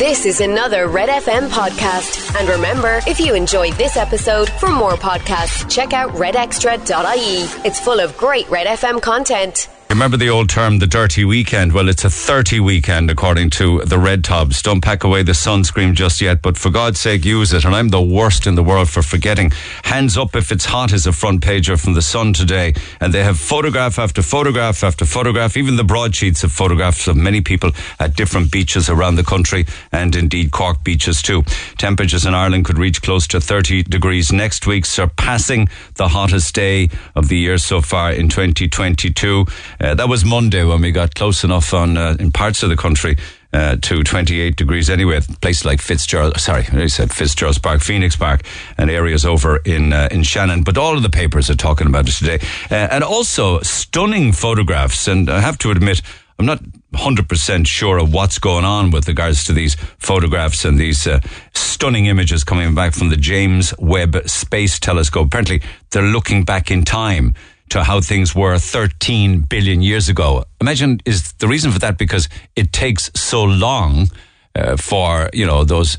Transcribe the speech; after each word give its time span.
This 0.00 0.24
is 0.24 0.40
another 0.40 0.88
Red 0.88 1.10
FM 1.10 1.50
podcast. 1.50 2.34
And 2.40 2.48
remember, 2.48 3.02
if 3.06 3.20
you 3.20 3.34
enjoyed 3.34 3.74
this 3.74 3.98
episode, 3.98 4.48
for 4.48 4.70
more 4.70 4.92
podcasts, 4.92 5.70
check 5.70 5.92
out 5.92 6.10
redextra.ie. 6.12 7.66
It's 7.66 7.78
full 7.78 8.00
of 8.00 8.16
great 8.16 8.48
Red 8.48 8.66
FM 8.66 9.02
content. 9.02 9.68
Remember 9.90 10.16
the 10.16 10.30
old 10.30 10.48
term, 10.48 10.78
the 10.78 10.86
dirty 10.86 11.24
weekend? 11.24 11.72
Well, 11.72 11.88
it's 11.88 12.04
a 12.04 12.10
30 12.10 12.60
weekend, 12.60 13.10
according 13.10 13.50
to 13.50 13.80
the 13.80 13.98
Red 13.98 14.22
Tops. 14.22 14.62
Don't 14.62 14.80
pack 14.80 15.02
away 15.02 15.24
the 15.24 15.32
sunscreen 15.32 15.94
just 15.94 16.20
yet, 16.20 16.42
but 16.42 16.56
for 16.56 16.70
God's 16.70 17.00
sake, 17.00 17.24
use 17.24 17.52
it. 17.52 17.64
And 17.64 17.74
I'm 17.74 17.88
the 17.88 18.00
worst 18.00 18.46
in 18.46 18.54
the 18.54 18.62
world 18.62 18.88
for 18.88 19.02
forgetting. 19.02 19.50
Hands 19.82 20.16
up 20.16 20.36
if 20.36 20.52
it's 20.52 20.64
hot 20.64 20.92
is 20.92 21.08
a 21.08 21.12
front 21.12 21.42
pager 21.42 21.78
from 21.78 21.94
the 21.94 22.02
Sun 22.02 22.34
today. 22.34 22.72
And 23.00 23.12
they 23.12 23.24
have 23.24 23.36
photograph 23.36 23.98
after 23.98 24.22
photograph 24.22 24.84
after 24.84 25.04
photograph, 25.04 25.56
even 25.56 25.74
the 25.74 25.82
broadsheets 25.82 26.44
of 26.44 26.52
photographs 26.52 27.08
of 27.08 27.16
many 27.16 27.40
people 27.40 27.72
at 27.98 28.14
different 28.14 28.52
beaches 28.52 28.88
around 28.88 29.16
the 29.16 29.24
country 29.24 29.66
and 29.90 30.14
indeed 30.14 30.52
Cork 30.52 30.84
beaches 30.84 31.20
too. 31.20 31.42
Temperatures 31.78 32.24
in 32.24 32.32
Ireland 32.32 32.64
could 32.64 32.78
reach 32.78 33.02
close 33.02 33.26
to 33.26 33.40
30 33.40 33.82
degrees 33.82 34.30
next 34.30 34.68
week, 34.68 34.84
surpassing 34.86 35.68
the 35.96 36.06
hottest 36.06 36.54
day 36.54 36.90
of 37.16 37.26
the 37.26 37.38
year 37.38 37.58
so 37.58 37.80
far 37.80 38.12
in 38.12 38.28
2022. 38.28 39.46
Uh, 39.80 39.94
that 39.94 40.08
was 40.08 40.24
Monday 40.24 40.62
when 40.62 40.82
we 40.82 40.92
got 40.92 41.14
close 41.14 41.42
enough 41.42 41.72
on 41.72 41.96
uh, 41.96 42.16
in 42.20 42.30
parts 42.30 42.62
of 42.62 42.68
the 42.68 42.76
country 42.76 43.16
uh, 43.52 43.76
to 43.80 44.02
28 44.02 44.54
degrees 44.54 44.90
anyway. 44.90 45.20
Places 45.40 45.64
like 45.64 45.80
Fitzgerald, 45.80 46.38
sorry, 46.38 46.66
I 46.72 46.86
said 46.86 47.12
Fitzgerald 47.12 47.62
Park, 47.62 47.80
Phoenix 47.80 48.14
Park, 48.14 48.42
and 48.76 48.90
areas 48.90 49.24
over 49.24 49.56
in 49.64 49.92
uh, 49.92 50.08
in 50.10 50.22
Shannon. 50.22 50.62
But 50.62 50.76
all 50.76 50.96
of 50.96 51.02
the 51.02 51.10
papers 51.10 51.48
are 51.48 51.56
talking 51.56 51.86
about 51.86 52.08
it 52.08 52.12
today, 52.12 52.38
uh, 52.70 52.88
and 52.90 53.02
also 53.02 53.60
stunning 53.60 54.32
photographs. 54.32 55.08
And 55.08 55.30
I 55.30 55.40
have 55.40 55.56
to 55.58 55.70
admit, 55.70 56.02
I'm 56.38 56.46
not 56.46 56.62
100% 56.94 57.66
sure 57.66 57.98
of 57.98 58.12
what's 58.12 58.38
going 58.38 58.64
on 58.64 58.90
with 58.90 59.08
regards 59.08 59.44
to 59.44 59.52
these 59.52 59.76
photographs 59.98 60.64
and 60.64 60.78
these 60.78 61.06
uh, 61.06 61.20
stunning 61.54 62.06
images 62.06 62.44
coming 62.44 62.74
back 62.74 62.92
from 62.92 63.08
the 63.08 63.16
James 63.16 63.72
Webb 63.78 64.28
Space 64.28 64.78
Telescope. 64.78 65.26
Apparently, 65.26 65.62
they're 65.90 66.02
looking 66.02 66.44
back 66.44 66.70
in 66.70 66.84
time 66.84 67.34
to 67.70 67.84
how 67.84 68.00
things 68.00 68.34
were 68.34 68.58
13 68.58 69.42
billion 69.42 69.82
years 69.82 70.08
ago. 70.08 70.44
Imagine 70.60 71.00
is 71.04 71.32
the 71.34 71.48
reason 71.48 71.72
for 71.72 71.78
that 71.78 71.98
because 71.98 72.28
it 72.56 72.72
takes 72.72 73.10
so 73.14 73.42
long 73.42 74.08
uh, 74.54 74.76
for, 74.76 75.30
you 75.32 75.46
know, 75.46 75.64
those 75.64 75.96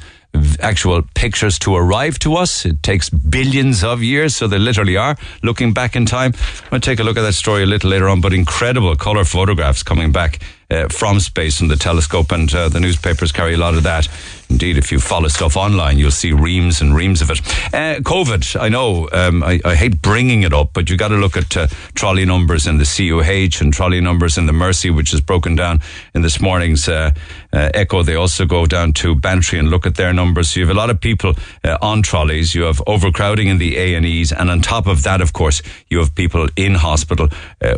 actual 0.59 1.01
pictures 1.15 1.59
to 1.59 1.75
arrive 1.75 2.17
to 2.19 2.35
us. 2.35 2.65
It 2.65 2.81
takes 2.83 3.09
billions 3.09 3.83
of 3.83 4.01
years, 4.01 4.35
so 4.35 4.47
they 4.47 4.59
literally 4.59 4.97
are 4.97 5.17
looking 5.43 5.73
back 5.73 5.95
in 5.95 6.05
time. 6.05 6.33
I'm 6.35 6.69
going 6.69 6.81
to 6.81 6.85
take 6.85 6.99
a 6.99 7.03
look 7.03 7.17
at 7.17 7.21
that 7.21 7.33
story 7.33 7.63
a 7.63 7.65
little 7.65 7.89
later 7.89 8.07
on, 8.07 8.21
but 8.21 8.33
incredible 8.33 8.95
color 8.95 9.25
photographs 9.25 9.83
coming 9.83 10.11
back 10.11 10.39
uh, 10.69 10.87
from 10.87 11.19
space 11.19 11.59
and 11.59 11.69
the 11.69 11.75
telescope, 11.75 12.31
and 12.31 12.53
uh, 12.53 12.69
the 12.69 12.79
newspapers 12.79 13.31
carry 13.31 13.53
a 13.53 13.57
lot 13.57 13.75
of 13.75 13.83
that. 13.83 14.07
Indeed, 14.51 14.77
if 14.77 14.91
you 14.91 14.99
follow 14.99 15.29
stuff 15.29 15.55
online, 15.55 15.97
you'll 15.97 16.11
see 16.11 16.33
reams 16.33 16.81
and 16.81 16.93
reams 16.93 17.21
of 17.21 17.31
it. 17.31 17.39
Uh, 17.73 18.01
COVID, 18.01 18.59
I 18.59 18.67
know, 18.67 19.07
um, 19.13 19.43
I, 19.43 19.61
I, 19.63 19.75
hate 19.75 20.01
bringing 20.01 20.43
it 20.43 20.51
up, 20.53 20.71
but 20.73 20.89
you 20.89 20.97
got 20.97 21.07
to 21.07 21.15
look 21.15 21.37
at 21.37 21.55
uh, 21.55 21.67
trolley 21.95 22.25
numbers 22.25 22.67
in 22.67 22.77
the 22.77 22.83
CUH 22.83 23.61
and 23.61 23.73
trolley 23.73 24.01
numbers 24.01 24.37
in 24.37 24.47
the 24.47 24.53
Mercy, 24.53 24.89
which 24.89 25.13
is 25.13 25.21
broken 25.21 25.55
down 25.55 25.79
in 26.13 26.21
this 26.21 26.41
morning's 26.41 26.89
uh, 26.89 27.11
uh, 27.53 27.69
Echo. 27.73 28.03
They 28.03 28.15
also 28.15 28.45
go 28.45 28.65
down 28.65 28.91
to 28.93 29.15
Bantry 29.15 29.57
and 29.57 29.69
look 29.69 29.85
at 29.85 29.95
their 29.95 30.11
numbers. 30.11 30.49
So 30.49 30.59
you 30.59 30.67
have 30.67 30.75
a 30.75 30.77
lot 30.77 30.89
of 30.89 30.99
people 30.99 31.33
on 31.81 32.01
trolleys. 32.01 32.53
You 32.53 32.63
have 32.63 32.81
overcrowding 32.85 33.47
in 33.47 33.57
the 33.57 33.77
A 33.77 33.95
and 33.95 34.05
E's, 34.05 34.33
and 34.33 34.51
on 34.51 34.61
top 34.61 34.85
of 34.85 35.03
that, 35.03 35.21
of 35.21 35.31
course, 35.31 35.61
you 35.87 35.99
have 35.99 36.13
people 36.13 36.49
in 36.57 36.75
hospital 36.75 37.29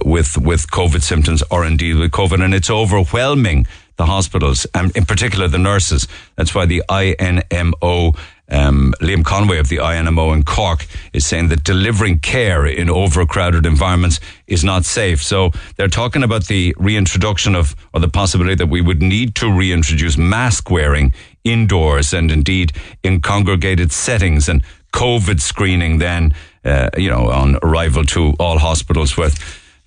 with 0.03 0.37
with 0.39 0.71
COVID 0.71 1.03
symptoms 1.03 1.43
or 1.51 1.65
indeed 1.65 1.97
with 1.97 2.11
COVID, 2.11 2.43
and 2.43 2.55
it's 2.55 2.71
overwhelming 2.71 3.67
the 3.97 4.05
hospitals, 4.05 4.65
and 4.73 4.95
in 4.95 5.05
particular 5.05 5.47
the 5.47 5.57
nurses. 5.57 6.07
That's 6.35 6.55
why 6.55 6.65
the 6.65 6.83
INMO, 6.89 8.17
um, 8.49 8.93
Liam 9.01 9.23
Conway 9.23 9.59
of 9.59 9.69
the 9.69 9.77
INMO 9.77 10.33
in 10.33 10.43
Cork 10.43 10.85
is 11.13 11.25
saying 11.25 11.49
that 11.49 11.63
delivering 11.63 12.19
care 12.19 12.65
in 12.65 12.89
overcrowded 12.89 13.65
environments 13.65 14.19
is 14.47 14.63
not 14.63 14.85
safe. 14.85 15.23
So 15.23 15.51
they're 15.75 15.87
talking 15.87 16.23
about 16.23 16.47
the 16.47 16.75
reintroduction 16.77 17.55
of, 17.55 17.75
or 17.93 17.99
the 17.99 18.09
possibility 18.09 18.55
that 18.55 18.69
we 18.69 18.81
would 18.81 19.01
need 19.01 19.35
to 19.35 19.51
reintroduce 19.51 20.17
mask 20.17 20.69
wearing 20.69 21.13
indoors 21.43 22.13
and 22.13 22.31
indeed 22.31 22.73
in 23.03 23.21
congregated 23.21 23.91
settings 23.91 24.49
and 24.49 24.63
COVID 24.93 25.41
screening 25.41 25.97
then, 25.97 26.33
uh, 26.63 26.89
you 26.97 27.09
know, 27.09 27.29
on 27.31 27.57
arrival 27.63 28.05
to 28.05 28.33
all 28.39 28.59
hospitals 28.59 29.17
with, 29.17 29.37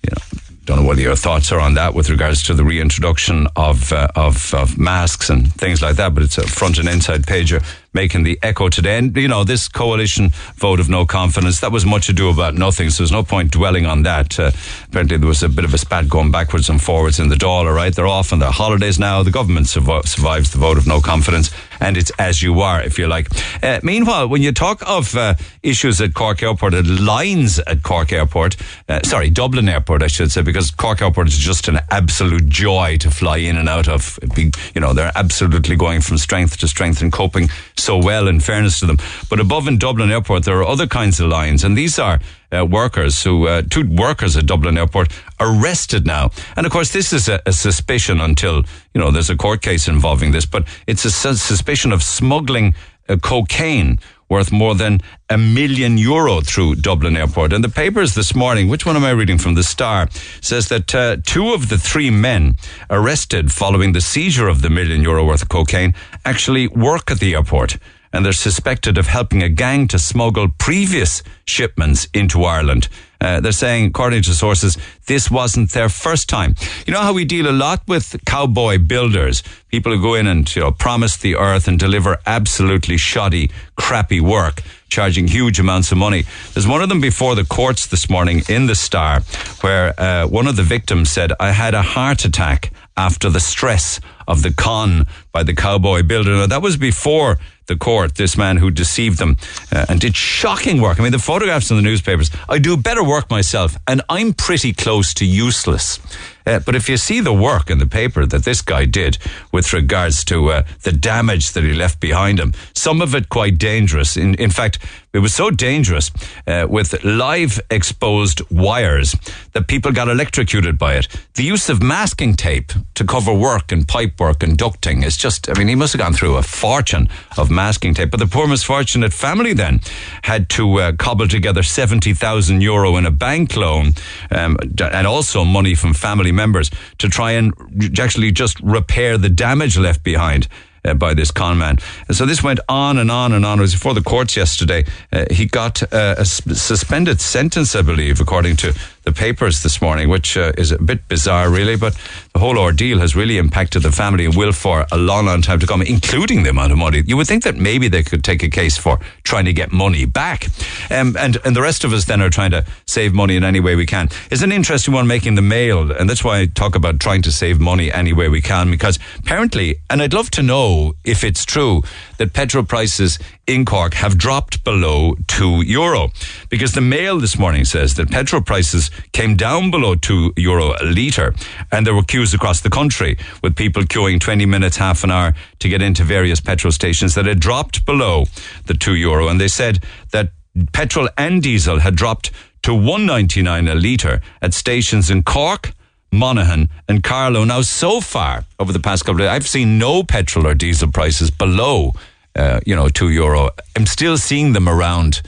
you 0.03 0.09
know, 0.11 0.39
don't 0.67 0.79
know 0.79 0.83
what 0.83 0.97
your 0.97 1.15
thoughts 1.15 1.53
are 1.53 1.61
on 1.61 1.75
that 1.75 1.93
with 1.93 2.09
regards 2.09 2.43
to 2.43 2.53
the 2.53 2.63
reintroduction 2.65 3.47
of, 3.55 3.93
uh, 3.93 4.09
of, 4.15 4.53
of 4.53 4.77
masks 4.77 5.29
and 5.29 5.53
things 5.53 5.81
like 5.81 5.95
that. 5.95 6.13
But 6.13 6.23
it's 6.23 6.37
a 6.37 6.45
front 6.45 6.77
and 6.77 6.89
inside 6.89 7.21
pager 7.23 7.63
making 7.97 8.23
the 8.23 8.37
echo 8.43 8.69
today. 8.69 8.97
And, 8.99 9.15
you 9.17 9.27
know, 9.27 9.43
this 9.43 9.67
coalition 9.67 10.29
vote 10.55 10.79
of 10.79 10.87
no 10.87 11.05
confidence, 11.05 11.61
that 11.61 11.71
was 11.71 11.83
much 11.85 12.09
ado 12.09 12.29
about 12.29 12.53
nothing. 12.53 12.91
So 12.91 13.01
there's 13.01 13.11
no 13.11 13.23
point 13.23 13.51
dwelling 13.51 13.87
on 13.87 14.03
that. 14.03 14.39
Uh, 14.39 14.51
apparently 14.87 15.17
there 15.17 15.27
was 15.27 15.41
a 15.41 15.49
bit 15.49 15.65
of 15.65 15.73
a 15.73 15.79
spat 15.79 16.07
going 16.07 16.31
backwards 16.31 16.69
and 16.69 16.79
forwards 16.79 17.19
in 17.19 17.29
the 17.29 17.37
all 17.47 17.65
right? 17.71 17.95
They're 17.95 18.07
off 18.19 18.33
on 18.33 18.39
their 18.39 18.51
holidays 18.51 18.99
now. 18.99 19.23
The 19.23 19.31
government 19.31 19.67
survives 19.67 20.51
the 20.51 20.59
vote 20.59 20.77
of 20.77 20.85
no 20.85 21.01
confidence. 21.01 21.49
And 21.79 21.97
it's 21.97 22.11
as 22.19 22.41
you 22.41 22.61
are, 22.61 22.81
if 22.81 22.99
you 22.99 23.07
like. 23.07 23.27
Uh, 23.63 23.79
meanwhile, 23.83 24.27
when 24.27 24.41
you 24.41 24.51
talk 24.51 24.81
of 24.87 25.15
uh, 25.15 25.35
issues 25.63 26.01
at 26.01 26.13
Cork 26.13 26.43
Airport, 26.43 26.73
at 26.73 26.85
lines 26.85 27.59
at 27.59 27.83
Cork 27.83 28.11
Airport, 28.11 28.57
uh, 28.89 28.99
sorry, 29.03 29.29
Dublin 29.29 29.69
Airport, 29.69 30.03
I 30.03 30.07
should 30.07 30.31
say, 30.31 30.41
because 30.41 30.71
Cork 30.71 31.01
Airport 31.01 31.27
is 31.27 31.37
just 31.37 31.67
an 31.67 31.79
absolute 31.89 32.47
joy 32.47 32.97
to 32.99 33.09
fly 33.09 33.37
in 33.37 33.57
and 33.57 33.69
out 33.69 33.87
of. 33.87 34.19
Be, 34.35 34.51
You 34.73 34.81
know, 34.81 34.93
they're 34.93 35.11
absolutely 35.15 35.75
going 35.75 36.01
from 36.01 36.17
strength 36.17 36.57
to 36.57 36.67
strength 36.67 37.01
and 37.01 37.11
coping 37.11 37.49
so 37.87 37.97
well, 37.97 38.27
in 38.27 38.41
fairness 38.41 38.81
to 38.81 38.85
them. 38.85 38.97
But 39.29 39.39
above 39.39 39.65
in 39.65 39.77
Dublin 39.77 40.11
Airport, 40.11 40.43
there 40.43 40.57
are 40.59 40.67
other 40.67 40.87
kinds 40.87 41.21
of 41.21 41.29
lines, 41.29 41.63
and 41.63 41.77
these 41.77 41.97
are 41.97 42.19
uh, 42.51 42.65
workers 42.65 43.23
who, 43.23 43.47
uh, 43.47 43.61
two 43.61 43.87
workers 43.89 44.35
at 44.35 44.45
Dublin 44.45 44.77
Airport 44.77 45.07
arrested 45.39 46.05
now. 46.05 46.31
And 46.57 46.65
of 46.65 46.71
course, 46.73 46.91
this 46.91 47.13
is 47.13 47.29
a, 47.29 47.41
a, 47.45 47.53
suspicion 47.53 48.19
until, 48.19 48.57
you 48.93 48.99
know, 49.01 49.09
there's 49.09 49.29
a 49.29 49.37
court 49.37 49.61
case 49.61 49.87
involving 49.87 50.33
this, 50.33 50.45
but 50.45 50.67
it's 50.85 51.05
a 51.05 51.11
suspicion 51.11 51.93
of 51.93 52.03
smuggling 52.03 52.75
uh, 53.07 53.15
cocaine 53.17 53.99
worth 54.29 54.51
more 54.51 54.75
than 54.75 54.99
a 55.29 55.37
million 55.37 55.97
euro 55.97 56.41
through 56.41 56.75
Dublin 56.75 57.15
Airport. 57.15 57.53
And 57.53 57.63
the 57.63 57.69
papers 57.69 58.15
this 58.15 58.35
morning, 58.35 58.67
which 58.67 58.85
one 58.85 58.95
am 58.95 59.03
I 59.03 59.11
reading 59.11 59.37
from? 59.37 59.55
The 59.55 59.63
Star 59.63 60.07
says 60.41 60.67
that 60.69 60.93
uh, 60.93 61.17
two 61.23 61.53
of 61.53 61.69
the 61.69 61.77
three 61.77 62.09
men 62.09 62.55
arrested 62.89 63.51
following 63.51 63.93
the 63.93 64.01
seizure 64.01 64.47
of 64.47 64.61
the 64.61 64.69
million 64.69 65.01
euro 65.01 65.25
worth 65.25 65.43
of 65.43 65.49
cocaine 65.49 65.93
actually 66.25 66.67
work 66.67 67.09
at 67.11 67.19
the 67.19 67.35
airport. 67.35 67.77
And 68.13 68.25
they're 68.25 68.33
suspected 68.33 68.97
of 68.97 69.07
helping 69.07 69.43
a 69.43 69.49
gang 69.49 69.87
to 69.89 69.99
smuggle 69.99 70.47
previous 70.57 71.23
shipments 71.45 72.07
into 72.13 72.43
Ireland. 72.43 72.87
Uh, 73.19 73.39
they're 73.39 73.51
saying, 73.51 73.87
according 73.87 74.23
to 74.23 74.33
sources, 74.33 74.77
this 75.07 75.31
wasn't 75.31 75.71
their 75.71 75.89
first 75.89 76.29
time. 76.29 76.55
You 76.85 76.93
know 76.93 77.01
how 77.01 77.13
we 77.13 77.25
deal 77.25 77.49
a 77.49 77.51
lot 77.51 77.81
with 77.87 78.15
cowboy 78.25 78.77
builders, 78.77 79.43
people 79.69 79.91
who 79.95 80.01
go 80.01 80.13
in 80.15 80.27
and 80.27 80.55
you 80.55 80.61
know 80.61 80.71
promise 80.71 81.17
the 81.17 81.35
earth 81.35 81.67
and 81.67 81.79
deliver 81.79 82.17
absolutely 82.25 82.97
shoddy, 82.97 83.49
crappy 83.75 84.21
work, 84.21 84.61
charging 84.89 85.27
huge 85.27 85.59
amounts 85.59 85.91
of 85.91 85.97
money. 85.97 86.25
There's 86.53 86.67
one 86.67 86.81
of 86.81 86.89
them 86.89 87.01
before 87.01 87.35
the 87.35 87.45
courts 87.45 87.87
this 87.87 88.09
morning 88.09 88.43
in 88.47 88.67
the 88.67 88.75
Star, 88.75 89.21
where 89.61 89.99
uh, 89.99 90.27
one 90.27 90.47
of 90.47 90.55
the 90.55 90.63
victims 90.63 91.09
said, 91.09 91.31
"I 91.39 91.51
had 91.51 91.73
a 91.73 91.81
heart 91.81 92.25
attack 92.25 92.71
after 92.97 93.29
the 93.29 93.39
stress 93.39 93.99
of 94.27 94.41
the 94.41 94.51
con 94.51 95.05
by 95.31 95.43
the 95.43 95.53
cowboy 95.53 96.03
builder." 96.03 96.31
Now 96.35 96.47
that 96.47 96.61
was 96.61 96.77
before 96.77 97.37
the 97.67 97.75
court, 97.75 98.15
this 98.15 98.37
man 98.37 98.57
who 98.57 98.71
deceived 98.71 99.19
them 99.19 99.37
uh, 99.71 99.85
and 99.89 99.99
did 99.99 100.15
shocking 100.15 100.81
work. 100.81 100.99
I 100.99 101.03
mean, 101.03 101.11
the 101.11 101.19
photographs 101.19 101.69
in 101.69 101.75
the 101.75 101.83
newspapers, 101.83 102.31
I 102.49 102.59
do 102.59 102.77
better 102.77 103.03
work 103.03 103.29
myself, 103.29 103.77
and 103.87 104.01
I'm 104.09 104.33
pretty 104.33 104.73
close 104.73 105.13
to 105.15 105.25
useless. 105.25 105.99
Uh, 106.45 106.59
but 106.59 106.75
if 106.75 106.87
you 106.87 106.95
see 106.95 107.19
the 107.19 107.33
work 107.33 107.69
in 107.69 107.77
the 107.77 107.85
paper 107.85 108.25
that 108.25 108.45
this 108.45 108.61
guy 108.61 108.85
did 108.85 109.17
with 109.51 109.73
regards 109.73 110.23
to 110.25 110.49
uh, 110.49 110.63
the 110.83 110.93
damage 110.93 111.51
that 111.51 111.63
he 111.63 111.73
left 111.73 111.99
behind 111.99 112.39
him, 112.39 112.53
some 112.73 113.01
of 113.01 113.13
it 113.13 113.27
quite 113.27 113.57
dangerous. 113.57 114.15
In, 114.15 114.33
in 114.35 114.49
fact, 114.49 114.79
it 115.17 115.21
was 115.21 115.33
so 115.33 115.49
dangerous 115.49 116.11
uh, 116.45 116.67
with 116.69 117.03
live 117.03 117.59
exposed 117.71 118.39
wires 118.51 119.15
that 119.53 119.67
people 119.67 119.91
got 119.91 120.07
electrocuted 120.07 120.77
by 120.77 120.93
it. 120.93 121.07
The 121.33 121.43
use 121.43 121.69
of 121.69 121.81
masking 121.81 122.35
tape 122.35 122.71
to 122.93 123.03
cover 123.03 123.33
work 123.33 123.71
and 123.71 123.87
pipe 123.87 124.19
work 124.19 124.43
and 124.43 124.55
ducting 124.55 125.03
is 125.03 125.17
just, 125.17 125.49
I 125.49 125.57
mean, 125.57 125.69
he 125.69 125.73
must 125.73 125.93
have 125.93 125.99
gone 126.01 126.13
through 126.13 126.35
a 126.35 126.43
fortune 126.43 127.09
of 127.35 127.49
masking 127.49 127.95
tape. 127.95 128.11
But 128.11 128.19
the 128.19 128.27
poor 128.27 128.47
misfortunate 128.47 129.11
family 129.11 129.53
then 129.53 129.81
had 130.21 130.49
to 130.49 130.79
uh, 130.81 130.91
cobble 130.91 131.27
together 131.27 131.63
70,000 131.63 132.61
euro 132.61 132.95
in 132.97 133.07
a 133.07 133.11
bank 133.11 133.55
loan 133.55 133.93
um, 134.29 134.55
and 134.79 135.07
also 135.07 135.43
money 135.43 135.73
from 135.73 135.95
family 135.95 136.31
members 136.31 136.69
to 136.99 137.09
try 137.09 137.31
and 137.31 137.55
actually 137.99 138.31
just 138.31 138.59
repair 138.59 139.17
the 139.17 139.29
damage 139.29 139.79
left 139.79 140.03
behind 140.03 140.47
uh, 140.85 140.93
by 140.93 141.13
this 141.13 141.31
con 141.31 141.57
man. 141.57 141.77
So 142.11 142.25
this 142.25 142.43
went 142.43 142.59
on 142.69 142.97
and 142.97 143.11
on 143.11 143.33
and 143.33 143.45
on. 143.45 143.59
It 143.59 143.61
was 143.61 143.73
before 143.73 143.93
the 143.93 144.01
courts 144.01 144.35
yesterday. 144.35 144.85
Uh, 145.11 145.25
he 145.31 145.45
got 145.45 145.81
uh, 145.93 146.15
a 146.17 146.25
suspended 146.25 147.21
sentence, 147.21 147.75
I 147.75 147.81
believe, 147.81 148.21
according 148.21 148.57
to 148.57 148.73
the 149.07 149.13
papers 149.13 149.63
this 149.63 149.81
morning, 149.81 150.09
which 150.09 150.35
uh, 150.35 150.51
is 150.57 150.73
a 150.73 150.77
bit 150.77 151.07
bizarre, 151.07 151.49
really. 151.49 151.77
But 151.77 151.97
the 152.33 152.39
whole 152.39 152.57
ordeal 152.57 152.99
has 152.99 153.15
really 153.15 153.37
impacted 153.37 153.83
the 153.83 153.91
family 153.91 154.25
and 154.25 154.35
will 154.35 154.51
for 154.51 154.85
a 154.91 154.97
long, 154.97 155.27
long 155.27 155.41
time 155.41 155.59
to 155.61 155.65
come, 155.65 155.81
including 155.81 156.43
the 156.43 156.49
amount 156.49 156.73
of 156.73 156.77
money. 156.77 157.03
You 157.05 157.15
would 157.15 157.25
think 157.27 157.43
that 157.43 157.55
maybe 157.55 157.87
they 157.87 158.03
could 158.03 158.21
take 158.21 158.43
a 158.43 158.49
case 158.49 158.77
for 158.77 158.99
trying 159.23 159.45
to 159.45 159.53
get 159.53 159.71
money 159.71 160.03
back. 160.03 160.47
Um, 160.91 161.15
and, 161.17 161.37
and 161.45 161.55
the 161.55 161.61
rest 161.61 161.85
of 161.85 161.93
us 161.93 162.03
then 162.03 162.21
are 162.21 162.29
trying 162.29 162.51
to 162.51 162.65
save 162.85 163.13
money 163.13 163.37
in 163.37 163.45
any 163.45 163.61
way 163.61 163.77
we 163.77 163.85
can. 163.85 164.09
It's 164.29 164.41
an 164.41 164.51
interesting 164.51 164.93
one 164.93 165.07
making 165.07 165.35
the 165.35 165.41
mail. 165.41 165.89
And 165.89 166.09
that's 166.09 166.23
why 166.25 166.39
I 166.39 166.45
talk 166.47 166.75
about 166.75 166.99
trying 166.99 167.21
to 167.21 167.31
save 167.31 167.61
money 167.61 167.89
any 167.89 168.11
way 168.11 168.27
we 168.27 168.41
can, 168.41 168.69
because 168.69 168.99
apparently, 169.19 169.79
and 169.89 170.01
I'd 170.01 170.13
love 170.13 170.29
to 170.31 170.43
know 170.43 170.95
if 171.05 171.23
it's 171.23 171.45
true 171.45 171.81
that 172.17 172.33
petrol 172.33 172.63
prices 172.63 173.19
in 173.45 173.65
Cork 173.65 173.93
have 173.95 174.17
dropped 174.17 174.63
below 174.63 175.15
two 175.27 175.61
euro. 175.61 176.09
Because 176.49 176.73
the 176.73 176.81
mail 176.81 177.19
this 177.19 177.37
morning 177.37 177.65
says 177.65 177.95
that 177.95 178.11
petrol 178.11 178.41
prices 178.41 178.91
came 179.11 179.35
down 179.35 179.71
below 179.71 179.95
two 179.95 180.33
euro 180.35 180.73
a 180.81 180.85
litre 180.85 181.33
and 181.71 181.85
there 181.85 181.95
were 181.95 182.03
queues 182.03 182.33
across 182.33 182.61
the 182.61 182.69
country 182.69 183.17
with 183.41 183.55
people 183.55 183.83
queuing 183.83 184.19
20 184.19 184.45
minutes, 184.45 184.77
half 184.77 185.03
an 185.03 185.11
hour 185.11 185.33
to 185.59 185.69
get 185.69 185.81
into 185.81 186.03
various 186.03 186.41
petrol 186.41 186.71
stations 186.71 187.15
that 187.15 187.25
had 187.25 187.39
dropped 187.39 187.85
below 187.85 188.25
the 188.65 188.73
two 188.73 188.95
euro. 188.95 189.27
And 189.27 189.39
they 189.39 189.47
said 189.47 189.83
that 190.11 190.31
petrol 190.73 191.09
and 191.17 191.41
diesel 191.41 191.79
had 191.79 191.95
dropped 191.95 192.31
to 192.63 192.73
199 192.73 193.67
a 193.67 193.75
litre 193.75 194.21
at 194.41 194.53
stations 194.53 195.09
in 195.09 195.23
Cork, 195.23 195.71
Monaghan 196.11 196.69
and 196.87 197.03
Carlow. 197.03 197.43
Now, 197.43 197.61
so 197.61 198.01
far 198.01 198.45
over 198.59 198.73
the 198.73 198.79
past 198.79 199.05
couple 199.05 199.21
of 199.21 199.27
days, 199.27 199.29
I've 199.29 199.47
seen 199.47 199.77
no 199.77 200.03
petrol 200.03 200.47
or 200.47 200.53
diesel 200.53 200.91
prices 200.91 201.31
below, 201.31 201.93
uh, 202.35 202.59
you 202.65 202.75
know, 202.75 202.89
two 202.89 203.09
euro. 203.09 203.49
I'm 203.75 203.85
still 203.85 204.17
seeing 204.17 204.53
them 204.53 204.67
around. 204.67 205.21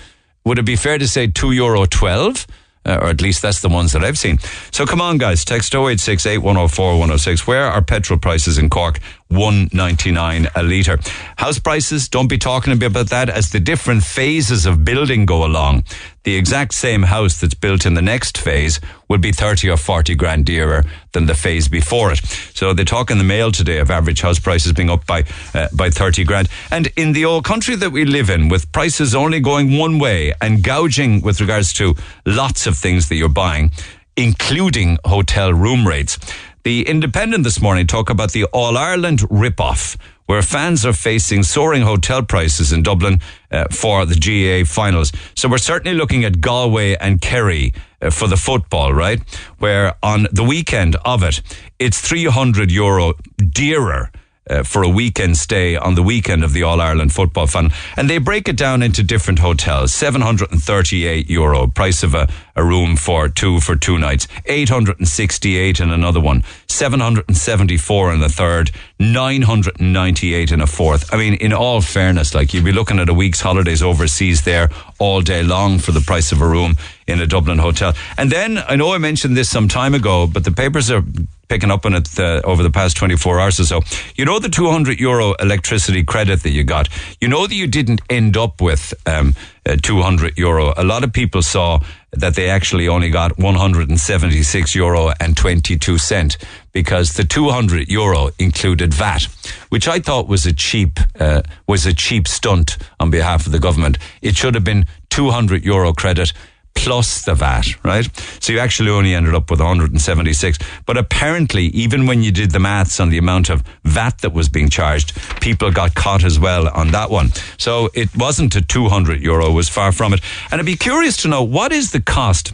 Would 0.46 0.60
it 0.60 0.66
be 0.66 0.76
fair 0.76 0.98
to 0.98 1.08
say 1.08 1.28
two 1.28 1.52
euro 1.52 1.86
twelve? 1.86 2.48
Uh, 2.86 2.98
or 3.02 3.08
at 3.08 3.22
least 3.22 3.42
that's 3.42 3.62
the 3.62 3.68
ones 3.68 3.92
that 3.92 4.06
I've 4.06 4.18
seen. 4.18 4.40
So 4.72 4.86
come 4.86 5.02
on, 5.02 5.18
guys, 5.18 5.44
text 5.44 5.76
0868 5.76 6.38
104 6.38 6.92
106. 6.94 7.46
Where 7.46 7.66
are 7.66 7.82
petrol 7.82 8.18
prices 8.18 8.58
in 8.58 8.70
Cork? 8.70 9.00
199 9.28 10.48
a 10.56 10.64
litre. 10.64 10.98
House 11.36 11.60
prices, 11.60 12.08
don't 12.08 12.30
be 12.30 12.38
talking 12.38 12.72
about 12.72 13.10
that 13.10 13.30
as 13.30 13.50
the 13.52 13.60
different 13.60 14.04
phases 14.04 14.66
of 14.66 14.86
building 14.86 15.26
go 15.26 15.46
along. 15.46 15.84
The 16.30 16.36
exact 16.36 16.76
same 16.76 17.02
house 17.02 17.42
that's 17.42 17.56
built 17.56 17.88
in 17.88 17.96
the 17.96 18.04
next 18.04 18.38
phase 18.38 18.80
will 19.08 19.18
be 19.18 19.32
30 19.32 19.68
or 19.72 19.78
40 19.78 20.14
grand 20.14 20.46
dearer 20.46 20.84
than 21.12 21.26
the 21.26 21.34
phase 21.34 21.68
before 21.68 22.12
it. 22.12 22.20
So 22.54 22.72
they 22.72 22.84
talk 22.84 23.10
in 23.10 23.18
the 23.18 23.24
mail 23.24 23.52
today 23.52 23.80
of 23.80 23.90
average 23.90 24.22
house 24.22 24.38
prices 24.38 24.74
being 24.74 24.92
up 24.92 25.08
by, 25.08 25.24
uh, 25.56 25.70
by 25.74 25.90
30 25.90 26.26
grand. 26.26 26.48
And 26.70 26.92
in 26.96 27.14
the 27.14 27.26
old 27.26 27.46
country 27.46 27.76
that 27.78 27.90
we 27.90 28.06
live 28.06 28.30
in, 28.30 28.48
with 28.48 28.72
prices 28.72 29.16
only 29.16 29.40
going 29.40 29.76
one 29.76 29.98
way 29.98 30.32
and 30.40 30.62
gouging 30.62 31.22
with 31.22 31.42
regards 31.42 31.74
to 31.74 31.96
lots 32.28 32.68
of 32.68 32.78
things 32.78 33.10
that 33.10 33.16
you're 33.16 33.28
buying, 33.28 33.72
including 34.16 35.00
hotel 35.06 35.52
room 35.52 35.88
rates, 35.88 36.20
the 36.62 36.88
Independent 36.88 37.44
this 37.44 37.60
morning 37.60 37.88
talk 37.88 38.12
about 38.12 38.34
the 38.34 38.44
All 38.54 38.78
Ireland 38.78 39.24
rip-off, 39.32 39.98
where 40.30 40.44
fans 40.44 40.86
are 40.86 40.94
facing 40.94 41.42
soaring 41.42 41.82
hotel 41.82 42.22
prices 42.22 42.72
in 42.72 42.84
Dublin 42.84 43.20
uh, 43.50 43.64
for 43.72 44.06
the 44.06 44.14
GAA 44.14 44.64
finals. 44.64 45.12
So 45.36 45.50
we're 45.50 45.58
certainly 45.58 45.98
looking 45.98 46.24
at 46.24 46.40
Galway 46.40 46.96
and 46.98 47.20
Kerry 47.20 47.74
uh, 48.00 48.12
for 48.12 48.28
the 48.28 48.38
football, 48.38 48.94
right? 48.94 49.20
Where 49.58 49.96
on 50.04 50.28
the 50.32 50.44
weekend 50.44 50.98
of 50.98 51.24
it, 51.24 51.42
it's 51.80 52.00
300 52.00 52.70
euro 52.70 53.14
dearer 53.38 54.12
uh, 54.50 54.64
for 54.64 54.84
a 54.84 54.90
weekend 54.90 55.38
stay 55.38 55.76
on 55.76 55.96
the 55.96 56.04
weekend 56.04 56.44
of 56.44 56.54
the 56.54 56.64
All 56.64 56.82
Ireland 56.82 57.14
Football 57.14 57.48
Fund. 57.48 57.72
And 57.96 58.10
they 58.10 58.18
break 58.18 58.48
it 58.48 58.58
down 58.58 58.82
into 58.82 59.04
different 59.04 59.40
hotels. 59.40 59.94
738 59.94 61.30
euro, 61.30 61.68
price 61.68 62.04
of 62.04 62.16
a, 62.16 62.28
a 62.56 62.64
room 62.64 62.96
for 62.96 63.30
two 63.30 63.60
for 63.60 63.76
two 63.76 63.98
nights. 63.98 64.28
868 64.46 65.80
in 65.80 65.92
another 65.92 66.20
one. 66.20 66.44
774 66.68 68.14
in 68.14 68.20
the 68.20 68.30
third. 68.30 68.72
998 69.00 70.52
in 70.52 70.62
a 70.62 70.68
fourth. 70.68 71.14
I 71.14 71.18
mean, 71.18 71.36
in 71.36 71.54
all 71.54 71.82
fairness, 71.82 72.34
like 72.34 72.54
you'd 72.54 72.66
be 72.66 72.72
looking 72.72 73.00
at 73.00 73.10
a 73.10 73.14
week's 73.14 73.42
holidays 73.42 73.82
overseas 73.82 74.44
there 74.44 74.70
all 74.98 75.22
day 75.22 75.44
long 75.44 75.80
for 75.80 75.92
the 75.92 76.02
price 76.02 76.32
of 76.32 76.42
a 76.42 76.48
room 76.48 76.76
in 77.10 77.20
a 77.20 77.28
Dublin 77.28 77.58
hotel. 77.58 77.94
And 78.18 78.32
then 78.32 78.58
I 78.58 78.76
know 78.76 78.94
I 78.94 78.98
mentioned 79.00 79.36
this 79.36 79.50
some 79.50 79.68
time 79.68 79.94
ago, 79.96 80.28
but 80.28 80.44
the 80.44 80.52
papers 80.52 80.92
are 80.92 81.04
picking 81.50 81.72
up 81.72 81.86
on 81.86 81.96
it 81.96 82.20
uh, 82.20 82.42
over 82.44 82.62
the 82.62 82.70
past 82.70 82.96
24 82.96 83.40
hours 83.40 83.60
or 83.60 83.66
so. 83.66 83.82
You 84.16 84.24
know 84.24 84.38
the 84.40 84.50
200 84.50 85.00
euro 85.00 85.34
electricity 85.40 86.04
credit 86.04 86.44
that 86.44 86.52
you 86.52 86.64
got. 86.64 86.88
You 87.20 87.28
know 87.28 87.48
that 87.48 87.56
you 87.56 87.68
didn't 87.68 88.02
end 88.10 88.38
up 88.38 88.62
with 88.62 88.94
um, 89.08 89.36
uh, 89.66 89.76
200 89.82 90.38
euro. 90.38 90.74
A 90.78 90.84
lot 90.84 91.04
of 91.04 91.12
people 91.12 91.42
saw 91.42 91.80
that 92.12 92.36
they 92.36 92.50
actually 92.50 92.88
only 92.88 93.10
got 93.10 93.38
176 93.38 94.76
euro 94.76 95.12
and 95.20 95.36
22 95.36 95.98
cent 95.98 96.38
because 96.72 97.14
the 97.14 97.24
200 97.24 97.88
euro 97.90 98.30
included 98.38 98.94
VAT, 98.94 99.24
which 99.70 99.88
I 99.88 100.00
thought 100.00 100.28
was 100.28 100.46
a 100.46 100.54
cheap 100.54 101.00
uh, 101.20 101.42
was 101.68 101.86
a 101.86 101.94
cheap 101.94 102.28
stunt 102.28 102.78
on 103.00 103.10
behalf 103.10 103.46
of 103.48 103.52
the 103.52 103.60
government. 103.60 103.98
It 104.22 104.36
should 104.36 104.54
have 104.54 104.64
been 104.64 104.86
200 105.10 105.66
euro 105.66 105.94
credit 105.94 106.34
plus 106.76 107.24
the 107.24 107.36
VAT, 107.36 107.84
right? 107.84 108.08
So 108.40 108.54
you 108.54 108.60
actually 108.60 108.90
only 108.90 109.14
ended 109.14 109.36
up 109.36 109.52
with 109.52 109.60
176. 109.60 110.58
But 110.86 110.98
apparently, 110.98 111.66
even 111.66 112.06
when 112.06 112.24
you 112.24 112.32
did 112.32 112.52
the 112.52 112.60
maths 112.60 113.00
on 113.00 113.10
the 113.10 113.18
amount 113.18 113.50
of 113.50 113.64
VAT 113.84 114.20
that 114.20 114.34
was 114.34 114.50
being 114.50 114.70
charged, 114.70 115.14
people 115.42 115.72
got 115.72 115.94
caught 115.94 116.24
as 116.24 116.40
well 116.40 116.70
on 116.70 116.92
that 116.92 117.10
one. 117.10 117.32
So 117.58 117.90
it 117.94 118.16
wasn't 118.16 118.56
a 118.56 118.62
200 118.62 119.22
euro, 119.22 119.52
was 119.52 119.70
far 119.70 119.92
from 119.92 120.14
it. 120.14 120.22
And 120.52 120.60
I'd 120.60 120.66
be 120.66 120.78
curious 120.78 121.18
to 121.18 121.28
know 121.28 121.44
what 121.44 121.72
is 121.74 121.92
the 121.92 122.02
cost 122.02 122.54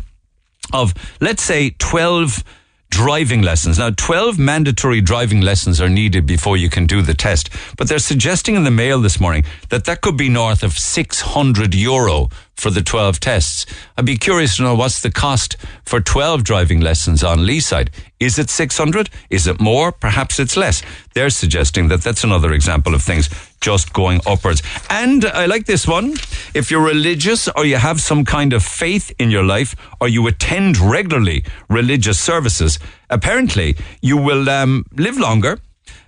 of, 0.73 0.93
let's 1.21 1.43
say, 1.43 1.69
12 1.77 2.43
driving 2.89 3.41
lessons. 3.41 3.77
Now, 3.77 3.89
12 3.89 4.39
mandatory 4.39 5.01
driving 5.01 5.41
lessons 5.41 5.81
are 5.81 5.89
needed 5.89 6.25
before 6.25 6.55
you 6.55 6.69
can 6.69 6.85
do 6.85 7.01
the 7.01 7.13
test, 7.13 7.49
but 7.77 7.89
they're 7.89 7.99
suggesting 7.99 8.55
in 8.55 8.63
the 8.63 8.71
mail 8.71 9.01
this 9.01 9.19
morning 9.19 9.43
that 9.69 9.85
that 9.85 10.01
could 10.01 10.17
be 10.17 10.29
north 10.29 10.63
of 10.63 10.77
600 10.77 11.75
euro 11.75 12.29
for 12.55 12.69
the 12.69 12.81
12 12.81 13.19
tests. 13.19 13.65
I'd 13.97 14.05
be 14.05 14.17
curious 14.17 14.57
to 14.57 14.63
know 14.63 14.75
what's 14.75 15.01
the 15.01 15.11
cost 15.11 15.57
for 15.85 15.99
12 15.99 16.43
driving 16.43 16.81
lessons 16.81 17.23
on 17.23 17.39
Leeside. 17.39 17.89
Is 18.19 18.39
it 18.39 18.49
600? 18.49 19.09
Is 19.29 19.45
it 19.45 19.59
more? 19.59 19.91
Perhaps 19.91 20.39
it's 20.39 20.55
less. 20.55 20.81
They're 21.13 21.29
suggesting 21.29 21.89
that 21.89 22.01
that's 22.01 22.23
another 22.23 22.53
example 22.53 22.95
of 22.95 23.01
things 23.03 23.29
just 23.59 23.93
going 23.93 24.21
upwards. 24.25 24.63
And 24.89 25.25
I 25.25 25.45
like 25.45 25.65
this 25.65 25.87
one. 25.87 26.13
If 26.53 26.71
you're 26.71 26.85
religious 26.85 27.47
or 27.49 27.65
you 27.65 27.75
have 27.75 27.99
some 27.99 28.23
kind 28.23 28.53
of 28.53 28.63
faith 28.63 29.11
in 29.19 29.31
your 29.31 29.43
life 29.43 29.75
or 29.99 30.07
you 30.07 30.25
attend 30.27 30.77
regularly 30.77 31.43
religious 31.69 32.19
services, 32.19 32.79
apparently 33.09 33.75
you 34.01 34.17
will 34.17 34.49
um, 34.49 34.85
live 34.95 35.17
longer 35.17 35.59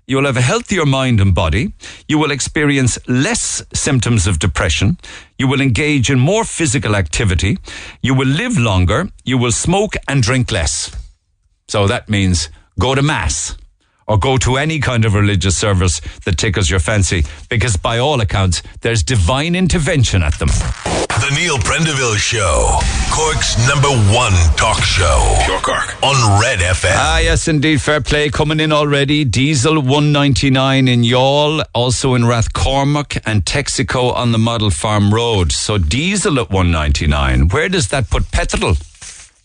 you 0.07 0.15
will 0.15 0.25
have 0.25 0.37
a 0.37 0.41
healthier 0.41 0.85
mind 0.85 1.19
and 1.19 1.35
body. 1.35 1.73
You 2.07 2.17
will 2.17 2.31
experience 2.31 2.97
less 3.09 3.61
symptoms 3.73 4.25
of 4.25 4.39
depression. 4.39 4.97
You 5.37 5.49
will 5.49 5.59
engage 5.59 6.09
in 6.09 6.17
more 6.17 6.45
physical 6.45 6.95
activity. 6.95 7.57
You 8.01 8.13
will 8.13 8.27
live 8.27 8.57
longer. 8.57 9.09
You 9.25 9.37
will 9.37 9.51
smoke 9.51 9.95
and 10.07 10.23
drink 10.23 10.49
less. 10.49 10.95
So 11.67 11.87
that 11.87 12.07
means 12.07 12.49
go 12.79 12.95
to 12.95 13.01
mass 13.01 13.57
or 14.07 14.17
go 14.17 14.37
to 14.37 14.55
any 14.55 14.79
kind 14.79 15.03
of 15.03 15.13
religious 15.13 15.57
service 15.57 15.99
that 16.23 16.37
tickles 16.37 16.69
your 16.69 16.79
fancy 16.79 17.25
because 17.49 17.75
by 17.75 17.97
all 17.97 18.21
accounts, 18.21 18.63
there's 18.79 19.03
divine 19.03 19.55
intervention 19.55 20.23
at 20.23 20.39
them. 20.39 20.49
The 21.19 21.33
Neil 21.35 21.57
Prendeville 21.57 22.15
Show, 22.15 22.79
Cork's 23.11 23.57
number 23.67 23.89
one 24.15 24.33
talk 24.55 24.81
show. 24.83 25.35
Pure 25.45 25.59
Cork 25.61 26.03
on 26.03 26.39
Red 26.39 26.59
FM. 26.59 26.93
Ah, 26.93 27.17
yes, 27.17 27.47
indeed. 27.47 27.81
Fair 27.81 28.01
play 28.01 28.29
coming 28.29 28.59
in 28.59 28.71
already. 28.71 29.25
Diesel 29.25 29.75
199 29.81 30.87
in 30.87 31.01
Youghal, 31.01 31.63
also 31.73 32.13
in 32.13 32.21
Rathcormac 32.21 33.19
and 33.25 33.43
Texaco 33.43 34.13
on 34.13 34.31
the 34.31 34.37
Model 34.37 34.69
Farm 34.69 35.11
Road. 35.13 35.51
So 35.51 35.77
diesel 35.79 36.39
at 36.39 36.51
199. 36.51 37.49
Where 37.49 37.67
does 37.67 37.87
that 37.89 38.09
put 38.09 38.31
petrol? 38.31 38.75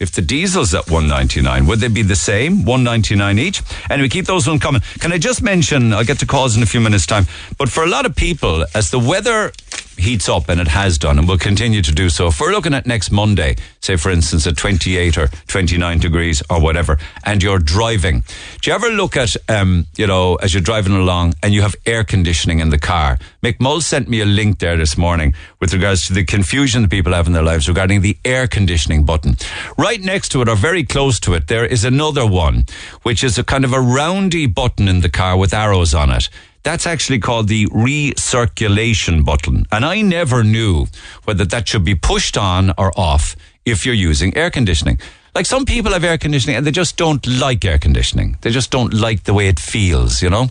if 0.00 0.10
the 0.10 0.20
diesel's 0.22 0.74
at 0.74 0.90
199 0.90 1.64
would 1.64 1.78
they 1.78 1.86
be 1.86 2.02
the 2.02 2.16
same 2.16 2.64
199 2.64 3.38
each 3.38 3.62
and 3.88 4.02
we 4.02 4.08
keep 4.08 4.24
those 4.24 4.48
one 4.48 4.58
coming 4.58 4.82
can 4.98 5.12
i 5.12 5.18
just 5.18 5.40
mention 5.42 5.92
i'll 5.92 6.02
get 6.02 6.18
to 6.18 6.26
calls 6.26 6.56
in 6.56 6.62
a 6.64 6.66
few 6.66 6.80
minutes 6.80 7.06
time 7.06 7.24
but 7.56 7.68
for 7.68 7.84
a 7.84 7.86
lot 7.86 8.04
of 8.04 8.16
people 8.16 8.64
as 8.74 8.90
the 8.90 8.98
weather 8.98 9.52
heats 9.96 10.28
up 10.28 10.48
and 10.48 10.60
it 10.60 10.68
has 10.68 10.98
done 10.98 11.18
and 11.18 11.28
will 11.28 11.38
continue 11.38 11.82
to 11.82 11.92
do 11.92 12.08
so. 12.08 12.28
If 12.28 12.40
we're 12.40 12.50
looking 12.50 12.74
at 12.74 12.86
next 12.86 13.10
Monday, 13.10 13.56
say 13.80 13.96
for 13.96 14.10
instance 14.10 14.46
at 14.46 14.56
28 14.56 15.18
or 15.18 15.28
29 15.46 15.98
degrees 15.98 16.42
or 16.50 16.60
whatever, 16.60 16.98
and 17.24 17.42
you're 17.42 17.58
driving, 17.58 18.24
do 18.60 18.70
you 18.70 18.74
ever 18.74 18.88
look 18.88 19.16
at, 19.16 19.36
um, 19.48 19.86
you 19.96 20.06
know, 20.06 20.36
as 20.36 20.52
you're 20.54 20.62
driving 20.62 20.94
along 20.94 21.34
and 21.42 21.54
you 21.54 21.62
have 21.62 21.76
air 21.86 22.04
conditioning 22.04 22.58
in 22.58 22.70
the 22.70 22.78
car? 22.78 23.18
Mick 23.42 23.60
Mull 23.60 23.80
sent 23.80 24.08
me 24.08 24.20
a 24.20 24.26
link 24.26 24.58
there 24.58 24.76
this 24.76 24.96
morning 24.96 25.34
with 25.60 25.72
regards 25.72 26.06
to 26.06 26.12
the 26.12 26.24
confusion 26.24 26.82
that 26.82 26.90
people 26.90 27.12
have 27.12 27.26
in 27.26 27.32
their 27.32 27.42
lives 27.42 27.68
regarding 27.68 28.00
the 28.00 28.16
air 28.24 28.46
conditioning 28.46 29.04
button. 29.04 29.36
Right 29.78 30.00
next 30.00 30.30
to 30.30 30.42
it 30.42 30.48
or 30.48 30.56
very 30.56 30.84
close 30.84 31.20
to 31.20 31.34
it, 31.34 31.46
there 31.46 31.64
is 31.64 31.84
another 31.84 32.26
one, 32.26 32.66
which 33.02 33.22
is 33.22 33.38
a 33.38 33.44
kind 33.44 33.64
of 33.64 33.72
a 33.72 33.80
roundy 33.80 34.46
button 34.46 34.88
in 34.88 35.00
the 35.00 35.10
car 35.10 35.36
with 35.36 35.54
arrows 35.54 35.94
on 35.94 36.10
it. 36.10 36.28
That's 36.62 36.86
actually 36.86 37.18
called 37.18 37.48
the 37.48 37.66
recirculation 37.66 39.24
button. 39.24 39.66
And 39.72 39.84
I 39.84 40.00
never 40.02 40.44
knew 40.44 40.86
whether 41.24 41.44
that 41.44 41.68
should 41.68 41.84
be 41.84 41.94
pushed 41.94 42.36
on 42.36 42.70
or 42.78 42.92
off 42.96 43.34
if 43.64 43.84
you're 43.84 43.94
using 43.94 44.36
air 44.36 44.50
conditioning. 44.50 44.98
Like 45.34 45.46
some 45.46 45.64
people 45.64 45.92
have 45.92 46.04
air 46.04 46.18
conditioning 46.18 46.56
and 46.56 46.66
they 46.66 46.70
just 46.70 46.98
don't 46.98 47.26
like 47.26 47.64
air 47.64 47.78
conditioning. 47.78 48.36
They 48.42 48.50
just 48.50 48.70
don't 48.70 48.92
like 48.92 49.24
the 49.24 49.32
way 49.32 49.48
it 49.48 49.58
feels, 49.58 50.22
you 50.22 50.28
know? 50.28 50.48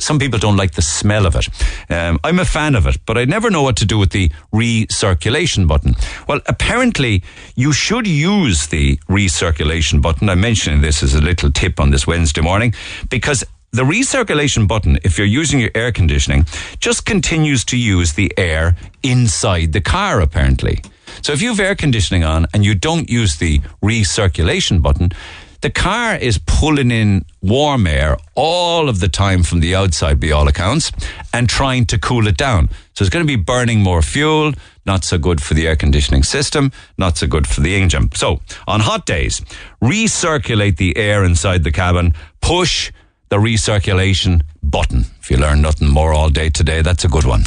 Some 0.00 0.18
people 0.18 0.40
don't 0.40 0.56
like 0.56 0.72
the 0.72 0.82
smell 0.82 1.24
of 1.24 1.36
it. 1.36 1.48
Um, 1.88 2.18
I'm 2.24 2.40
a 2.40 2.44
fan 2.44 2.74
of 2.74 2.88
it, 2.88 2.98
but 3.06 3.16
I 3.16 3.26
never 3.26 3.48
know 3.48 3.62
what 3.62 3.76
to 3.76 3.86
do 3.86 3.96
with 3.96 4.10
the 4.10 4.32
recirculation 4.52 5.68
button. 5.68 5.94
Well, 6.26 6.40
apparently 6.46 7.22
you 7.54 7.72
should 7.72 8.08
use 8.08 8.66
the 8.66 8.96
recirculation 9.08 10.02
button. 10.02 10.28
I'm 10.28 10.40
mentioning 10.40 10.80
this 10.80 11.04
as 11.04 11.14
a 11.14 11.20
little 11.20 11.52
tip 11.52 11.78
on 11.78 11.90
this 11.90 12.04
Wednesday 12.04 12.40
morning 12.40 12.74
because 13.08 13.44
the 13.74 13.82
recirculation 13.82 14.68
button, 14.68 14.98
if 15.02 15.18
you're 15.18 15.26
using 15.26 15.58
your 15.58 15.72
air 15.74 15.90
conditioning, 15.90 16.46
just 16.78 17.04
continues 17.04 17.64
to 17.64 17.76
use 17.76 18.12
the 18.12 18.32
air 18.36 18.76
inside 19.02 19.72
the 19.72 19.80
car, 19.80 20.20
apparently. 20.20 20.80
So 21.22 21.32
if 21.32 21.42
you 21.42 21.48
have 21.48 21.58
air 21.58 21.74
conditioning 21.74 22.22
on 22.22 22.46
and 22.54 22.64
you 22.64 22.76
don't 22.76 23.10
use 23.10 23.36
the 23.36 23.58
recirculation 23.82 24.80
button, 24.80 25.10
the 25.60 25.70
car 25.70 26.14
is 26.14 26.38
pulling 26.38 26.92
in 26.92 27.24
warm 27.42 27.88
air 27.88 28.16
all 28.36 28.88
of 28.88 29.00
the 29.00 29.08
time 29.08 29.42
from 29.42 29.58
the 29.58 29.74
outside, 29.74 30.20
by 30.20 30.30
all 30.30 30.46
accounts, 30.46 30.92
and 31.32 31.48
trying 31.48 31.84
to 31.86 31.98
cool 31.98 32.28
it 32.28 32.36
down. 32.36 32.68
So 32.92 33.02
it's 33.02 33.10
going 33.10 33.26
to 33.26 33.36
be 33.36 33.42
burning 33.42 33.82
more 33.82 34.02
fuel, 34.02 34.52
not 34.86 35.02
so 35.02 35.18
good 35.18 35.42
for 35.42 35.54
the 35.54 35.66
air 35.66 35.74
conditioning 35.74 36.22
system, 36.22 36.70
not 36.96 37.16
so 37.16 37.26
good 37.26 37.48
for 37.48 37.60
the 37.60 37.74
engine. 37.74 38.10
So 38.14 38.40
on 38.68 38.80
hot 38.80 39.04
days, 39.04 39.40
recirculate 39.82 40.76
the 40.76 40.96
air 40.96 41.24
inside 41.24 41.64
the 41.64 41.72
cabin, 41.72 42.14
push 42.40 42.92
the 43.28 43.36
recirculation 43.36 44.42
button. 44.70 45.04
If 45.20 45.30
you 45.30 45.36
learn 45.38 45.62
nothing 45.62 45.88
more 45.88 46.12
all 46.12 46.28
day 46.28 46.50
today, 46.50 46.82
that's 46.82 47.04
a 47.04 47.08
good 47.08 47.24
one. 47.24 47.42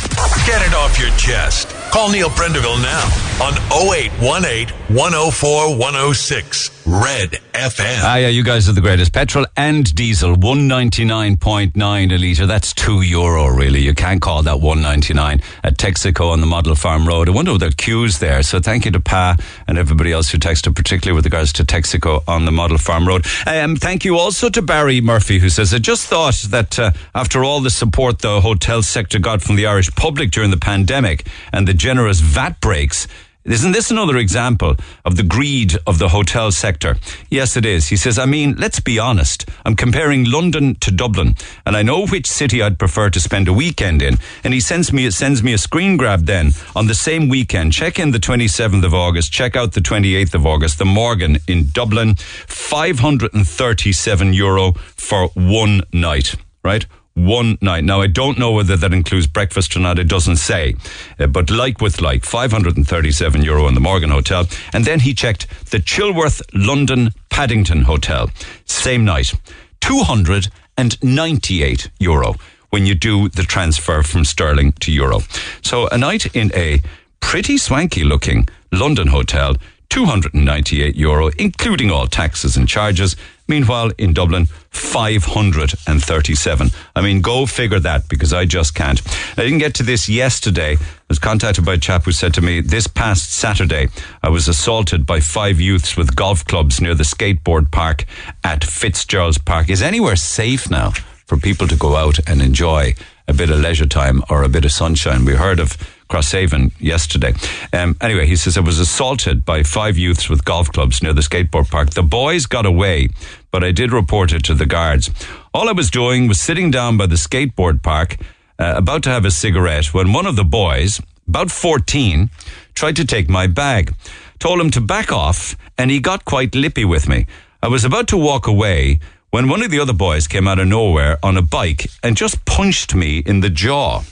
Get 0.46 0.62
it 0.66 0.74
off 0.74 0.98
your 1.00 1.12
chest. 1.18 1.70
Call 1.92 2.10
Neil 2.10 2.30
Prendeville 2.30 2.82
now 2.82 3.04
on 3.44 3.54
0818 3.72 4.70
104 4.96 5.78
106. 5.78 6.78
Red 6.88 7.32
FM. 7.54 8.00
Ah, 8.02 8.16
yeah, 8.16 8.30
you 8.30 8.44
guys 8.44 8.70
are 8.70 8.72
the 8.72 8.82
greatest. 8.82 9.12
Petrol 9.12 9.46
and 9.58 9.94
diesel, 9.94 10.36
199.9 10.38 12.12
a 12.12 12.18
litre. 12.18 12.46
That's 12.46 12.74
2 12.74 13.02
euro, 13.02 13.48
really. 13.48 13.82
You 13.82 13.94
can't 13.94 14.22
call 14.22 14.42
that 14.44 14.62
199 14.62 15.42
at 15.64 15.78
Texaco 15.78 16.32
on 16.32 16.40
the 16.40 16.48
Model 16.48 16.76
Farm 16.76 17.06
Road. 17.06 17.28
I 17.28 17.34
wonder 17.34 17.52
if 17.52 17.60
there 17.60 17.70
are 17.70 17.74
queues 17.74 18.20
there. 18.20 18.42
So 18.42 18.60
thank 18.60 18.86
you 18.86 18.92
to 18.92 19.02
Pa 19.02 19.36
and 19.68 19.78
everybody 19.78 20.14
else 20.14 20.30
who 20.30 20.38
texted, 20.38 20.76
particularly 20.76 21.16
with 21.16 21.26
regards 21.26 21.52
to 21.54 21.66
Texaco 21.66 22.24
on 22.28 22.46
the 22.46 22.52
Model 22.54 22.78
Farm 22.78 23.06
Road. 23.06 23.26
Um, 23.46 23.76
thank 23.76 24.06
you 24.06 24.18
also 24.18 24.50
to 24.50 24.62
Barry 24.62 25.02
Murphy, 25.02 25.40
who 25.40 25.50
says, 25.50 25.74
I 25.74 25.80
just 25.80 26.08
thought 26.08 26.36
that 26.50 26.80
uh, 26.80 26.92
after 27.14 27.44
all 27.44 27.62
the 27.62 27.70
support 27.70 28.20
the 28.20 28.42
hotel 28.42 28.82
sector 28.82 29.20
got 29.20 29.42
from 29.42 29.56
the 29.56 29.66
Irish 29.66 29.94
public 29.96 30.32
during 30.32 30.52
the 30.52 30.58
pandemic 30.58 31.28
and 31.52 31.68
the 31.68 31.74
generous 31.74 32.20
VAT 32.20 32.60
breaks, 32.62 33.08
isn't 33.48 33.72
this 33.72 33.90
another 33.92 34.18
example 34.18 34.76
of 35.06 35.16
the 35.16 35.24
greed 35.24 35.78
of 35.88 36.00
the 36.00 36.10
hotel 36.10 36.52
sector? 36.52 36.98
Yes, 37.30 37.56
it 37.56 37.66
is. 37.66 37.88
He 37.88 37.96
says, 37.96 38.20
I 38.20 38.26
mean, 38.26 38.58
let's 38.58 38.82
be 38.82 39.00
honest. 39.00 39.48
I'm 39.66 39.78
comparing 39.78 40.30
London 40.30 40.76
to 40.82 40.92
Dublin, 40.92 41.36
and 41.66 41.78
I 41.78 41.82
know 41.82 42.06
which 42.06 42.28
city 42.28 42.62
I'd 42.62 42.78
prefer 42.78 43.10
to 43.10 43.22
spend 43.22 43.48
a 43.48 43.54
weekend 43.54 44.02
in. 44.02 44.18
And 44.44 44.54
he 44.54 44.60
sends 44.60 44.92
me, 44.92 45.10
sends 45.12 45.42
me 45.44 45.54
a 45.54 45.58
screen 45.58 45.96
grab 45.96 46.26
then 46.26 46.52
on 46.76 46.88
the 46.88 46.94
same 46.94 47.30
weekend. 47.30 47.72
Check 47.72 48.00
in 48.00 48.12
the 48.12 48.20
27th 48.20 48.84
of 48.84 48.94
August, 48.94 49.32
check 49.32 49.56
out 49.56 49.72
the 49.72 49.80
28th 49.80 50.34
of 50.34 50.46
August, 50.46 50.78
the 50.78 50.84
Morgan 50.84 51.38
in 51.48 51.70
Dublin, 51.72 52.16
537 52.16 54.34
euro 54.34 54.74
for 54.74 55.30
one 55.36 55.84
night, 55.94 56.36
right? 56.66 56.86
One 57.18 57.58
night. 57.62 57.84
Now, 57.84 58.00
I 58.02 58.08
don't 58.08 58.38
know 58.38 58.52
whether 58.52 58.78
that 58.78 58.94
includes 58.94 59.26
breakfast 59.26 59.76
or 59.76 59.80
not. 59.80 59.98
It 59.98 60.08
doesn't 60.08 60.36
say. 60.38 60.76
Uh, 61.20 61.26
but 61.26 61.50
like 61.50 61.82
with 61.82 62.00
like, 62.00 62.24
537 62.24 63.42
euro 63.42 63.68
in 63.68 63.74
the 63.74 63.80
Morgan 63.80 64.12
Hotel. 64.12 64.46
And 64.72 64.86
then 64.86 65.00
he 65.00 65.16
checked 65.16 65.48
the 65.72 65.80
Chilworth 65.80 66.44
London 66.54 67.10
Paddington 67.30 67.82
Hotel. 67.82 68.30
Same 68.66 69.04
night. 69.04 69.34
298 69.82 71.90
euro 72.00 72.36
when 72.70 72.86
you 72.86 72.94
do 72.94 73.30
the 73.30 73.44
transfer 73.44 74.04
from 74.04 74.24
sterling 74.24 74.74
to 74.74 74.92
euro. 74.92 75.22
So 75.64 75.88
a 75.88 75.98
night 75.98 76.36
in 76.36 76.52
a 76.54 76.84
pretty 77.20 77.58
swanky 77.58 78.04
looking 78.04 78.48
London 78.72 79.08
hotel 79.08 79.56
298 79.90 80.96
euro, 80.96 81.32
including 81.40 81.90
all 81.90 82.06
taxes 82.08 82.58
and 82.58 82.68
charges. 82.68 83.16
Meanwhile, 83.48 83.92
in 83.98 84.14
Dublin, 84.14 84.48
537. 84.72 86.70
I 86.96 87.02
mean, 87.02 87.22
go 87.22 87.46
figure 87.46 87.80
that 87.80 88.10
because 88.10 88.34
I 88.34 88.46
just 88.46 88.76
can't. 88.76 89.02
I 89.38 89.44
didn't 89.44 89.60
get 89.60 89.74
to 89.76 89.84
this 89.84 90.10
yesterday. 90.10 90.74
I 90.76 90.80
was 91.08 91.20
contacted 91.20 91.66
by 91.66 91.76
a 91.76 91.78
chap 91.78 92.04
who 92.04 92.12
said 92.12 92.34
to 92.36 92.42
me, 92.42 92.60
this 92.62 92.88
past 92.88 93.32
Saturday, 93.32 93.88
I 94.22 94.30
was 94.30 94.48
assaulted 94.48 95.06
by 95.06 95.20
five 95.22 95.62
youths 95.62 95.96
with 95.96 96.16
golf 96.16 96.46
clubs 96.46 96.82
near 96.82 96.96
the 96.96 97.04
skateboard 97.04 97.72
park 97.72 98.06
at 98.44 98.64
Fitzgerald's 98.64 99.38
Park. 99.38 99.70
Is 99.70 99.82
anywhere 99.82 100.16
safe 100.16 100.70
now 100.70 100.92
for 101.26 101.38
people 101.38 101.68
to 101.68 101.76
go 101.76 101.96
out 101.96 102.20
and 102.28 102.42
enjoy 102.42 102.96
a 103.28 103.34
bit 103.34 103.50
of 103.50 103.60
leisure 103.60 103.86
time 103.86 104.24
or 104.30 104.44
a 104.44 104.50
bit 104.50 104.66
of 104.66 104.72
sunshine? 104.72 105.26
We 105.26 105.36
heard 105.36 105.60
of 105.60 105.78
Crosshaven 106.10 106.72
yesterday. 106.80 107.34
Um, 107.74 107.98
anyway, 108.02 108.28
he 108.28 108.36
says 108.36 108.58
I 108.58 108.62
was 108.62 108.80
assaulted 108.80 109.44
by 109.46 109.64
five 109.64 109.98
youths 109.98 110.30
with 110.30 110.46
golf 110.46 110.72
clubs 110.72 111.04
near 111.04 111.14
the 111.14 111.22
skateboard 111.22 111.70
park. 111.70 111.92
The 111.92 112.04
boys 112.04 112.46
got 112.46 112.66
away, 112.66 113.10
but 113.52 113.64
I 113.64 113.72
did 113.72 113.92
report 113.92 114.34
it 114.34 114.44
to 114.46 114.54
the 114.54 114.66
guards. 114.66 115.10
All 115.54 115.70
I 115.70 115.74
was 115.74 115.90
doing 115.90 116.28
was 116.28 116.40
sitting 116.40 116.72
down 116.72 116.98
by 116.98 117.06
the 117.06 117.16
skateboard 117.16 117.82
park, 117.82 118.18
uh, 118.60 118.74
about 118.76 119.04
to 119.04 119.10
have 119.10 119.26
a 119.26 119.32
cigarette, 119.32 119.94
when 119.94 120.14
one 120.14 120.26
of 120.26 120.36
the 120.36 120.44
boys, 120.44 121.02
about 121.28 121.52
14, 121.52 122.30
tried 122.74 122.96
to 122.96 123.06
take 123.06 123.30
my 123.30 123.48
bag. 123.48 123.94
Told 124.40 124.60
him 124.60 124.72
to 124.72 124.82
back 124.82 125.12
off, 125.12 125.56
and 125.78 125.90
he 125.90 126.00
got 126.00 126.26
quite 126.26 126.56
lippy 126.56 126.86
with 126.86 127.08
me. 127.08 127.26
I 127.62 127.68
was 127.68 127.84
about 127.84 128.08
to 128.10 128.18
walk 128.18 128.48
away 128.48 129.00
when 129.32 129.50
one 129.50 129.64
of 129.64 129.72
the 129.72 129.80
other 129.80 129.94
boys 129.94 130.28
came 130.28 130.48
out 130.48 130.60
of 130.60 130.68
nowhere 130.68 131.18
on 131.24 131.38
a 131.38 131.42
bike 131.42 131.90
and 132.04 132.16
just 132.16 132.46
punched 132.46 132.94
me 132.94 133.20
in 133.26 133.42
the 133.42 133.50
jaw 133.50 134.04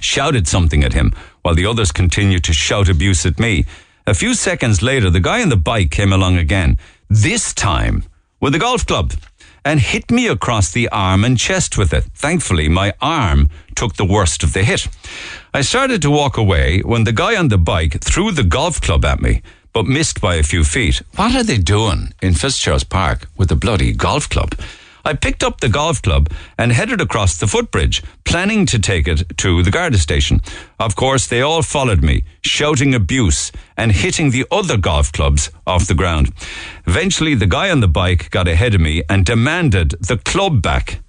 shouted 0.00 0.46
something 0.46 0.84
at 0.84 0.92
him 0.92 1.12
while 1.42 1.54
the 1.54 1.66
others 1.66 1.92
continued 1.92 2.44
to 2.44 2.52
shout 2.52 2.88
abuse 2.88 3.24
at 3.26 3.38
me. 3.38 3.64
A 4.06 4.14
few 4.14 4.34
seconds 4.34 4.82
later, 4.82 5.10
the 5.10 5.20
guy 5.20 5.42
on 5.42 5.48
the 5.48 5.56
bike 5.56 5.90
came 5.90 6.12
along 6.12 6.38
again, 6.38 6.78
this 7.08 7.52
time 7.52 8.04
with 8.40 8.54
a 8.54 8.58
golf 8.58 8.86
club, 8.86 9.12
and 9.64 9.80
hit 9.80 10.10
me 10.10 10.26
across 10.26 10.70
the 10.70 10.88
arm 10.88 11.24
and 11.24 11.38
chest 11.38 11.76
with 11.76 11.92
it. 11.92 12.04
Thankfully, 12.14 12.68
my 12.68 12.92
arm 13.00 13.48
took 13.74 13.96
the 13.96 14.04
worst 14.04 14.42
of 14.42 14.52
the 14.52 14.62
hit. 14.62 14.88
I 15.52 15.62
started 15.62 16.00
to 16.02 16.10
walk 16.10 16.36
away 16.36 16.80
when 16.80 17.04
the 17.04 17.12
guy 17.12 17.36
on 17.36 17.48
the 17.48 17.58
bike 17.58 18.00
threw 18.00 18.30
the 18.32 18.44
golf 18.44 18.80
club 18.80 19.04
at 19.04 19.20
me, 19.20 19.42
but 19.72 19.86
missed 19.86 20.20
by 20.20 20.36
a 20.36 20.42
few 20.42 20.64
feet. 20.64 21.02
What 21.16 21.34
are 21.34 21.42
they 21.42 21.58
doing 21.58 22.12
in 22.22 22.34
Fitzgerald's 22.34 22.84
Park 22.84 23.28
with 23.36 23.50
a 23.50 23.56
bloody 23.56 23.92
golf 23.92 24.28
club? 24.28 24.54
I 25.04 25.14
picked 25.14 25.42
up 25.42 25.60
the 25.60 25.68
golf 25.68 26.02
club 26.02 26.30
and 26.56 26.72
headed 26.72 27.00
across 27.00 27.38
the 27.38 27.46
footbridge, 27.46 28.02
planning 28.24 28.66
to 28.66 28.78
take 28.78 29.08
it 29.08 29.38
to 29.38 29.62
the 29.62 29.70
Garda 29.70 29.98
station. 29.98 30.40
Of 30.78 30.96
course, 30.96 31.26
they 31.26 31.40
all 31.40 31.62
followed 31.62 32.02
me, 32.02 32.24
shouting 32.42 32.94
abuse 32.94 33.52
and 33.76 33.92
hitting 33.92 34.30
the 34.30 34.46
other 34.50 34.76
golf 34.76 35.12
clubs 35.12 35.50
off 35.66 35.86
the 35.86 35.94
ground. 35.94 36.32
Eventually, 36.86 37.34
the 37.34 37.46
guy 37.46 37.70
on 37.70 37.80
the 37.80 37.88
bike 37.88 38.30
got 38.30 38.48
ahead 38.48 38.74
of 38.74 38.80
me 38.80 39.02
and 39.08 39.24
demanded 39.24 39.90
the 40.00 40.18
club 40.18 40.62
back. 40.62 41.00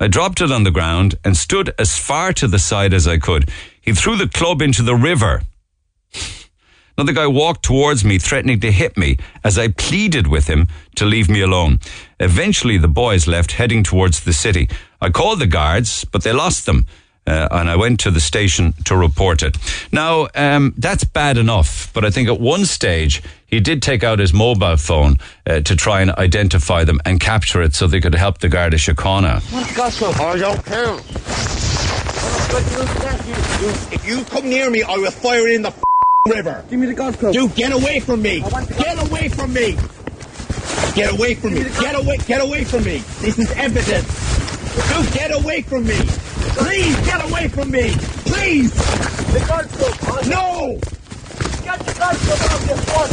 I 0.00 0.08
dropped 0.08 0.40
it 0.40 0.50
on 0.50 0.64
the 0.64 0.70
ground 0.70 1.14
and 1.24 1.36
stood 1.36 1.72
as 1.78 1.96
far 1.96 2.32
to 2.34 2.48
the 2.48 2.58
side 2.58 2.92
as 2.92 3.06
I 3.06 3.18
could. 3.18 3.48
He 3.80 3.92
threw 3.92 4.16
the 4.16 4.28
club 4.28 4.60
into 4.60 4.82
the 4.82 4.96
river. 4.96 5.42
Another 6.96 7.12
guy 7.12 7.26
walked 7.26 7.64
towards 7.64 8.04
me, 8.04 8.18
threatening 8.18 8.60
to 8.60 8.70
hit 8.70 8.96
me 8.96 9.16
as 9.42 9.58
I 9.58 9.68
pleaded 9.68 10.28
with 10.28 10.46
him 10.46 10.68
to 10.94 11.04
leave 11.04 11.28
me 11.28 11.40
alone. 11.40 11.80
Eventually, 12.24 12.78
the 12.78 12.88
boys 12.88 13.26
left, 13.26 13.52
heading 13.52 13.82
towards 13.82 14.24
the 14.24 14.32
city. 14.32 14.68
I 14.98 15.10
called 15.10 15.40
the 15.40 15.46
guards, 15.46 16.06
but 16.06 16.22
they 16.22 16.32
lost 16.32 16.64
them. 16.64 16.86
Uh, 17.26 17.48
and 17.50 17.70
I 17.70 17.76
went 17.76 18.00
to 18.00 18.10
the 18.10 18.20
station 18.20 18.72
to 18.84 18.96
report 18.96 19.42
it. 19.42 19.56
Now, 19.92 20.28
um, 20.34 20.74
that's 20.76 21.04
bad 21.04 21.36
enough, 21.36 21.90
but 21.94 22.04
I 22.04 22.10
think 22.10 22.28
at 22.28 22.40
one 22.40 22.64
stage 22.64 23.22
he 23.46 23.60
did 23.60 23.82
take 23.82 24.02
out 24.02 24.18
his 24.18 24.32
mobile 24.32 24.76
phone 24.76 25.16
uh, 25.46 25.60
to 25.60 25.76
try 25.76 26.00
and 26.00 26.10
identify 26.12 26.84
them 26.84 27.00
and 27.04 27.20
capture 27.20 27.62
it 27.62 27.74
so 27.74 27.86
they 27.86 28.00
could 28.00 28.14
help 28.14 28.38
the 28.38 28.48
Garda 28.48 28.76
Síochána. 28.76 29.42
I 30.20 30.38
don't 30.38 30.64
care. 30.64 30.96
If 33.92 34.06
you 34.06 34.24
come 34.24 34.48
near 34.48 34.70
me, 34.70 34.82
I 34.82 34.96
will 34.96 35.10
fire 35.10 35.48
in 35.48 35.62
the 35.62 35.74
river. 36.26 36.64
Give 36.70 36.78
me 36.78 36.86
the 36.86 36.94
golf 36.94 37.18
club. 37.18 37.32
Dude, 37.34 37.54
get 37.54 37.72
away 37.72 38.00
from 38.00 38.22
me. 38.22 38.40
Get 38.40 39.10
away 39.10 39.28
from 39.28 39.52
me. 39.52 39.76
Get 40.92 41.12
away 41.12 41.34
from 41.34 41.54
me. 41.54 41.64
Get 41.80 41.94
away. 41.94 42.16
Get 42.18 42.40
away 42.42 42.64
from 42.64 42.84
me. 42.84 42.98
This 43.20 43.38
is 43.38 43.50
evidence. 43.52 44.06
Dude, 44.88 45.12
get 45.12 45.32
away 45.32 45.62
from 45.62 45.84
me. 45.84 45.96
Please 46.56 46.96
get 47.06 47.24
away 47.28 47.48
from 47.48 47.70
me. 47.70 47.94
Please. 48.26 48.72
The 49.32 49.40
club. 49.40 49.66
No. 50.26 50.78
Get 51.64 51.78
the 51.80 51.92
club 51.92 52.16
out 52.50 52.60
this 52.60 52.80
one. 52.94 53.10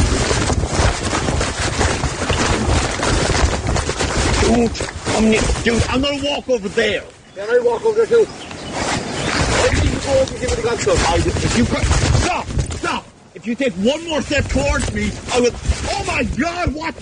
Dude, 4.42 4.74
I'm 5.16 5.24
near. 5.30 5.40
Dude, 5.64 5.82
I'm 5.88 6.00
gonna 6.02 6.24
walk 6.24 6.48
over 6.48 6.68
there. 6.68 7.04
Can 7.34 7.48
I 7.50 7.58
walk 7.60 7.84
over 7.84 8.04
there 8.04 8.06
too? 8.06 8.26
I 8.28 9.70
need 9.84 10.02
go 10.02 10.20
over 10.20 10.32
and 10.32 10.40
give 10.40 10.50
me 10.50 10.56
the 10.56 10.62
golf 10.62 10.80
club. 10.80 10.98
I, 11.06 11.16
if 11.16 11.56
you 11.56 11.64
stop, 11.64 12.46
stop. 12.46 13.04
If 13.34 13.46
you 13.46 13.54
take 13.54 13.72
one 13.74 14.06
more 14.08 14.20
step 14.22 14.44
towards 14.46 14.92
me, 14.92 15.10
I 15.32 15.40
will. 15.40 15.52
Oh 15.90 16.04
my 16.06 16.24
God! 16.24 16.74
What? 16.74 16.94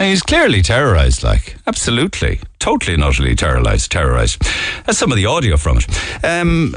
And 0.00 0.10
he's 0.10 0.22
clearly 0.22 0.60
terrorised, 0.60 1.22
like, 1.22 1.56
absolutely. 1.66 2.40
Totally 2.58 2.94
and 2.94 3.04
utterly 3.04 3.34
terrorised, 3.34 3.90
terrorised. 3.90 4.42
That's 4.84 4.98
some 4.98 5.12
of 5.12 5.16
the 5.16 5.26
audio 5.26 5.56
from 5.56 5.78
it. 5.78 6.24
Um, 6.24 6.74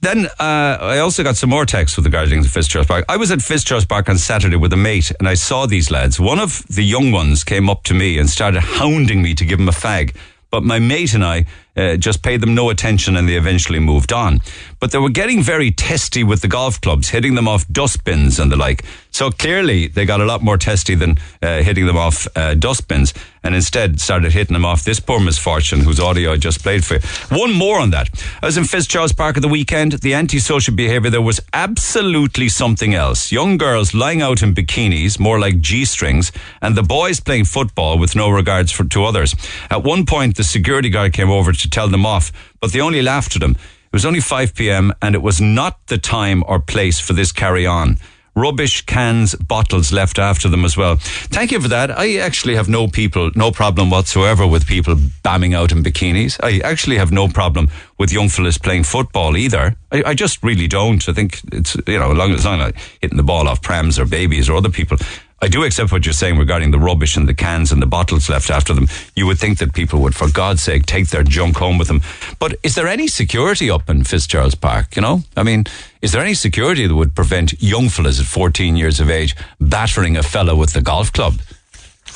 then 0.00 0.26
uh, 0.26 0.78
I 0.80 0.98
also 0.98 1.22
got 1.22 1.36
some 1.36 1.50
more 1.50 1.66
texts 1.66 1.96
with 1.96 2.06
regarding 2.06 2.42
the 2.42 2.48
Fitzgerald 2.48 2.88
Park. 2.88 3.04
I 3.08 3.16
was 3.16 3.30
at 3.30 3.42
Fitzgerald 3.42 3.88
Park 3.88 4.08
on 4.08 4.16
Saturday 4.16 4.56
with 4.56 4.72
a 4.72 4.76
mate 4.76 5.12
and 5.18 5.28
I 5.28 5.34
saw 5.34 5.66
these 5.66 5.90
lads. 5.90 6.18
One 6.18 6.38
of 6.38 6.66
the 6.68 6.84
young 6.84 7.12
ones 7.12 7.44
came 7.44 7.68
up 7.68 7.84
to 7.84 7.94
me 7.94 8.18
and 8.18 8.30
started 8.30 8.60
hounding 8.60 9.22
me 9.22 9.34
to 9.34 9.44
give 9.44 9.60
him 9.60 9.68
a 9.68 9.72
fag. 9.72 10.16
But 10.50 10.62
my 10.62 10.78
mate 10.78 11.14
and 11.14 11.24
I 11.24 11.44
uh, 11.78 11.96
just 11.96 12.22
paid 12.22 12.40
them 12.40 12.54
no 12.54 12.70
attention 12.70 13.16
and 13.16 13.28
they 13.28 13.36
eventually 13.36 13.78
moved 13.78 14.12
on. 14.12 14.40
But 14.80 14.90
they 14.90 14.98
were 14.98 15.10
getting 15.10 15.42
very 15.42 15.70
testy 15.70 16.24
with 16.24 16.42
the 16.42 16.48
golf 16.48 16.80
clubs, 16.80 17.08
hitting 17.08 17.34
them 17.34 17.48
off 17.48 17.66
dustbins 17.68 18.38
and 18.38 18.50
the 18.50 18.56
like. 18.56 18.84
So 19.10 19.30
clearly 19.30 19.88
they 19.88 20.04
got 20.04 20.20
a 20.20 20.24
lot 20.24 20.42
more 20.42 20.58
testy 20.58 20.94
than 20.94 21.16
uh, 21.42 21.62
hitting 21.62 21.86
them 21.86 21.96
off 21.96 22.26
uh, 22.36 22.54
dustbins 22.54 23.14
and 23.42 23.54
instead 23.54 24.00
started 24.00 24.32
hitting 24.32 24.52
them 24.52 24.64
off 24.64 24.84
this 24.84 25.00
poor 25.00 25.20
misfortune 25.20 25.80
whose 25.80 26.00
audio 26.00 26.32
I 26.32 26.36
just 26.36 26.62
played 26.62 26.84
for 26.84 26.94
you. 26.94 27.00
One 27.30 27.52
more 27.52 27.80
on 27.80 27.90
that. 27.90 28.08
I 28.42 28.46
was 28.46 28.56
in 28.56 28.64
Fitzgerald's 28.64 29.12
Park 29.12 29.36
at 29.36 29.42
the 29.42 29.48
weekend. 29.48 29.92
The 29.92 30.14
antisocial 30.14 30.74
behaviour 30.74 31.10
there 31.10 31.22
was 31.22 31.40
absolutely 31.52 32.48
something 32.48 32.94
else. 32.94 33.32
Young 33.32 33.56
girls 33.56 33.94
lying 33.94 34.22
out 34.22 34.42
in 34.42 34.54
bikinis, 34.54 35.18
more 35.18 35.38
like 35.38 35.60
G-strings, 35.60 36.32
and 36.60 36.76
the 36.76 36.82
boys 36.82 37.20
playing 37.20 37.44
football 37.44 37.98
with 37.98 38.14
no 38.14 38.28
regards 38.28 38.70
for, 38.72 38.84
to 38.84 39.04
others. 39.04 39.34
At 39.70 39.82
one 39.82 40.04
point, 40.04 40.36
the 40.36 40.44
security 40.44 40.90
guard 40.90 41.12
came 41.12 41.30
over 41.30 41.52
to 41.52 41.67
tell 41.68 41.88
them 41.88 42.06
off, 42.06 42.32
but 42.60 42.72
they 42.72 42.80
only 42.80 43.02
laughed 43.02 43.36
at 43.36 43.42
him. 43.42 43.52
It 43.52 43.92
was 43.92 44.04
only 44.04 44.20
5 44.20 44.54
p.m. 44.54 44.92
and 45.00 45.14
it 45.14 45.22
was 45.22 45.40
not 45.40 45.86
the 45.86 45.98
time 45.98 46.44
or 46.46 46.60
place 46.60 47.00
for 47.00 47.14
this 47.14 47.32
carry 47.32 47.66
on. 47.66 47.98
Rubbish 48.38 48.82
cans, 48.82 49.34
bottles 49.34 49.90
left 49.90 50.18
after 50.18 50.48
them 50.48 50.64
as 50.64 50.76
well. 50.76 50.96
Thank 51.00 51.50
you 51.50 51.60
for 51.60 51.68
that. 51.68 51.90
I 51.90 52.18
actually 52.18 52.54
have 52.54 52.68
no 52.68 52.86
people, 52.86 53.32
no 53.34 53.50
problem 53.50 53.90
whatsoever 53.90 54.46
with 54.46 54.66
people 54.66 54.94
bamming 54.94 55.56
out 55.56 55.72
in 55.72 55.82
bikinis. 55.82 56.38
I 56.40 56.60
actually 56.60 56.98
have 56.98 57.10
no 57.10 57.26
problem 57.26 57.68
with 57.98 58.12
young 58.12 58.28
fellas 58.28 58.56
playing 58.56 58.84
football 58.84 59.36
either. 59.36 59.74
I, 59.90 60.02
I 60.06 60.14
just 60.14 60.40
really 60.44 60.68
don't. 60.68 61.08
I 61.08 61.12
think 61.12 61.40
it's, 61.52 61.76
you 61.86 61.98
know, 61.98 62.12
as 62.12 62.16
long 62.16 62.32
as 62.32 62.46
I'm 62.46 62.60
not 62.60 62.74
hitting 63.00 63.16
the 63.16 63.24
ball 63.24 63.48
off 63.48 63.60
prams 63.60 63.98
or 63.98 64.04
babies 64.04 64.48
or 64.48 64.56
other 64.56 64.70
people, 64.70 64.98
I 65.40 65.46
do 65.46 65.62
accept 65.62 65.92
what 65.92 66.04
you're 66.04 66.12
saying 66.12 66.36
regarding 66.36 66.72
the 66.72 66.80
rubbish 66.80 67.16
and 67.16 67.28
the 67.28 67.34
cans 67.34 67.70
and 67.70 67.80
the 67.80 67.86
bottles 67.86 68.28
left 68.28 68.50
after 68.50 68.74
them. 68.74 68.88
You 69.14 69.26
would 69.26 69.38
think 69.38 69.58
that 69.58 69.72
people 69.72 70.00
would, 70.00 70.14
for 70.14 70.28
God's 70.28 70.62
sake, 70.62 70.84
take 70.84 71.08
their 71.08 71.22
junk 71.22 71.58
home 71.58 71.78
with 71.78 71.86
them. 71.86 72.00
But 72.40 72.56
is 72.64 72.74
there 72.74 72.88
any 72.88 73.06
security 73.06 73.70
up 73.70 73.88
in 73.88 74.02
Fitzgerald's 74.02 74.56
Park? 74.56 74.96
You 74.96 75.02
know, 75.02 75.22
I 75.36 75.44
mean, 75.44 75.64
is 76.02 76.10
there 76.10 76.22
any 76.22 76.34
security 76.34 76.88
that 76.88 76.94
would 76.94 77.14
prevent 77.14 77.62
young 77.62 77.88
fellas 77.88 78.18
at 78.18 78.26
14 78.26 78.76
years 78.76 78.98
of 78.98 79.10
age 79.10 79.36
battering 79.60 80.16
a 80.16 80.24
fellow 80.24 80.56
with 80.56 80.72
the 80.72 80.82
golf 80.82 81.12
club? 81.12 81.34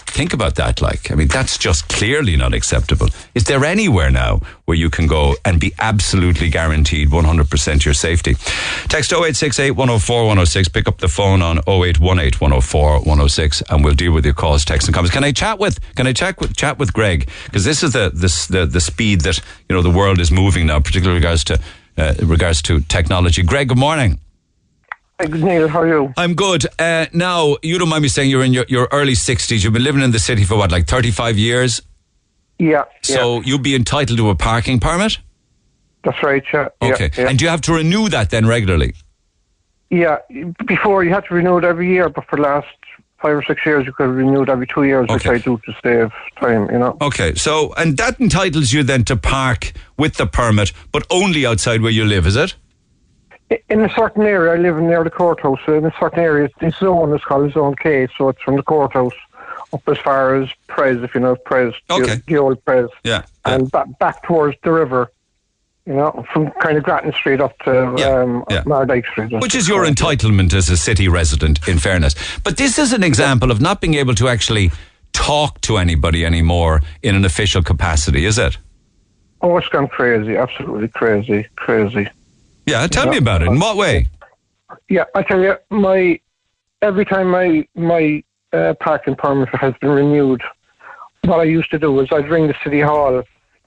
Think 0.06 0.32
about 0.32 0.56
that. 0.56 0.82
Like, 0.82 1.10
I 1.10 1.14
mean, 1.14 1.28
that's 1.28 1.56
just 1.58 1.88
clearly 1.88 2.36
not 2.36 2.54
acceptable. 2.54 3.08
Is 3.34 3.44
there 3.44 3.64
anywhere 3.64 4.10
now 4.10 4.40
where 4.66 4.76
you 4.76 4.90
can 4.90 5.06
go 5.06 5.34
and 5.44 5.58
be 5.58 5.72
absolutely 5.78 6.50
guaranteed 6.50 7.08
100% 7.08 7.84
your 7.84 7.94
safety? 7.94 8.34
Text 8.88 9.12
0868 9.12 9.72
104 9.72 10.20
106. 10.22 10.68
Pick 10.68 10.88
up 10.88 10.98
the 10.98 11.08
phone 11.08 11.42
on 11.42 11.58
0818 11.66 12.38
104 12.38 12.98
106 12.98 13.62
and 13.70 13.84
we'll 13.84 13.94
deal 13.94 14.12
with 14.12 14.24
your 14.24 14.34
calls, 14.34 14.64
texts 14.64 14.88
and 14.88 14.94
comments. 14.94 15.14
Can 15.14 15.24
I 15.24 15.32
chat 15.32 15.58
with, 15.58 15.78
can 15.94 16.06
I 16.06 16.12
chat 16.12 16.40
with, 16.40 16.56
chat 16.56 16.78
with 16.78 16.92
Greg? 16.92 17.28
Because 17.44 17.64
this 17.64 17.82
is 17.82 17.92
the, 17.92 18.10
this, 18.12 18.46
the, 18.46 18.66
the 18.66 18.80
speed 18.80 19.22
that, 19.22 19.38
you 19.68 19.74
know, 19.74 19.82
the 19.82 19.90
world 19.90 20.20
is 20.20 20.30
moving 20.30 20.66
now, 20.66 20.80
particularly 20.80 21.18
regards 21.18 21.44
to, 21.44 21.58
uh, 21.96 22.14
regards 22.22 22.62
to 22.62 22.80
technology. 22.82 23.42
Greg, 23.42 23.68
good 23.68 23.78
morning. 23.78 24.18
Neil, 25.20 25.68
how 25.68 25.82
are 25.82 25.88
you? 25.88 26.12
I'm 26.16 26.34
good. 26.34 26.66
Uh, 26.78 27.06
now, 27.12 27.56
you 27.62 27.78
don't 27.78 27.88
mind 27.88 28.02
me 28.02 28.08
saying 28.08 28.30
you're 28.30 28.42
in 28.42 28.52
your, 28.52 28.64
your 28.68 28.88
early 28.90 29.12
60s. 29.12 29.62
You've 29.62 29.72
been 29.72 29.84
living 29.84 30.02
in 30.02 30.10
the 30.10 30.18
city 30.18 30.44
for 30.44 30.56
what, 30.56 30.72
like 30.72 30.86
35 30.86 31.38
years? 31.38 31.80
Yeah. 32.58 32.84
So 33.02 33.36
yeah. 33.36 33.42
you'd 33.44 33.62
be 33.62 33.74
entitled 33.74 34.18
to 34.18 34.30
a 34.30 34.34
parking 34.34 34.80
permit? 34.80 35.18
That's 36.04 36.22
right, 36.22 36.42
yeah. 36.52 36.68
Okay. 36.80 37.10
Yeah, 37.14 37.22
yeah. 37.22 37.28
And 37.28 37.38
do 37.38 37.44
you 37.44 37.50
have 37.50 37.60
to 37.62 37.72
renew 37.74 38.08
that 38.08 38.30
then 38.30 38.46
regularly? 38.46 38.94
Yeah, 39.90 40.18
before 40.66 41.04
you 41.04 41.10
had 41.10 41.24
to 41.26 41.34
renew 41.34 41.58
it 41.58 41.64
every 41.64 41.88
year, 41.88 42.08
but 42.08 42.24
for 42.26 42.36
the 42.36 42.42
last 42.42 42.66
five 43.20 43.36
or 43.36 43.44
six 43.44 43.64
years 43.64 43.86
you 43.86 43.92
could 43.92 44.08
renew 44.08 44.42
it 44.42 44.48
every 44.48 44.66
two 44.66 44.82
years, 44.82 45.06
which 45.08 45.26
I 45.26 45.38
do 45.38 45.60
to 45.64 45.72
save 45.82 46.10
time, 46.40 46.68
you 46.72 46.78
know. 46.78 46.96
Okay. 47.00 47.34
So, 47.34 47.72
and 47.74 47.96
that 47.98 48.20
entitles 48.20 48.72
you 48.72 48.82
then 48.82 49.04
to 49.04 49.16
park 49.16 49.72
with 49.96 50.14
the 50.14 50.26
permit, 50.26 50.72
but 50.90 51.06
only 51.10 51.46
outside 51.46 51.82
where 51.82 51.92
you 51.92 52.04
live, 52.04 52.26
is 52.26 52.36
it? 52.36 52.56
In 53.68 53.80
a 53.82 53.88
certain 53.94 54.22
area, 54.22 54.52
I 54.52 54.56
live 54.56 54.76
near 54.80 55.04
the 55.04 55.10
courthouse, 55.10 55.58
so 55.66 55.74
in 55.74 55.84
a 55.84 55.92
certain 55.98 56.20
area, 56.20 56.48
this 56.60 56.76
zone 56.76 57.14
is 57.14 57.22
called 57.24 57.52
Zone 57.52 57.74
K, 57.74 58.08
so 58.16 58.28
it's 58.28 58.40
from 58.42 58.56
the 58.56 58.62
courthouse 58.62 59.12
up 59.72 59.82
as 59.88 59.98
far 59.98 60.36
as 60.36 60.48
Pres, 60.68 61.02
if 61.02 61.14
you 61.14 61.20
know 61.20 61.34
Pres, 61.34 61.72
the- 61.88 61.94
Okay. 61.94 62.16
the, 62.26 62.36
old 62.36 62.64
Pres, 62.64 62.88
Yeah. 63.04 63.22
and 63.44 63.70
back, 63.70 63.86
back 63.98 64.22
towards 64.22 64.56
the 64.62 64.70
river, 64.70 65.10
you 65.86 65.94
know, 65.94 66.24
from 66.32 66.50
kind 66.62 66.76
of 66.76 66.84
Grattan 66.84 67.12
Street 67.12 67.40
up 67.40 67.58
to 67.64 67.94
Yeah, 67.98 68.20
um, 68.20 68.44
yeah. 68.50 68.62
Mardyke 68.64 69.06
Street. 69.10 69.32
Which 69.40 69.54
is 69.54 69.68
your 69.68 69.84
entitlement 69.84 70.54
as 70.54 70.68
a 70.70 70.76
city 70.76 71.08
resident, 71.08 71.66
in 71.66 71.78
fairness. 71.78 72.14
But 72.44 72.56
this 72.58 72.78
is 72.78 72.92
an 72.92 73.02
example 73.02 73.50
of 73.50 73.60
not 73.60 73.80
being 73.80 73.94
able 73.94 74.14
to 74.16 74.28
actually 74.28 74.70
talk 75.12 75.60
to 75.62 75.78
anybody 75.78 76.24
anymore 76.24 76.80
in 77.02 77.14
an 77.14 77.24
official 77.24 77.62
capacity, 77.62 78.24
is 78.24 78.38
it? 78.38 78.56
Oh, 79.40 79.56
it's 79.56 79.68
gone 79.68 79.88
crazy, 79.88 80.36
absolutely 80.36 80.88
crazy, 80.88 81.46
crazy. 81.56 82.08
Yeah. 82.66 82.86
Tell 82.86 83.08
me 83.08 83.18
about 83.18 83.42
it. 83.42 83.48
In 83.48 83.58
what 83.58 83.76
way? 83.76 84.06
Yeah, 84.88 85.04
I 85.14 85.22
tell 85.22 85.40
you, 85.40 85.56
my 85.70 86.20
every 86.80 87.04
time 87.04 87.30
my 87.30 87.66
my 87.74 88.22
uh, 88.52 88.74
parking 88.80 89.16
permit 89.16 89.48
has 89.50 89.74
been 89.80 89.90
renewed, 89.90 90.42
what 91.24 91.40
I 91.40 91.44
used 91.44 91.70
to 91.70 91.78
do 91.78 92.00
is 92.00 92.08
I'd 92.12 92.28
ring 92.28 92.48
the 92.48 92.56
city 92.64 92.80
hall 92.80 93.22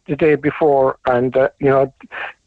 the 0.07 0.15
day 0.15 0.35
before 0.35 0.97
and 1.07 1.35
uh, 1.35 1.49
you 1.59 1.69
know 1.69 1.93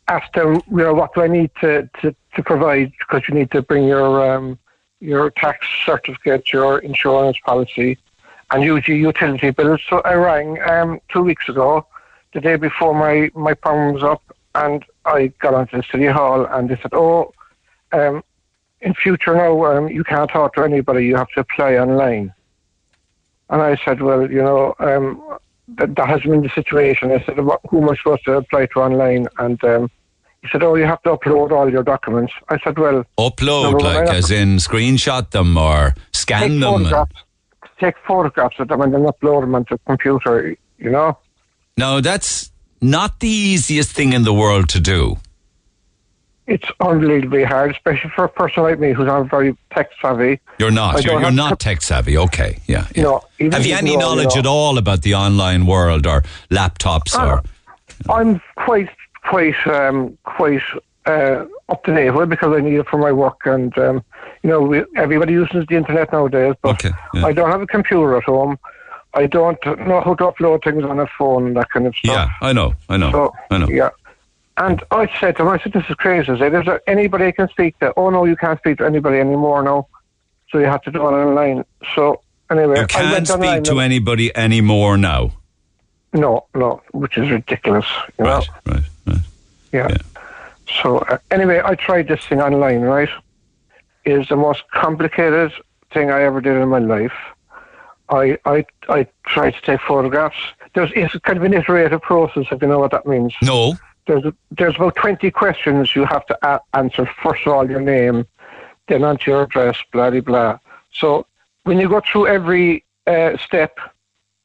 ask 0.08 0.32
them, 0.32 0.60
you 0.70 0.78
know, 0.78 0.94
what 0.94 1.14
do 1.14 1.22
I 1.22 1.28
need 1.28 1.50
to 1.60 1.88
to, 2.00 2.14
to 2.34 2.42
provide 2.42 2.92
because 2.98 3.22
you 3.28 3.34
need 3.34 3.50
to 3.52 3.62
bring 3.62 3.84
your 3.84 4.30
um, 4.30 4.58
your 5.00 5.30
tax 5.30 5.66
certificate, 5.84 6.52
your 6.52 6.78
insurance 6.80 7.38
policy, 7.44 7.98
and 8.50 8.64
your 8.64 8.78
utility 8.78 9.50
bills. 9.50 9.80
So 9.88 10.00
I 10.00 10.14
rang 10.14 10.60
um, 10.62 11.00
two 11.08 11.22
weeks 11.22 11.48
ago, 11.48 11.86
the 12.32 12.40
day 12.40 12.56
before 12.56 12.94
my 12.94 13.30
my 13.34 13.54
permit 13.54 13.94
was 13.94 14.02
up, 14.02 14.22
and 14.54 14.84
I 15.08 15.28
got 15.40 15.54
onto 15.54 15.76
the 15.76 15.82
city 15.90 16.06
hall 16.06 16.46
and 16.46 16.68
they 16.68 16.76
said, 16.76 16.92
oh. 16.92 17.32
Um, 17.92 18.22
in 18.80 18.94
future 18.94 19.34
now, 19.34 19.64
um, 19.64 19.88
you 19.88 20.04
can't 20.04 20.30
talk 20.30 20.54
to 20.54 20.62
anybody. 20.62 21.04
You 21.06 21.16
have 21.16 21.28
to 21.30 21.40
apply 21.40 21.76
online. 21.76 22.32
And 23.50 23.62
I 23.62 23.76
said, 23.84 24.02
well, 24.02 24.30
you 24.30 24.42
know, 24.42 24.74
um, 24.78 25.38
that, 25.76 25.96
that 25.96 26.08
hasn't 26.08 26.30
been 26.30 26.42
the 26.42 26.50
situation. 26.50 27.10
I 27.10 27.24
said, 27.24 27.36
who 27.36 27.82
am 27.82 27.90
I 27.90 27.96
supposed 27.96 28.24
to 28.26 28.34
apply 28.34 28.66
to 28.66 28.80
online? 28.80 29.26
And 29.38 29.62
um, 29.64 29.90
he 30.42 30.48
said, 30.52 30.62
oh, 30.62 30.74
you 30.74 30.84
have 30.84 31.02
to 31.02 31.16
upload 31.16 31.50
all 31.50 31.70
your 31.70 31.82
documents. 31.82 32.32
I 32.50 32.58
said, 32.60 32.78
well, 32.78 33.04
Upload, 33.18 33.72
No, 33.72 33.78
like, 33.78 34.08
as 34.08 34.30
in 34.30 34.56
screenshot 34.56 35.30
them 35.30 35.56
or 35.56 35.94
scan 36.12 36.42
take 36.42 36.50
them. 36.60 36.84
photographs, 36.84 37.24
take 37.80 37.94
photographs 38.06 38.56
of 38.60 38.68
them 38.68 38.80
and 38.82 38.94
then 38.94 39.02
upload 39.02 39.40
them 39.40 39.54
onto 39.54 39.74
the 39.76 39.80
computer, 39.86 40.56
you 40.78 40.90
know? 40.90 41.18
No, 41.76 42.00
that's 42.00 42.47
not 42.80 43.20
the 43.20 43.28
easiest 43.28 43.92
thing 43.92 44.12
in 44.12 44.22
the 44.24 44.32
world 44.34 44.68
to 44.70 44.80
do. 44.80 45.18
It's 46.46 46.64
unbelievably 46.80 47.44
hard, 47.44 47.72
especially 47.72 48.10
for 48.16 48.24
a 48.24 48.28
person 48.28 48.62
like 48.62 48.78
me 48.78 48.92
who's 48.92 49.06
not 49.06 49.28
very 49.28 49.54
tech 49.74 49.90
savvy. 50.00 50.40
You're 50.58 50.70
not. 50.70 51.04
You're, 51.04 51.20
you're 51.20 51.30
not 51.30 51.60
tech 51.60 51.82
savvy. 51.82 52.16
Okay. 52.16 52.58
Yeah. 52.66 52.86
yeah. 52.94 53.02
No, 53.02 53.22
even- 53.38 53.52
Have 53.52 53.66
you 53.66 53.72
even 53.74 53.78
any 53.86 53.90
though, 53.90 53.92
you 53.92 53.98
knowledge 54.16 54.34
know- 54.34 54.40
at 54.40 54.46
all 54.46 54.78
about 54.78 55.02
the 55.02 55.14
online 55.14 55.66
world 55.66 56.06
or 56.06 56.22
laptops 56.50 57.14
Ah. 57.14 57.26
or? 57.34 57.42
I'm 58.08 58.40
quite, 58.56 58.88
quite, 59.24 59.66
um, 59.66 60.16
quite 60.24 60.62
uh, 61.04 61.44
up 61.68 61.84
to 61.84 61.94
date 61.94 62.10
with 62.12 62.22
it 62.22 62.28
because 62.30 62.56
I 62.56 62.60
need 62.60 62.76
it 62.76 62.86
for 62.88 62.96
my 62.98 63.12
work, 63.12 63.40
and 63.44 63.76
um, 63.76 64.02
you 64.42 64.48
know, 64.50 64.62
we, 64.62 64.84
everybody 64.96 65.32
uses 65.32 65.66
the 65.68 65.76
internet 65.76 66.12
nowadays. 66.12 66.54
But 66.62 66.70
Okay, 66.84 66.90
yeah. 67.12 67.26
I 67.26 67.32
don't 67.32 67.50
have 67.50 67.60
a 67.60 67.66
computer 67.66 68.16
at 68.16 68.24
home. 68.24 68.58
I 69.14 69.26
don't 69.26 69.58
know 69.86 70.00
how 70.00 70.14
to 70.14 70.24
upload 70.24 70.64
things 70.64 70.84
on 70.84 71.00
a 71.00 71.06
phone, 71.06 71.54
that 71.54 71.70
kind 71.70 71.86
of 71.86 71.96
stuff. 71.96 72.14
Yeah, 72.14 72.46
I 72.48 72.52
know. 72.52 72.74
I 72.88 72.96
know. 72.96 73.10
So, 73.10 73.34
I 73.50 73.58
know. 73.58 73.68
Yeah. 73.68 73.90
And 74.58 74.82
I 74.90 75.08
said 75.20 75.36
to 75.36 75.42
him, 75.42 75.48
I 75.48 75.58
said, 75.58 75.72
this 75.72 75.84
is 75.88 75.94
crazy. 75.96 76.30
I 76.32 76.38
said, 76.38 76.54
is 76.54 76.64
there 76.66 76.82
anybody 76.88 77.26
I 77.26 77.32
can 77.32 77.48
speak 77.48 77.78
to? 77.78 77.92
Oh, 77.96 78.10
no, 78.10 78.24
you 78.24 78.36
can't 78.36 78.58
speak 78.58 78.78
to 78.78 78.84
anybody 78.86 79.18
anymore 79.18 79.62
now. 79.62 79.86
So 80.50 80.58
you 80.58 80.64
have 80.66 80.82
to 80.82 80.90
do 80.90 80.98
it 81.00 81.10
online. 81.10 81.64
So, 81.94 82.22
anyway, 82.50 82.76
You 82.76 82.82
I 82.82 82.86
can't 82.86 83.26
speak 83.28 83.62
to 83.64 83.70
and- 83.72 83.80
anybody 83.80 84.36
anymore 84.36 84.96
now. 84.96 85.32
No, 86.12 86.46
no, 86.54 86.82
which 86.92 87.18
is 87.18 87.30
ridiculous. 87.30 87.86
You 88.18 88.24
know? 88.24 88.30
Right, 88.38 88.48
right, 88.66 88.82
right. 89.06 89.18
Yeah. 89.72 89.88
Yeah. 89.90 89.96
So 90.82 90.98
uh, 90.98 91.18
anyway, 91.30 91.60
I 91.64 91.74
tried 91.74 92.08
this 92.08 92.24
thing 92.26 92.40
online. 92.40 92.80
Right, 92.80 93.10
it 94.04 94.12
is 94.18 94.28
the 94.28 94.36
most 94.36 94.62
complicated 94.70 95.52
thing 95.92 96.10
I 96.10 96.22
ever 96.22 96.40
did 96.40 96.56
in 96.56 96.68
my 96.68 96.78
life. 96.78 97.12
I 98.10 98.38
I 98.44 98.64
I 98.88 99.06
tried 99.26 99.54
to 99.54 99.60
take 99.62 99.80
photographs. 99.80 100.36
There's 100.74 100.90
it's 100.94 101.14
kind 101.20 101.38
of 101.38 101.44
an 101.44 101.54
iterative 101.54 102.02
process, 102.02 102.46
if 102.50 102.60
you 102.62 102.68
know 102.68 102.78
what 102.78 102.90
that 102.92 103.06
means. 103.06 103.34
No. 103.42 103.74
There's 104.06 104.24
there's 104.50 104.76
about 104.76 104.96
twenty 104.96 105.30
questions 105.30 105.94
you 105.94 106.04
have 106.04 106.24
to 106.26 106.38
a- 106.42 106.60
answer. 106.74 107.06
First 107.22 107.46
of 107.46 107.52
all, 107.52 107.68
your 107.70 107.80
name, 107.80 108.26
then 108.88 109.04
onto 109.04 109.30
your 109.30 109.42
address, 109.42 109.76
blah 109.92 110.10
blah 110.10 110.20
blah. 110.20 110.58
So 110.92 111.26
when 111.64 111.78
you 111.78 111.88
go 111.88 112.00
through 112.00 112.26
every 112.28 112.84
uh, 113.06 113.36
step, 113.38 113.78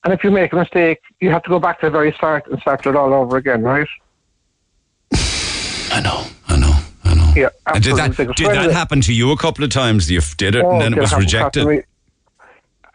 And 0.06 0.14
if 0.14 0.22
you 0.24 0.32
make 0.32 0.52
a 0.52 0.58
mistake, 0.58 1.00
you 1.22 1.30
have 1.32 1.44
to 1.44 1.50
go 1.50 1.60
back 1.60 1.80
to 1.80 1.86
the 1.86 1.92
very 1.92 2.12
start 2.12 2.46
and 2.48 2.60
start 2.60 2.86
it 2.86 2.94
all 2.96 3.14
over 3.14 3.38
again, 3.38 3.62
right? 3.64 3.88
I 5.92 6.02
know, 6.04 6.26
I 6.48 6.58
know, 6.58 6.74
I 7.06 7.14
know. 7.14 7.32
Yeah, 7.36 7.50
And 7.68 7.84
did 7.84 7.96
that 7.96 8.18
did 8.18 8.48
that 8.52 8.72
happen 8.72 9.00
to 9.02 9.14
you 9.14 9.32
a 9.32 9.38
couple 9.38 9.64
of 9.64 9.70
times? 9.70 10.10
You 10.12 10.20
did 10.38 10.56
it, 10.56 10.64
Oh, 10.66 10.72
and 10.72 10.82
then 10.82 10.94
it 10.94 11.00
was 11.00 11.12
happened- 11.12 11.32
happened 11.32 11.54
to 11.54 11.60
rejected. 11.68 11.88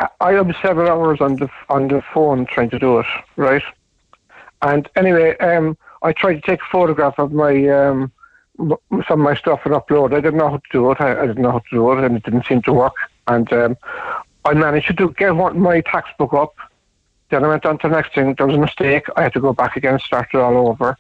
I- 0.01 0.41
was 0.41 0.57
several 0.63 0.89
hours 0.89 1.21
on 1.21 1.37
the 1.37 1.49
on 1.69 1.89
the 1.89 2.03
phone 2.15 2.47
trying 2.47 2.71
to 2.71 2.79
do 2.79 2.99
it, 3.01 3.07
right? 3.37 3.63
And 4.63 4.89
anyway, 4.97 5.37
um, 5.39 5.77
I 6.03 6.13
tried 6.13 6.35
to 6.35 6.41
take 6.41 6.61
a 6.61 6.71
photograph 6.71 7.19
of 7.19 7.33
my 7.33 7.69
um, 7.69 8.13
some 8.59 9.05
of 9.09 9.19
my 9.19 9.35
stuff 9.35 9.61
and 9.65 9.75
upload. 9.75 10.13
I 10.13 10.21
didn't 10.21 10.39
know 10.39 10.51
how 10.51 10.57
to 10.57 10.71
do 10.71 10.91
it. 10.91 11.01
I, 11.01 11.23
I 11.23 11.27
didn't 11.27 11.43
know 11.43 11.53
how 11.53 11.59
to 11.61 11.71
do 11.71 11.93
it, 11.93 12.05
and 12.05 12.17
it 12.17 12.23
didn't 12.23 12.47
seem 12.47 12.63
to 12.63 12.73
work. 12.73 12.95
And 13.27 13.53
um, 13.53 13.77
I 14.45 14.55
managed 14.55 14.87
to 14.89 14.93
do, 14.93 15.15
get 15.17 15.33
my 15.35 15.81
tax 15.83 16.09
book 16.19 16.33
up. 16.33 16.55
Then 17.31 17.45
I 17.45 17.49
went 17.49 17.67
on 17.67 17.79
to 17.79 17.89
the 17.89 17.95
next 17.95 18.15
thing. 18.15 18.35
There 18.35 18.47
was 18.47 18.57
a 18.57 18.61
mistake. 18.61 19.07
I 19.17 19.23
had 19.23 19.33
to 19.35 19.41
go 19.41 19.53
back 19.53 19.77
again 19.77 19.95
and 19.95 20.03
start 20.03 20.29
it 20.33 20.39
all 20.39 20.69
over. 20.69 20.97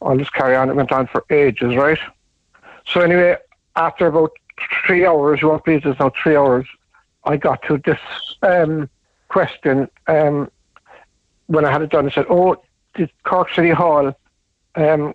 I'll 0.00 0.16
just 0.16 0.32
carry 0.32 0.54
on. 0.54 0.70
It 0.70 0.76
went 0.76 0.92
on 0.92 1.06
for 1.08 1.24
ages, 1.28 1.74
right? 1.76 1.98
So 2.86 3.00
anyway, 3.00 3.36
after 3.76 4.06
about 4.06 4.32
three 4.86 5.04
hours, 5.06 5.42
you 5.42 5.48
won't 5.48 5.64
believe 5.64 5.82
this 5.82 5.98
now, 5.98 6.12
three 6.22 6.36
hours, 6.36 6.66
I 7.24 7.36
got 7.36 7.62
to 7.62 7.78
this 7.84 8.00
um, 8.42 8.88
question 9.28 9.88
um, 10.06 10.50
when 11.46 11.64
I 11.64 11.70
had 11.70 11.82
it 11.82 11.90
done. 11.90 12.06
I 12.06 12.10
said, 12.10 12.26
"Oh, 12.28 12.62
the 12.94 13.08
Cork 13.24 13.52
City 13.54 13.70
Hall, 13.70 14.16
um, 14.74 15.14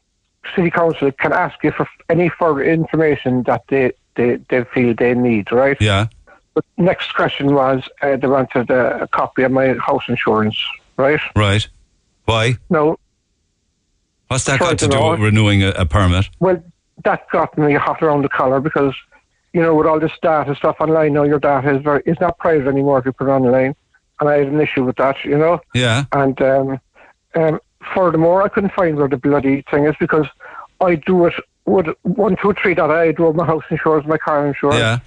City 0.55 0.71
Council 0.71 1.11
can 1.11 1.33
ask 1.33 1.61
you 1.63 1.71
for 1.71 1.87
any 2.09 2.29
further 2.29 2.63
information 2.63 3.43
that 3.43 3.63
they, 3.67 3.91
they, 4.15 4.37
they 4.49 4.63
feel 4.65 4.93
they 4.93 5.13
need, 5.13 5.51
right?" 5.51 5.77
Yeah. 5.79 6.07
But 6.53 6.65
next 6.77 7.13
question 7.13 7.53
was 7.53 7.87
uh, 8.01 8.15
they 8.15 8.27
wanted 8.27 8.71
uh, 8.71 8.99
a 9.01 9.07
copy 9.07 9.43
of 9.43 9.51
my 9.51 9.73
house 9.75 10.03
insurance, 10.07 10.57
right? 10.97 11.19
Right. 11.35 11.67
Why? 12.25 12.55
No. 12.69 12.97
What's 14.27 14.45
that 14.45 14.59
got 14.59 14.71
to 14.71 14.75
to 14.77 14.87
do 14.87 14.97
know. 14.97 15.11
with 15.11 15.19
renewing 15.19 15.63
a, 15.63 15.69
a 15.69 15.85
permit? 15.85 16.29
well, 16.39 16.61
that 17.03 17.29
got 17.29 17.57
me 17.57 17.73
hot 17.73 18.01
around 18.01 18.23
the 18.23 18.29
collar 18.29 18.59
because, 18.59 18.93
you 19.53 19.61
know, 19.61 19.73
with 19.75 19.87
all 19.87 19.99
this 19.99 20.11
data 20.21 20.55
stuff 20.55 20.77
online 20.79 21.13
now, 21.13 21.23
your 21.23 21.39
data 21.39 21.75
is 21.75 21.81
very 21.83 22.03
is 22.05 22.17
not 22.19 22.37
private 22.37 22.67
anymore 22.67 22.99
if 22.99 23.05
you 23.05 23.11
put 23.11 23.27
it 23.27 23.31
online, 23.31 23.75
and 24.19 24.29
I 24.29 24.37
had 24.39 24.47
an 24.47 24.59
issue 24.59 24.83
with 24.83 24.95
that, 24.97 25.15
you 25.23 25.37
know. 25.37 25.59
Yeah. 25.73 26.05
And 26.11 26.39
um, 26.41 26.79
um, 27.35 27.59
furthermore, 27.95 28.43
I 28.43 28.49
couldn't 28.49 28.73
find 28.73 28.97
where 28.97 29.07
the 29.07 29.17
bloody 29.17 29.63
thing 29.71 29.85
is 29.85 29.95
because 29.99 30.25
I 30.81 30.95
do 30.95 31.25
it 31.25 31.33
with 31.65 31.87
one, 32.03 32.35
two, 32.41 32.53
three 32.61 32.73
that 32.75 32.89
I 32.91 33.11
do 33.11 33.33
my 33.33 33.45
house 33.45 33.63
insurance, 33.69 34.05
my 34.07 34.17
car 34.17 34.47
insurance, 34.47 34.79
Yeah. 34.79 34.99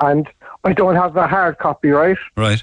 and 0.00 0.26
I 0.64 0.72
don't 0.72 0.94
have 0.96 1.14
the 1.14 1.26
hard 1.26 1.58
copy, 1.58 1.90
right? 1.90 2.16
Right. 2.36 2.62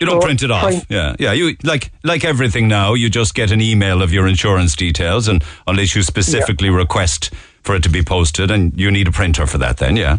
You 0.00 0.06
don't 0.06 0.20
So, 0.22 0.26
print 0.26 0.42
it 0.44 0.50
off. 0.52 0.86
Yeah. 0.88 1.16
Yeah. 1.18 1.32
You 1.32 1.56
like 1.64 1.90
like 2.04 2.24
everything 2.24 2.68
now. 2.68 2.94
You 2.94 3.10
just 3.10 3.34
get 3.34 3.50
an 3.50 3.60
email 3.60 4.00
of 4.00 4.12
your 4.12 4.28
insurance 4.28 4.76
details, 4.76 5.26
and 5.26 5.42
unless 5.66 5.96
you 5.96 6.02
specifically 6.02 6.70
request 6.70 7.30
for 7.62 7.74
it 7.74 7.82
to 7.82 7.88
be 7.88 8.02
posted, 8.02 8.50
and 8.50 8.78
you 8.78 8.90
need 8.92 9.08
a 9.08 9.12
printer 9.12 9.44
for 9.46 9.58
that, 9.58 9.78
then 9.78 9.96
yeah. 9.96 10.18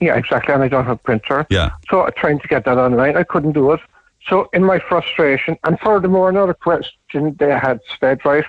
Yeah, 0.00 0.16
exactly. 0.16 0.54
And 0.54 0.62
I 0.62 0.68
don't 0.68 0.84
have 0.84 0.96
a 0.96 0.98
printer. 0.98 1.46
Yeah. 1.50 1.70
So 1.90 2.02
I 2.06 2.10
trying 2.10 2.38
to 2.40 2.48
get 2.48 2.64
that 2.64 2.78
online. 2.78 3.16
I 3.16 3.24
couldn't 3.24 3.52
do 3.52 3.72
it. 3.72 3.80
So 4.28 4.48
in 4.52 4.64
my 4.64 4.78
frustration, 4.78 5.56
and 5.64 5.78
furthermore, 5.80 6.28
another 6.28 6.54
question 6.54 7.34
they 7.38 7.50
had 7.50 7.80
said, 7.98 8.24
right, 8.24 8.44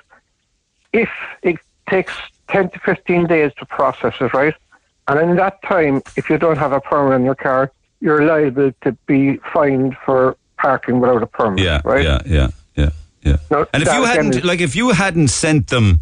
if 0.93 1.09
it 1.43 1.57
takes 1.89 2.13
10 2.49 2.69
to 2.71 2.79
15 2.79 3.27
days 3.27 3.51
to 3.59 3.65
process 3.65 4.13
it, 4.19 4.33
right, 4.33 4.53
and 5.07 5.19
in 5.31 5.35
that 5.38 5.62
time, 5.63 6.01
if 6.15 6.29
you 6.29 6.38
don't 6.38 6.57
have 6.57 6.71
a 6.71 6.81
permit 6.81 7.19
in 7.19 7.25
your 7.25 7.35
car, 7.35 7.71
you're 8.01 8.23
liable 8.25 8.71
to 8.81 8.91
be 9.07 9.38
fined 9.53 9.95
for 10.05 10.35
parking 10.57 10.99
without 10.99 11.23
a 11.23 11.27
permit, 11.27 11.63
Yeah. 11.63 11.81
right? 11.83 12.03
Yeah. 12.03 12.21
Yeah. 12.25 12.49
Yeah. 12.75 12.89
Yeah. 13.23 13.38
Now, 13.49 13.65
And 13.73 13.81
if 13.83 13.91
you 13.93 14.03
hadn't, 14.03 14.43
like, 14.43 14.62
if 14.62 14.75
you 14.75 14.89
hadn't 14.89 15.29
sent 15.29 15.67
them 15.67 15.99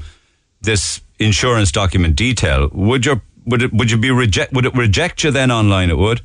this 0.61 1.01
insurance 1.19 1.71
document 1.71 2.15
detail, 2.15 2.69
would 2.73 3.05
your 3.05 3.21
would 3.47 3.61
it 3.63 3.73
would 3.73 3.89
you 3.89 3.97
be 3.97 4.11
reject? 4.11 4.53
Would 4.53 4.65
it 4.65 4.75
reject 4.75 5.23
you 5.23 5.31
then 5.31 5.51
online? 5.51 5.89
It 5.89 5.97
would. 5.97 6.21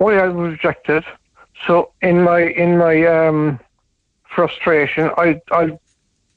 Oh 0.00 0.10
yeah, 0.10 0.24
I 0.24 0.28
was 0.28 0.52
rejected. 0.52 1.04
So 1.66 1.92
in 2.00 2.22
my 2.22 2.40
in 2.40 2.78
my 2.78 3.04
um, 3.04 3.60
frustration, 4.24 5.10
I 5.18 5.40
I 5.50 5.78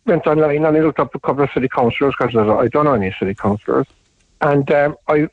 went 0.05 0.27
online 0.27 0.65
and 0.65 0.77
I 0.77 0.81
looked 0.81 0.99
up 0.99 1.15
a 1.15 1.19
couple 1.19 1.43
of 1.43 1.49
city 1.51 1.67
councillors 1.67 2.13
because 2.19 2.35
I 2.35 2.67
don't 2.67 2.85
know 2.85 2.93
any 2.93 3.15
city 3.17 3.33
councillors, 3.33 3.87
and 4.41 4.69
um, 4.71 4.95
I 5.07 5.29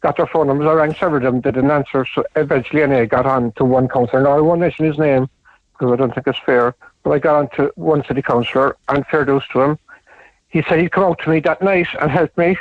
got 0.00 0.16
their 0.16 0.26
phone 0.26 0.46
numbers. 0.46 0.66
I 0.66 0.72
rang 0.72 0.94
several 0.94 1.16
of 1.16 1.22
them, 1.22 1.40
they 1.40 1.50
didn't 1.50 1.70
answer. 1.70 2.06
So 2.14 2.24
eventually, 2.36 2.82
anyway, 2.82 3.02
I 3.02 3.06
got 3.06 3.26
on 3.26 3.52
to 3.52 3.64
one 3.64 3.88
councillor. 3.88 4.22
Now 4.22 4.36
I 4.36 4.40
won't 4.40 4.60
mention 4.60 4.84
his 4.84 4.98
name 4.98 5.28
because 5.72 5.92
I 5.92 5.96
don't 5.96 6.14
think 6.14 6.26
it's 6.26 6.38
fair. 6.38 6.74
But 7.02 7.10
I 7.10 7.18
got 7.18 7.36
on 7.36 7.48
to 7.56 7.72
one 7.76 8.04
city 8.04 8.22
councillor 8.22 8.76
and 8.88 9.06
fair 9.06 9.24
dues 9.24 9.44
to 9.52 9.60
him. 9.60 9.78
He 10.48 10.62
said 10.62 10.80
he'd 10.80 10.92
come 10.92 11.04
out 11.04 11.18
to 11.20 11.30
me 11.30 11.40
that 11.40 11.62
night 11.62 11.88
and 12.00 12.10
help 12.10 12.36
me. 12.38 12.56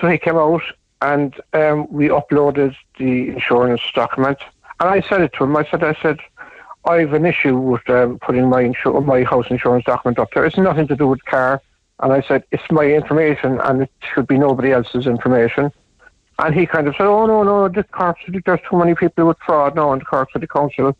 So 0.00 0.08
he 0.08 0.18
came 0.18 0.36
out 0.36 0.62
and 1.00 1.34
um, 1.52 1.86
we 1.90 2.08
uploaded 2.08 2.74
the 2.98 3.28
insurance 3.28 3.82
document. 3.94 4.38
And 4.80 4.88
I 4.88 5.00
said 5.00 5.20
it 5.20 5.32
to 5.34 5.44
him. 5.44 5.56
I 5.56 5.64
said, 5.70 5.82
I 5.82 5.96
said, 6.00 6.18
I 6.84 7.00
have 7.00 7.12
an 7.12 7.26
issue 7.26 7.56
with 7.56 7.88
um, 7.90 8.18
putting 8.20 8.48
my 8.48 8.62
insur- 8.62 9.04
my 9.04 9.22
house 9.24 9.46
insurance 9.50 9.84
document 9.84 10.18
up 10.18 10.30
there. 10.32 10.44
It's 10.44 10.56
nothing 10.56 10.86
to 10.88 10.96
do 10.96 11.08
with 11.08 11.24
car. 11.24 11.60
And 12.00 12.12
I 12.12 12.22
said, 12.22 12.44
it's 12.52 12.62
my 12.70 12.84
information 12.84 13.60
and 13.60 13.82
it 13.82 13.90
should 14.14 14.28
be 14.28 14.38
nobody 14.38 14.72
else's 14.72 15.06
information. 15.06 15.72
And 16.38 16.54
he 16.54 16.66
kind 16.66 16.86
of 16.86 16.94
said, 16.94 17.06
oh, 17.06 17.26
no, 17.26 17.42
no, 17.42 17.68
the 17.68 17.82
Cork 17.82 18.16
City, 18.24 18.40
there's 18.46 18.60
too 18.70 18.78
many 18.78 18.94
people 18.94 19.26
with 19.26 19.38
fraud 19.44 19.74
now 19.74 19.92
and 19.92 20.00
the 20.00 20.04
Cork 20.04 20.30
City 20.32 20.46
Council 20.46 20.96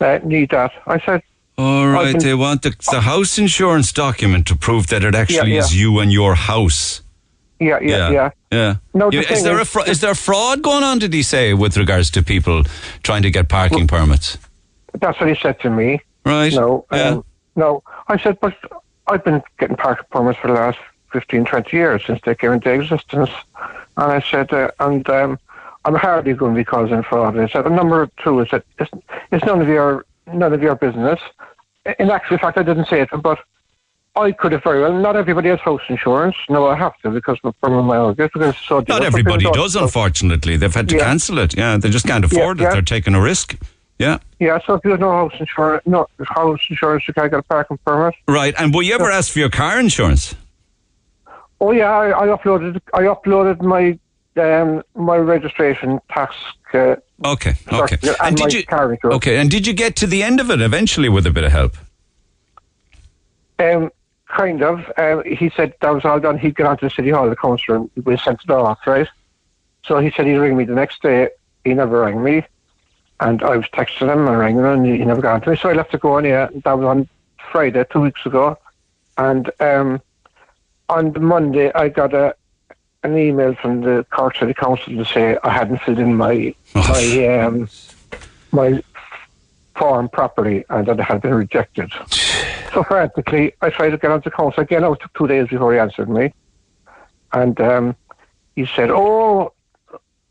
uh, 0.00 0.18
need 0.24 0.50
that. 0.50 0.72
I 0.86 0.98
said, 1.00 1.22
All 1.58 1.86
right. 1.88 2.12
can- 2.12 2.22
They 2.22 2.34
want 2.34 2.62
the, 2.62 2.74
the 2.90 3.02
house 3.02 3.36
insurance 3.38 3.92
document 3.92 4.46
to 4.46 4.56
prove 4.56 4.86
that 4.86 5.04
it 5.04 5.14
actually 5.14 5.52
yeah. 5.52 5.60
is 5.60 5.78
you 5.78 5.98
and 5.98 6.10
your 6.10 6.34
house. 6.34 7.02
Yeah, 7.60 7.78
yeah, 7.80 8.10
yeah. 8.10 8.30
Yeah. 8.50 8.74
No, 8.94 9.10
the 9.10 9.18
is 9.32 9.42
there 9.44 9.58
a 9.58 9.60
is- 9.62 9.68
fra- 9.70 9.88
is 9.88 10.00
there 10.00 10.14
fraud 10.14 10.62
going 10.62 10.82
on? 10.82 10.98
Did 10.98 11.12
he 11.12 11.22
say 11.22 11.54
with 11.54 11.76
regards 11.76 12.10
to 12.12 12.22
people 12.22 12.64
trying 13.02 13.22
to 13.22 13.30
get 13.30 13.48
parking 13.48 13.86
permits? 13.86 14.38
That's 15.00 15.20
what 15.20 15.28
he 15.28 15.36
said 15.36 15.60
to 15.60 15.70
me. 15.70 16.00
Right. 16.24 16.52
No, 16.52 16.84
Yeah. 16.92 17.08
um, 17.10 17.24
no. 17.54 17.82
I 18.08 18.18
said, 18.18 18.38
but 18.40 18.54
I've 19.06 19.22
been 19.24 19.42
getting 19.58 19.76
parking 19.76 20.06
permits 20.10 20.38
for 20.40 20.48
the 20.48 20.54
last 20.54 20.78
15, 21.12 21.44
20 21.44 21.76
years 21.76 22.02
since 22.04 22.20
they 22.24 22.34
came 22.34 22.52
into 22.52 22.70
existence. 22.72 23.30
And 23.96 24.12
I 24.12 24.20
said, 24.20 24.52
uh, 24.52 24.70
and 24.80 25.08
um, 25.08 25.38
I'm 25.84 25.94
hardly 25.94 26.32
going 26.34 26.54
to 26.54 26.58
be 26.60 26.64
causing 26.64 27.02
fraud. 27.02 27.38
I 27.38 27.48
said, 27.48 27.66
and 27.66 27.76
number 27.76 28.08
two 28.22 28.40
is 28.40 28.48
that 28.50 28.64
it's, 28.78 28.90
it's 29.30 29.44
none 29.44 29.60
of 29.60 29.68
your 29.68 30.04
none 30.32 30.52
of 30.52 30.62
your 30.62 30.74
business. 30.74 31.20
In 31.98 32.10
actual 32.10 32.38
fact, 32.38 32.58
I 32.58 32.62
didn't 32.62 32.86
say 32.86 33.00
it, 33.00 33.08
but 33.22 33.38
I 34.16 34.32
could 34.32 34.52
have 34.52 34.62
very 34.64 34.80
well. 34.80 34.92
Not 34.92 35.14
everybody 35.16 35.48
has 35.50 35.60
house 35.60 35.80
insurance. 35.88 36.36
No, 36.48 36.66
I 36.66 36.76
have 36.76 36.96
to 37.02 37.10
because 37.10 37.38
of 37.44 37.54
from 37.60 37.74
my 37.74 37.82
mortgage 37.82 38.30
because 38.32 38.54
it's 38.54 38.66
so. 38.66 38.84
Not 38.88 39.02
everybody 39.04 39.44
does, 39.44 39.76
also- 39.76 39.82
unfortunately. 39.84 40.56
They've 40.56 40.74
had 40.74 40.88
to 40.90 40.96
Yeah. 40.96 41.04
cancel 41.04 41.38
it. 41.38 41.56
Yeah, 41.56 41.76
they 41.76 41.90
just 41.90 42.06
can't 42.06 42.24
afford 42.24 42.60
it. 42.60 42.64
yeah. 42.64 42.70
They're 42.72 42.82
taking 42.82 43.14
a 43.14 43.20
risk. 43.20 43.56
Yeah. 43.98 44.18
Yeah, 44.38 44.58
so 44.66 44.74
if 44.74 44.80
you 44.84 44.92
have 44.92 45.00
no 45.00 45.10
house 45.12 45.32
insurance, 45.38 45.82
no 45.86 46.06
house 46.26 46.58
insurance, 46.70 47.04
you 47.06 47.12
can't 47.14 47.30
get 47.30 47.40
a 47.40 47.42
parking 47.42 47.78
permit. 47.86 48.14
Right. 48.26 48.54
And 48.58 48.72
will 48.74 48.82
you 48.82 48.94
ever 48.94 49.10
ask 49.10 49.30
for 49.32 49.38
your 49.40 49.50
car 49.50 49.78
insurance? 49.78 50.34
Oh 51.60 51.70
yeah, 51.72 51.90
I, 51.90 52.24
I 52.24 52.26
uploaded. 52.28 52.80
I 52.94 53.02
uploaded 53.02 53.60
my 53.62 53.98
um, 54.42 54.82
my 54.94 55.16
registration 55.16 56.00
tax. 56.12 56.34
Uh, 56.74 56.96
Okay. 57.24 57.54
Okay. 57.70 57.98
Sorry, 58.02 58.16
and 58.24 58.36
did 58.36 58.54
you? 58.54 58.62
Okay. 59.04 59.36
And 59.36 59.50
did 59.50 59.66
you 59.66 59.74
get 59.74 59.94
to 59.96 60.06
the 60.06 60.22
end 60.22 60.40
of 60.40 60.50
it 60.50 60.62
eventually 60.62 61.10
with 61.10 61.26
a 61.26 61.30
bit 61.30 61.44
of 61.44 61.52
help? 61.52 61.76
um, 63.58 63.90
kind 64.30 64.62
of. 64.62 64.90
Um, 64.96 65.24
he 65.24 65.50
said 65.50 65.74
that 65.80 65.90
was 65.90 66.04
all 66.04 66.20
done. 66.20 66.38
He'd 66.38 66.56
get 66.56 66.66
onto 66.66 66.88
the 66.88 66.94
city 66.94 67.10
hall, 67.10 67.28
the 67.28 67.36
councillor, 67.36 67.76
and 67.76 67.90
we 68.04 68.16
sent 68.16 68.42
it 68.42 68.50
off, 68.50 68.86
right? 68.86 69.08
So 69.84 69.98
he 69.98 70.10
said 70.10 70.26
he'd 70.26 70.36
ring 70.36 70.56
me 70.56 70.64
the 70.64 70.74
next 70.74 71.02
day. 71.02 71.30
He 71.64 71.74
never 71.74 72.00
rang 72.00 72.22
me, 72.22 72.44
and 73.20 73.42
I 73.42 73.56
was 73.56 73.66
texting 73.66 74.12
him 74.12 74.26
and 74.26 74.38
ringing 74.38 74.60
him, 74.60 74.66
and 74.66 74.86
he 74.86 75.04
never 75.04 75.20
got 75.20 75.42
to 75.42 75.50
me. 75.50 75.56
So 75.56 75.68
I 75.68 75.72
left 75.72 75.92
to 75.92 75.98
go 75.98 76.16
on. 76.16 76.24
Yeah, 76.24 76.48
that 76.64 76.72
was 76.72 76.86
on 76.86 77.08
Friday, 77.50 77.84
two 77.90 78.00
weeks 78.00 78.24
ago, 78.24 78.58
and 79.18 79.50
um, 79.60 80.00
on 80.88 81.12
the 81.12 81.20
Monday 81.20 81.72
I 81.74 81.88
got 81.88 82.14
a 82.14 82.34
an 83.02 83.16
email 83.16 83.54
from 83.54 83.80
the 83.80 84.04
Cork 84.10 84.36
City 84.36 84.52
Council 84.52 84.94
to 84.94 85.04
say 85.04 85.38
I 85.42 85.50
hadn't 85.50 85.80
filled 85.82 85.98
in 85.98 86.14
my 86.16 86.54
my 86.74 87.38
um, 87.38 87.68
my 88.52 88.82
form 89.80 90.10
properly 90.10 90.64
and 90.68 90.86
that 90.86 91.00
it 91.00 91.02
had 91.02 91.22
been 91.22 91.34
rejected. 91.34 91.90
So 92.72 92.84
frantically, 92.84 93.54
I 93.62 93.70
tried 93.70 93.90
to 93.90 93.98
get 93.98 94.10
onto 94.10 94.30
council 94.30 94.62
again. 94.62 94.84
It 94.84 95.00
took 95.00 95.14
two 95.14 95.26
days 95.26 95.48
before 95.48 95.72
he 95.72 95.78
answered 95.78 96.10
me, 96.10 96.34
and 97.32 97.58
um, 97.60 97.96
he 98.54 98.66
said, 98.66 98.90
"Oh, 98.90 99.54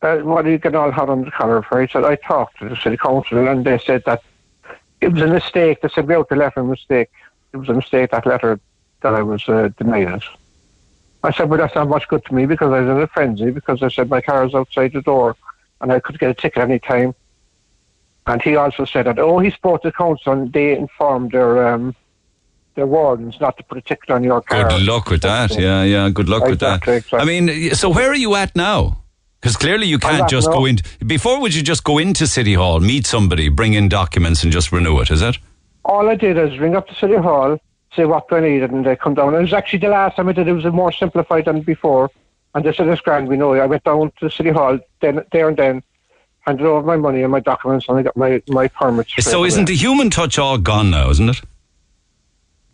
uh, 0.04 0.18
what 0.20 0.46
are 0.46 0.52
you 0.52 0.60
getting 0.60 0.78
all 0.78 0.92
hot 0.92 1.10
on 1.10 1.26
the 1.26 1.32
collar 1.32 1.64
for?" 1.64 1.82
He 1.82 1.88
said, 1.88 2.06
"I 2.06 2.16
talked 2.16 2.60
to 2.60 2.70
the 2.70 2.76
city 2.76 2.96
council 2.96 3.48
and 3.48 3.66
they 3.66 3.80
said 3.80 4.04
that 4.06 4.22
it 5.02 5.12
was 5.14 5.24
a 5.24 5.28
mistake. 5.28 5.82
They 5.82 5.90
said 5.90 6.08
we 6.08 6.16
out 6.16 6.30
the 6.30 6.36
letter 6.36 6.64
mistake. 6.64 7.10
It 7.52 7.58
was 7.58 7.70
a 7.70 7.74
mistake 7.74 8.12
that 8.12 8.28
letter 8.28 8.60
that 9.02 9.14
I 9.16 9.24
was 9.24 9.50
uh, 9.50 9.70
denied 9.78 10.10
it." 10.10 10.24
I 11.24 11.32
said, 11.32 11.50
"Well, 11.50 11.60
that's 11.60 11.76
not 11.76 11.90
much 11.90 12.08
good 12.08 12.24
to 12.26 12.34
me 12.36 12.46
because 12.46 12.72
I 12.72 12.82
was 12.82 12.90
in 12.90 13.02
a 13.02 13.08
frenzy 13.08 13.50
because 13.50 13.82
I 13.82 13.90
said 13.90 14.10
my 14.10 14.22
car 14.22 14.46
is 14.46 14.54
outside 14.54 14.94
the 14.94 15.02
door 15.02 15.36
and 15.82 15.92
I 15.92 16.00
could 16.00 16.20
get 16.20 16.30
a 16.30 16.36
ticket 16.36 16.62
any 16.64 16.80
time." 16.80 17.16
And 18.30 18.42
he 18.42 18.56
also 18.56 18.86
said 18.86 19.08
that, 19.08 19.18
oh, 19.20 19.40
he 19.40 19.50
spoke 19.50 19.82
to 19.82 19.88
the 19.90 19.92
council 19.92 20.34
and 20.34 20.54
they 20.54 20.78
informed 20.78 21.32
their 21.32 21.68
um, 21.68 21.96
their 22.76 22.86
wardens 22.86 23.40
not 23.42 23.58
to 23.58 23.64
put 23.64 23.78
a 23.78 23.82
ticket 23.82 24.10
on 24.12 24.24
your 24.24 24.42
car. 24.42 24.70
Good 24.70 24.84
luck 24.84 25.10
with 25.10 25.22
that. 25.24 25.58
Yeah, 25.58 25.84
yeah. 25.84 26.10
Good 26.10 26.30
luck 26.30 26.44
Exactly, 26.48 26.52
with 26.52 26.60
that. 26.60 26.98
exactly. 26.98 27.20
I 27.20 27.26
mean, 27.26 27.76
so 27.76 27.90
where 27.90 28.10
are 28.10 28.16
you 28.16 28.36
at 28.36 28.56
now? 28.56 29.04
Because 29.42 29.58
clearly 29.58 29.88
you 29.88 29.98
can't 29.98 30.30
just 30.30 30.48
now. 30.48 30.54
go 30.54 30.66
in. 30.66 30.78
Before, 31.06 31.42
would 31.42 31.56
you 31.56 31.64
just 31.64 31.84
go 31.84 31.98
into 31.98 32.28
City 32.28 32.54
Hall, 32.54 32.80
meet 32.80 33.08
somebody, 33.08 33.50
bring 33.50 33.74
in 33.74 33.90
documents, 33.90 34.44
and 34.44 34.52
just 34.52 34.72
renew 34.72 35.00
it? 35.00 35.10
Is 35.10 35.22
it? 35.22 35.38
All 35.86 36.08
I 36.10 36.16
did 36.16 36.38
is 36.38 36.60
ring 36.60 36.76
up 36.76 36.88
the 36.88 36.94
city 36.94 37.16
hall, 37.16 37.58
say 37.96 38.06
what 38.06 38.28
do 38.28 38.36
I 38.36 38.42
need, 38.42 38.64
and 38.64 38.86
they 38.86 38.96
come 38.96 39.16
down. 39.16 39.30
And 39.30 39.38
It 39.38 39.42
was 39.42 39.54
actually 39.54 39.80
the 39.80 39.88
last 39.88 40.18
time 40.18 40.28
I 40.28 40.34
did 40.34 40.48
it, 40.48 40.52
it 40.52 40.54
was 40.54 40.66
more 40.66 40.92
simplified 40.92 41.46
than 41.46 41.62
before. 41.62 42.12
And 42.54 42.64
they 42.66 42.74
said, 42.74 42.88
it's 42.88 43.02
grand, 43.02 43.28
we 43.28 43.38
know. 43.38 43.54
I 43.54 43.66
went 43.66 43.84
down 43.86 44.12
to 44.20 44.26
the 44.26 44.30
city 44.30 44.50
hall 44.50 44.78
then, 45.02 45.22
there 45.32 45.48
and 45.48 45.58
then, 45.58 45.84
handed 46.50 46.66
over 46.66 46.86
my 46.86 46.98
money 46.98 47.22
and 47.24 47.32
my 47.32 47.40
documents, 47.40 47.86
and 47.88 47.98
I 48.00 48.02
got 48.04 48.18
my, 48.18 48.42
my 48.48 48.68
permits. 48.68 49.14
So 49.24 49.46
isn't 49.46 49.66
the 49.66 49.76
human 49.76 50.10
touch 50.10 50.38
all 50.40 50.58
gone 50.58 50.90
now, 50.90 51.10
isn't 51.10 51.30
it? 51.30 51.42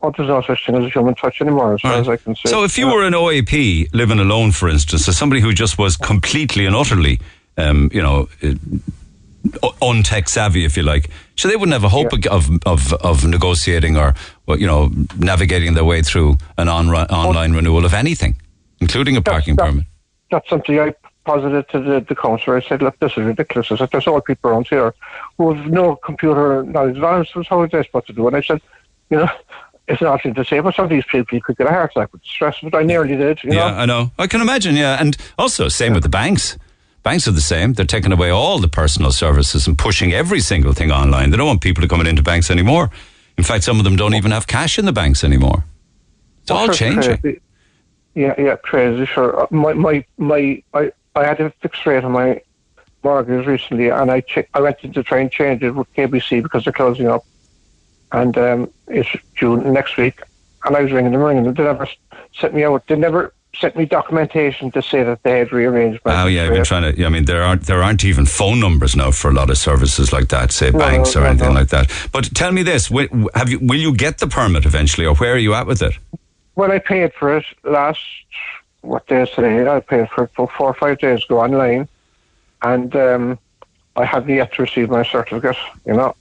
Oh, 0.02 0.12
there's 0.16 0.30
no 0.30 0.42
such 0.42 0.66
thing 0.66 0.76
as 0.76 0.84
a 0.86 0.90
human 0.90 1.16
touch 1.16 1.42
anymore, 1.42 1.74
as 1.76 1.82
far 1.82 1.92
Right. 1.92 2.00
as 2.02 2.10
I 2.10 2.18
can 2.18 2.36
see. 2.36 2.48
So 2.50 2.64
if 2.64 2.78
you 2.78 2.88
Yeah. 2.88 2.94
were 2.94 3.04
an 3.06 3.14
OAP 3.14 3.88
living 3.94 4.20
alone, 4.20 4.52
for 4.52 4.70
instance, 4.70 5.08
as 5.08 5.18
somebody 5.18 5.42
who 5.42 5.54
just 5.54 5.78
was 5.78 5.98
completely 5.98 6.66
and 6.66 6.76
utterly, 6.76 7.20
um, 7.58 7.90
you 7.94 8.02
know, 8.02 8.28
uh, 8.44 9.70
untech 9.82 10.28
savvy, 10.28 10.64
if 10.66 10.76
you 10.78 10.84
like, 10.84 11.10
so 11.36 11.48
they 11.48 11.56
wouldn't 11.56 11.74
have 11.74 11.84
a 11.84 11.90
hope 11.90 12.14
of, 12.30 12.50
of 12.66 12.94
of 12.94 13.26
negotiating 13.26 13.96
or, 13.98 14.14
you 14.58 14.68
know, 14.68 14.92
navigating 15.18 15.74
their 15.76 15.84
way 15.86 16.02
through 16.02 16.38
an 16.58 16.68
on, 16.68 16.90
online 16.90 17.54
renewal 17.54 17.86
of 17.86 17.94
anything, 17.94 18.36
including 18.82 19.16
a 19.18 19.22
parking 19.22 19.56
that- 19.56 19.66
permit. 19.66 19.86
that's 20.32 20.50
something 20.50 20.80
I 20.80 20.94
posited 21.26 21.68
to 21.70 21.80
the, 21.80 22.00
the 22.08 22.16
councillor. 22.16 22.58
I 22.58 22.62
said, 22.62 22.82
look, 22.82 22.98
this 23.00 23.12
is 23.14 23.24
ridiculous. 23.26 23.72
I 23.72 23.76
said, 23.76 23.90
there's 23.92 24.08
all 24.08 24.22
people 24.22 24.52
around 24.52 24.68
here 24.68 24.94
who 25.38 25.54
have 25.54 25.66
no 25.70 25.96
computer 25.98 26.64
knowledge. 26.64 26.96
And 26.96 27.06
I 27.06 27.18
was, 27.18 27.48
how 27.48 27.60
are 27.62 27.68
they 27.68 27.84
supposed 27.84 28.08
to 28.08 28.14
do? 28.14 28.28
And 28.28 28.36
I 28.38 28.42
said, 28.42 28.62
you 29.10 29.18
know, 29.18 29.30
it's 29.88 30.02
not 30.02 30.22
to 30.24 30.46
say, 30.46 30.60
but 30.62 30.74
some 30.76 30.86
of 30.86 30.90
these 30.90 31.06
people 31.06 31.40
could 31.42 31.58
get 31.58 31.68
a 31.68 31.70
heart 31.70 31.92
attack 31.92 32.12
with 32.14 32.24
stress, 32.24 32.58
but 32.64 32.74
I 32.74 32.84
nearly 32.84 33.16
did, 33.16 33.44
you 33.44 33.54
Yeah, 33.54 33.72
know. 33.72 33.78
I 33.78 33.86
know. 33.86 34.12
I 34.18 34.28
can 34.28 34.42
imagine. 34.42 34.76
Yeah, 34.76 34.98
and 35.00 35.16
also 35.38 35.68
same 35.68 35.94
with 35.94 36.04
the 36.04 36.10
banks. 36.10 36.58
Banks 37.04 37.28
are 37.28 37.32
the 37.32 37.42
same. 37.42 37.74
They're 37.74 37.86
taking 37.86 38.12
away 38.12 38.32
all 38.32 38.58
the 38.58 38.68
personal 38.68 39.12
services 39.12 39.68
and 39.68 39.78
pushing 39.78 40.12
every 40.12 40.40
single 40.40 40.74
thing 40.74 40.92
online. 40.92 41.30
They 41.30 41.38
don't 41.38 41.46
want 41.46 41.62
people 41.62 41.82
to 41.84 41.88
coming 41.88 42.08
into 42.08 42.24
banks 42.24 42.50
anymore. 42.50 42.90
In 43.38 43.44
fact, 43.44 43.64
some 43.64 43.78
of 43.78 43.84
them 43.84 43.96
don't 43.96 44.16
even 44.16 44.32
have 44.32 44.48
cash 44.48 44.80
in 44.80 44.86
the 44.86 44.92
banks 44.94 45.24
anymore. 45.24 45.64
It's 46.42 46.50
all 46.50 46.68
changing. 46.70 47.18
crazy. 47.18 47.42
Yeah, 48.16 48.34
yeah, 48.40 48.56
crazy. 48.56 49.06
Sure. 49.06 49.44
Uh, 49.44 49.48
My, 49.52 49.74
my, 49.74 50.06
my, 50.18 50.64
I, 50.74 50.92
I 51.16 51.26
had 51.26 51.40
a 51.40 51.50
fixed 51.62 51.86
rate 51.86 52.04
on 52.04 52.12
my 52.12 52.42
mortgage 53.04 53.46
recently, 53.46 53.90
and 53.90 54.12
I 54.12 54.22
check, 54.22 54.50
I 54.54 54.62
went 54.62 54.78
in 54.82 54.94
to 54.94 55.04
try 55.04 55.20
and 55.20 55.32
change 55.32 55.64
it 55.64 55.72
with 55.72 55.92
KBC 55.94 56.44
because 56.44 56.64
they're 56.64 56.74
closing 56.74 57.08
up, 57.08 57.26
and 58.12 58.38
um, 58.38 58.72
it's 58.88 59.10
June 59.36 59.72
next 59.74 59.98
week. 59.98 60.22
And 60.66 60.76
I 60.76 60.82
was 60.82 60.92
ringing 60.92 61.12
them, 61.12 61.22
ringing 61.22 61.44
them. 61.44 61.54
They 61.54 61.64
never 61.64 61.88
sent 62.40 62.56
me 62.56 62.64
out. 62.64 62.88
They 62.88 62.96
never 62.96 63.34
sent 63.60 63.76
me 63.78 63.86
documentation 63.86 64.72
to 64.72 64.82
say 64.82 65.04
that 65.04 65.24
they 65.24 65.40
had 65.40 65.52
rearranged 65.52 66.02
my. 66.04 66.24
Oh 66.24 66.28
yeah, 66.28 66.46
I've 66.46 66.54
been 66.54 66.64
trying 66.66 66.94
to. 66.94 67.06
I 67.06 67.10
mean, 67.10 67.26
there 67.26 67.44
aren't 67.44 67.64
there 67.64 67.84
aren't 67.84 68.04
even 68.04 68.26
phone 68.26 68.60
numbers 68.60 68.96
now 68.96 69.12
for 69.12 69.30
a 69.30 69.34
lot 69.34 69.50
of 69.50 69.58
services 69.58 70.12
like 70.12 70.30
that, 70.30 70.52
say 70.52 70.72
No, 70.72 70.80
banks 70.80 71.16
or 71.16 71.22
no, 71.22 71.28
anything 71.28 71.54
no. 71.54 71.60
like 71.60 71.70
that. 71.70 71.92
But 72.12 72.34
tell 72.34 72.52
me 72.52 72.64
this: 72.64 72.92
have 73.36 73.50
you 73.50 73.60
will 73.60 73.80
you 73.80 73.96
get 73.96 74.18
the 74.18 74.28
permit 74.28 74.66
eventually, 74.66 75.06
or 75.06 75.16
where 75.16 75.34
are 75.34 75.38
you 75.38 75.54
at 75.54 75.68
with 75.68 75.82
it? 75.82 75.94
Well, 76.56 76.72
I 76.72 76.80
paid 76.80 77.14
for 77.14 77.38
it 77.38 77.46
last, 77.64 78.00
what 78.86 79.08
day 79.08 79.24
is 79.24 79.30
today? 79.32 79.68
I 79.68 79.80
paid 79.80 80.10
for 80.10 80.26
it 80.26 80.32
for 80.36 80.48
four 80.48 80.68
or 80.68 80.74
five 80.74 81.00
days 81.00 81.24
ago 81.24 81.40
online, 81.40 81.88
and 82.62 82.96
um, 82.96 83.40
I 83.96 84.06
haven't 84.06 84.34
yet 84.36 84.54
to 84.54 84.62
receive 84.64 84.90
my 84.90 85.04
certificate, 85.04 85.58
you 85.86 85.94
know. 85.94 86.16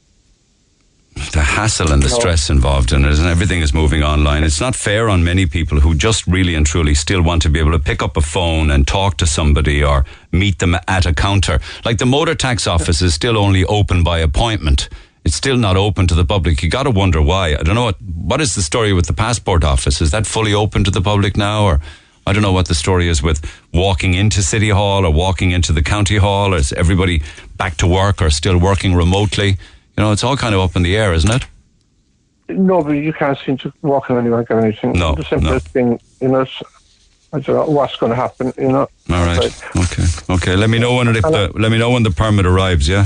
the 1.32 1.42
hassle 1.42 1.92
and 1.92 2.02
the 2.02 2.08
No. 2.08 2.18
stress 2.18 2.50
involved 2.50 2.92
in 2.92 3.04
it, 3.04 3.18
and 3.18 3.26
everything 3.28 3.60
is 3.60 3.72
moving 3.72 4.02
online. 4.02 4.42
It's 4.42 4.60
not 4.60 4.74
fair 4.74 5.08
on 5.08 5.22
many 5.22 5.46
people 5.46 5.78
who 5.80 5.94
just 5.94 6.26
really 6.26 6.54
and 6.56 6.66
truly 6.66 6.94
still 6.94 7.22
want 7.22 7.42
to 7.42 7.48
be 7.50 7.60
able 7.60 7.70
to 7.72 7.78
pick 7.78 8.02
up 8.02 8.16
a 8.16 8.20
phone 8.20 8.70
and 8.70 8.86
talk 8.86 9.16
to 9.18 9.26
somebody 9.26 9.82
or 9.84 10.04
meet 10.32 10.58
them 10.58 10.76
at 10.88 11.06
a 11.06 11.12
counter. 11.14 11.60
Like 11.84 11.98
the 11.98 12.06
motor 12.06 12.34
tax 12.34 12.66
office 12.66 13.00
is 13.00 13.14
still 13.14 13.36
only 13.38 13.64
open 13.64 14.02
by 14.02 14.18
appointment. 14.18 14.88
It's 15.24 15.36
still 15.36 15.56
not 15.56 15.76
open 15.76 16.06
to 16.08 16.14
the 16.14 16.24
public. 16.24 16.62
You 16.62 16.68
got 16.68 16.82
to 16.82 16.90
wonder 16.90 17.22
why. 17.22 17.54
I 17.54 17.62
don't 17.62 17.74
know 17.76 17.84
what 17.84 18.00
what 18.02 18.40
is 18.40 18.54
the 18.54 18.62
story 18.62 18.92
with 18.92 19.06
the 19.06 19.14
passport 19.14 19.62
office. 19.64 20.00
Is 20.02 20.10
that 20.10 20.26
fully 20.26 20.52
open 20.52 20.82
to 20.84 20.90
the 20.90 21.00
public 21.00 21.36
now, 21.36 21.64
or 21.64 21.80
I 22.26 22.32
don't 22.32 22.42
know 22.42 22.52
what 22.52 22.68
the 22.68 22.74
story 22.74 23.08
is 23.08 23.22
with 23.22 23.40
walking 23.72 24.14
into 24.14 24.42
City 24.42 24.70
Hall 24.70 25.04
or 25.04 25.12
walking 25.12 25.50
into 25.50 25.72
the 25.72 25.82
county 25.82 26.16
hall. 26.16 26.54
Or 26.54 26.56
is 26.56 26.72
everybody 26.72 27.22
back 27.56 27.76
to 27.78 27.86
work 27.86 28.22
or 28.22 28.30
still 28.30 28.58
working 28.58 28.94
remotely? 28.94 29.48
You 29.48 29.56
know, 29.98 30.12
it's 30.12 30.24
all 30.24 30.36
kind 30.36 30.54
of 30.54 30.60
up 30.60 30.74
in 30.76 30.82
the 30.82 30.96
air, 30.96 31.12
isn't 31.12 31.30
it? 31.30 31.46
No, 32.48 32.82
but 32.82 32.92
you 32.92 33.12
can't 33.12 33.38
seem 33.38 33.56
to 33.58 33.72
walk 33.82 34.10
in 34.10 34.16
anywhere 34.16 34.44
or 34.48 34.60
anything. 34.60 34.92
No, 34.92 35.14
The 35.14 35.24
simplest 35.24 35.68
thing, 35.68 36.00
you 36.20 36.28
know, 36.28 36.46
I 37.32 37.40
don't 37.40 37.56
know 37.56 37.66
what's 37.66 37.96
going 37.96 38.10
to 38.10 38.16
happen, 38.16 38.52
you 38.58 38.68
know. 38.68 38.88
All 39.10 39.26
right. 39.26 39.38
But, 39.74 39.84
Okay. 39.84 40.04
Okay. 40.30 40.56
Let 40.56 40.70
me 40.70 40.78
know 40.78 40.94
when 40.96 41.08
it, 41.08 41.22
the, 41.22 41.50
let 41.54 41.70
me 41.72 41.78
know 41.78 41.90
when 41.90 42.02
the 42.02 42.10
permit 42.10 42.46
arrives. 42.46 42.88
Yeah. 42.88 43.04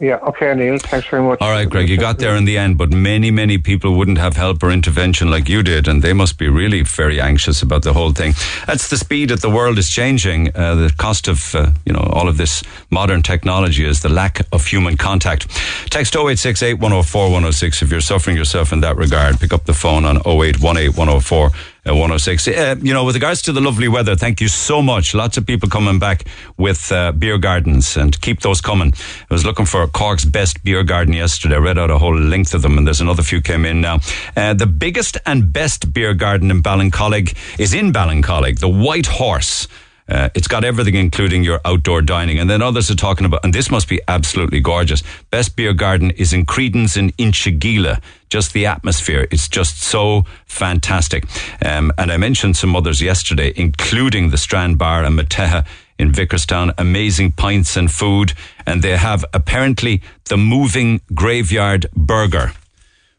Yeah, 0.00 0.16
okay, 0.28 0.54
Neil, 0.54 0.78
thanks 0.78 1.08
very 1.08 1.22
much. 1.22 1.40
All 1.40 1.50
right, 1.50 1.68
Greg. 1.68 1.88
You 1.88 1.96
got 1.96 2.18
there 2.18 2.36
in 2.36 2.44
the 2.44 2.56
end, 2.56 2.78
but 2.78 2.90
many, 2.92 3.32
many 3.32 3.58
people 3.58 3.96
wouldn't 3.96 4.18
have 4.18 4.36
help 4.36 4.62
or 4.62 4.70
intervention 4.70 5.28
like 5.28 5.48
you 5.48 5.64
did, 5.64 5.88
and 5.88 6.02
they 6.02 6.12
must 6.12 6.38
be 6.38 6.48
really 6.48 6.82
very 6.82 7.20
anxious 7.20 7.62
about 7.62 7.82
the 7.82 7.92
whole 7.92 8.12
thing. 8.12 8.34
That's 8.66 8.88
the 8.90 8.96
speed 8.96 9.30
that 9.30 9.42
the 9.42 9.50
world 9.50 9.76
is 9.76 9.90
changing. 9.90 10.56
Uh, 10.56 10.76
the 10.76 10.94
cost 10.98 11.26
of 11.26 11.52
uh, 11.54 11.72
you 11.84 11.92
know 11.92 12.08
all 12.12 12.28
of 12.28 12.36
this 12.36 12.62
modern 12.90 13.22
technology 13.22 13.84
is 13.84 14.00
the 14.00 14.08
lack 14.08 14.40
of 14.52 14.64
human 14.66 14.96
contact. 14.96 15.48
Text 15.90 16.14
0868 16.14 16.74
104 16.74 17.22
106 17.24 17.82
if 17.82 17.90
you're 17.90 18.00
suffering 18.00 18.36
yourself 18.36 18.72
in 18.72 18.80
that 18.80 18.96
regard. 18.96 19.40
Pick 19.40 19.52
up 19.52 19.64
the 19.64 19.74
phone 19.74 20.04
on 20.04 20.18
0818 20.18 20.92
104 20.92 21.50
uh, 21.88 21.94
106. 21.94 22.48
Uh, 22.48 22.76
you 22.82 22.92
know, 22.92 23.04
with 23.04 23.14
regards 23.14 23.42
to 23.42 23.52
the 23.52 23.60
lovely 23.60 23.88
weather, 23.88 24.16
thank 24.16 24.40
you 24.40 24.48
so 24.48 24.82
much. 24.82 25.14
Lots 25.14 25.36
of 25.36 25.46
people 25.46 25.68
coming 25.68 25.98
back 25.98 26.24
with 26.56 26.92
uh, 26.92 27.12
beer 27.12 27.38
gardens 27.38 27.96
and 27.96 28.20
keep 28.20 28.40
those 28.40 28.60
coming. 28.60 28.92
I 29.30 29.34
was 29.34 29.44
looking 29.44 29.66
for 29.66 29.86
Cork's 29.86 30.24
best 30.24 30.62
beer 30.64 30.82
garden 30.82 31.14
yesterday. 31.14 31.56
I 31.56 31.58
read 31.58 31.78
out 31.78 31.90
a 31.90 31.98
whole 31.98 32.16
length 32.16 32.54
of 32.54 32.62
them 32.62 32.78
and 32.78 32.86
there's 32.86 33.00
another 33.00 33.22
few 33.22 33.40
came 33.40 33.64
in 33.64 33.80
now. 33.80 34.00
Uh, 34.36 34.54
the 34.54 34.66
biggest 34.66 35.16
and 35.26 35.52
best 35.52 35.92
beer 35.92 36.14
garden 36.14 36.50
in 36.50 36.62
Ballincollig 36.62 37.36
is 37.58 37.74
in 37.74 37.92
Ballincollig, 37.92 38.58
the 38.60 38.68
White 38.68 39.06
Horse. 39.06 39.68
Uh, 40.08 40.28
it's 40.34 40.48
got 40.48 40.64
everything, 40.64 40.94
including 40.94 41.44
your 41.44 41.60
outdoor 41.64 42.02
dining. 42.02 42.38
And 42.38 42.48
then 42.48 42.62
others 42.62 42.90
are 42.90 42.94
talking 42.94 43.26
about, 43.26 43.44
and 43.44 43.54
this 43.54 43.70
must 43.70 43.88
be 43.88 44.00
absolutely 44.08 44.60
gorgeous. 44.60 45.02
Best 45.30 45.56
beer 45.56 45.72
garden 45.72 46.10
is 46.12 46.32
in 46.32 46.46
Creedons 46.46 46.96
in 46.96 47.10
Inchigeelagh. 47.12 48.00
Just 48.30 48.52
the 48.52 48.66
atmosphere. 48.66 49.26
It's 49.30 49.48
just 49.48 49.82
so 49.82 50.24
fantastic. 50.46 51.24
Um, 51.64 51.92
and 51.98 52.12
I 52.12 52.16
mentioned 52.16 52.56
some 52.56 52.76
others 52.76 53.00
yesterday, 53.00 53.52
including 53.56 54.30
the 54.30 54.38
Strand 54.38 54.78
Bar 54.78 55.04
and 55.04 55.18
Mateha 55.18 55.66
in 55.98 56.12
Vickerstown. 56.12 56.72
Amazing 56.78 57.32
pints 57.32 57.76
and 57.76 57.90
food. 57.90 58.34
And 58.66 58.82
they 58.82 58.96
have 58.96 59.24
apparently 59.32 60.02
the 60.26 60.36
moving 60.36 61.00
graveyard 61.14 61.86
burger 61.94 62.52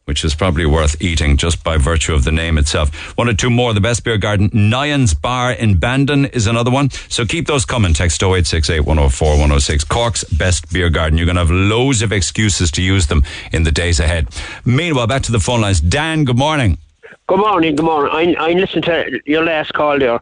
which 0.09 0.23
is 0.23 0.33
probably 0.33 0.65
worth 0.65 0.99
eating 0.99 1.37
just 1.37 1.63
by 1.63 1.77
virtue 1.77 2.15
of 2.15 2.23
the 2.23 2.31
name 2.31 2.57
itself. 2.57 3.15
One 3.15 3.29
or 3.29 3.35
two 3.35 3.51
more. 3.51 3.75
The 3.75 3.79
Best 3.79 4.03
Beer 4.03 4.17
Garden, 4.17 4.49
Nyhan's 4.49 5.13
Bar 5.13 5.51
in 5.51 5.77
Bandon 5.77 6.25
is 6.25 6.47
another 6.47 6.71
one. 6.71 6.89
So 7.09 7.27
keep 7.27 7.45
those 7.45 7.63
coming. 7.63 7.93
Text 7.93 8.23
0868 8.23 8.79
104 8.79 9.29
106. 9.33 9.83
Cork's 9.83 10.23
Best 10.23 10.73
Beer 10.73 10.89
Garden. 10.89 11.19
You're 11.19 11.27
going 11.27 11.35
to 11.35 11.41
have 11.41 11.51
loads 11.51 12.01
of 12.01 12.11
excuses 12.11 12.71
to 12.71 12.81
use 12.81 13.05
them 13.05 13.21
in 13.51 13.65
the 13.65 13.71
days 13.71 13.99
ahead. 13.99 14.29
Meanwhile, 14.65 15.05
back 15.05 15.21
to 15.23 15.31
the 15.31 15.39
phone 15.39 15.61
lines. 15.61 15.79
Dan, 15.79 16.25
good 16.25 16.39
morning. 16.39 16.79
Good 17.27 17.37
morning, 17.37 17.75
good 17.75 17.85
morning. 17.85 18.35
I, 18.39 18.49
I 18.49 18.53
listened 18.53 18.85
to 18.85 19.21
your 19.27 19.43
last 19.43 19.73
call 19.73 19.99
there. 19.99 20.19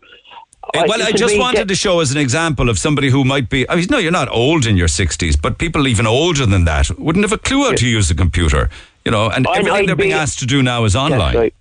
Uh, 0.74 0.84
well, 0.86 1.02
I 1.02 1.14
just 1.14 1.40
wanted 1.40 1.70
to 1.70 1.76
show 1.76 2.02
as 2.02 2.12
an 2.12 2.18
example 2.18 2.70
of 2.70 2.78
somebody 2.78 3.10
who 3.10 3.24
might 3.24 3.50
be. 3.50 3.70
I 3.70 3.78
mean, 3.78 3.88
no, 3.90 4.00
you're 4.00 4.12
not 4.12 4.28
old 4.28 4.66
in 4.66 4.76
your 4.76 4.90
60s, 4.90 5.42
but 5.42 5.58
people 5.58 5.88
even 5.88 6.06
older 6.06 6.46
than 6.46 6.66
that 6.66 6.90
wouldn't 7.00 7.24
have 7.24 7.32
a 7.32 7.38
clue 7.38 7.64
how 7.64 7.76
to 7.76 7.88
use 7.88 8.12
a 8.12 8.16
computer. 8.16 8.70
You 9.08 9.12
know, 9.12 9.30
and 9.30 9.48
I'd- 9.48 9.60
everything 9.60 9.74
I'd 9.84 9.88
they're 9.88 9.96
being 9.96 10.12
asked 10.12 10.40
to 10.40 10.46
do 10.46 10.62
now 10.62 10.84
is 10.84 10.96
online. 10.96 11.36
right. 11.36 11.54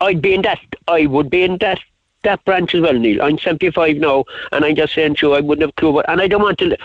I'd 0.00 0.20
be 0.20 0.34
in 0.34 0.42
that. 0.42 0.58
I 0.88 1.06
would 1.06 1.30
be 1.30 1.42
in 1.44 1.58
that 1.58 1.78
that 2.24 2.44
branch 2.44 2.74
as 2.74 2.80
well, 2.82 2.92
Neil. 2.94 3.22
I'm 3.22 3.38
75 3.38 3.96
now, 3.96 4.24
and 4.52 4.64
I'm 4.64 4.74
just 4.76 4.92
saying 4.94 5.14
to 5.16 5.28
you, 5.28 5.34
I 5.34 5.40
wouldn't 5.40 5.62
have 5.66 5.74
clue. 5.76 5.92
But, 5.92 6.06
and 6.08 6.20
I 6.20 6.26
don't 6.26 6.42
want 6.42 6.58
to. 6.58 6.76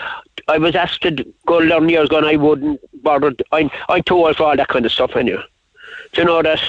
I 0.48 0.58
was 0.58 0.74
asked 0.76 1.02
to 1.02 1.10
go 1.46 1.56
learn 1.58 1.88
years 1.88 2.06
ago, 2.08 2.18
and 2.18 2.26
I 2.26 2.36
wouldn't 2.36 2.80
bother. 3.02 3.32
I'm 3.52 3.68
I'm 3.88 4.02
too 4.04 4.14
old 4.14 4.36
for 4.36 4.44
all 4.44 4.56
that 4.56 4.68
kind 4.68 4.86
of 4.86 4.92
stuff 4.92 5.16
anyway. 5.16 5.42
Do 6.12 6.20
you 6.20 6.26
know 6.26 6.40
that? 6.42 6.62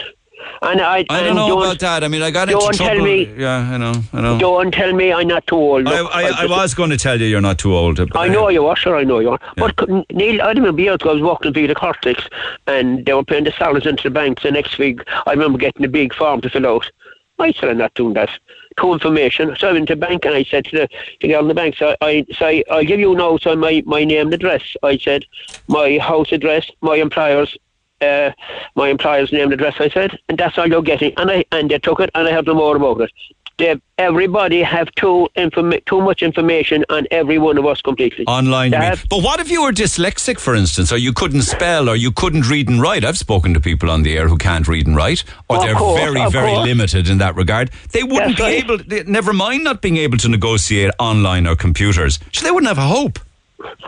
And 0.62 0.82
I, 0.82 1.06
I 1.10 1.19
and 1.19 1.28
don't 1.28 1.36
know 1.36 1.60
about 1.62 1.80
that. 1.80 2.04
I 2.04 2.08
mean, 2.08 2.21
I 2.21 2.32
got 2.32 2.50
into 2.50 2.60
don't 2.60 2.73
tell 2.76 2.88
trouble. 2.89 3.04
me- 3.04 3.32
Yeah, 3.38 3.58
I 3.58 3.78
know. 3.78 3.93
I 4.13 4.21
know. 4.21 4.39
Don't 4.39 4.71
tell 4.73 4.93
me 4.93 5.12
I'm 5.12 5.28
not 5.28 5.45
too 5.47 5.56
old. 5.56 5.88
I, 5.88 6.02
Look, 6.02 6.12
I, 6.13 6.43
I 6.43 6.45
was 6.45 6.73
going 6.73 6.89
to 6.91 6.97
tell 6.97 7.19
you 7.19 7.28
you're 7.28 7.41
not 7.41 7.58
too 7.60 7.76
old. 7.76 8.00
I 8.15 8.28
know 8.28 8.50
you 8.50 8.65
are, 8.67 8.76
sure, 8.76 8.95
I 8.95 9.04
know 9.04 9.19
you 9.19 9.32
are. 9.32 9.39
Yeah. 9.58 9.69
But 9.78 10.12
Neil, 10.12 10.41
I 10.41 10.52
remember 10.52 10.82
years 10.82 10.95
ago 10.95 11.12
I 11.12 11.13
was 11.13 11.21
walking 11.23 11.54
through 11.54 11.67
the 11.67 11.76
Cortex 11.76 12.23
and 12.67 13.06
they 13.06 13.13
were 13.13 13.23
paying 13.23 13.43
the 13.45 13.52
salaries 13.52 13.86
into 13.86 14.04
the 14.04 14.10
banks. 14.12 14.43
The 14.43 14.52
next 14.52 14.78
week, 14.78 15.02
I 15.26 15.32
remember 15.32 15.58
getting 15.58 15.86
a 15.86 15.89
big 15.89 16.13
form 16.13 16.41
to 16.41 16.50
fill 16.50 16.67
out. 16.67 16.89
I 17.39 17.52
said, 17.52 17.69
I'm 17.69 17.78
not 17.78 17.93
doing 17.93 18.13
that. 18.15 18.30
Two 18.80 18.93
information. 18.93 19.56
So 19.60 19.69
I 19.69 19.73
went 19.73 19.88
to 19.89 19.95
the 19.95 20.00
bank 20.00 20.26
and 20.26 20.34
I 20.34 20.43
said 20.43 20.65
to 20.65 20.71
the, 20.76 20.89
the 21.21 21.28
girl 21.28 21.41
in 21.41 21.47
the 21.47 21.54
bank, 21.54 21.76
so 21.78 21.95
I, 22.02 22.26
so 22.36 22.47
I, 22.47 22.63
I'll 22.71 22.84
give 22.84 23.00
you 23.00 23.13
notes 23.15 23.45
on 23.45 23.60
my, 23.60 23.84
my 23.86 24.04
name 24.04 24.28
and 24.28 24.34
address. 24.34 24.63
I 24.82 24.97
said, 24.97 25.23
my 25.67 26.00
house 26.00 26.32
address, 26.32 26.69
my 26.82 26.95
employer's 26.95 27.56
uh, 28.02 28.32
my 28.76 28.90
employer's 28.90 29.32
name 29.32 29.44
and 29.44 29.54
address, 29.54 29.76
I 29.80 29.90
said, 29.90 30.18
and 30.30 30.38
that's 30.38 30.58
all 30.58 30.68
you're 30.68 30.82
getting. 30.82 31.14
And 31.18 31.30
I 31.32 31.46
and 31.52 31.70
they 31.70 31.80
took 31.80 32.00
it, 32.00 32.10
and 32.16 32.28
I 32.28 32.32
have 32.32 32.46
no 32.46 32.54
more 32.54 32.76
about 32.76 33.02
it. 33.02 33.12
They, 33.58 33.76
everybody 33.98 34.62
have 34.62 34.92
too 34.92 35.28
informa- 35.36 35.84
too 35.86 36.00
much 36.00 36.22
information 36.22 36.86
on 36.90 37.08
every 37.10 37.40
one 37.40 37.58
of 37.58 37.66
us 37.66 37.82
completely. 37.82 38.24
Online, 38.28 38.72
have- 38.72 39.04
But 39.10 39.24
what 39.24 39.40
if 39.40 39.50
you 39.50 39.64
were 39.64 39.72
dyslexic, 39.72 40.40
for 40.40 40.54
instance, 40.54 40.92
or 40.92 40.98
you 40.98 41.12
couldn't 41.12 41.42
spell, 41.42 41.90
or 41.90 41.96
you 41.96 42.12
couldn't 42.12 42.48
read 42.48 42.70
and 42.70 42.80
write? 42.80 43.04
I've 43.04 43.18
spoken 43.18 43.56
to 43.56 43.60
people 43.60 43.90
on 43.90 44.04
the 44.04 44.16
air 44.16 44.28
who 44.28 44.38
can't 44.38 44.68
read 44.68 44.86
and 44.86 44.96
write, 44.96 45.24
or 45.50 45.58
they're 45.58 45.74
course, 45.74 46.00
very, 46.00 46.30
very 46.30 46.52
course. 46.52 46.68
limited 46.68 47.10
in 47.10 47.18
that 47.18 47.36
regard. 47.36 47.72
They 47.94 48.04
wouldn't 48.04 48.38
That's 48.38 48.42
be 48.42 48.44
right. 48.44 48.64
able. 48.64 48.78
They, 48.78 49.04
never 49.06 49.34
mind 49.34 49.64
not 49.64 49.82
being 49.82 49.98
able 49.98 50.20
to 50.20 50.30
negotiate 50.30 50.92
online 51.00 51.48
or 51.48 51.56
computers. 51.56 52.20
So 52.34 52.46
they 52.46 52.52
wouldn't 52.52 52.68
have 52.68 52.78
a 52.78 52.82
hope. 52.88 53.18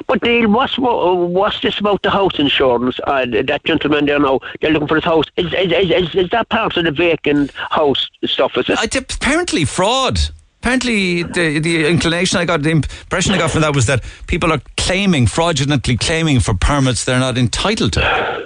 But 0.08 0.23
Neil, 0.23 0.49
what's 0.49 0.77
what's 0.77 1.62
this 1.62 1.79
about 1.79 2.01
the 2.01 2.10
house 2.10 2.39
insurance? 2.39 2.99
Uh, 3.05 3.25
that 3.43 3.63
gentleman 3.65 4.05
there 4.05 4.19
now, 4.19 4.39
they're 4.62 4.71
looking 4.71 4.88
for 4.88 4.95
his 4.95 5.03
house. 5.03 5.25
Is 5.38 5.53
is, 5.53 5.71
is, 5.71 6.15
is, 6.15 6.29
that 6.32 6.49
part 6.49 6.75
of 6.77 6.86
the 6.86 6.91
vacant 6.91 7.51
house 7.53 8.10
stuff? 8.25 8.58
Is 8.58 8.69
it? 8.69 8.79
I, 8.79 8.97
apparently, 8.97 9.65
fraud. 9.65 10.19
Apparently, 10.62 11.23
the, 11.23 11.60
the 11.60 11.88
inclination 11.88 12.38
I 12.38 12.43
got, 12.43 12.63
the 12.63 12.71
impression 12.71 13.34
I 13.34 13.38
got 13.38 13.51
from 13.51 13.62
that 13.62 13.73
was 13.73 13.86
that 13.86 14.03
people 14.27 14.51
are 14.51 14.62
claiming, 14.75 15.25
fraudulently 15.25 15.95
claiming 15.95 16.41
for 16.41 16.53
permits 16.53 17.05
they're 17.05 17.19
not 17.19 17.38
entitled 17.38 17.93
to. 17.93 18.45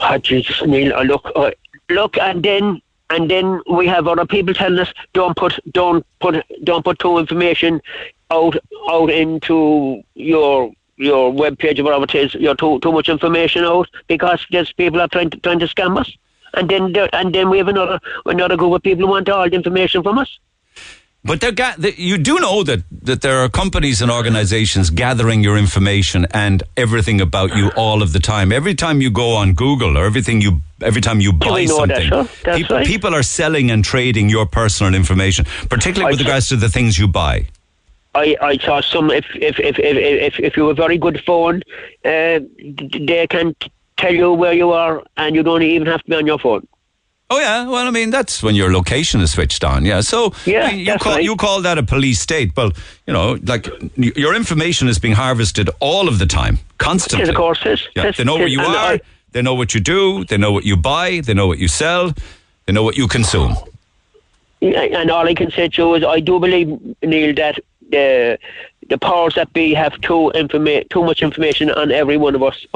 Oh, 0.00 0.18
Jesus, 0.18 0.60
Neil, 0.66 0.92
uh, 0.94 1.02
look, 1.02 1.30
uh, 1.36 1.52
look, 1.90 2.18
and 2.18 2.42
then 2.42 2.82
and 3.10 3.30
then 3.30 3.60
we 3.70 3.86
have 3.86 4.06
other 4.06 4.26
people 4.26 4.54
telling 4.54 4.78
us 4.78 4.92
don't 5.12 5.36
put 5.36 5.58
don't 5.72 6.04
put 6.20 6.44
don't 6.64 6.84
put 6.84 6.98
too 6.98 7.18
information 7.18 7.80
out 8.30 8.56
out 8.90 9.10
into 9.10 10.02
your 10.14 10.72
your 10.96 11.32
web 11.32 11.58
page 11.58 11.78
or 11.80 11.84
whatever 11.84 12.04
it 12.04 12.14
is. 12.14 12.34
You're 12.34 12.56
too 12.56 12.78
too 12.80 12.92
much 12.92 13.08
information 13.08 13.64
out 13.64 13.88
because 14.08 14.44
there's 14.50 14.72
people 14.72 15.00
are 15.00 15.08
trying 15.08 15.30
to 15.30 15.38
trying 15.38 15.60
to 15.60 15.66
scam 15.66 15.98
us. 15.98 16.12
And 16.54 16.68
then 16.68 16.94
and 17.12 17.34
then 17.34 17.50
we 17.50 17.58
have 17.58 17.68
another 17.68 18.00
another 18.26 18.56
group 18.56 18.74
of 18.74 18.82
people 18.82 19.06
who 19.06 19.10
want 19.12 19.28
all 19.28 19.48
the 19.48 19.54
information 19.54 20.02
from 20.02 20.18
us. 20.18 20.38
But 21.24 21.40
they're 21.40 21.52
ga- 21.52 21.74
the, 21.76 22.00
you 22.00 22.16
do 22.16 22.38
know 22.38 22.62
that, 22.62 22.84
that 23.02 23.22
there 23.22 23.38
are 23.40 23.48
companies 23.48 24.00
and 24.00 24.10
organizations 24.10 24.88
gathering 24.88 25.42
your 25.42 25.58
information 25.58 26.26
and 26.30 26.62
everything 26.76 27.20
about 27.20 27.56
you 27.56 27.70
all 27.76 28.02
of 28.02 28.12
the 28.12 28.20
time. 28.20 28.52
Every 28.52 28.74
time 28.74 29.00
you 29.00 29.10
go 29.10 29.34
on 29.34 29.54
Google 29.54 29.98
or 29.98 30.06
everything 30.06 30.40
you 30.40 30.62
every 30.80 31.00
time 31.00 31.20
you 31.20 31.32
buy 31.32 31.64
know 31.64 31.86
that, 31.86 32.08
something, 32.08 32.56
people, 32.56 32.76
right. 32.76 32.86
people 32.86 33.14
are 33.14 33.24
selling 33.24 33.70
and 33.70 33.84
trading 33.84 34.28
your 34.28 34.46
personal 34.46 34.94
information, 34.94 35.44
particularly 35.68 36.14
with 36.14 36.20
regards 36.20 36.48
to 36.48 36.56
the 36.56 36.68
things 36.68 36.98
you 36.98 37.08
buy. 37.08 37.46
I, 38.14 38.36
I 38.40 38.56
saw 38.58 38.80
some 38.80 39.10
if 39.10 39.26
if 39.34 39.58
if 39.60 39.78
if 39.78 39.96
if, 40.34 40.40
if 40.40 40.56
you 40.56 40.66
have 40.68 40.78
a 40.78 40.82
very 40.82 40.98
good 40.98 41.22
phone, 41.24 41.62
uh, 42.04 42.40
they 42.58 43.26
can 43.28 43.54
t- 43.60 43.70
tell 43.96 44.14
you 44.14 44.32
where 44.32 44.52
you 44.54 44.72
are, 44.72 45.02
and 45.16 45.36
you 45.36 45.42
don't 45.42 45.62
even 45.62 45.86
have 45.86 46.02
to 46.02 46.10
be 46.10 46.16
on 46.16 46.26
your 46.26 46.38
phone. 46.38 46.66
Oh 47.30 47.38
yeah, 47.38 47.66
well 47.68 47.86
I 47.86 47.90
mean 47.90 48.10
that's 48.10 48.42
when 48.42 48.54
your 48.54 48.72
location 48.72 49.20
is 49.20 49.32
switched 49.32 49.62
on. 49.62 49.84
Yeah, 49.84 50.00
so 50.00 50.32
Yeah, 50.46 50.70
you 50.70 50.96
call 50.96 51.14
right. 51.16 51.22
you 51.24 51.36
call 51.36 51.60
that 51.62 51.76
a 51.76 51.82
police 51.82 52.20
state. 52.20 52.56
Well, 52.56 52.72
you 53.06 53.12
know, 53.12 53.38
like 53.44 53.68
your 53.96 54.34
information 54.34 54.88
is 54.88 54.98
being 54.98 55.14
harvested 55.14 55.68
all 55.80 56.08
of 56.08 56.18
the 56.18 56.26
time, 56.26 56.58
constantly. 56.78 57.20
Yes, 57.26 57.28
of 57.28 57.34
course, 57.34 57.60
yes. 57.64 57.86
Yeah, 57.94 58.04
Yes, 58.04 58.16
they 58.16 58.24
know 58.24 58.36
where 58.36 58.48
you 58.48 58.60
are. 58.62 58.94
I- 58.94 59.00
they 59.32 59.42
know 59.42 59.52
what 59.52 59.74
you 59.74 59.80
do. 59.80 60.24
They 60.24 60.38
know 60.38 60.52
what 60.52 60.64
you 60.64 60.74
buy. 60.74 61.20
They 61.20 61.34
know 61.34 61.46
what 61.46 61.58
you 61.58 61.68
sell. 61.68 62.14
They 62.64 62.72
know 62.72 62.82
what 62.82 62.96
you 62.96 63.06
consume. 63.06 63.56
And 64.62 65.10
all 65.10 65.28
I 65.28 65.34
can 65.34 65.50
say 65.50 65.68
to 65.68 65.82
you 65.82 65.94
is, 65.96 66.02
I 66.04 66.20
do 66.20 66.40
believe 66.40 66.68
Neil 67.02 67.34
that 67.34 67.58
yeah 67.90 68.36
the 68.88 68.98
powers 68.98 69.34
that 69.34 69.52
be 69.52 69.74
have 69.74 70.00
too 70.00 70.32
informa- 70.34 70.88
too 70.88 71.02
much 71.04 71.22
information 71.22 71.70
on 71.70 71.90
every 71.92 72.16
one 72.16 72.34
of 72.34 72.42
us. 72.42 72.66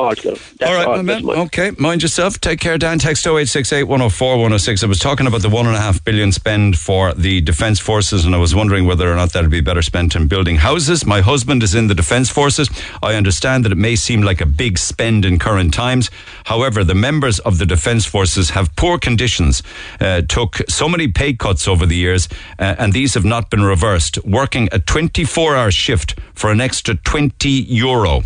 That's 0.58 0.70
all 0.70 0.74
right, 0.74 1.04
that's 1.04 1.24
man. 1.24 1.38
Okay, 1.46 1.72
mind 1.78 2.02
yourself. 2.02 2.40
Take 2.40 2.60
care, 2.60 2.76
Dan. 2.78 2.98
Text 2.98 3.26
0868 3.26 3.84
104 3.84 4.32
106. 4.36 4.82
I 4.82 4.86
was 4.86 4.98
talking 4.98 5.26
about 5.26 5.42
the 5.42 5.48
one 5.48 5.66
and 5.66 5.74
a 5.76 5.80
half 5.80 6.04
billion 6.04 6.32
spend 6.32 6.78
for 6.78 7.14
the 7.14 7.40
Defence 7.40 7.78
Forces, 7.80 8.24
and 8.24 8.34
I 8.34 8.38
was 8.38 8.54
wondering 8.54 8.86
whether 8.86 9.10
or 9.10 9.16
not 9.16 9.32
that 9.32 9.42
would 9.42 9.50
be 9.50 9.60
better 9.60 9.82
spent 9.82 10.14
in 10.14 10.28
building 10.28 10.56
houses. 10.56 11.06
My 11.06 11.20
husband 11.20 11.62
is 11.62 11.74
in 11.74 11.88
the 11.88 11.94
Defence 11.94 12.28
Forces. 12.28 12.68
I 13.02 13.14
understand 13.14 13.64
that 13.64 13.72
it 13.72 13.78
may 13.78 13.96
seem 13.96 14.22
like 14.22 14.40
a 14.40 14.46
big 14.46 14.78
spend 14.78 15.24
in 15.24 15.38
current 15.38 15.72
times. 15.72 16.10
However, 16.44 16.84
the 16.84 16.94
members 16.94 17.38
of 17.40 17.58
the 17.58 17.66
Defence 17.66 18.04
Forces 18.04 18.50
have 18.50 18.74
poor 18.76 18.98
conditions, 18.98 19.62
uh, 20.00 20.22
took 20.28 20.60
so 20.68 20.88
many 20.88 21.08
pay 21.08 21.32
cuts 21.32 21.66
over 21.66 21.86
the 21.86 21.96
years, 21.96 22.28
uh, 22.58 22.74
and 22.78 22.92
these 22.92 23.14
have 23.14 23.24
not 23.24 23.50
been 23.50 23.62
reversed. 23.62 24.22
Working 24.24 24.68
a 24.72 24.78
24 24.78 25.56
hour 25.56 25.70
shift 26.02 26.20
for 26.34 26.50
an 26.50 26.60
extra 26.60 26.94
20 26.94 27.48
euro. 27.48 28.22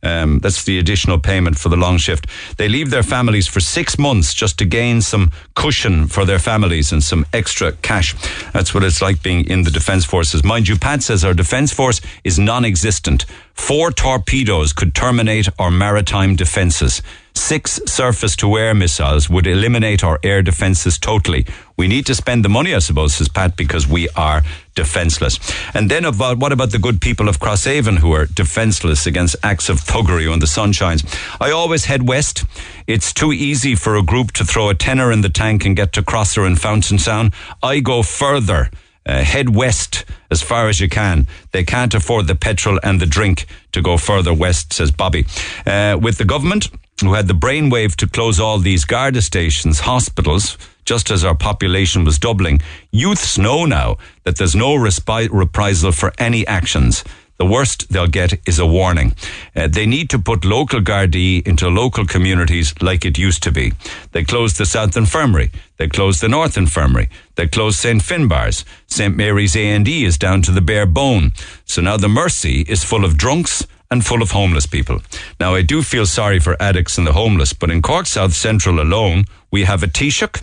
Um, 0.00 0.38
that's 0.38 0.62
the 0.62 0.78
additional 0.78 1.18
payment 1.18 1.58
for 1.58 1.70
the 1.70 1.76
long 1.76 1.98
shift. 1.98 2.28
They 2.56 2.68
leave 2.68 2.90
their 2.90 3.02
families 3.02 3.48
for 3.48 3.58
six 3.58 3.98
months 3.98 4.32
just 4.32 4.56
to 4.58 4.64
gain 4.64 5.00
some 5.00 5.32
cushion 5.56 6.06
for 6.06 6.24
their 6.24 6.38
families 6.38 6.92
and 6.92 7.02
some 7.02 7.26
extra 7.32 7.72
cash. 7.72 8.14
That's 8.52 8.72
what 8.72 8.84
it's 8.84 9.02
like 9.02 9.24
being 9.24 9.44
in 9.50 9.64
the 9.64 9.72
Defence 9.72 10.04
Forces. 10.04 10.44
Mind 10.44 10.68
you, 10.68 10.78
Pat 10.78 11.02
says 11.02 11.24
our 11.24 11.34
Defence 11.34 11.72
Force 11.72 12.00
is 12.22 12.38
non 12.38 12.64
existent. 12.64 13.26
Four 13.54 13.90
torpedoes 13.90 14.72
could 14.72 14.94
terminate 14.94 15.48
our 15.58 15.70
maritime 15.70 16.36
defences. 16.36 17.02
Six 17.34 17.80
surface 17.86 18.36
to 18.36 18.56
air 18.56 18.74
missiles 18.74 19.28
would 19.28 19.48
eliminate 19.48 20.04
our 20.04 20.20
air 20.22 20.42
defences 20.42 20.96
totally. 20.96 21.44
We 21.76 21.88
need 21.88 22.06
to 22.06 22.14
spend 22.14 22.44
the 22.44 22.48
money, 22.48 22.72
I 22.72 22.78
suppose, 22.78 23.14
says 23.14 23.28
Pat, 23.28 23.56
because 23.56 23.86
we 23.86 24.08
are 24.10 24.42
defenceless. 24.78 25.40
And 25.74 25.90
then 25.90 26.04
about 26.04 26.38
what 26.38 26.52
about 26.52 26.70
the 26.70 26.78
good 26.78 27.00
people 27.00 27.28
of 27.28 27.40
Crosshaven 27.40 27.98
who 27.98 28.12
are 28.12 28.26
defenceless 28.26 29.06
against 29.06 29.34
acts 29.42 29.68
of 29.68 29.80
thuggery 29.80 30.30
when 30.30 30.38
the 30.38 30.46
sun 30.46 30.72
shines? 30.72 31.02
I 31.40 31.50
always 31.50 31.86
head 31.86 32.06
west. 32.08 32.44
It's 32.86 33.12
too 33.12 33.32
easy 33.32 33.74
for 33.74 33.96
a 33.96 34.04
group 34.04 34.30
to 34.32 34.44
throw 34.44 34.68
a 34.68 34.74
tenner 34.74 35.10
in 35.10 35.22
the 35.22 35.28
tank 35.28 35.64
and 35.66 35.74
get 35.74 35.92
to 35.94 36.02
Crosser 36.02 36.44
and 36.44 36.56
Fountainstown. 36.56 37.32
I 37.60 37.80
go 37.80 38.02
further. 38.02 38.70
Uh, 39.04 39.24
head 39.24 39.48
west 39.56 40.04
as 40.30 40.42
far 40.42 40.68
as 40.68 40.80
you 40.80 40.88
can. 40.88 41.26
They 41.52 41.64
can't 41.64 41.94
afford 41.94 42.26
the 42.26 42.34
petrol 42.34 42.78
and 42.82 43.00
the 43.00 43.06
drink 43.06 43.46
to 43.72 43.80
go 43.80 43.96
further 43.96 44.34
west, 44.34 44.74
says 44.74 44.90
Bobby. 44.90 45.24
Uh, 45.66 45.98
with 45.98 46.18
the 46.18 46.26
government, 46.26 46.68
who 47.00 47.14
had 47.14 47.26
the 47.26 47.34
brainwave 47.34 47.94
to 47.96 48.06
close 48.06 48.38
all 48.38 48.58
these 48.58 48.84
Garda 48.84 49.22
stations, 49.22 49.80
hospitals, 49.80 50.58
just 50.88 51.10
as 51.10 51.22
our 51.22 51.34
population 51.34 52.02
was 52.02 52.18
doubling, 52.18 52.62
youths 52.90 53.36
know 53.36 53.66
now 53.66 53.98
that 54.24 54.38
there's 54.38 54.54
no 54.54 54.70
respi- 54.74 55.28
reprisal 55.30 55.92
for 55.92 56.14
any 56.16 56.46
actions. 56.46 57.04
The 57.36 57.44
worst 57.44 57.90
they'll 57.90 58.06
get 58.20 58.40
is 58.48 58.58
a 58.58 58.66
warning. 58.66 59.12
Uh, 59.54 59.68
they 59.68 59.84
need 59.84 60.08
to 60.08 60.18
put 60.18 60.46
local 60.46 60.80
Gardaí 60.80 61.46
into 61.46 61.68
local 61.68 62.06
communities 62.06 62.72
like 62.80 63.04
it 63.04 63.18
used 63.18 63.42
to 63.42 63.52
be. 63.52 63.74
They 64.12 64.24
closed 64.24 64.56
the 64.56 64.64
South 64.64 64.96
Infirmary. 64.96 65.50
They 65.76 65.88
closed 65.88 66.22
the 66.22 66.28
North 66.28 66.56
Infirmary. 66.56 67.10
They 67.34 67.48
closed 67.48 67.78
St. 67.78 68.00
Finbarr's. 68.00 68.64
St. 68.86 69.14
Mary's 69.14 69.54
A&E 69.56 70.04
is 70.04 70.16
down 70.16 70.40
to 70.40 70.52
the 70.52 70.62
bare 70.62 70.86
bone. 70.86 71.32
So 71.66 71.82
now 71.82 71.98
the 71.98 72.08
Mercy 72.08 72.62
is 72.62 72.82
full 72.82 73.04
of 73.04 73.18
drunks 73.18 73.66
and 73.90 74.04
full 74.04 74.22
of 74.22 74.30
homeless 74.30 74.66
people. 74.66 75.00
Now, 75.38 75.54
I 75.54 75.62
do 75.62 75.82
feel 75.82 76.06
sorry 76.06 76.40
for 76.40 76.60
addicts 76.60 76.98
and 76.98 77.06
the 77.06 77.12
homeless, 77.12 77.52
but 77.52 77.70
in 77.70 77.82
Cork 77.82 78.06
South 78.06 78.32
Central 78.32 78.80
alone, 78.80 79.24
we 79.50 79.64
have 79.64 79.82
a 79.82 79.86
Taoiseach, 79.86 80.42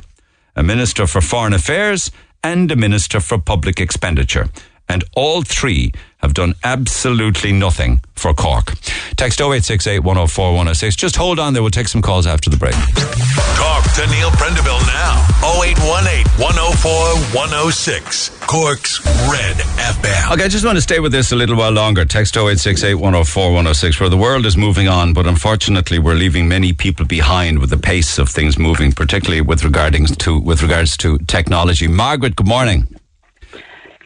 a 0.55 0.63
Minister 0.63 1.07
for 1.07 1.21
Foreign 1.21 1.53
Affairs, 1.53 2.11
and 2.43 2.71
a 2.71 2.75
Minister 2.75 3.19
for 3.19 3.37
Public 3.37 3.79
Expenditure. 3.79 4.47
And 4.87 5.03
all 5.15 5.41
three 5.41 5.91
have 6.19 6.33
done 6.33 6.55
absolutely 6.63 7.51
nothing 7.51 8.01
for 8.15 8.33
Cork. 8.33 8.73
Text 9.15 9.39
0868 9.39 9.99
104 9.99 10.45
106. 10.51 10.95
Just 10.95 11.15
hold 11.15 11.39
on 11.39 11.53
there. 11.53 11.61
We'll 11.61 11.71
take 11.71 11.87
some 11.87 12.01
calls 12.01 12.25
after 12.27 12.49
the 12.49 12.57
break. 12.57 12.73
Talk 13.55 13.83
to 13.95 14.07
Neil 14.07 14.29
Prendeville 14.31 14.85
now. 14.87 15.25
0818 15.43 16.25
104 16.41 16.91
106. 17.37 18.29
Cork's 18.47 19.05
Red 19.29 19.57
FM. 19.77 20.33
Okay, 20.33 20.45
I 20.45 20.47
just 20.47 20.65
want 20.65 20.77
to 20.77 20.81
stay 20.81 20.99
with 20.99 21.11
this 21.11 21.31
a 21.31 21.35
little 21.35 21.55
while 21.55 21.71
longer. 21.71 22.05
Text 22.05 22.35
0868 22.35 22.95
104 22.95 23.45
106, 23.45 23.99
where 23.99 24.09
the 24.09 24.17
world 24.17 24.45
is 24.45 24.55
moving 24.57 24.87
on, 24.87 25.13
but 25.13 25.25
unfortunately 25.27 25.99
we're 25.99 26.15
leaving 26.15 26.47
many 26.47 26.73
people 26.73 27.05
behind 27.05 27.59
with 27.59 27.69
the 27.69 27.77
pace 27.77 28.17
of 28.17 28.29
things 28.29 28.57
moving, 28.57 28.91
particularly 28.91 29.41
with 29.41 29.63
regarding 29.63 30.05
to 30.05 30.39
with 30.39 30.61
regards 30.61 30.97
to 30.97 31.17
technology. 31.19 31.87
Margaret, 31.87 32.35
good 32.35 32.47
morning. 32.47 32.87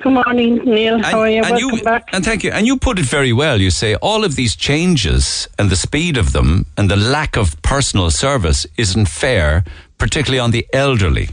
Good 0.01 0.13
morning, 0.13 0.55
Neil. 0.63 1.03
How 1.03 1.19
are 1.19 1.29
you? 1.29 1.43
and 1.43 1.57
Welcome 1.57 1.79
back. 1.79 2.09
And 2.13 2.23
thank 2.23 2.43
you. 2.45 2.51
And 2.51 2.65
you 2.65 2.77
put 2.77 2.99
it 2.99 3.05
very 3.05 3.33
well. 3.33 3.59
You 3.59 3.69
say 3.69 3.95
all 3.95 4.23
of 4.23 4.37
these 4.37 4.55
changes 4.55 5.47
and 5.59 5.69
the 5.69 5.75
speed 5.75 6.15
of 6.15 6.31
them 6.31 6.65
and 6.77 6.89
the 6.89 6.95
lack 6.95 7.35
of 7.35 7.61
personal 7.63 8.09
service 8.09 8.65
isn't 8.77 9.09
fair, 9.09 9.65
particularly 9.97 10.39
on 10.39 10.51
the 10.51 10.65
elderly. 10.71 11.29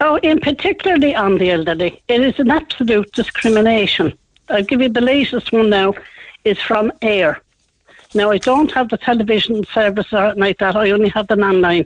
Oh, 0.00 0.16
in 0.16 0.40
particularly 0.40 1.14
on 1.14 1.36
the 1.36 1.50
elderly, 1.50 2.02
it 2.08 2.22
is 2.22 2.38
an 2.38 2.50
absolute 2.50 3.12
discrimination. 3.12 4.16
I'll 4.48 4.62
give 4.62 4.80
you 4.80 4.88
the 4.88 5.02
latest 5.02 5.52
one 5.52 5.68
now. 5.68 5.92
It's 6.44 6.62
from 6.62 6.90
Eir. 7.02 7.38
Now, 8.14 8.30
I 8.30 8.38
don't 8.38 8.70
have 8.72 8.88
the 8.88 8.96
television 8.96 9.64
service 9.66 10.10
or 10.10 10.34
like 10.36 10.58
that. 10.58 10.74
I 10.74 10.90
only 10.90 11.10
have 11.10 11.26
the 11.26 11.38
online. 11.38 11.84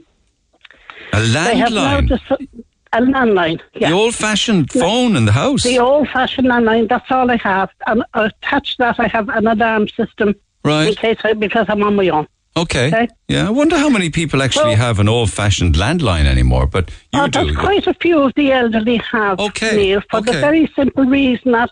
A 1.11 1.19
They 1.19 1.57
have 1.57 1.73
now 1.73 1.99
landline. 1.99 2.63
A 2.93 2.99
landline. 3.01 3.61
Yeah. 3.73 3.89
The 3.89 3.95
old-fashioned 3.95 4.71
phone 4.71 5.15
in 5.15 5.25
the 5.25 5.31
house. 5.31 5.63
The 5.63 5.79
old-fashioned 5.79 6.47
landline. 6.47 6.89
That's 6.89 7.09
all 7.09 7.31
I 7.31 7.37
have. 7.37 7.69
And 7.87 8.03
attached 8.13 8.73
to 8.73 8.77
that, 8.79 8.99
I 8.99 9.07
have 9.07 9.29
an 9.29 9.47
alarm 9.47 9.87
system 9.87 10.35
Right. 10.65 10.89
in 10.89 10.95
case 10.95 11.17
I, 11.23 11.33
because 11.33 11.67
I'm 11.69 11.81
on 11.83 11.95
my 11.95 12.09
own. 12.09 12.27
Okay. 12.57 12.87
Okay. 12.87 13.07
Yeah. 13.29 13.47
I 13.47 13.49
wonder 13.49 13.77
how 13.77 13.87
many 13.89 14.09
people 14.09 14.43
actually 14.43 14.65
Well- 14.75 14.75
have 14.75 14.99
an 14.99 15.07
old-fashioned 15.07 15.75
landline 15.75 16.25
anymore. 16.25 16.67
But 16.67 16.89
you 17.13 17.21
Oh, 17.21 17.27
do. 17.27 17.55
quite 17.55 17.87
a 17.87 17.93
few 17.93 18.21
of 18.23 18.33
the 18.35 18.51
elderly 18.51 18.97
have, 18.97 19.39
Okay, 19.39 19.75
Neil, 19.77 20.01
for 20.11 20.19
the 20.19 20.33
very 20.33 20.69
simple 20.75 21.05
reason 21.05 21.53
that 21.53 21.69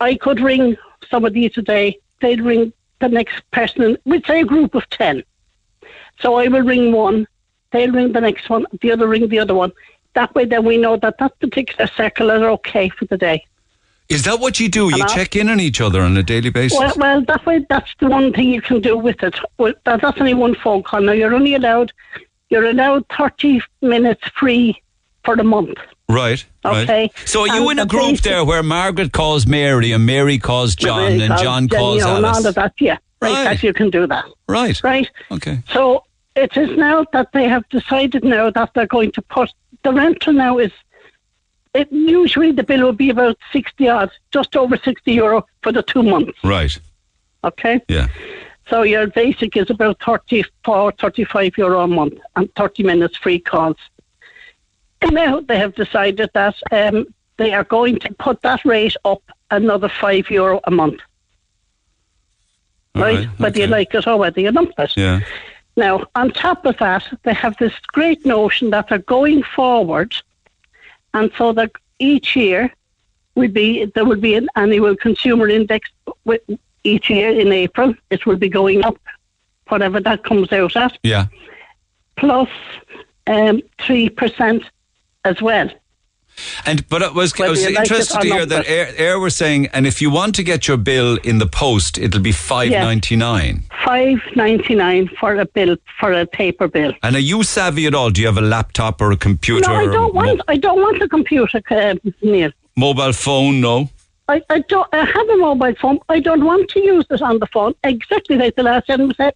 I 0.00 0.14
could 0.14 0.38
ring 0.40 0.76
somebody 1.10 1.48
today, 1.48 1.98
they'd 2.20 2.40
ring 2.40 2.72
the 3.00 3.08
next 3.08 3.42
person, 3.50 3.96
we'd 4.04 4.24
say 4.26 4.40
a 4.40 4.44
group 4.44 4.74
of 4.76 4.88
10. 4.90 5.22
So 6.20 6.36
I 6.36 6.46
will 6.48 6.62
ring 6.62 6.92
one, 6.92 7.26
they'll 7.72 7.90
ring 7.92 8.12
the 8.12 8.20
next 8.20 8.48
one, 8.48 8.64
the 8.80 8.92
other 8.92 9.06
ring 9.08 9.28
the 9.28 9.38
other 9.40 9.54
one. 9.54 9.72
That 10.16 10.34
way, 10.34 10.46
then 10.46 10.64
we 10.64 10.78
know 10.78 10.96
that 10.96 11.18
that 11.18 11.38
particular 11.40 11.86
circle 11.94 12.30
are 12.30 12.48
okay 12.52 12.88
for 12.88 13.04
the 13.04 13.18
day. 13.18 13.44
Is 14.08 14.22
that 14.24 14.40
what 14.40 14.58
you 14.58 14.70
do? 14.70 14.88
You 14.88 15.06
check 15.08 15.36
in 15.36 15.50
on 15.50 15.60
each 15.60 15.78
other 15.78 16.00
on 16.00 16.16
a 16.16 16.22
daily 16.22 16.48
basis. 16.48 16.78
Well, 16.78 16.94
well, 16.96 17.20
that 17.26 17.44
way, 17.44 17.66
that's 17.68 17.94
the 18.00 18.08
one 18.08 18.32
thing 18.32 18.48
you 18.48 18.62
can 18.62 18.80
do 18.80 18.96
with 18.96 19.22
it. 19.22 19.38
Well, 19.58 19.74
that, 19.84 20.00
that's 20.00 20.18
only 20.18 20.32
one 20.32 20.54
phone 20.54 20.82
call. 20.84 21.02
Now, 21.02 21.12
you're 21.12 21.34
only 21.34 21.54
allowed, 21.54 21.92
you're 22.48 22.64
allowed 22.64 23.04
30 23.14 23.60
minutes 23.82 24.26
free 24.28 24.80
for 25.22 25.36
the 25.36 25.44
month. 25.44 25.76
Right. 26.08 26.42
Right. 26.64 26.84
Okay. 26.88 27.10
So 27.26 27.42
are 27.42 27.48
you 27.48 27.68
And 27.68 27.78
in 27.78 27.84
a 27.84 27.86
group 27.86 28.20
there 28.20 28.42
where 28.42 28.62
Margaret 28.62 29.12
calls 29.12 29.46
Mary 29.46 29.92
and 29.92 30.06
Mary 30.06 30.38
calls 30.38 30.74
John 30.76 31.12
and 31.12 31.20
Because, 31.20 31.42
John 31.42 31.68
calls 31.68 31.96
you 31.98 32.04
know, 32.04 32.16
and 32.16 32.24
Alice? 32.24 32.38
all 32.38 32.46
of 32.46 32.54
that, 32.54 32.72
yeah. 32.80 32.96
Right, 33.20 33.32
Right. 33.32 33.44
that 33.44 33.62
you 33.62 33.74
can 33.74 33.90
do 33.90 34.06
that. 34.06 34.24
Right. 34.48 34.82
Right? 34.82 35.10
Okay. 35.30 35.58
So 35.72 36.04
it 36.36 36.56
is 36.56 36.76
now 36.76 37.04
that 37.12 37.32
they 37.32 37.48
have 37.48 37.68
decided 37.70 38.24
now 38.24 38.50
that 38.50 38.72
they're 38.74 38.86
going 38.86 39.12
to 39.12 39.22
put 39.22 39.52
the 39.82 39.92
rental 39.92 40.32
now 40.32 40.58
is 40.58 40.72
it 41.74 41.90
usually 41.90 42.52
the 42.52 42.62
bill 42.62 42.82
will 42.82 42.92
be 42.92 43.10
about 43.10 43.36
sixty 43.52 43.88
odd, 43.88 44.10
just 44.32 44.56
over 44.56 44.76
sixty 44.76 45.12
euro 45.12 45.46
for 45.62 45.72
the 45.72 45.82
two 45.82 46.02
months. 46.02 46.38
Right. 46.44 46.78
Okay? 47.44 47.80
Yeah. 47.88 48.08
So 48.68 48.82
your 48.82 49.06
basic 49.06 49.56
is 49.56 49.70
about 49.70 50.02
34, 50.02 50.92
35 50.92 51.56
euro 51.56 51.82
a 51.82 51.86
month 51.86 52.18
and 52.34 52.52
30 52.56 52.82
minutes 52.82 53.16
free 53.16 53.38
calls. 53.38 53.76
And 55.02 55.12
now 55.12 55.40
they 55.40 55.56
have 55.56 55.74
decided 55.76 56.30
that 56.34 56.56
um, 56.72 57.06
they 57.36 57.52
are 57.52 57.62
going 57.62 58.00
to 58.00 58.12
put 58.14 58.42
that 58.42 58.64
rate 58.64 58.96
up 59.04 59.22
another 59.52 59.88
5 59.88 60.30
euro 60.30 60.60
a 60.64 60.72
month. 60.72 61.00
All 62.96 63.02
right? 63.02 63.18
right, 63.18 63.38
Whether 63.38 63.60
you 63.60 63.66
like 63.68 63.94
it 63.94 64.06
or 64.06 64.18
whether 64.18 64.40
you 64.40 64.50
it. 64.50 64.96
Yeah. 64.96 65.20
Now, 65.76 66.06
on 66.14 66.30
top 66.30 66.64
of 66.64 66.78
that, 66.78 67.04
they 67.22 67.34
have 67.34 67.56
this 67.58 67.74
great 67.88 68.24
notion 68.24 68.70
that 68.70 68.88
they're 68.88 68.98
going 68.98 69.42
forward, 69.42 70.14
and 71.12 71.30
so 71.36 71.52
that 71.52 71.72
each 71.98 72.34
year 72.34 72.72
will 73.34 73.50
be 73.50 73.84
there 73.94 74.04
will 74.04 74.20
be 74.20 74.34
an 74.34 74.48
annual 74.56 74.96
consumer 74.96 75.48
index 75.48 75.90
each 76.84 77.10
year 77.10 77.30
in 77.38 77.52
April. 77.52 77.94
It 78.10 78.24
will 78.26 78.36
be 78.36 78.48
going 78.48 78.84
up, 78.84 78.98
whatever 79.68 80.00
that 80.00 80.24
comes 80.24 80.50
out 80.52 80.76
at, 80.76 80.98
Yeah. 81.02 81.26
plus 82.16 82.48
um, 83.26 83.60
three 83.78 84.08
percent 84.08 84.62
as 85.24 85.42
well. 85.42 85.68
And 86.64 86.86
but 86.88 87.02
I 87.02 87.08
was, 87.10 87.38
I 87.40 87.48
was 87.48 87.64
it 87.64 87.76
interested 87.76 88.20
to 88.20 88.26
hear 88.26 88.46
that 88.46 88.66
Eir, 88.66 88.94
Eir 88.96 89.20
were 89.20 89.30
saying, 89.30 89.68
and 89.68 89.86
if 89.86 90.02
you 90.02 90.10
want 90.10 90.34
to 90.36 90.42
get 90.42 90.68
your 90.68 90.76
bill 90.76 91.16
in 91.24 91.38
the 91.38 91.46
post, 91.46 91.98
it'll 91.98 92.20
be 92.20 92.32
five 92.32 92.70
ninety 92.70 93.16
nine. 93.16 93.64
Five 93.84 94.20
ninety 94.34 94.74
nine 94.74 95.08
for 95.20 95.36
a 95.36 95.46
bill 95.46 95.76
for 95.98 96.12
a 96.12 96.26
paper 96.26 96.68
bill. 96.68 96.92
And 97.02 97.16
are 97.16 97.20
you 97.20 97.42
savvy 97.42 97.86
at 97.86 97.94
all? 97.94 98.10
Do 98.10 98.20
you 98.20 98.26
have 98.26 98.38
a 98.38 98.42
laptop 98.42 99.00
or 99.00 99.12
a 99.12 99.16
computer? 99.16 99.68
No, 99.68 99.76
I 99.76 99.86
don't 99.86 100.14
mo- 100.14 100.22
want. 100.24 100.40
I 100.48 100.56
don't 100.56 100.80
want 100.80 101.02
a 101.02 101.08
computer, 101.08 101.62
uh, 101.70 101.94
Neil. 102.22 102.50
mobile 102.76 103.12
phone? 103.12 103.60
No. 103.60 103.88
I, 104.28 104.42
I 104.50 104.58
don't. 104.60 104.88
I 104.92 105.04
have 105.04 105.28
a 105.28 105.36
mobile 105.36 105.74
phone. 105.80 106.00
I 106.08 106.20
don't 106.20 106.44
want 106.44 106.68
to 106.70 106.80
use 106.80 107.06
it 107.10 107.22
on 107.22 107.38
the 107.38 107.46
phone. 107.46 107.74
Exactly 107.84 108.36
like 108.36 108.56
the 108.56 108.64
last 108.64 108.88
gentleman 108.88 109.14
said. 109.16 109.34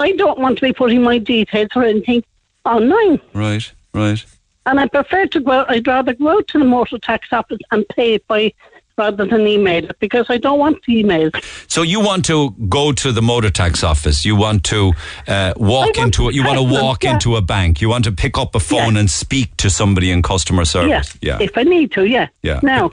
I 0.00 0.12
don't 0.12 0.38
want 0.38 0.58
to 0.58 0.62
be 0.62 0.72
putting 0.72 1.02
my 1.02 1.18
details 1.18 1.68
or 1.74 1.84
anything 1.84 2.22
online. 2.64 3.20
Right. 3.32 3.72
Right. 3.94 4.24
And 4.66 4.80
I 4.80 4.88
prefer 4.88 5.26
to 5.26 5.40
go. 5.40 5.64
I'd 5.68 5.86
rather 5.86 6.12
go 6.12 6.28
out 6.28 6.48
to 6.48 6.58
the 6.58 6.64
motor 6.64 6.98
tax 6.98 7.28
office 7.32 7.58
and 7.70 7.86
pay 7.88 8.14
it 8.14 8.26
by 8.26 8.52
rather 8.98 9.26
than 9.26 9.46
email 9.46 9.84
it 9.84 9.96
because 10.00 10.26
I 10.28 10.38
don't 10.38 10.58
want 10.58 10.82
to 10.84 10.92
email. 10.92 11.30
So 11.68 11.82
you 11.82 12.00
want 12.00 12.24
to 12.26 12.50
go 12.68 12.92
to 12.92 13.12
the 13.12 13.22
motor 13.22 13.50
tax 13.50 13.84
office? 13.84 14.24
You 14.24 14.36
want 14.36 14.64
to 14.64 14.92
uh, 15.28 15.52
walk 15.56 15.96
want 15.96 15.98
into? 15.98 16.28
A, 16.28 16.32
you 16.32 16.44
want 16.44 16.58
to 16.58 16.62
walk 16.62 17.04
yeah. 17.04 17.14
into 17.14 17.36
a 17.36 17.42
bank? 17.42 17.80
You 17.80 17.88
want 17.88 18.04
to 18.04 18.12
pick 18.12 18.38
up 18.38 18.54
a 18.54 18.60
phone 18.60 18.94
Yeah. 18.94 19.00
and 19.00 19.10
speak 19.10 19.56
to 19.58 19.70
somebody 19.70 20.10
in 20.10 20.22
customer 20.22 20.64
service? 20.64 21.16
Yeah. 21.20 21.38
If 21.40 21.56
I 21.58 21.62
need 21.62 21.92
to, 21.92 22.04
yeah. 22.06 22.28
Yeah. 22.42 22.60
Now, 22.62 22.90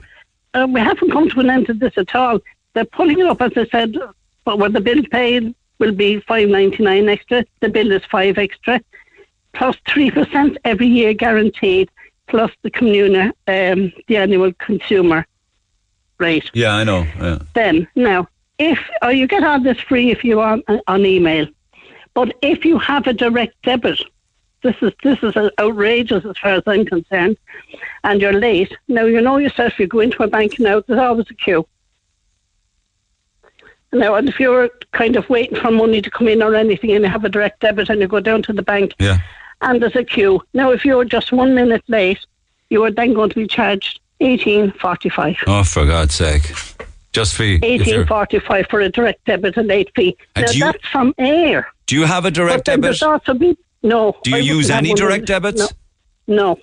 uh, 0.53 0.67
we 0.69 0.81
haven't 0.81 1.11
come 1.11 1.29
to 1.29 1.39
an 1.39 1.49
end 1.49 1.67
to 1.67 1.73
this 1.73 1.93
at 1.97 2.13
all. 2.13 2.39
They're 2.73 2.85
pulling 2.85 3.19
it 3.19 3.25
up, 3.25 3.41
as 3.41 3.53
I 3.55 3.65
said, 3.67 3.95
but 4.45 4.59
where 4.59 4.69
the 4.69 4.81
bill 4.81 5.03
paid 5.09 5.55
will 5.79 5.93
be 5.93 6.19
five 6.21 6.49
ninety 6.49 6.83
nine 6.83 7.07
extra. 7.07 7.45
The 7.61 7.69
bill 7.69 7.91
is 7.91 8.03
five 8.11 8.37
extra, 8.37 8.81
plus 9.53 9.75
three 9.87 10.11
percent 10.11 10.57
every 10.65 10.87
year 10.87 11.13
guaranteed, 11.13 11.89
plus 12.27 12.51
the 12.61 12.71
communer, 12.71 13.31
um, 13.47 13.91
the 14.07 14.17
annual 14.17 14.51
consumer 14.53 15.25
rate. 16.17 16.49
Yeah, 16.53 16.75
I 16.75 16.83
know. 16.83 17.05
Yeah. 17.19 17.39
Then 17.53 17.87
now, 17.95 18.27
if 18.59 18.79
or 19.01 19.11
you 19.11 19.27
get 19.27 19.43
all 19.43 19.59
this 19.59 19.79
free 19.79 20.11
if 20.11 20.23
you 20.23 20.39
are 20.39 20.53
on, 20.53 20.63
uh, 20.67 20.79
on 20.87 21.05
email, 21.05 21.47
but 22.13 22.35
if 22.41 22.65
you 22.65 22.77
have 22.79 23.07
a 23.07 23.13
direct 23.13 23.55
debit, 23.63 24.01
this 24.61 24.75
is 24.81 24.91
this 25.03 25.19
is 25.21 25.35
uh, 25.35 25.49
outrageous 25.59 26.25
as 26.25 26.37
far 26.37 26.53
as 26.53 26.63
I'm 26.65 26.85
concerned, 26.85 27.37
and 28.03 28.21
you're 28.21 28.39
late. 28.39 28.75
Now 28.87 29.05
you 29.05 29.21
know 29.21 29.37
yourself. 29.37 29.79
You 29.79 29.87
go 29.87 29.99
into 29.99 30.23
a 30.23 30.27
bank 30.27 30.59
now. 30.59 30.81
There's 30.81 30.99
always 30.99 31.29
a 31.29 31.33
queue. 31.33 31.67
Now, 33.91 34.15
and 34.15 34.27
if 34.27 34.39
you're 34.39 34.69
kind 34.91 35.15
of 35.15 35.29
waiting 35.29 35.59
for 35.59 35.69
money 35.69 36.01
to 36.01 36.09
come 36.09 36.27
in 36.27 36.41
or 36.41 36.55
anything, 36.55 36.93
and 36.93 37.05
you 37.05 37.11
have 37.11 37.25
a 37.25 37.29
direct 37.29 37.59
debit, 37.59 37.89
and 37.89 38.01
you 38.01 38.07
go 38.07 38.19
down 38.19 38.41
to 38.43 38.53
the 38.53 38.63
bank, 38.63 38.93
Yeah. 38.99 39.19
And 39.63 39.81
there's 39.81 39.95
a 39.95 40.03
queue. 40.03 40.41
Now, 40.53 40.71
if 40.71 40.83
you're 40.85 41.05
just 41.05 41.31
one 41.31 41.55
minute 41.55 41.83
late, 41.87 42.19
you 42.69 42.83
are 42.83 42.91
then 42.91 43.13
going 43.13 43.29
to 43.29 43.35
be 43.35 43.47
charged 43.47 43.99
eighteen 44.19 44.71
forty 44.73 45.09
five. 45.09 45.35
Oh, 45.47 45.63
for 45.63 45.85
God's 45.85 46.13
sake! 46.15 46.53
Just 47.13 47.35
for 47.35 47.43
Eighteen 47.43 47.87
you're- 47.87 48.05
forty 48.05 48.39
five 48.39 48.67
for 48.69 48.79
a 48.81 48.89
direct 48.89 49.23
debit 49.25 49.55
and 49.57 49.67
late 49.67 49.89
fee. 49.95 50.15
And 50.35 50.45
now 50.45 50.51
you- 50.51 50.59
that's 50.65 50.87
from 50.87 51.13
Eir. 51.15 51.65
Do 51.85 51.95
you 51.95 52.05
have 52.05 52.25
a 52.25 52.31
direct 52.31 52.65
debit? 52.65 52.81
there's 52.83 53.03
also 53.03 53.33
be 53.33 53.57
no. 53.83 54.15
Do 54.23 54.31
you 54.31 54.37
I 54.37 54.39
use 54.39 54.69
any 54.69 54.93
direct 54.93 55.25
debits? 55.25 55.59
No. 56.27 56.55
no. 56.55 56.59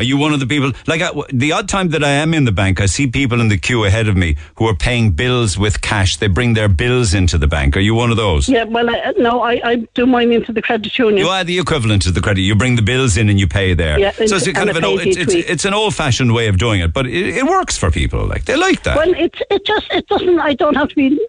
Are 0.00 0.02
you 0.02 0.16
one 0.16 0.32
of 0.32 0.40
the 0.40 0.46
people 0.46 0.72
like 0.86 1.02
I, 1.02 1.10
the 1.30 1.52
odd 1.52 1.68
time 1.68 1.90
that 1.90 2.02
I 2.02 2.08
am 2.08 2.32
in 2.32 2.46
the 2.46 2.52
bank? 2.52 2.80
I 2.80 2.86
see 2.86 3.06
people 3.06 3.38
in 3.38 3.48
the 3.48 3.58
queue 3.58 3.84
ahead 3.84 4.08
of 4.08 4.16
me 4.16 4.36
who 4.56 4.64
are 4.66 4.74
paying 4.74 5.10
bills 5.10 5.58
with 5.58 5.82
cash. 5.82 6.16
They 6.16 6.26
bring 6.26 6.54
their 6.54 6.70
bills 6.70 7.12
into 7.12 7.36
the 7.36 7.46
bank. 7.46 7.76
Are 7.76 7.80
you 7.80 7.94
one 7.94 8.10
of 8.10 8.16
those? 8.16 8.48
Yeah, 8.48 8.64
well, 8.64 8.88
I, 8.88 9.12
no, 9.18 9.42
I, 9.42 9.60
I 9.62 9.76
do 9.92 10.06
mine 10.06 10.32
into 10.32 10.54
the 10.54 10.62
credit 10.62 10.98
union. 10.98 11.18
You 11.18 11.28
are 11.28 11.44
the 11.44 11.58
equivalent 11.58 12.06
of 12.06 12.14
the 12.14 12.22
credit. 12.22 12.40
You 12.40 12.54
bring 12.54 12.76
the 12.76 12.82
bills 12.82 13.18
in 13.18 13.28
and 13.28 13.38
you 13.38 13.46
pay 13.46 13.74
there. 13.74 13.98
Yeah, 13.98 14.12
so 14.12 14.22
it's 14.22 14.46
and 14.46 14.56
kind 14.56 14.70
of 14.70 14.76
an 14.76 14.86
old, 14.86 15.02
it's, 15.02 15.18
it's, 15.18 15.34
it's, 15.34 15.64
an 15.66 15.74
old-fashioned 15.74 16.32
way 16.32 16.48
of 16.48 16.56
doing 16.56 16.80
it, 16.80 16.94
but 16.94 17.06
it, 17.06 17.36
it 17.36 17.44
works 17.44 17.76
for 17.76 17.90
people. 17.90 18.24
Like 18.24 18.46
they 18.46 18.56
like 18.56 18.82
that. 18.84 18.96
Well, 18.96 19.12
it's 19.14 19.42
it 19.50 19.66
just 19.66 19.92
it 19.92 20.06
doesn't. 20.06 20.40
I 20.40 20.54
don't 20.54 20.76
have 20.76 20.88
to 20.88 20.94
be 20.94 21.20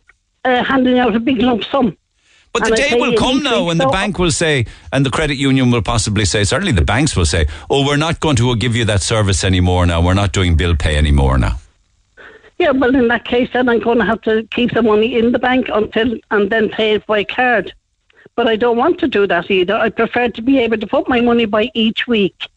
uh, 0.45 0.63
handing 0.63 0.97
out 0.97 1.13
a 1.13 1.19
big 1.19 1.39
lump 1.39 1.65
sum. 1.65 1.97
But 2.53 2.63
the 2.63 2.73
And 2.73 2.75
I 2.75 2.89
day 2.89 2.99
will 2.99 3.17
come 3.17 3.41
now 3.43 3.63
when 3.63 3.77
the 3.77 3.87
bank 3.87 4.19
will 4.19 4.31
say, 4.31 4.65
and 4.91 5.05
the 5.05 5.09
credit 5.09 5.35
union 5.37 5.71
will 5.71 5.81
possibly 5.81 6.25
say, 6.25 6.43
certainly 6.43 6.73
the 6.73 6.83
banks 6.83 7.15
will 7.15 7.25
say, 7.25 7.47
oh, 7.69 7.85
we're 7.87 7.95
not 7.95 8.19
going 8.19 8.35
to 8.37 8.55
give 8.57 8.75
you 8.75 8.83
that 8.85 9.01
service 9.01 9.43
anymore 9.45 9.85
now. 9.85 10.01
We're 10.01 10.15
not 10.15 10.33
doing 10.33 10.55
bill 10.57 10.75
pay 10.75 10.97
anymore 10.97 11.37
now. 11.37 11.57
Yeah, 12.59 12.71
well, 12.71 12.93
in 12.93 13.07
that 13.07 13.23
case, 13.25 13.49
then 13.53 13.69
I'm 13.69 13.79
going 13.79 13.99
to 13.99 14.05
have 14.05 14.21
to 14.23 14.43
keep 14.51 14.73
the 14.73 14.81
money 14.83 15.17
in 15.17 15.31
the 15.31 15.39
bank 15.39 15.69
until 15.73 16.17
and 16.29 16.49
then 16.51 16.69
pay 16.69 16.93
it 16.95 17.05
by 17.07 17.23
card. 17.23 17.73
But 18.35 18.47
I 18.47 18.55
don't 18.57 18.77
want 18.77 18.99
to 18.99 19.07
do 19.07 19.25
that 19.27 19.49
either. 19.49 19.75
I 19.75 19.89
prefer 19.89 20.27
to 20.29 20.41
be 20.41 20.59
able 20.59 20.77
to 20.77 20.87
put 20.87 21.07
my 21.07 21.21
money 21.21 21.45
by 21.45 21.71
each 21.73 22.05
week 22.05 22.47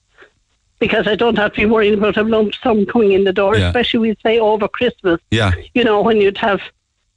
because 0.78 1.06
I 1.06 1.14
don't 1.14 1.38
have 1.38 1.52
to 1.54 1.60
be 1.60 1.66
worrying 1.66 1.94
about 1.94 2.16
a 2.16 2.22
lump 2.22 2.54
sum 2.56 2.84
coming 2.84 3.12
in 3.12 3.24
the 3.24 3.32
door, 3.32 3.56
Yeah. 3.56 3.68
especially 3.68 4.00
we 4.10 4.16
say 4.22 4.38
over 4.38 4.66
Christmas. 4.68 5.20
Yeah. 5.30 5.52
You 5.72 5.84
know, 5.84 6.02
when 6.02 6.20
you'd 6.20 6.38
have 6.38 6.60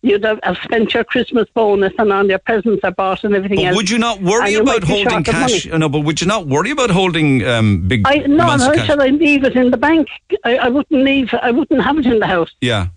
you'd 0.02 0.24
have, 0.24 0.40
have 0.44 0.58
spent 0.58 0.94
your 0.94 1.04
Christmas 1.04 1.48
bonus 1.54 1.94
and 1.98 2.12
all 2.14 2.26
your 2.26 2.40
presents 2.40 2.84
are 2.84 2.92
bought 2.92 3.24
and 3.24 3.36
everything 3.36 3.58
But 3.58 3.66
else. 3.66 3.76
would 3.76 3.90
you 3.90 3.98
not 3.98 4.22
worry 4.22 4.52
you 4.52 4.62
about 4.62 4.84
holding 4.84 5.24
cash? 5.24 5.66
No, 5.66 5.90
but 5.90 6.02
would 6.02 6.22
you 6.22 6.28
not 6.28 6.48
worry 6.48 6.72
about 6.72 6.90
holding 6.90 7.46
um, 7.48 7.88
big 7.88 8.04
I 8.06 8.18
no, 8.20 8.44
amounts 8.44 8.66
no, 8.66 8.74
of 8.74 8.80
I 8.80 8.88
said 8.88 9.00
I 9.00 9.08
leave 9.08 9.44
it 9.44 9.56
in 9.56 9.72
the 9.72 9.78
bank. 9.78 10.08
I, 10.44 10.58
I 10.58 10.68
wouldn't 10.70 11.04
leave. 11.04 11.34
I 11.34 11.52
wouldn't 11.52 11.82
have 11.82 11.98
it 11.98 12.06
in 12.06 12.20
the 12.20 12.28
house. 12.28 12.52
Yeah. 12.62 12.88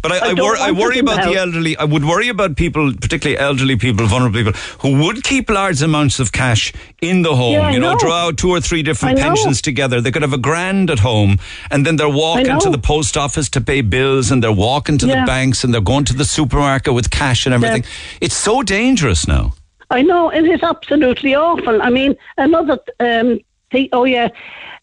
But 0.00 0.12
I, 0.12 0.18
I, 0.18 0.30
I 0.30 0.34
wor- 0.34 0.56
I 0.56 0.70
worry 0.70 0.96
it 0.96 1.00
in 1.00 1.04
the 1.04 1.12
about 1.12 1.24
the 1.24 1.38
elderly. 1.38 1.76
I 1.76 1.84
would 1.84 2.04
worry 2.04 2.28
about 2.28 2.56
people, 2.56 2.92
particularly 2.94 3.38
elderly 3.38 3.76
people, 3.76 4.06
vulnerable 4.06 4.36
people, 4.36 4.52
who 4.80 5.04
would 5.04 5.22
keep 5.24 5.50
large 5.50 5.82
amounts 5.82 6.20
of 6.20 6.32
cash 6.32 6.72
in 7.00 7.22
the 7.22 7.34
home. 7.34 7.52
Yeah, 7.52 7.70
you 7.70 7.78
know, 7.78 7.92
know. 7.92 7.98
draw 7.98 8.26
out 8.28 8.38
two 8.38 8.50
or 8.50 8.60
three 8.60 8.82
different 8.82 9.18
pensions 9.18 9.60
together. 9.60 10.00
They 10.00 10.10
could 10.10 10.22
have 10.22 10.32
a 10.32 10.38
grand 10.38 10.90
at 10.90 11.00
home, 11.00 11.38
and 11.70 11.86
then 11.86 11.96
they're 11.96 12.08
walking 12.08 12.58
to 12.60 12.70
the 12.70 12.78
post 12.78 13.16
office 13.16 13.48
to 13.50 13.60
pay 13.60 13.80
bills, 13.80 14.30
and 14.30 14.42
they're 14.42 14.52
walking 14.52 14.98
to 14.98 15.06
the 15.06 15.22
banks, 15.26 15.64
and 15.64 15.72
they're 15.72 15.80
going 15.80 16.04
to 16.06 16.14
the 16.14 16.24
supermarket 16.24 16.94
with 16.94 17.10
cash 17.10 17.46
and 17.46 17.54
everything. 17.54 17.84
It's 18.20 18.36
so 18.36 18.62
dangerous 18.62 19.26
now. 19.26 19.54
I 19.90 20.00
know 20.00 20.30
it 20.30 20.46
is 20.46 20.62
absolutely 20.62 21.34
awful. 21.34 21.82
I 21.82 21.90
mean, 21.90 22.16
another 22.38 22.78
um, 22.98 23.38
think, 23.70 23.90
oh 23.92 24.04
yeah, 24.04 24.28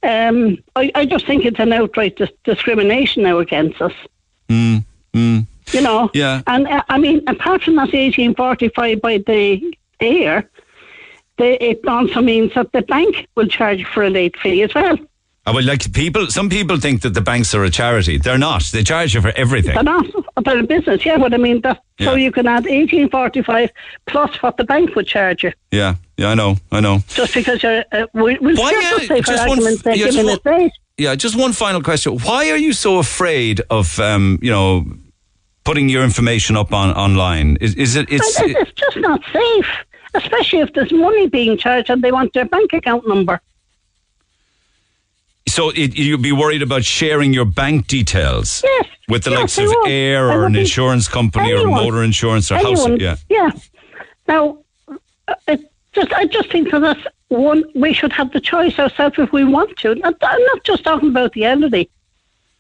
um, 0.04 0.58
I, 0.76 0.92
I 0.94 1.06
just 1.06 1.26
think 1.26 1.46
it's 1.46 1.60
an 1.60 1.74
outright 1.74 2.18
dis- 2.18 2.30
discrimination 2.44 3.24
now 3.24 3.40
against 3.40 3.82
us. 3.82 3.94
Mm, 4.50 4.86
mm. 5.14 5.46
You 5.72 5.82
know. 5.82 6.10
Yeah. 6.14 6.42
And 6.48 6.68
uh, 6.68 6.84
I 6.90 6.98
mean, 6.98 7.22
apart 7.28 7.64
from 7.64 7.76
that 7.76 7.94
1845 7.94 9.02
by 9.02 9.18
the 9.18 9.76
Eir, 10.02 10.48
the, 11.38 11.64
it 11.64 11.88
also 11.88 12.22
means 12.22 12.54
that 12.56 12.72
the 12.72 12.82
bank 12.82 13.28
will 13.36 13.48
charge 13.48 13.86
for 13.86 14.04
a 14.04 14.10
late 14.10 14.38
fee 14.38 14.64
as 14.64 14.74
well. 14.74 14.98
I 15.50 15.52
would 15.52 15.66
like 15.66 15.92
people. 15.94 16.28
Some 16.28 16.48
people 16.48 16.78
think 16.78 17.02
that 17.02 17.16
the 17.16 17.22
banks 17.22 17.56
are 17.56 17.64
a 17.64 17.72
charity. 17.72 18.20
They're 18.20 18.38
not. 18.38 18.66
They 18.66 18.84
charge 18.84 19.16
you 19.16 19.22
for 19.22 19.32
everything. 19.36 19.74
They're 19.74 19.82
not 19.84 20.06
about 20.38 20.60
a 20.60 20.64
business, 20.64 21.04
yeah, 21.04 21.18
but 21.18 21.34
I 21.34 21.38
mean, 21.38 21.62
that, 21.62 21.82
so 22.00 22.14
you 22.14 22.32
can 22.32 22.46
add 22.46 22.66
1845 22.66 23.72
plus 24.06 24.36
what 24.44 24.58
the 24.58 24.64
bank 24.64 24.94
would 24.96 25.08
charge 25.08 25.44
you. 25.44 25.52
Yeah, 25.72 25.96
yeah, 26.18 26.30
I 26.30 26.36
know, 26.36 26.58
I 26.72 26.82
know. 26.82 27.00
Just 27.08 27.34
because 27.34 27.64
you're, 27.64 27.84
uh, 27.92 28.06
we, 28.14 28.38
we'll 28.38 28.58
Why, 28.58 28.68
still 28.68 28.82
yeah, 28.82 28.90
just 28.92 29.08
say 29.08 29.22
for 29.24 29.32
argument's 29.42 29.82
sake, 29.82 29.98
yeah, 29.98 30.06
just 30.12 30.46
one- 30.46 30.60
date. 30.60 30.72
Yeah, 31.00 31.16
just 31.16 31.36
one 31.36 31.54
final 31.54 31.82
question. 31.82 32.20
Why 32.20 32.52
are 32.52 32.58
you 32.58 32.72
so 32.72 33.00
afraid 33.00 33.62
of, 33.72 34.00
um, 34.00 34.38
you 34.44 34.52
know, 34.52 34.86
putting 35.64 35.90
your 35.90 36.04
information 36.04 36.58
up 36.58 36.74
on 36.74 36.92
online? 36.92 37.58
Is, 37.60 37.74
is 37.74 37.96
it? 37.96 38.12
It's. 38.12 38.40
It's, 38.40 38.60
it's 38.60 38.72
just 38.74 38.98
not 38.98 39.20
safe, 39.34 39.68
especially 40.14 40.60
if 40.60 40.74
there's 40.74 40.92
money 40.92 41.28
being 41.28 41.58
charged 41.58 41.90
and 41.90 42.04
they 42.04 42.12
want 42.12 42.34
their 42.34 42.46
bank 42.46 42.72
account 42.74 43.08
number. 43.08 43.42
So 45.50 45.70
it, 45.70 45.98
you'd 45.98 46.22
be 46.22 46.32
worried 46.32 46.62
about 46.62 46.84
sharing 46.84 47.34
your 47.34 47.46
bank 47.46 47.88
details 47.88 48.62
Yes. 48.64 48.86
with 49.08 49.24
the 49.24 49.32
yes, 49.32 49.58
likes 49.58 49.58
of. 49.58 49.76
Eir 49.86 50.34
or 50.34 50.46
an 50.46 50.56
insurance 50.56 51.08
company 51.08 51.52
or 51.54 51.66
motor 51.68 52.04
insurance 52.04 52.52
or 52.52 52.58
house. 52.58 52.88
Yeah. 53.00 53.16
Yeah. 53.30 53.52
Now, 54.28 54.60
uh, 54.88 55.34
it 55.48 55.72
just 55.94 56.14
I 56.14 56.26
just 56.26 56.52
think 56.52 56.72
that 56.72 56.80
that's 56.80 57.04
one 57.30 57.64
we 57.76 57.94
should 57.94 58.12
have 58.14 58.32
the 58.32 58.40
choice 58.40 58.78
ourselves 58.80 59.18
if 59.18 59.32
we 59.32 59.44
want 59.44 59.78
to. 59.78 59.92
I'm 60.04 60.16
not 60.22 60.64
just 60.64 60.84
talking 60.84 61.10
about 61.10 61.34
the 61.34 61.46
elderly. 61.46 61.90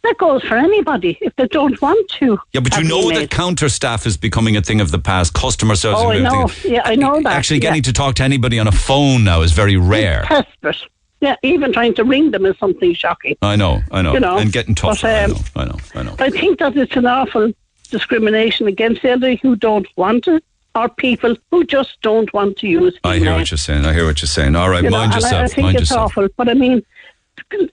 That 0.02 0.16
goes 0.18 0.44
for 0.44 0.56
anybody 0.56 1.18
if 1.20 1.36
they 1.36 1.48
don't 1.48 1.80
want 1.82 2.10
to. 2.20 2.40
Yeah, 2.54 2.62
but 2.62 2.78
you 2.78 2.86
know 2.86 3.12
that 3.12 3.30
counter 3.30 3.68
staff 3.68 4.06
is 4.06 4.16
becoming 4.16 4.56
a 4.56 4.62
thing 4.62 4.80
of 4.80 4.92
the 4.92 5.00
past. 5.00 5.34
Customer 5.34 5.76
service. 5.76 6.00
Oh, 6.02 6.10
I 6.10 6.16
is 6.16 6.22
becoming 6.22 6.44
a 6.44 6.46
know. 6.48 6.54
Yeah, 6.64 6.82
I 6.86 6.96
know 6.96 7.22
that. 7.22 7.34
Actually, 7.34 7.58
yeah. 7.58 7.70
getting 7.70 7.84
to 7.84 7.94
talk 7.94 8.16
to 8.16 8.24
anybody 8.24 8.60
on 8.60 8.68
a 8.68 8.72
phone 8.72 9.26
now 9.26 9.42
is 9.42 9.52
very 9.52 9.76
rare. 9.76 10.26
desperate. 10.30 10.78
Yeah, 11.22 11.36
even 11.43 11.74
trying 11.74 11.93
to 11.95 12.03
ring 12.03 12.32
them 12.32 12.45
is 12.45 12.57
something 12.59 12.93
shocking. 12.93 13.36
I 13.41 13.55
know, 13.57 13.82
I 13.91 14.01
know, 14.01 14.13
You 14.13 14.20
know, 14.22 14.38
and 14.38 14.51
getting 14.53 14.74
tougher. 14.76 15.01
but, 15.01 15.09
I 15.09 15.24
um, 15.26 15.32
know, 15.32 15.38
I 15.55 15.65
know, 15.65 15.78
I 15.95 16.03
know. 16.03 16.15
I 16.20 16.30
think 16.30 16.59
that 16.59 16.78
it's 16.78 16.95
an 16.95 17.05
awful 17.05 17.51
discrimination 17.91 18.67
against 18.67 19.01
the 19.01 19.09
elderly 19.11 19.36
who 19.41 19.55
don't 19.55 19.88
want 19.97 20.28
it, 20.28 20.43
or 20.76 20.88
people 20.88 21.36
who 21.51 21.65
just 21.65 22.01
don't 22.01 22.32
want 22.34 22.57
to 22.59 22.67
use. 22.67 22.97
I 23.03 23.17
hear 23.17 23.34
what 23.34 23.51
you're 23.51 23.57
saying. 23.57 23.86
I 23.86 23.93
hear 23.93 24.05
what 24.05 24.22
you're 24.22 24.28
saying. 24.28 24.55
All 24.55 24.70
right, 24.70 24.84
You 24.84 24.89
know, 24.91 24.97
mind 24.99 25.11
I- 25.11 25.15
yourself. 25.15 25.43
I, 25.43 25.47
think 25.47 25.65
mind 25.65 25.76
it's 25.78 25.89
yourself. 25.89 26.11
awful. 26.11 26.28
But 26.38 26.47
I 26.47 26.53
mean, 26.53 26.84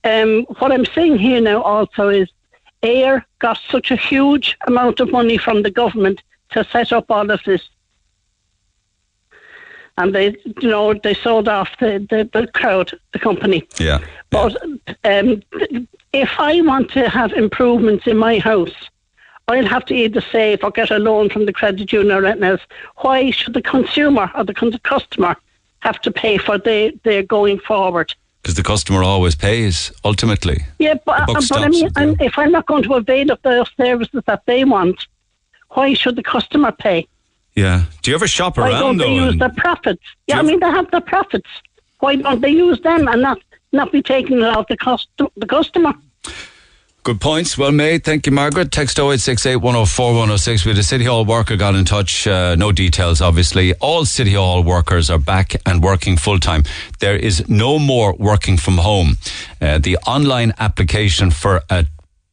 um, 0.03 0.45
what 0.59 0.71
I'm 0.71 0.85
saying 0.85 1.17
here 1.19 1.39
now 1.41 1.61
also 1.61 2.09
is 2.09 2.29
Eir 2.83 3.23
got 3.39 3.59
such 3.69 3.91
a 3.91 3.95
huge 3.95 4.57
amount 4.67 4.99
of 4.99 5.11
money 5.11 5.37
from 5.37 5.61
the 5.63 5.71
government 5.71 6.21
to 6.51 6.63
set 6.65 6.91
up 6.91 7.09
all 7.09 7.29
of 7.29 7.39
this. 7.45 7.61
And 9.97 10.13
they, 10.13 10.35
you 10.61 10.69
know, 10.69 10.93
they 10.93 11.15
sold 11.15 11.47
off 11.47 11.69
the, 11.79 12.05
the, 12.09 12.29
the 12.31 12.47
crowd, 12.47 12.91
the 13.13 13.19
company. 13.19 13.67
Yeah. 13.79 13.99
But 14.29 14.55
um, 15.03 15.41
if 16.13 16.29
I 16.37 16.61
want 16.61 16.91
to 16.91 17.09
have 17.09 17.33
improvements 17.33 18.05
in 18.05 18.17
my 18.17 18.37
house, 18.39 18.75
I'll 19.47 19.65
have 19.65 19.85
to 19.85 19.95
either 19.95 20.21
save 20.21 20.63
or 20.63 20.71
get 20.71 20.91
a 20.91 20.99
loan 20.99 21.29
from 21.29 21.45
the 21.45 21.53
credit 21.53 21.91
union 21.91 22.11
or 22.11 22.25
anything 22.25 22.43
else. 22.43 22.61
Why 22.97 23.31
should 23.31 23.53
the 23.53 23.61
consumer 23.61 24.29
or 24.35 24.43
the 24.43 24.53
customer 24.83 25.35
have 25.79 26.01
to 26.01 26.11
pay 26.11 26.37
for 26.37 26.57
their, 26.57 26.91
their 27.03 27.23
going 27.23 27.59
forward? 27.59 28.13
Because 28.41 28.55
the 28.55 28.63
customer 28.63 29.03
always 29.03 29.35
pays 29.35 29.91
ultimately. 30.03 30.65
Yeah, 30.79 30.95
but, 31.05 31.27
but 31.27 31.51
I 31.57 31.69
mean, 31.69 31.85
with 31.85 31.93
them. 31.93 32.09
and 32.09 32.21
if 32.21 32.37
I'm 32.37 32.51
not 32.51 32.65
going 32.65 32.83
to 32.83 32.93
avail 32.95 33.31
of 33.31 33.41
the 33.41 33.65
services 33.77 34.23
that 34.25 34.43
they 34.45 34.63
want, 34.63 35.07
why 35.69 35.93
should 35.93 36.17
the 36.17 36.23
customer 36.23 36.71
pay? 36.71 37.07
Yeah. 37.57 37.85
Do 38.03 38.11
you 38.11 38.15
ever 38.15 38.27
shop 38.27 38.57
Why 38.57 38.69
around 38.69 38.81
don't 38.81 38.97
they 38.97 39.13
use 39.13 39.31
and- 39.33 39.41
the 39.41 39.49
profits? 39.49 40.03
Yeah, 40.27 40.35
I 40.35 40.39
ever- 40.39 40.47
mean, 40.47 40.59
they 40.59 40.67
have 40.69 40.89
the 40.91 41.01
profits. 41.01 41.49
Why 41.99 42.15
don't 42.15 42.39
they 42.39 42.51
use 42.51 42.79
them 42.81 43.07
and 43.07 43.21
not, 43.23 43.39
not 43.71 43.91
be 43.91 44.01
taking 44.03 44.37
it 44.37 44.43
out 44.43 44.67
the, 44.67 44.77
cost, 44.77 45.07
the 45.17 45.45
customer? 45.47 45.93
Good 47.03 47.19
points. 47.19 47.57
Well 47.57 47.71
made. 47.71 48.03
Thank 48.03 48.25
you, 48.27 48.31
Margaret. 48.33 48.71
Text 48.71 48.99
0868 48.99 49.55
104 49.55 50.11
106. 50.13 50.65
We 50.65 50.71
had 50.71 50.77
a 50.77 50.83
City 50.83 51.05
Hall 51.05 51.25
worker 51.25 51.55
got 51.55 51.73
in 51.73 51.85
touch. 51.85 52.27
Uh, 52.27 52.55
no 52.55 52.71
details, 52.71 53.21
obviously. 53.21 53.73
All 53.75 54.05
City 54.05 54.33
Hall 54.33 54.61
workers 54.61 55.09
are 55.09 55.17
back 55.17 55.55
and 55.65 55.81
working 55.81 56.17
full 56.17 56.37
time. 56.37 56.63
There 56.99 57.15
is 57.15 57.47
no 57.49 57.79
more 57.79 58.13
working 58.19 58.57
from 58.57 58.77
home. 58.79 59.17
Uh, 59.61 59.79
the 59.79 59.97
online 60.05 60.53
application 60.59 61.31
for 61.31 61.63
a 61.71 61.85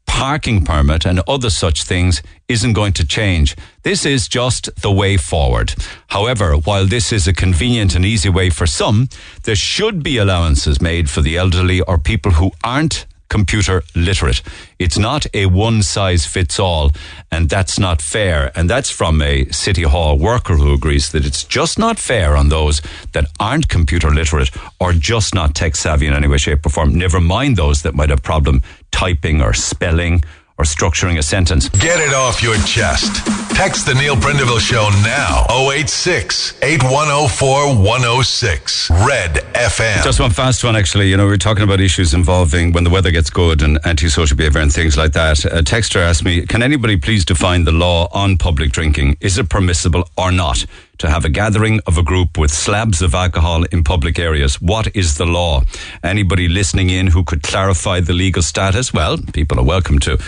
parking 0.06 0.64
permit 0.64 1.06
and 1.06 1.20
other 1.28 1.50
such 1.50 1.84
things 1.84 2.20
isn't 2.48 2.74
going 2.74 2.92
to 2.94 3.06
change. 3.06 3.56
This 3.82 4.04
is 4.04 4.28
just 4.28 4.68
the 4.80 4.92
way 4.92 5.16
forward. 5.16 5.74
However, 6.08 6.54
while 6.54 6.86
this 6.86 7.12
is 7.12 7.26
a 7.26 7.32
convenient 7.32 7.94
and 7.94 8.04
easy 8.04 8.28
way 8.28 8.50
for 8.50 8.66
some, 8.66 9.08
there 9.44 9.56
should 9.56 10.02
be 10.02 10.18
allowances 10.18 10.80
made 10.80 11.08
for 11.08 11.22
the 11.22 11.36
elderly 11.36 11.80
or 11.80 11.98
people 11.98 12.32
who 12.32 12.52
aren't 12.62 13.06
computer 13.28 13.82
literate. 13.96 14.42
It's 14.78 14.96
not 14.96 15.26
a 15.34 15.46
one 15.46 15.82
size 15.82 16.24
fits 16.24 16.60
all, 16.60 16.92
and 17.32 17.48
that's 17.48 17.78
not 17.80 18.00
fair. 18.00 18.52
And 18.54 18.70
that's 18.70 18.90
from 18.90 19.20
a 19.22 19.46
City 19.46 19.82
Hall 19.82 20.16
worker 20.16 20.54
who 20.54 20.72
agrees 20.72 21.10
that 21.10 21.26
it's 21.26 21.42
just 21.42 21.76
not 21.76 21.98
fair 21.98 22.36
on 22.36 22.48
those 22.48 22.80
that 23.12 23.26
aren't 23.40 23.68
computer 23.68 24.10
literate 24.10 24.50
or 24.78 24.92
just 24.92 25.34
not 25.34 25.54
tech 25.54 25.74
savvy 25.74 26.06
in 26.06 26.12
any 26.14 26.28
way, 26.28 26.36
shape, 26.36 26.64
or 26.64 26.68
form. 26.68 26.94
Never 26.94 27.20
mind 27.20 27.56
those 27.56 27.82
that 27.82 27.94
might 27.94 28.10
have 28.10 28.22
problem 28.22 28.62
typing 28.92 29.42
or 29.42 29.52
spelling 29.52 30.22
or 30.58 30.64
structuring 30.64 31.18
a 31.18 31.22
sentence. 31.22 31.68
Get 31.68 32.00
it 32.00 32.14
off 32.14 32.42
your 32.42 32.56
chest. 32.58 33.24
Text 33.56 33.86
the 33.86 33.94
Neil 33.94 34.16
Prendeville 34.16 34.60
Show 34.60 34.88
now. 35.02 35.46
086 35.70 36.54
8104 36.62 37.76
106. 37.76 38.90
Red 38.90 39.34
FM. 39.54 40.02
Just 40.04 40.20
one 40.20 40.30
fast 40.30 40.62
one, 40.64 40.76
actually. 40.76 41.08
You 41.08 41.16
know, 41.16 41.24
we 41.24 41.30
we're 41.30 41.36
talking 41.36 41.64
about 41.64 41.80
issues 41.80 42.14
involving 42.14 42.72
when 42.72 42.84
the 42.84 42.90
weather 42.90 43.10
gets 43.10 43.30
good 43.30 43.62
and 43.62 43.78
antisocial 43.84 44.36
behaviour 44.36 44.60
and 44.60 44.72
things 44.72 44.96
like 44.96 45.12
that. 45.12 45.44
A 45.44 45.62
texter 45.62 45.96
asked 45.96 46.24
me, 46.24 46.46
can 46.46 46.62
anybody 46.62 46.96
please 46.96 47.24
define 47.24 47.64
the 47.64 47.72
law 47.72 48.08
on 48.12 48.38
public 48.38 48.70
drinking? 48.70 49.16
Is 49.20 49.38
it 49.38 49.48
permissible 49.48 50.08
or 50.16 50.30
not 50.30 50.64
to 50.98 51.08
have 51.08 51.24
a 51.24 51.28
gathering 51.28 51.80
of 51.86 51.98
a 51.98 52.02
group 52.02 52.38
with 52.38 52.50
slabs 52.50 53.02
of 53.02 53.14
alcohol 53.14 53.64
in 53.64 53.84
public 53.84 54.18
areas? 54.18 54.60
What 54.60 54.94
is 54.96 55.16
the 55.16 55.26
law? 55.26 55.62
Anybody 56.02 56.48
listening 56.48 56.90
in 56.90 57.08
who 57.08 57.24
could 57.24 57.42
clarify 57.42 58.00
the 58.00 58.12
legal 58.12 58.42
status? 58.42 58.92
Well, 58.92 59.18
people 59.32 59.58
are 59.58 59.64
welcome 59.64 59.98
to 60.00 60.18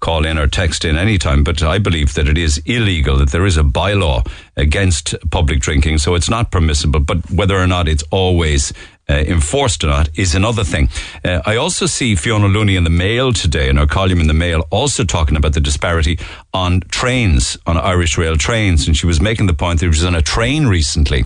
call 0.00 0.24
in 0.24 0.38
or 0.38 0.46
text 0.46 0.84
in 0.84 0.96
anytime, 0.96 1.44
but 1.44 1.62
I 1.62 1.78
believe 1.78 2.14
that 2.14 2.28
it 2.28 2.38
is 2.38 2.58
illegal, 2.66 3.16
that 3.18 3.30
there 3.30 3.46
is 3.46 3.56
a 3.56 3.62
bylaw 3.62 4.26
against 4.56 5.14
public 5.30 5.60
drinking, 5.60 5.98
so 5.98 6.14
it's 6.14 6.30
not 6.30 6.50
permissible, 6.50 7.00
but 7.00 7.30
whether 7.30 7.58
or 7.58 7.66
not 7.66 7.88
it's 7.88 8.04
always 8.10 8.72
uh, 9.08 9.14
enforced 9.14 9.84
or 9.84 9.88
not 9.88 10.08
is 10.18 10.34
another 10.34 10.64
thing. 10.64 10.88
Uh, 11.24 11.40
I 11.44 11.56
also 11.56 11.86
see 11.86 12.14
Fiona 12.14 12.46
Looney 12.48 12.76
in 12.76 12.84
the 12.84 12.90
Mail 12.90 13.32
today, 13.32 13.68
in 13.68 13.76
her 13.76 13.86
column 13.86 14.20
in 14.20 14.26
the 14.26 14.34
Mail, 14.34 14.64
also 14.70 15.04
talking 15.04 15.36
about 15.36 15.52
the 15.52 15.60
disparity 15.60 16.18
on 16.52 16.80
trains, 16.88 17.58
on 17.66 17.76
Irish 17.76 18.16
Rail 18.16 18.36
trains, 18.36 18.86
and 18.86 18.96
she 18.96 19.06
was 19.06 19.20
making 19.20 19.46
the 19.46 19.54
point 19.54 19.80
that 19.80 19.86
she 19.86 19.88
was 19.88 20.04
on 20.04 20.14
a 20.14 20.22
train 20.22 20.66
recently, 20.66 21.24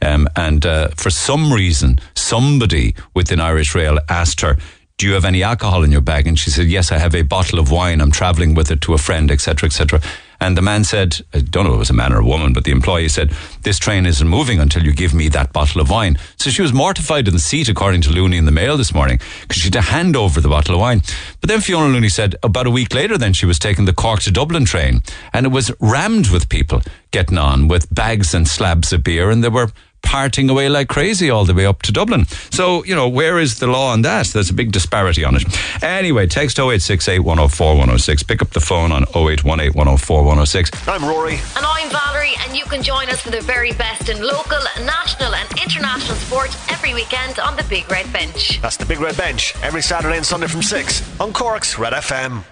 um, 0.00 0.28
and 0.36 0.64
uh, 0.64 0.88
for 0.96 1.10
some 1.10 1.52
reason, 1.52 1.98
somebody 2.14 2.94
within 3.14 3.40
Irish 3.40 3.74
Rail 3.74 3.98
asked 4.08 4.40
her, 4.40 4.56
do 4.98 5.06
you 5.06 5.14
have 5.14 5.24
any 5.24 5.44
alcohol 5.44 5.84
in 5.84 5.92
your 5.92 6.00
bag? 6.00 6.26
And 6.26 6.36
she 6.36 6.50
said, 6.50 6.66
yes, 6.66 6.90
I 6.90 6.98
have 6.98 7.14
a 7.14 7.22
bottle 7.22 7.60
of 7.60 7.70
wine. 7.70 8.00
I'm 8.00 8.10
traveling 8.10 8.54
with 8.54 8.70
it 8.70 8.80
to 8.82 8.94
a 8.94 8.98
friend, 8.98 9.30
etc., 9.30 9.68
etc. 9.68 10.00
And 10.40 10.56
the 10.56 10.62
man 10.62 10.84
said, 10.84 11.20
I 11.32 11.40
don't 11.40 11.64
know 11.64 11.70
if 11.70 11.76
it 11.76 11.78
was 11.78 11.90
a 11.90 11.94
man 11.94 12.12
or 12.12 12.18
a 12.18 12.24
woman, 12.24 12.52
but 12.52 12.64
the 12.64 12.72
employee 12.72 13.08
said, 13.08 13.30
this 13.62 13.78
train 13.78 14.06
isn't 14.06 14.28
moving 14.28 14.58
until 14.58 14.84
you 14.84 14.92
give 14.92 15.14
me 15.14 15.28
that 15.28 15.52
bottle 15.52 15.80
of 15.80 15.90
wine. 15.90 16.16
So 16.36 16.50
she 16.50 16.62
was 16.62 16.72
mortified 16.72 17.28
in 17.28 17.34
the 17.34 17.40
seat, 17.40 17.68
according 17.68 18.02
to 18.02 18.10
Looney 18.10 18.36
in 18.36 18.44
the 18.44 18.52
Mail 18.52 18.76
this 18.76 18.94
morning, 18.94 19.20
because 19.42 19.56
she 19.56 19.66
had 19.66 19.72
to 19.74 19.80
hand 19.80 20.16
over 20.16 20.40
the 20.40 20.48
bottle 20.48 20.74
of 20.74 20.80
wine. 20.80 21.02
But 21.40 21.48
then 21.48 21.60
Fiona 21.60 21.92
Looney 21.92 22.08
said 22.08 22.36
about 22.42 22.66
a 22.66 22.70
week 22.70 22.92
later, 22.92 23.16
then 23.16 23.32
she 23.32 23.46
was 23.46 23.58
taking 23.58 23.84
the 23.84 23.92
Cork 23.92 24.20
to 24.22 24.32
Dublin 24.32 24.64
train 24.64 25.02
and 25.32 25.46
it 25.46 25.50
was 25.50 25.72
rammed 25.80 26.30
with 26.30 26.48
people 26.48 26.82
getting 27.10 27.38
on 27.38 27.68
with 27.68 27.92
bags 27.92 28.34
and 28.34 28.46
slabs 28.46 28.92
of 28.92 29.02
beer 29.02 29.30
and 29.30 29.42
there 29.42 29.50
were 29.50 29.70
parting 30.02 30.48
away 30.48 30.68
like 30.68 30.88
crazy 30.88 31.30
all 31.30 31.44
the 31.44 31.54
way 31.54 31.66
up 31.66 31.82
to 31.82 31.92
Dublin. 31.92 32.26
So, 32.50 32.84
you 32.84 32.94
know, 32.94 33.08
where 33.08 33.38
is 33.38 33.58
the 33.58 33.66
law 33.66 33.92
on 33.92 34.02
that? 34.02 34.26
There's 34.28 34.50
a 34.50 34.54
big 34.54 34.72
disparity 34.72 35.24
on 35.24 35.36
it. 35.36 35.44
Anyway, 35.82 36.26
text 36.26 36.58
0868 36.58 37.20
104 37.20 37.66
106. 37.68 38.22
Pick 38.22 38.42
up 38.42 38.50
the 38.50 38.60
phone 38.60 38.92
on 38.92 39.02
0818 39.14 39.72
104 39.72 40.18
106. 40.22 40.88
I'm 40.88 41.04
Rory. 41.04 41.34
And 41.56 41.64
I'm 41.64 41.90
Valerie, 41.90 42.34
and 42.44 42.56
you 42.56 42.64
can 42.64 42.82
join 42.82 43.08
us 43.08 43.20
for 43.20 43.30
the 43.30 43.40
very 43.40 43.72
best 43.72 44.08
in 44.08 44.22
local, 44.22 44.58
national, 44.84 45.34
and 45.34 45.48
international 45.60 46.16
sport 46.16 46.56
every 46.70 46.94
weekend 46.94 47.38
on 47.38 47.56
the 47.56 47.64
Big 47.64 47.90
Red 47.90 48.12
Bench. 48.12 48.60
That's 48.60 48.76
the 48.76 48.86
Big 48.86 49.00
Red 49.00 49.16
Bench 49.16 49.54
every 49.62 49.82
Saturday 49.82 50.16
and 50.16 50.26
Sunday 50.26 50.46
from 50.46 50.62
6 50.62 51.20
on 51.20 51.32
Cork's 51.32 51.78
Red 51.78 51.92
FM. 51.92 52.44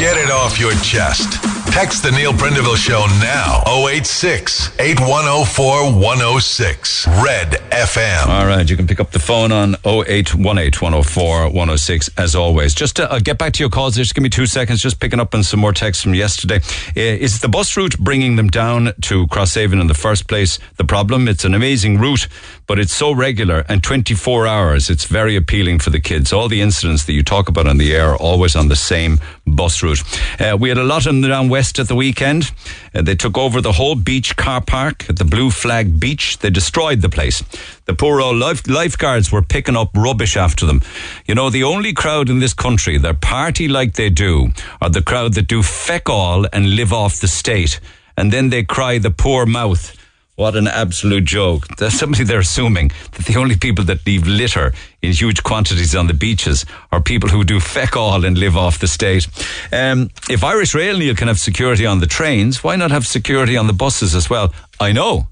Get 0.00 0.16
it 0.16 0.30
off 0.30 0.58
your 0.58 0.72
chest. 0.76 1.34
Text 1.74 2.02
the 2.02 2.10
Neil 2.10 2.32
Prendeville 2.32 2.74
Show 2.74 3.04
now 3.20 3.62
086 3.86 4.70
8104 4.80 5.92
106. 5.92 7.06
Red 7.22 7.52
FM. 7.70 8.26
All 8.26 8.46
right, 8.46 8.68
you 8.68 8.78
can 8.78 8.86
pick 8.86 8.98
up 8.98 9.10
the 9.10 9.18
phone 9.18 9.52
on 9.52 9.74
0818 9.84 10.42
104 10.42 11.50
106 11.50 12.10
as 12.16 12.34
always. 12.34 12.74
Just 12.74 12.96
to 12.96 13.12
uh, 13.12 13.18
get 13.18 13.36
back 13.36 13.52
to 13.52 13.62
your 13.62 13.68
calls, 13.68 13.94
just 13.94 14.14
give 14.14 14.22
me 14.22 14.30
two 14.30 14.46
seconds, 14.46 14.80
just 14.80 15.00
picking 15.00 15.20
up 15.20 15.34
on 15.34 15.42
some 15.42 15.60
more 15.60 15.74
texts 15.74 16.02
from 16.02 16.14
yesterday. 16.14 16.56
Uh, 16.96 17.00
is 17.20 17.40
the 17.40 17.48
bus 17.48 17.76
route 17.76 17.98
bringing 17.98 18.36
them 18.36 18.48
down 18.48 18.94
to 19.02 19.26
Crosshaven 19.26 19.82
in 19.82 19.86
the 19.86 19.94
first 19.94 20.28
place 20.28 20.58
the 20.76 20.84
problem? 20.84 21.28
It's 21.28 21.44
an 21.44 21.52
amazing 21.52 21.98
route, 21.98 22.26
but 22.70 22.78
it's 22.78 22.94
so 22.94 23.10
regular 23.10 23.64
and 23.68 23.82
24 23.82 24.46
hours. 24.46 24.90
It's 24.90 25.04
very 25.04 25.34
appealing 25.34 25.80
for 25.80 25.90
the 25.90 25.98
kids. 25.98 26.32
All 26.32 26.46
the 26.46 26.60
incidents 26.60 27.04
that 27.06 27.14
you 27.14 27.24
talk 27.24 27.48
about 27.48 27.66
on 27.66 27.78
the 27.78 27.92
air 27.92 28.10
are 28.10 28.16
always 28.16 28.54
on 28.54 28.68
the 28.68 28.76
same 28.76 29.18
bus 29.44 29.82
route. 29.82 30.00
Uh, 30.40 30.56
we 30.56 30.68
had 30.68 30.78
a 30.78 30.84
lot 30.84 30.98
of 30.98 31.06
them 31.06 31.20
down 31.22 31.48
west 31.48 31.80
at 31.80 31.88
the 31.88 31.96
weekend. 31.96 32.52
Uh, 32.94 33.02
they 33.02 33.16
took 33.16 33.36
over 33.36 33.60
the 33.60 33.72
whole 33.72 33.96
beach 33.96 34.36
car 34.36 34.60
park 34.60 35.10
at 35.10 35.18
the 35.18 35.24
Blue 35.24 35.50
Flag 35.50 35.98
Beach. 35.98 36.38
They 36.38 36.50
destroyed 36.50 37.00
the 37.00 37.08
place. 37.08 37.42
The 37.86 37.94
poor 37.94 38.20
old 38.20 38.36
life, 38.36 38.64
lifeguards 38.68 39.32
were 39.32 39.42
picking 39.42 39.74
up 39.76 39.90
rubbish 39.96 40.36
after 40.36 40.64
them. 40.64 40.80
You 41.26 41.34
know, 41.34 41.50
the 41.50 41.64
only 41.64 41.92
crowd 41.92 42.30
in 42.30 42.38
this 42.38 42.54
country 42.54 42.98
that 42.98 43.20
party 43.20 43.66
like 43.66 43.94
they 43.94 44.10
do 44.10 44.52
are 44.80 44.90
the 44.90 45.02
crowd 45.02 45.34
that 45.34 45.48
do 45.48 45.64
feck 45.64 46.08
all 46.08 46.46
and 46.52 46.76
live 46.76 46.92
off 46.92 47.18
the 47.18 47.26
state. 47.26 47.80
And 48.16 48.32
then 48.32 48.50
they 48.50 48.62
cry 48.62 48.98
the 48.98 49.10
poor 49.10 49.44
mouth. 49.44 49.99
What 50.40 50.56
an 50.56 50.68
absolute 50.68 51.26
joke. 51.26 51.66
There's 51.76 51.92
somebody 51.92 52.24
they're 52.24 52.38
assuming 52.38 52.92
that 53.12 53.26
the 53.26 53.38
only 53.38 53.56
people 53.58 53.84
that 53.84 54.06
leave 54.06 54.26
litter 54.26 54.72
in 55.02 55.12
huge 55.12 55.42
quantities 55.42 55.94
on 55.94 56.06
the 56.06 56.14
beaches 56.14 56.64
are 56.90 57.02
people 57.02 57.28
who 57.28 57.44
do 57.44 57.60
feck 57.60 57.94
all 57.94 58.24
and 58.24 58.38
live 58.38 58.56
off 58.56 58.78
the 58.78 58.88
state. 58.88 59.28
Um, 59.70 60.08
if 60.30 60.42
Irish 60.42 60.74
Rail 60.74 60.96
Neil 60.96 61.14
can 61.14 61.28
have 61.28 61.38
security 61.38 61.84
on 61.84 62.00
the 62.00 62.06
trains, 62.06 62.64
why 62.64 62.76
not 62.76 62.90
have 62.90 63.06
security 63.06 63.58
on 63.58 63.66
the 63.66 63.74
buses 63.74 64.14
as 64.14 64.30
well? 64.30 64.54
I 64.80 64.92
know. 64.92 65.28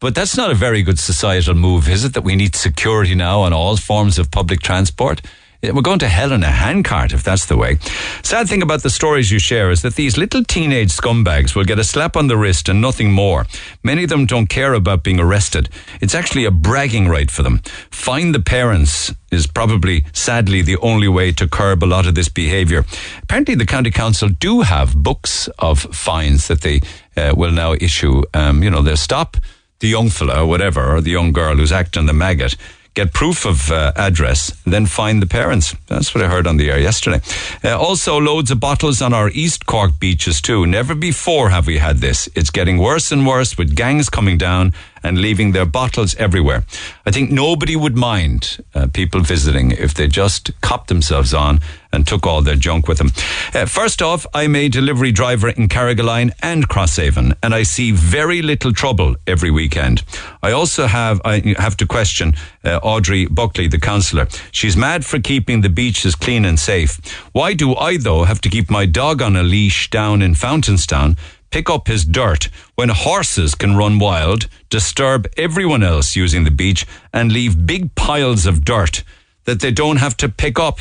But 0.00 0.14
that's 0.14 0.38
not 0.38 0.50
a 0.50 0.54
very 0.54 0.82
good 0.82 0.98
societal 0.98 1.54
move, 1.54 1.86
is 1.86 2.06
it? 2.06 2.14
That 2.14 2.24
we 2.24 2.34
need 2.34 2.56
security 2.56 3.14
now 3.14 3.42
on 3.42 3.52
all 3.52 3.76
forms 3.76 4.18
of 4.18 4.30
public 4.30 4.60
transport? 4.60 5.20
We're 5.60 5.82
going 5.82 5.98
to 5.98 6.08
hell 6.08 6.30
in 6.30 6.44
a 6.44 6.52
handcart 6.52 7.12
if 7.12 7.24
that's 7.24 7.46
the 7.46 7.56
way. 7.56 7.78
Sad 8.22 8.48
thing 8.48 8.62
about 8.62 8.84
the 8.84 8.90
stories 8.90 9.32
you 9.32 9.40
share 9.40 9.72
is 9.72 9.82
that 9.82 9.96
these 9.96 10.16
little 10.16 10.44
teenage 10.44 10.90
scumbags 10.90 11.56
will 11.56 11.64
get 11.64 11.80
a 11.80 11.84
slap 11.84 12.16
on 12.16 12.28
the 12.28 12.36
wrist 12.36 12.68
and 12.68 12.80
nothing 12.80 13.10
more. 13.10 13.44
Many 13.82 14.04
of 14.04 14.08
them 14.08 14.24
don't 14.24 14.46
care 14.46 14.72
about 14.72 15.02
being 15.02 15.18
arrested. 15.18 15.68
It's 16.00 16.14
actually 16.14 16.44
a 16.44 16.52
bragging 16.52 17.08
right 17.08 17.28
for 17.28 17.42
them. 17.42 17.58
Find 17.90 18.32
the 18.32 18.40
parents 18.40 19.12
is 19.32 19.48
probably, 19.48 20.04
sadly, 20.12 20.62
the 20.62 20.76
only 20.76 21.08
way 21.08 21.32
to 21.32 21.48
curb 21.48 21.82
a 21.82 21.86
lot 21.86 22.06
of 22.06 22.14
this 22.14 22.28
behaviour. 22.28 22.84
Apparently, 23.24 23.56
the 23.56 23.66
county 23.66 23.90
council 23.90 24.28
do 24.28 24.60
have 24.60 24.94
books 24.94 25.48
of 25.58 25.80
fines 25.80 26.46
that 26.46 26.60
they 26.60 26.80
uh, 27.16 27.34
will 27.36 27.50
now 27.50 27.72
issue. 27.72 28.22
Um, 28.32 28.62
you 28.62 28.70
know, 28.70 28.80
they'll 28.80 28.96
stop 28.96 29.36
the 29.80 29.88
young 29.88 30.08
fella 30.08 30.42
or 30.42 30.46
whatever, 30.46 30.94
or 30.94 31.00
the 31.00 31.10
young 31.10 31.32
girl 31.32 31.56
who's 31.56 31.72
acting 31.72 32.06
the 32.06 32.12
maggot 32.12 32.56
get 32.94 33.12
proof 33.12 33.46
of 33.46 33.70
uh, 33.70 33.92
address, 33.96 34.52
then 34.64 34.86
find 34.86 35.22
the 35.22 35.26
parents. 35.26 35.74
That's 35.86 36.14
what 36.14 36.24
I 36.24 36.28
heard 36.28 36.46
on 36.46 36.56
the 36.56 36.70
air 36.70 36.80
yesterday. 36.80 37.20
Uh, 37.64 37.78
also, 37.78 38.18
loads 38.18 38.50
of 38.50 38.60
bottles 38.60 39.00
on 39.00 39.12
our 39.14 39.30
East 39.30 39.66
Cork 39.66 39.98
beaches 40.00 40.40
too. 40.40 40.66
Never 40.66 40.94
before 40.94 41.50
have 41.50 41.66
we 41.66 41.78
had 41.78 41.98
this. 41.98 42.28
It's 42.34 42.50
getting 42.50 42.78
worse 42.78 43.12
and 43.12 43.26
worse 43.26 43.56
with 43.56 43.76
gangs 43.76 44.08
coming 44.08 44.38
down 44.38 44.72
and 45.02 45.18
leaving 45.18 45.52
their 45.52 45.66
bottles 45.66 46.14
everywhere. 46.16 46.64
I 47.06 47.10
think 47.10 47.30
nobody 47.30 47.76
would 47.76 47.96
mind 47.96 48.64
uh, 48.74 48.88
people 48.92 49.20
visiting 49.20 49.70
if 49.72 49.94
they 49.94 50.08
just 50.08 50.50
copped 50.60 50.88
themselves 50.88 51.32
on 51.34 51.60
and 51.92 52.06
took 52.06 52.26
all 52.26 52.42
their 52.42 52.56
junk 52.56 52.86
with 52.86 52.98
them. 52.98 53.10
Uh, 53.54 53.66
first 53.66 54.02
off, 54.02 54.26
I'm 54.34 54.54
a 54.54 54.68
delivery 54.68 55.12
driver 55.12 55.48
in 55.48 55.68
Carrigaline 55.68 56.32
and 56.42 56.68
Crosshaven, 56.68 57.34
and 57.42 57.54
I 57.54 57.62
see 57.62 57.92
very 57.92 58.42
little 58.42 58.72
trouble 58.72 59.16
every 59.26 59.50
weekend. 59.50 60.02
I 60.42 60.52
also 60.52 60.86
have 60.86 61.20
I 61.24 61.54
have 61.58 61.76
to 61.78 61.86
question 61.86 62.34
uh, 62.64 62.78
Audrey 62.82 63.26
Buckley, 63.26 63.68
the 63.68 63.80
councillor. 63.80 64.28
She's 64.52 64.76
mad 64.76 65.04
for 65.04 65.18
keeping 65.18 65.62
the 65.62 65.70
beaches 65.70 66.14
clean 66.14 66.44
and 66.44 66.58
safe. 66.58 66.98
Why 67.32 67.54
do 67.54 67.74
I 67.74 67.96
though 67.96 68.24
have 68.24 68.40
to 68.42 68.50
keep 68.50 68.70
my 68.70 68.86
dog 68.86 69.22
on 69.22 69.36
a 69.36 69.42
leash 69.42 69.88
down 69.90 70.22
in 70.22 70.34
Fountainstown? 70.34 71.16
Pick 71.50 71.70
up 71.70 71.88
his 71.88 72.04
dirt 72.04 72.48
when 72.74 72.88
horses 72.88 73.54
can 73.54 73.76
run 73.76 73.98
wild, 73.98 74.48
disturb 74.70 75.26
everyone 75.36 75.82
else 75.82 76.16
using 76.16 76.44
the 76.44 76.50
beach, 76.50 76.86
and 77.12 77.32
leave 77.32 77.66
big 77.66 77.94
piles 77.94 78.46
of 78.46 78.64
dirt 78.64 79.02
that 79.44 79.60
they 79.60 79.70
don't 79.70 79.96
have 79.96 80.16
to 80.18 80.28
pick 80.28 80.58
up. 80.58 80.80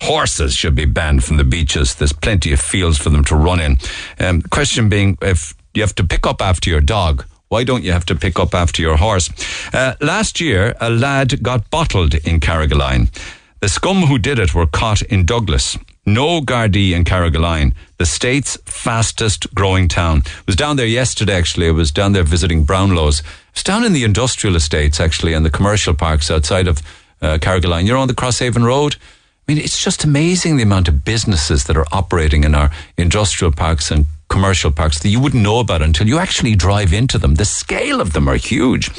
Horses 0.00 0.54
should 0.54 0.74
be 0.74 0.86
banned 0.86 1.24
from 1.24 1.36
the 1.36 1.44
beaches. 1.44 1.94
There's 1.94 2.12
plenty 2.12 2.52
of 2.52 2.60
fields 2.60 2.98
for 2.98 3.10
them 3.10 3.24
to 3.24 3.36
run 3.36 3.60
in. 3.60 3.78
Um, 4.18 4.42
question 4.42 4.88
being, 4.88 5.18
if 5.20 5.54
you 5.74 5.82
have 5.82 5.94
to 5.96 6.04
pick 6.04 6.26
up 6.26 6.40
after 6.40 6.70
your 6.70 6.80
dog, 6.80 7.24
why 7.48 7.62
don't 7.62 7.84
you 7.84 7.92
have 7.92 8.06
to 8.06 8.14
pick 8.14 8.38
up 8.38 8.54
after 8.54 8.82
your 8.82 8.96
horse? 8.96 9.30
Uh, 9.72 9.94
last 10.00 10.40
year, 10.40 10.74
a 10.80 10.90
lad 10.90 11.42
got 11.42 11.70
bottled 11.70 12.14
in 12.14 12.40
Carrigaline. 12.40 13.08
The 13.60 13.68
scum 13.68 14.02
who 14.02 14.18
did 14.18 14.38
it 14.38 14.54
were 14.54 14.66
caught 14.66 15.02
in 15.02 15.26
Douglas. 15.26 15.78
No 16.08 16.40
Gardaí 16.40 16.92
in 16.92 17.02
Carrigaline, 17.02 17.74
the 17.98 18.06
state's 18.06 18.56
fastest 18.64 19.52
growing 19.56 19.88
town. 19.88 20.22
I 20.24 20.42
was 20.46 20.54
down 20.54 20.76
there 20.76 20.86
yesterday, 20.86 21.34
actually. 21.34 21.66
I 21.66 21.72
was 21.72 21.90
down 21.90 22.12
there 22.12 22.22
visiting 22.22 22.64
Brownlow's. 22.64 23.24
It's 23.50 23.64
down 23.64 23.82
in 23.82 23.92
the 23.92 24.04
industrial 24.04 24.54
estates, 24.54 25.00
actually, 25.00 25.32
and 25.32 25.44
the 25.44 25.50
commercial 25.50 25.94
parks 25.94 26.30
outside 26.30 26.68
of 26.68 26.78
uh, 27.20 27.38
Carrigaline. 27.38 27.86
You're 27.86 27.96
on 27.96 28.06
the 28.06 28.14
Crosshaven 28.14 28.64
Road. 28.64 28.94
I 29.48 29.52
mean, 29.52 29.62
it's 29.62 29.82
just 29.82 30.04
amazing 30.04 30.56
the 30.56 30.62
amount 30.62 30.86
of 30.86 31.04
businesses 31.04 31.64
that 31.64 31.76
are 31.76 31.86
operating 31.90 32.44
in 32.44 32.54
our 32.54 32.70
industrial 32.96 33.50
parks 33.50 33.90
and 33.90 34.06
commercial 34.28 34.70
parks 34.70 35.00
that 35.00 35.08
you 35.08 35.20
wouldn't 35.20 35.42
know 35.42 35.58
about 35.58 35.82
until 35.82 36.06
you 36.06 36.18
actually 36.18 36.54
drive 36.54 36.92
into 36.92 37.18
them. 37.18 37.34
The 37.34 37.44
scale 37.44 38.00
of 38.00 38.12
them 38.12 38.28
are 38.28 38.36
huge. 38.36 38.90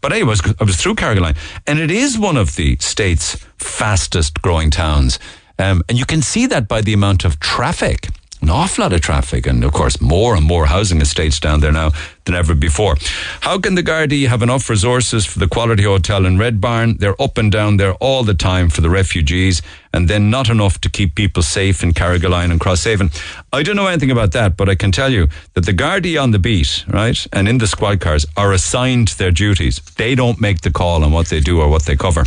But 0.00 0.12
anyway, 0.12 0.36
I 0.60 0.64
was 0.64 0.76
through 0.76 0.94
Carrigaline, 0.94 1.36
and 1.66 1.80
it 1.80 1.90
is 1.90 2.18
one 2.18 2.36
of 2.36 2.54
the 2.54 2.76
state's 2.78 3.36
fastest 3.56 4.42
growing 4.42 4.70
towns. 4.70 5.18
Um, 5.58 5.82
and 5.88 5.98
you 5.98 6.04
can 6.04 6.22
see 6.22 6.46
that 6.46 6.68
by 6.68 6.80
the 6.80 6.92
amount 6.92 7.24
of 7.24 7.38
traffic 7.40 8.08
an 8.42 8.50
awful 8.50 8.82
lot 8.82 8.92
of 8.92 9.00
traffic 9.00 9.46
and 9.46 9.62
of 9.62 9.72
course 9.72 10.00
more 10.00 10.34
and 10.34 10.44
more 10.44 10.66
housing 10.66 11.00
estates 11.00 11.38
down 11.38 11.60
there 11.60 11.70
now 11.70 11.92
than 12.24 12.34
ever 12.34 12.56
before. 12.56 12.96
How 13.40 13.58
can 13.60 13.76
the 13.76 13.84
Gardaí 13.84 14.26
have 14.26 14.42
enough 14.42 14.68
resources 14.68 15.24
for 15.24 15.38
the 15.38 15.46
Quality 15.46 15.84
Hotel 15.84 16.26
in 16.26 16.38
Red 16.38 16.60
Barn? 16.60 16.96
They're 16.98 17.20
up 17.22 17.38
and 17.38 17.52
down 17.52 17.76
there 17.76 17.94
all 17.94 18.24
the 18.24 18.34
time 18.34 18.68
for 18.68 18.80
the 18.80 18.90
refugees 18.90 19.62
and 19.94 20.08
then 20.08 20.28
not 20.28 20.50
enough 20.50 20.80
to 20.80 20.90
keep 20.90 21.14
people 21.14 21.44
safe 21.44 21.84
in 21.84 21.92
Carrigaline 21.92 22.50
and 22.50 22.60
Crosshaven. 22.60 23.12
I 23.52 23.62
don't 23.62 23.76
know 23.76 23.86
anything 23.86 24.10
about 24.10 24.32
that, 24.32 24.56
but 24.56 24.68
I 24.68 24.74
can 24.74 24.90
tell 24.90 25.12
you 25.12 25.28
that 25.54 25.64
the 25.64 25.72
Gardaí 25.72 26.20
on 26.20 26.32
the 26.32 26.40
beat, 26.40 26.84
right, 26.88 27.24
and 27.32 27.46
in 27.46 27.58
the 27.58 27.68
squad 27.68 28.00
cars 28.00 28.26
are 28.36 28.52
assigned 28.52 29.08
their 29.08 29.30
duties. 29.30 29.80
They 29.96 30.16
don't 30.16 30.40
make 30.40 30.62
the 30.62 30.72
call 30.72 31.04
on 31.04 31.12
what 31.12 31.28
they 31.28 31.38
do 31.38 31.60
or 31.60 31.68
what 31.68 31.84
they 31.84 31.94
cover. 31.94 32.24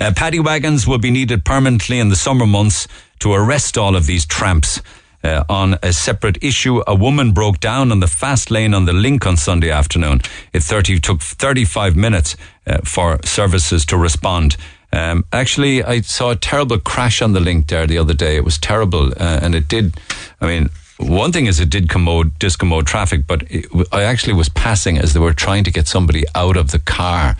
Uh, 0.00 0.12
paddy 0.14 0.40
wagons 0.40 0.86
will 0.86 0.98
be 0.98 1.10
needed 1.10 1.44
permanently 1.44 1.98
in 1.98 2.08
the 2.08 2.16
summer 2.16 2.46
months 2.46 2.88
to 3.20 3.32
arrest 3.32 3.78
all 3.78 3.96
of 3.96 4.06
these 4.06 4.26
tramps. 4.26 4.80
Uh, 5.22 5.44
on 5.50 5.76
a 5.82 5.92
separate 5.92 6.42
issue, 6.42 6.82
a 6.86 6.94
woman 6.94 7.32
broke 7.32 7.60
down 7.60 7.92
on 7.92 8.00
the 8.00 8.06
fast 8.06 8.50
lane 8.50 8.72
on 8.72 8.86
the 8.86 8.92
link 8.92 9.26
on 9.26 9.36
Sunday 9.36 9.70
afternoon. 9.70 10.20
It 10.54 10.62
30, 10.62 10.98
took 11.00 11.20
35 11.20 11.94
minutes 11.94 12.36
uh, 12.66 12.78
for 12.84 13.18
services 13.22 13.84
to 13.86 13.98
respond. 13.98 14.56
Um, 14.92 15.24
actually, 15.32 15.84
I 15.84 16.00
saw 16.00 16.30
a 16.30 16.36
terrible 16.36 16.78
crash 16.78 17.20
on 17.20 17.32
the 17.32 17.40
link 17.40 17.68
there 17.68 17.86
the 17.86 17.98
other 17.98 18.14
day. 18.14 18.36
It 18.36 18.44
was 18.44 18.58
terrible, 18.58 19.12
uh, 19.12 19.40
and 19.42 19.54
it 19.54 19.68
did. 19.68 20.00
I 20.40 20.46
mean, 20.46 20.70
one 20.98 21.32
thing 21.32 21.46
is 21.46 21.60
it 21.60 21.70
did 21.70 21.88
commode, 21.88 22.38
discommode 22.38 22.86
traffic, 22.86 23.26
but 23.26 23.42
it, 23.50 23.66
I 23.92 24.02
actually 24.02 24.34
was 24.34 24.48
passing 24.48 24.98
as 24.98 25.12
they 25.12 25.20
were 25.20 25.34
trying 25.34 25.64
to 25.64 25.70
get 25.70 25.86
somebody 25.86 26.24
out 26.34 26.56
of 26.56 26.70
the 26.70 26.78
car. 26.78 27.36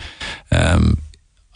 Um, 0.53 0.99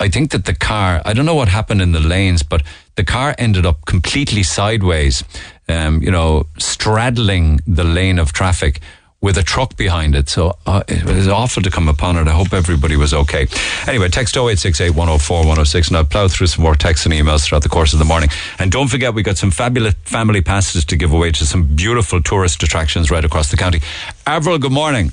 I 0.05 0.09
think 0.09 0.32
that 0.32 0.44
the 0.44 0.55
car, 0.55 1.00
I 1.07 1.14
don't 1.14 1.24
know 1.24 1.34
what 1.34 1.48
happened 1.48 1.80
in 1.80 1.92
the 1.92 1.98
lanes, 1.98 2.42
but 2.42 2.62
the 2.96 3.05
car 3.05 3.34
ended 3.38 3.64
up 3.64 3.86
completely 3.86 4.42
sideways, 4.42 5.24
um, 5.66 6.02
you 6.02 6.11
know, 6.11 6.46
straddling 6.59 7.61
the 7.66 7.84
lane 7.84 8.18
of 8.18 8.30
traffic 8.30 8.82
with 9.22 9.38
a 9.38 9.42
truck 9.42 9.78
behind 9.78 10.14
it. 10.14 10.28
So 10.28 10.59
uh, 10.66 10.82
it 10.88 11.05
was 11.05 11.26
awful 11.26 11.62
to 11.62 11.70
come 11.70 11.88
upon 11.88 12.18
it. 12.18 12.28
I 12.28 12.32
hope 12.32 12.52
everybody 12.52 12.96
was 12.96 13.14
okay. 13.14 13.46
Anyway, 13.88 14.11
text 14.11 14.36
0868 14.36 14.90
104 14.90 15.38
106 15.38 15.88
and 15.88 15.96
I'll 15.96 16.05
plough 16.05 16.28
through 16.28 16.48
some 16.48 16.62
more 16.64 16.74
texts 16.74 17.07
and 17.07 17.14
emails 17.14 17.46
throughout 17.46 17.62
the 17.62 17.70
course 17.70 17.94
of 17.94 17.98
the 17.98 18.05
morning. 18.05 18.28
And 18.59 18.70
don't 18.70 18.88
forget, 18.88 19.14
we've 19.14 19.24
got 19.24 19.38
some 19.38 19.50
fabulous 19.50 19.94
family 20.05 20.42
passes 20.42 20.84
to 20.84 20.96
give 20.96 21.14
away 21.14 21.32
to 21.32 21.46
some 21.46 21.64
beautiful 21.64 22.20
tourist 22.20 22.62
attractions 22.62 23.11
right 23.11 23.24
across 23.24 23.50
the 23.50 23.57
county. 23.57 23.80
Avril, 24.26 24.59
good 24.59 24.70
morning. 24.70 25.12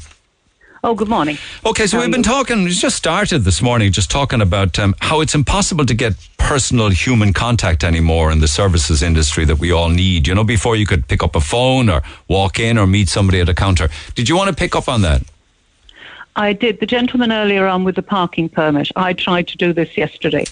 Oh, 0.84 0.96
good 0.96 1.10
morning. 1.10 1.38
Okay, 1.64 1.86
so 1.86 2.00
we've 2.00 2.10
been 2.10 2.24
talking, 2.24 2.64
we 2.64 2.72
just 2.72 2.96
started 2.96 3.44
this 3.44 3.62
morning, 3.62 3.92
just 3.92 4.10
talking 4.10 4.42
about 4.42 4.80
um, 4.80 4.96
how 5.00 5.22
it's 5.22 5.36
impossible 5.36 5.86
to 5.86 5.94
get 5.94 6.14
personal 6.40 6.90
human 6.90 7.34
contact 7.34 7.84
anymore 7.84 8.32
in 8.32 8.40
the 8.40 8.48
services 8.48 9.04
industry 9.04 9.46
that 9.46 9.60
we 9.60 9.72
all 9.72 9.90
need. 9.90 10.28
You 10.28 10.34
know, 10.34 10.44
before 10.44 10.76
you 10.76 10.88
could 10.88 11.08
pick 11.08 11.22
up 11.22 11.36
a 11.36 11.40
phone 11.40 11.88
or 11.88 12.02
walk 12.28 12.60
in 12.60 12.80
or 12.80 12.88
meet 12.88 13.10
somebody 13.10 13.40
at 13.40 13.48
a 13.48 13.54
counter. 13.54 13.90
Did 14.16 14.28
you 14.28 14.36
want 14.36 14.50
to 14.50 14.56
pick 14.56 14.76
up 14.76 14.90
on 14.90 15.04
that? 15.04 15.22
I 16.36 16.54
did. 16.54 16.80
The 16.80 16.88
gentleman 16.88 17.32
earlier 17.32 17.68
on 17.68 17.84
with 17.84 17.96
the 17.96 18.02
parking 18.02 18.50
permit, 18.50 18.90
I 18.96 19.14
tried 19.14 19.50
to 19.50 19.58
do 19.58 19.74
this 19.74 19.96
yesterday. 19.96 20.46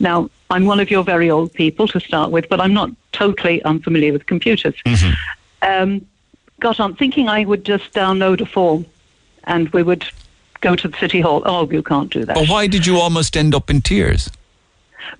Now, 0.00 0.30
I'm 0.50 0.64
one 0.66 0.80
of 0.80 0.90
your 0.90 1.04
very 1.04 1.30
old 1.30 1.52
people 1.52 1.86
to 1.88 2.00
start 2.00 2.32
with, 2.32 2.48
but 2.48 2.60
I'm 2.60 2.74
not 2.74 2.90
totally 3.12 3.62
unfamiliar 3.62 4.12
with 4.12 4.26
computers. 4.26 4.74
Mm-hmm. 4.84 5.12
Um, 5.62 6.06
got 6.58 6.80
on 6.80 6.96
thinking 6.96 7.28
I 7.28 7.44
would 7.44 7.64
just 7.64 7.92
download 7.92 8.40
a 8.40 8.46
form 8.46 8.84
and 9.46 9.68
we 9.70 9.82
would 9.82 10.04
go 10.60 10.76
to 10.76 10.88
the 10.88 10.96
city 10.98 11.20
hall. 11.20 11.42
Oh, 11.44 11.70
you 11.70 11.82
can't 11.82 12.10
do 12.10 12.24
that. 12.24 12.34
But 12.34 12.48
why 12.48 12.66
did 12.66 12.86
you 12.86 12.98
almost 12.98 13.36
end 13.36 13.54
up 13.54 13.70
in 13.70 13.82
tears? 13.82 14.30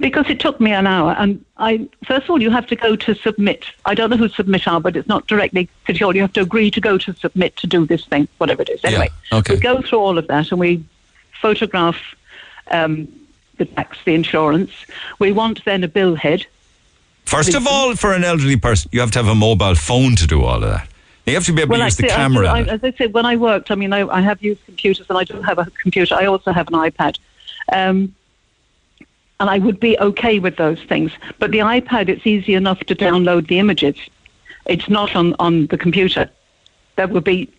Because 0.01 0.29
it 0.29 0.41
took 0.41 0.61
me 0.61 0.73
an 0.73 0.87
hour, 0.87 1.15
and 1.17 1.45
I 1.59 1.89
first 2.05 2.25
of 2.25 2.31
all 2.31 2.43
you 2.43 2.51
have 2.51 2.67
to 2.67 2.77
go 2.77 2.97
to 2.97 3.15
submit. 3.15 3.67
I 3.85 3.95
don't 3.95 4.11
know 4.11 4.17
who 4.17 4.29
submit 4.29 4.67
are, 4.67 4.81
but 4.81 4.97
it's 4.97 5.07
not 5.07 5.29
directly 5.29 5.69
city 5.87 6.01
hall. 6.01 6.15
You 6.15 6.23
have 6.23 6.33
to 6.33 6.41
agree 6.41 6.73
to 6.73 6.81
go 6.81 6.99
to 6.99 7.13
submit 7.15 7.57
to 7.59 7.69
do 7.69 7.87
this 7.87 8.05
thing, 8.05 8.27
whatever 8.39 8.63
it 8.63 8.69
is. 8.69 8.81
Anyway, 8.83 9.11
okay. 9.33 9.55
we 9.55 9.61
go 9.61 9.81
through 9.81 10.01
all 10.01 10.19
of 10.19 10.27
that, 10.27 10.51
and 10.51 10.59
we 10.59 10.85
photograph 11.41 11.97
um, 12.73 13.07
the 13.59 13.65
tax, 13.65 13.99
the 14.05 14.15
insurance. 14.15 14.73
We 15.21 15.31
want 15.33 15.65
then 15.65 15.85
a 15.85 15.89
bill 15.89 16.17
head. 16.17 16.47
First 17.25 17.55
of 17.55 17.67
all, 17.67 17.95
for 17.97 18.13
an 18.13 18.25
elderly 18.25 18.57
person, 18.57 18.91
you 18.93 19.01
have 19.01 19.11
to 19.13 19.19
have 19.19 19.29
a 19.29 19.35
mobile 19.35 19.75
phone 19.75 20.17
to 20.17 20.27
do 20.27 20.45
all 20.45 20.63
of 20.63 20.71
that. 20.71 20.89
You 21.27 21.35
have 21.35 21.45
to 21.47 21.53
be 21.53 21.63
able 21.63 21.73
Well, 21.73 21.81
to 21.81 21.87
use 21.87 21.97
the 21.97 22.05
actually, 22.05 22.15
I 22.15 22.17
camera. 22.17 22.47
I, 22.49 22.63
as 22.63 22.85
I 22.85 22.93
said, 22.93 23.13
when 23.13 23.27
I 23.27 23.35
worked, 23.37 23.73
I 23.73 23.75
mean, 23.75 23.93
I, 23.93 24.07
I 24.07 24.21
have 24.21 24.41
used 24.43 24.65
computers, 24.65 25.07
and 25.09 25.19
I 25.19 25.25
do 25.25 25.41
have 25.43 25.59
a 25.59 25.67
computer. 25.83 26.15
I 26.15 26.27
also 26.27 26.53
have 26.53 26.69
an 26.69 26.75
iPad, 26.75 27.19
um, 27.73 28.15
and 29.41 29.51
I 29.51 29.59
would 29.59 29.81
be 29.81 29.99
okay 29.99 30.39
with 30.39 30.57
those 30.57 30.81
things. 30.85 31.11
But 31.41 31.51
the 31.51 31.59
iPad, 31.59 32.09
it's 32.09 32.27
easy 32.27 32.55
enough 32.55 32.79
to 32.81 32.95
download 32.95 33.49
the 33.49 33.59
images. 33.59 33.97
It's 34.67 34.89
not 34.89 35.17
on, 35.17 35.35
on 35.41 35.67
the 35.67 35.77
computer. 35.77 36.31
That 36.95 37.11
would 37.11 37.25
be 37.25 37.53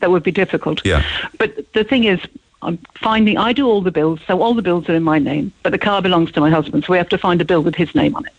that 0.00 0.10
would 0.10 0.24
be 0.24 0.32
difficult. 0.32 0.80
Yeah. 0.84 1.04
But 1.38 1.72
the 1.74 1.84
thing 1.84 2.04
is, 2.04 2.18
I'm 2.62 2.78
finding 2.94 3.38
I 3.38 3.52
do 3.52 3.68
all 3.68 3.82
the 3.82 3.92
bills, 3.92 4.20
so 4.26 4.42
all 4.42 4.54
the 4.54 4.62
bills 4.62 4.88
are 4.88 4.94
in 4.94 5.02
my 5.02 5.18
name, 5.18 5.52
but 5.62 5.70
the 5.70 5.78
car 5.78 6.00
belongs 6.02 6.32
to 6.32 6.40
my 6.40 6.50
husband, 6.50 6.84
so 6.84 6.92
we 6.92 6.98
have 6.98 7.08
to 7.10 7.18
find 7.18 7.40
a 7.40 7.44
bill 7.44 7.60
with 7.60 7.74
his 7.74 7.94
name 7.94 8.16
on 8.16 8.26
it. 8.26 8.32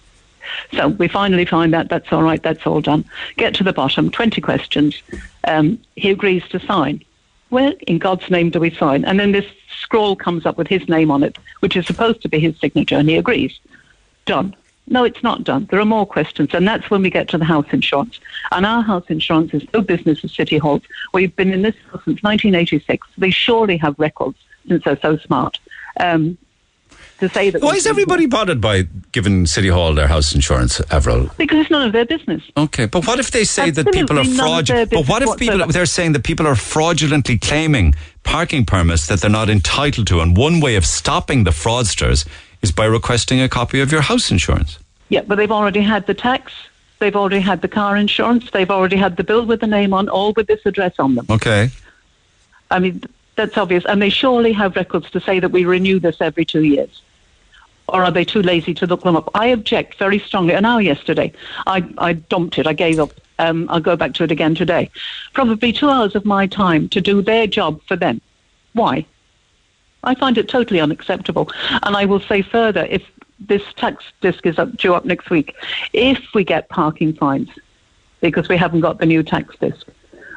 So 0.74 0.90
we 0.90 1.08
finally 1.08 1.46
find 1.46 1.74
that 1.74 1.90
that's 1.90 2.12
all 2.12 2.24
right, 2.24 2.42
that's 2.42 2.66
all 2.66 2.82
done. 2.82 3.06
Get 3.38 3.54
to 3.56 3.64
the 3.64 3.74
bottom, 3.74 4.10
20 4.10 4.42
questions. 4.42 5.02
Um, 5.48 5.80
he 5.96 6.10
agrees 6.10 6.44
to 6.50 6.60
sign. 6.60 7.04
Where 7.50 7.74
in 7.88 8.00
God's 8.00 8.30
name 8.30 8.50
do 8.50 8.60
we 8.60 8.72
sign? 8.72 9.06
And 9.06 9.20
then 9.20 9.32
this 9.32 9.46
scroll 9.80 10.16
comes 10.16 10.46
up 10.46 10.58
with 10.58 10.68
his 10.68 10.88
name 10.90 11.12
on 11.12 11.24
it, 11.24 11.38
which 11.60 11.76
is 11.76 11.86
supposed 11.86 12.22
to 12.24 12.30
be 12.30 12.40
his 12.40 12.60
signature, 12.60 12.96
and 12.96 13.10
he 13.10 13.16
agrees. 13.16 13.60
Done. 14.26 14.56
No, 14.88 15.04
it's 15.04 15.24
not 15.24 15.44
done. 15.44 15.68
There 15.70 15.80
are 15.80 15.86
more 15.86 16.06
questions, 16.06 16.50
and 16.54 16.68
that's 16.68 16.90
when 16.90 17.02
we 17.02 17.10
get 17.10 17.30
to 17.30 17.38
the 17.38 17.46
house 17.46 17.68
insurance. 17.72 18.20
And 18.52 18.66
our 18.66 18.82
house 18.82 19.06
insurance 19.08 19.54
is 19.54 19.64
no 19.74 19.82
business 19.82 20.24
of 20.24 20.32
City 20.32 20.58
Hall. 20.58 20.82
We've 21.14 21.36
been 21.36 21.54
in 21.54 21.62
this 21.62 21.76
house 21.92 22.04
since 22.04 22.22
1986. 22.22 23.08
They 23.18 23.30
surely 23.30 23.78
have 23.78 23.96
records 23.98 24.38
since 24.68 24.84
they're 24.84 25.00
so 25.00 25.18
smart. 25.18 25.60
Um, 26.00 26.38
to 27.28 27.34
say 27.34 27.50
that 27.50 27.62
Why 27.62 27.76
is 27.76 27.88
everybody 27.88 28.26
bothered 28.26 28.62
by 28.62 28.84
giving 29.12 29.46
City 29.46 29.70
Hall 29.70 29.94
their 29.94 30.08
house 30.08 30.36
insurance, 30.36 30.82
Avril? 30.92 31.30
Because 31.38 31.60
it's 31.60 31.72
none 31.72 31.88
of 31.88 31.94
their 31.94 32.06
business. 32.06 32.44
Okay, 32.56 32.86
but 32.86 33.08
what 33.08 33.20
if 33.20 33.32
they 33.32 33.44
say 33.44 33.70
that 33.72 33.92
people 33.92 34.18
are 34.18 34.22
Absolutely 34.22 34.38
none 34.38 34.60
of 34.60 34.68
their 34.68 34.86
fraudulent? 34.86 34.92
But 34.92 35.10
what 35.10 35.22
if 35.24 35.40
business 35.40 35.58
people 35.58 35.72
they're 35.72 35.86
saying 35.86 36.14
that 36.14 36.24
people 36.24 36.48
are 36.48 36.56
fraudulently 36.56 37.38
claiming 37.38 37.96
parking 38.24 38.66
permits 38.66 39.08
that 39.08 39.22
they're 39.22 39.30
not 39.30 39.50
entitled 39.50 40.08
to, 40.08 40.20
and 40.20 40.38
one 40.38 40.60
way 40.60 40.76
of 40.76 40.86
stopping 40.86 41.44
the 41.44 41.52
fraudsters 41.52 42.28
is 42.62 42.72
by 42.72 42.86
requesting 42.86 43.42
a 43.42 43.50
copy 43.50 43.80
of 43.82 43.92
your 43.92 44.02
house 44.02 44.32
insurance. 44.32 44.80
Yeah, 45.10 45.22
but 45.28 45.36
they've 45.36 45.52
already 45.52 45.82
had 45.82 46.08
the 46.08 46.14
tax. 46.14 46.54
They've 47.00 47.16
already 47.16 47.42
had 47.42 47.62
the 47.62 47.68
car 47.68 47.96
insurance. 47.98 48.50
They've 48.52 48.72
already 48.72 48.96
had 48.96 49.18
the 49.18 49.24
bill 49.24 49.46
with 49.46 49.60
the 49.60 49.68
name 49.68 49.94
on, 49.94 50.10
all 50.10 50.34
with 50.34 50.48
this 50.48 50.62
address 50.66 50.96
on 51.00 51.16
them. 51.16 51.26
Okay. 51.30 51.70
I 52.72 52.80
mean, 52.80 53.04
that's 53.36 53.58
obvious. 53.58 53.86
And 53.86 54.02
they 54.02 54.10
surely 54.10 54.54
have 54.54 54.76
records 54.76 55.12
to 55.12 55.20
say 55.20 55.40
that 55.40 55.50
we 55.50 55.66
renew 55.66 56.00
this 56.00 56.22
every 56.22 56.46
two 56.46 56.64
years. 56.64 57.03
Or 57.90 58.04
are 58.04 58.12
they 58.12 58.26
too 58.26 58.42
lazy 58.42 58.74
to 58.76 58.88
look 58.88 59.04
them 59.04 59.16
up? 59.16 59.30
I 59.34 59.48
object 59.48 60.00
very 60.00 60.20
strongly. 60.20 60.54
An 60.54 60.66
hour 60.66 60.82
yesterday, 60.82 61.34
I, 61.68 61.84
I 61.98 62.14
dumped 62.14 62.58
it. 62.58 62.66
I 62.66 62.74
gave 62.74 63.00
up. 63.00 63.12
Um, 63.40 63.68
I'll 63.70 63.82
go 63.82 63.96
back 63.96 64.14
to 64.16 64.24
it 64.24 64.32
again 64.32 64.56
today. 64.56 64.90
Probably 65.34 65.74
two 65.74 65.90
hours 65.90 66.16
of 66.16 66.24
my 66.24 66.48
time 66.48 66.88
to 66.90 67.02
do 67.02 67.22
their 67.22 67.48
job 67.48 67.82
for 67.88 67.96
them. 67.96 68.22
Why? 68.74 69.06
I 70.04 70.16
find 70.16 70.38
it 70.38 70.48
totally 70.48 70.80
unacceptable. 70.80 71.50
And 71.84 71.96
I 71.96 72.06
will 72.06 72.20
say 72.20 72.42
further, 72.42 72.86
if 72.90 73.04
this 73.40 73.64
tax 73.76 74.04
disc 74.22 74.46
is 74.46 74.60
up, 74.60 74.76
due 74.78 74.94
up 74.94 75.06
next 75.06 75.30
week, 75.30 75.56
if 75.94 76.22
we 76.34 76.44
get 76.44 76.70
parking 76.70 77.14
fines, 77.14 77.50
because 78.22 78.48
we 78.48 78.58
haven't 78.58 78.82
got 78.82 79.00
the 79.00 79.06
new 79.06 79.24
tax 79.24 79.56
disc, 79.60 79.88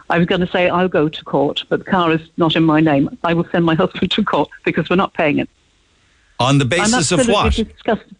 I 0.08 0.18
was 0.18 0.26
going 0.26 0.40
to 0.40 0.46
say 0.46 0.68
I'll 0.68 0.88
go 0.88 1.08
to 1.08 1.24
court, 1.24 1.64
but 1.68 1.80
the 1.80 1.90
car 1.90 2.12
is 2.12 2.20
not 2.36 2.54
in 2.54 2.62
my 2.62 2.80
name. 2.80 3.16
I 3.24 3.34
will 3.34 3.46
send 3.50 3.64
my 3.64 3.74
husband 3.82 4.10
to 4.12 4.24
court 4.24 4.48
because 4.64 4.88
we're 4.88 4.96
not 4.96 5.14
paying 5.14 5.38
it. 5.38 5.50
On 6.38 6.58
the 6.58 6.64
basis 6.64 7.12
of 7.12 7.26
what? 7.28 7.54
disgusted. 7.54 8.16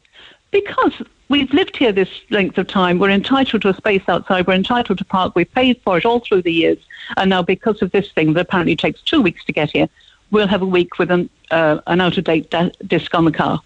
Because 0.51 0.93
we've 1.29 1.53
lived 1.53 1.77
here 1.77 1.93
this 1.93 2.09
length 2.31 2.57
of 2.57 2.67
time, 2.67 2.99
we're 2.99 3.11
entitled 3.11 3.63
to 3.63 3.69
a 3.69 3.75
space 3.75 4.03
outside, 4.09 4.47
we're 4.47 4.55
entitled 4.55 4.99
to 4.99 5.05
park, 5.05 5.35
we've 5.35 5.53
paid 5.53 5.81
for 5.83 5.99
it 5.99 6.05
all 6.05 6.21
through 6.21 6.43
the 6.43 6.53
years, 6.53 6.79
and 7.17 7.31
now 7.31 7.43
because 7.43 7.83
of 7.83 7.91
this 7.93 8.11
thing 8.13 8.33
that 8.35 8.41
apparently 8.41 8.77
takes 8.77 9.03
two 9.03 9.21
weeks 9.21 9.45
to 9.45 9.53
get 9.53 9.71
here, 9.71 9.89
we'll 10.31 10.47
have 10.47 10.63
a 10.63 10.67
week 10.67 10.99
with 10.99 11.11
an, 11.11 11.29
uh, 11.51 11.79
an 11.87 12.01
out-of-date 12.01 12.51
da- 12.51 12.71
disc 12.87 13.15
on 13.15 13.25
the 13.25 13.33
car. 13.33 13.61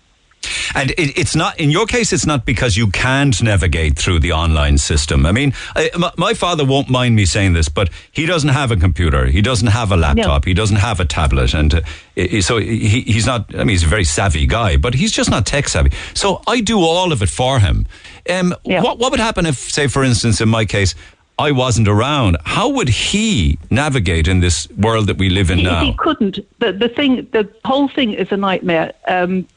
And 0.75 0.91
it, 0.93 1.19
it's 1.19 1.35
not, 1.35 1.59
in 1.59 1.71
your 1.71 1.87
case, 1.87 2.13
it's 2.13 2.27
not 2.27 2.47
because 2.47 2.77
you 2.77 2.89
can't 2.89 3.43
navigate 3.43 3.99
through 3.99 4.21
the 4.21 4.33
online 4.33 4.79
system. 4.79 5.27
I 5.27 5.33
mean, 5.33 5.53
I, 5.75 5.91
my, 5.99 6.13
my 6.17 6.35
father 6.35 6.65
won't 6.65 6.89
mind 6.89 7.17
me 7.17 7.27
saying 7.27 7.55
this, 7.55 7.69
but 7.69 7.91
he 8.13 8.27
doesn't 8.27 8.51
have 8.51 8.71
a 8.71 8.77
computer. 8.77 9.27
He 9.27 9.43
doesn't 9.43 9.69
have 9.69 9.91
a 9.93 9.97
laptop. 9.97 10.45
He 10.45 10.55
doesn't 10.55 10.77
have 10.77 11.01
a 11.01 11.05
tablet. 11.05 11.55
And 11.55 11.75
uh, 11.75 12.41
so 12.41 12.59
he, 12.59 13.01
he's 13.03 13.27
not, 13.27 13.55
I 13.55 13.59
mean, 13.59 13.69
he's 13.69 13.85
a 13.85 13.89
very 13.89 14.05
savvy 14.05 14.47
guy, 14.47 14.77
but 14.77 14.95
he's 14.95 15.13
just 15.13 15.31
not 15.31 15.47
tech 15.47 15.69
savvy. 15.69 15.91
So 16.15 16.43
I 16.47 16.61
do 16.61 16.79
all 16.79 17.13
of 17.13 17.23
it 17.23 17.29
for 17.29 17.59
him. 17.59 17.87
Um, 18.29 18.55
what, 18.65 18.99
what 18.99 19.11
would 19.11 19.21
happen 19.21 19.47
if, 19.47 19.57
say, 19.57 19.87
for 19.87 20.05
instance, 20.05 20.41
in 20.41 20.49
my 20.49 20.65
case, 20.65 20.95
I 21.39 21.53
wasn't 21.53 21.89
around? 21.89 22.37
How 22.45 22.69
would 22.69 22.91
he 22.91 23.59
navigate 23.71 24.29
in 24.29 24.41
this 24.41 24.69
world 24.73 25.07
that 25.07 25.17
we 25.17 25.31
live 25.31 25.51
in 25.51 25.59
He, 25.59 25.65
now? 25.65 25.85
he 25.85 25.95
couldn't. 25.95 26.39
The, 26.59 26.73
the 26.73 26.89
thing, 26.89 27.27
the 27.33 27.49
whole 27.65 27.89
thing 27.89 28.13
is 28.13 28.31
a 28.31 28.37
nightmare. 28.37 28.93
Um, 29.09 29.49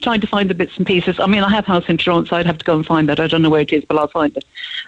trying 0.00 0.20
to 0.20 0.26
find 0.26 0.48
the 0.48 0.54
bits 0.54 0.76
and 0.76 0.86
pieces. 0.86 1.18
I 1.18 1.26
mean, 1.26 1.42
I 1.42 1.50
have 1.50 1.66
house 1.66 1.84
insurance. 1.88 2.30
so 2.30 2.36
I'd 2.36 2.46
have 2.46 2.58
to 2.58 2.64
go 2.64 2.76
and 2.76 2.86
find 2.86 3.08
that. 3.08 3.20
I 3.20 3.26
don't 3.26 3.42
know 3.42 3.50
where 3.50 3.62
it 3.62 3.72
is, 3.72 3.84
but 3.84 3.98
I'll 3.98 4.08
find 4.08 4.36
it. 4.36 4.44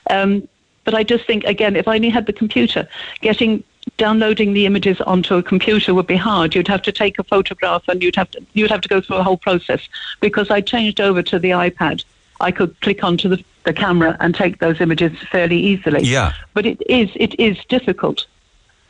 Um, 0.08 0.48
but 0.84 0.94
I 0.94 1.02
just 1.02 1.26
think, 1.26 1.44
again, 1.44 1.76
if 1.76 1.86
I 1.88 1.96
only 1.96 2.08
had 2.08 2.26
the 2.26 2.32
computer, 2.32 2.88
getting 3.20 3.62
downloading 3.96 4.52
the 4.52 4.66
images 4.66 5.00
onto 5.02 5.36
a 5.36 5.42
computer 5.42 5.94
would 5.94 6.06
be 6.06 6.16
hard. 6.16 6.54
You'd 6.54 6.68
have 6.68 6.82
to 6.82 6.92
take 6.92 7.18
a 7.18 7.24
photograph, 7.24 7.82
and 7.88 8.02
you'd 8.02 8.16
have 8.16 8.30
to 8.32 8.44
you'd 8.54 8.70
have 8.70 8.80
to 8.82 8.88
go 8.88 9.00
through 9.00 9.16
a 9.16 9.22
whole 9.22 9.36
process. 9.36 9.88
Because 10.20 10.50
I 10.50 10.60
changed 10.60 11.00
over 11.00 11.22
to 11.22 11.38
the 11.38 11.50
iPad, 11.50 12.04
I 12.40 12.50
could 12.50 12.78
click 12.80 13.04
onto 13.04 13.28
the, 13.28 13.44
the 13.64 13.72
camera 13.72 14.16
and 14.20 14.34
take 14.34 14.58
those 14.58 14.80
images 14.80 15.12
fairly 15.30 15.58
easily. 15.58 16.02
Yeah. 16.02 16.32
But 16.54 16.66
it 16.66 16.82
is 16.88 17.10
it 17.14 17.38
is 17.38 17.58
difficult, 17.68 18.26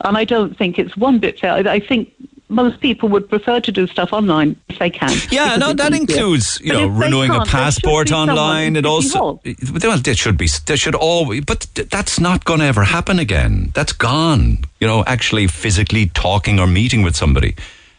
and 0.01 0.17
I 0.17 0.23
don't 0.23 0.57
think 0.57 0.79
it's 0.79 0.95
one 0.97 1.19
bit 1.19 1.39
fair. 1.39 1.53
I 1.53 1.59
I 1.59 1.79
think 1.79 2.13
most 2.51 2.79
people 2.81 3.09
would 3.09 3.29
prefer 3.29 3.59
to 3.61 3.71
do 3.71 3.87
stuff 3.87 4.11
online 4.13 4.55
if 4.67 4.77
they 4.77 4.89
can. 4.89 5.15
Yeah, 5.31 5.55
no, 5.55 5.73
that 5.73 5.93
easier. 5.93 6.01
includes 6.01 6.59
you 6.61 6.73
But 6.73 6.79
know 6.79 6.87
renewing 6.87 7.31
a 7.31 7.35
can't, 7.35 7.51
there 7.51 7.71
should 7.71 7.83
passport 7.83 8.11
online. 8.11 8.75
It 8.75 8.85
also 8.85 9.41
well, 9.73 9.97
there 9.97 10.13
should 10.13 10.37
be 10.37 10.47
there 10.65 10.77
should 10.77 10.95
always, 10.95 11.45
but 11.45 11.67
that's 11.89 12.19
not 12.19 12.43
going 12.45 12.59
to 12.59 12.65
ever 12.65 12.83
happen 12.83 13.19
again. 13.19 13.71
That's 13.73 13.93
gone. 13.93 14.59
You 14.79 14.87
know, 14.87 15.03
actually 15.05 15.47
physically 15.47 16.07
talking 16.07 16.59
or 16.59 16.67
meeting 16.67 17.01
with 17.01 17.15
somebody, 17.15 17.55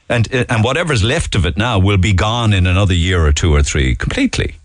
and 0.09 0.33
uh, 0.35 0.45
and 0.49 0.63
whatever's 0.63 1.03
left 1.03 1.35
of 1.35 1.47
it 1.47 1.57
now 1.57 1.79
will 1.79 1.99
be 1.99 2.13
gone 2.13 2.53
in 2.53 2.67
another 2.67 2.95
year 2.95 3.25
or 3.27 3.33
two 3.33 3.55
or 3.55 3.63
three 3.63 3.95
completely. 3.97 4.57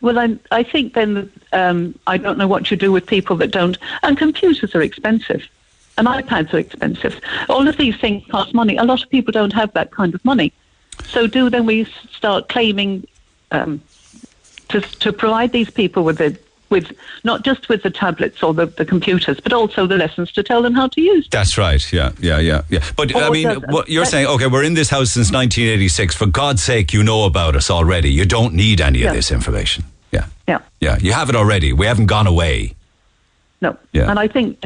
Well, 0.00 0.18
I, 0.18 0.38
I 0.50 0.62
think 0.62 0.92
then 0.92 1.14
that, 1.14 1.30
um, 1.54 1.98
I 2.06 2.18
don't 2.18 2.36
know 2.36 2.46
what 2.46 2.70
you 2.70 2.76
do 2.76 2.92
with 2.92 3.06
people 3.06 3.36
that 3.36 3.50
don't. 3.50 3.78
And 4.02 4.18
computers 4.18 4.74
are 4.74 4.82
expensive, 4.82 5.48
and 5.96 6.06
iPads 6.06 6.52
are 6.52 6.58
expensive. 6.58 7.20
All 7.48 7.66
of 7.68 7.76
these 7.76 7.96
things 8.00 8.24
cost 8.30 8.54
money. 8.54 8.76
A 8.76 8.84
lot 8.84 9.02
of 9.02 9.10
people 9.10 9.32
don't 9.32 9.52
have 9.52 9.72
that 9.74 9.90
kind 9.90 10.14
of 10.14 10.24
money. 10.24 10.52
So 11.04 11.26
do 11.26 11.50
then 11.50 11.66
we 11.66 11.84
start 12.12 12.48
claiming 12.48 13.06
um, 13.50 13.80
to 14.68 14.80
to 14.80 15.12
provide 15.12 15.52
these 15.52 15.70
people 15.70 16.04
with 16.04 16.18
the 16.18 16.38
with 16.70 16.92
not 17.22 17.44
just 17.44 17.68
with 17.68 17.82
the 17.82 17.90
tablets 17.90 18.42
or 18.42 18.52
the, 18.54 18.66
the 18.66 18.84
computers, 18.84 19.38
but 19.40 19.52
also 19.52 19.86
the 19.86 19.96
lessons 19.96 20.32
to 20.32 20.42
tell 20.42 20.62
them 20.62 20.74
how 20.74 20.88
to 20.88 21.00
use. 21.00 21.24
them. 21.24 21.38
That's 21.38 21.56
right. 21.58 21.92
Yeah, 21.92 22.10
yeah, 22.18 22.38
yeah, 22.40 22.62
yeah. 22.70 22.82
But 22.96 23.14
I 23.14 23.30
mean, 23.30 23.60
what 23.68 23.88
you're 23.88 24.06
saying, 24.06 24.26
okay, 24.26 24.46
we're 24.48 24.64
in 24.64 24.74
this 24.74 24.90
house 24.90 25.12
since 25.12 25.30
1986. 25.30 26.16
For 26.16 26.26
God's 26.26 26.62
sake, 26.62 26.92
you 26.92 27.04
know 27.04 27.24
about 27.26 27.54
us 27.54 27.70
already. 27.70 28.10
You 28.10 28.24
don't 28.24 28.54
need 28.54 28.80
any 28.80 29.02
of 29.04 29.14
this 29.14 29.30
information. 29.30 29.84
Yeah, 30.10 30.26
Yeah. 30.48 30.60
yeah. 30.80 30.96
You 30.98 31.12
have 31.12 31.28
it 31.28 31.36
already. 31.36 31.72
We 31.72 31.86
haven't 31.86 32.06
gone 32.06 32.26
away. 32.26 32.74
No. 33.60 33.76
Yeah. 33.92 34.10
And 34.10 34.18
I 34.18 34.26
think, 34.28 34.64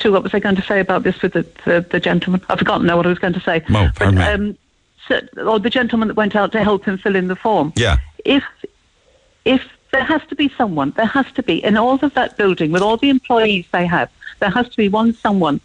too, 0.00 0.12
what 0.12 0.22
was 0.22 0.34
I 0.34 0.40
going 0.40 0.56
to 0.56 0.62
say 0.62 0.80
about 0.80 1.02
this 1.02 1.20
with 1.22 1.32
the, 1.32 1.46
the, 1.64 1.86
the 1.90 2.00
gentleman? 2.00 2.40
I've 2.48 2.58
forgotten 2.58 2.86
now 2.86 2.96
what 2.96 3.06
I 3.06 3.10
was 3.10 3.18
going 3.18 3.34
to 3.34 3.40
say. 3.40 3.60
Pardon 3.60 3.92
but, 3.96 4.34
um, 4.34 4.58
so, 5.06 5.20
or 5.46 5.58
the 5.58 5.70
gentleman 5.70 6.08
that 6.08 6.16
went 6.16 6.34
out 6.34 6.52
to 6.52 6.62
help 6.62 6.84
him 6.84 6.98
fill 6.98 7.16
in 7.16 7.28
the 7.28 7.36
form. 7.36 7.72
Yeah. 7.76 7.98
If, 8.24 8.44
if 9.44 9.62
there 9.92 10.04
has 10.04 10.22
to 10.28 10.34
be 10.34 10.48
someone, 10.56 10.90
there 10.92 11.06
has 11.06 11.30
to 11.32 11.42
be, 11.42 11.62
in 11.62 11.76
all 11.76 11.98
of 12.02 12.14
that 12.14 12.36
building, 12.36 12.72
with 12.72 12.82
all 12.82 12.96
the 12.96 13.10
employees 13.10 13.66
they 13.72 13.86
have, 13.86 14.10
there 14.40 14.50
has 14.50 14.68
to 14.68 14.76
be 14.76 14.88
one 14.88 15.12
someone 15.12 15.60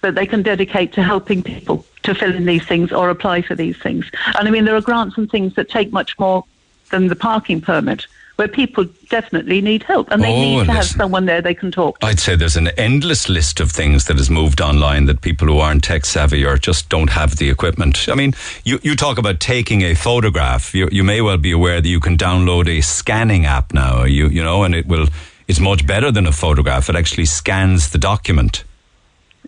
that 0.00 0.14
they 0.14 0.26
can 0.26 0.42
dedicate 0.42 0.92
to 0.94 1.02
helping 1.02 1.42
people 1.42 1.86
to 2.02 2.14
fill 2.14 2.34
in 2.34 2.44
these 2.44 2.66
things 2.66 2.92
or 2.92 3.08
apply 3.08 3.42
for 3.42 3.54
these 3.54 3.76
things. 3.76 4.10
And 4.38 4.48
I 4.48 4.50
mean, 4.50 4.64
there 4.64 4.74
are 4.74 4.80
grants 4.80 5.16
and 5.16 5.30
things 5.30 5.54
that 5.54 5.68
take 5.68 5.92
much 5.92 6.18
more 6.18 6.44
than 6.90 7.06
the 7.06 7.16
parking 7.16 7.60
permit, 7.60 8.06
where 8.42 8.48
people 8.48 8.84
definitely 9.08 9.60
need 9.60 9.84
help 9.84 10.10
and 10.10 10.20
they 10.20 10.32
Oh, 10.32 10.40
need 10.42 10.66
to 10.66 10.72
have 10.72 10.84
someone 10.84 11.26
there 11.26 11.40
they 11.40 11.54
can 11.54 11.70
talk 11.70 12.00
to. 12.00 12.06
I'd 12.06 12.18
say 12.18 12.34
there's 12.34 12.56
an 12.56 12.68
endless 12.76 13.28
list 13.28 13.60
of 13.60 13.70
things 13.70 14.06
that 14.06 14.16
has 14.16 14.28
moved 14.30 14.60
online 14.60 15.04
that 15.06 15.20
people 15.20 15.46
who 15.46 15.60
aren't 15.60 15.84
tech 15.84 16.04
savvy 16.04 16.44
or 16.44 16.56
just 16.58 16.88
don't 16.88 17.10
have 17.10 17.36
the 17.36 17.48
equipment. 17.48 18.08
I 18.08 18.16
mean, 18.16 18.34
you, 18.64 18.80
you 18.82 18.96
talk 18.96 19.16
about 19.16 19.38
taking 19.38 19.82
a 19.82 19.94
photograph. 19.94 20.74
You, 20.74 20.88
you 20.90 21.04
may 21.04 21.20
well 21.20 21.36
be 21.38 21.52
aware 21.52 21.80
that 21.80 21.88
you 21.88 22.00
can 22.00 22.16
download 22.16 22.66
a 22.66 22.80
scanning 22.80 23.46
app 23.46 23.72
now, 23.72 24.02
you, 24.02 24.26
you 24.26 24.42
know, 24.42 24.64
and 24.64 24.74
it 24.74 24.86
will, 24.86 25.06
it's 25.46 25.60
much 25.60 25.86
better 25.86 26.10
than 26.10 26.26
a 26.26 26.32
photograph. 26.32 26.88
It 26.90 26.96
actually 26.96 27.26
scans 27.26 27.90
the 27.90 27.98
document. 27.98 28.64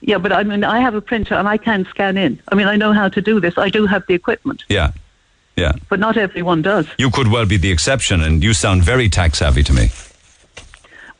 Yeah, 0.03 0.19
but 0.19 0.33
I 0.33 0.45
mean, 0.45 0.63
I 0.63 0.79
have 0.79 0.95
a 0.95 1.01
printer 1.01 1.35
and 1.35 1.49
I 1.49 1.57
can 1.57 1.85
scan 1.87 2.17
in. 2.17 2.41
I 2.53 2.55
mean, 2.55 2.69
I 2.69 2.77
know 2.77 2.93
how 2.93 3.09
to 3.09 3.21
do 3.21 3.41
this. 3.41 3.59
I 3.59 3.71
do 3.71 3.87
have 3.87 4.07
the 4.07 4.15
equipment, 4.15 4.63
Yeah. 4.69 4.93
Yeah. 5.57 5.73
but 5.89 6.01
not 6.01 6.17
everyone 6.17 6.63
does. 6.63 6.87
You 6.99 7.11
could 7.11 7.29
well 7.29 7.47
be 7.47 7.57
the 7.57 7.71
exception, 7.71 8.23
and 8.23 8.43
you 8.43 8.55
sound 8.55 8.83
very 8.83 9.09
tax 9.09 9.39
savvy 9.39 9.63
to 9.65 9.73
me. 9.73 9.91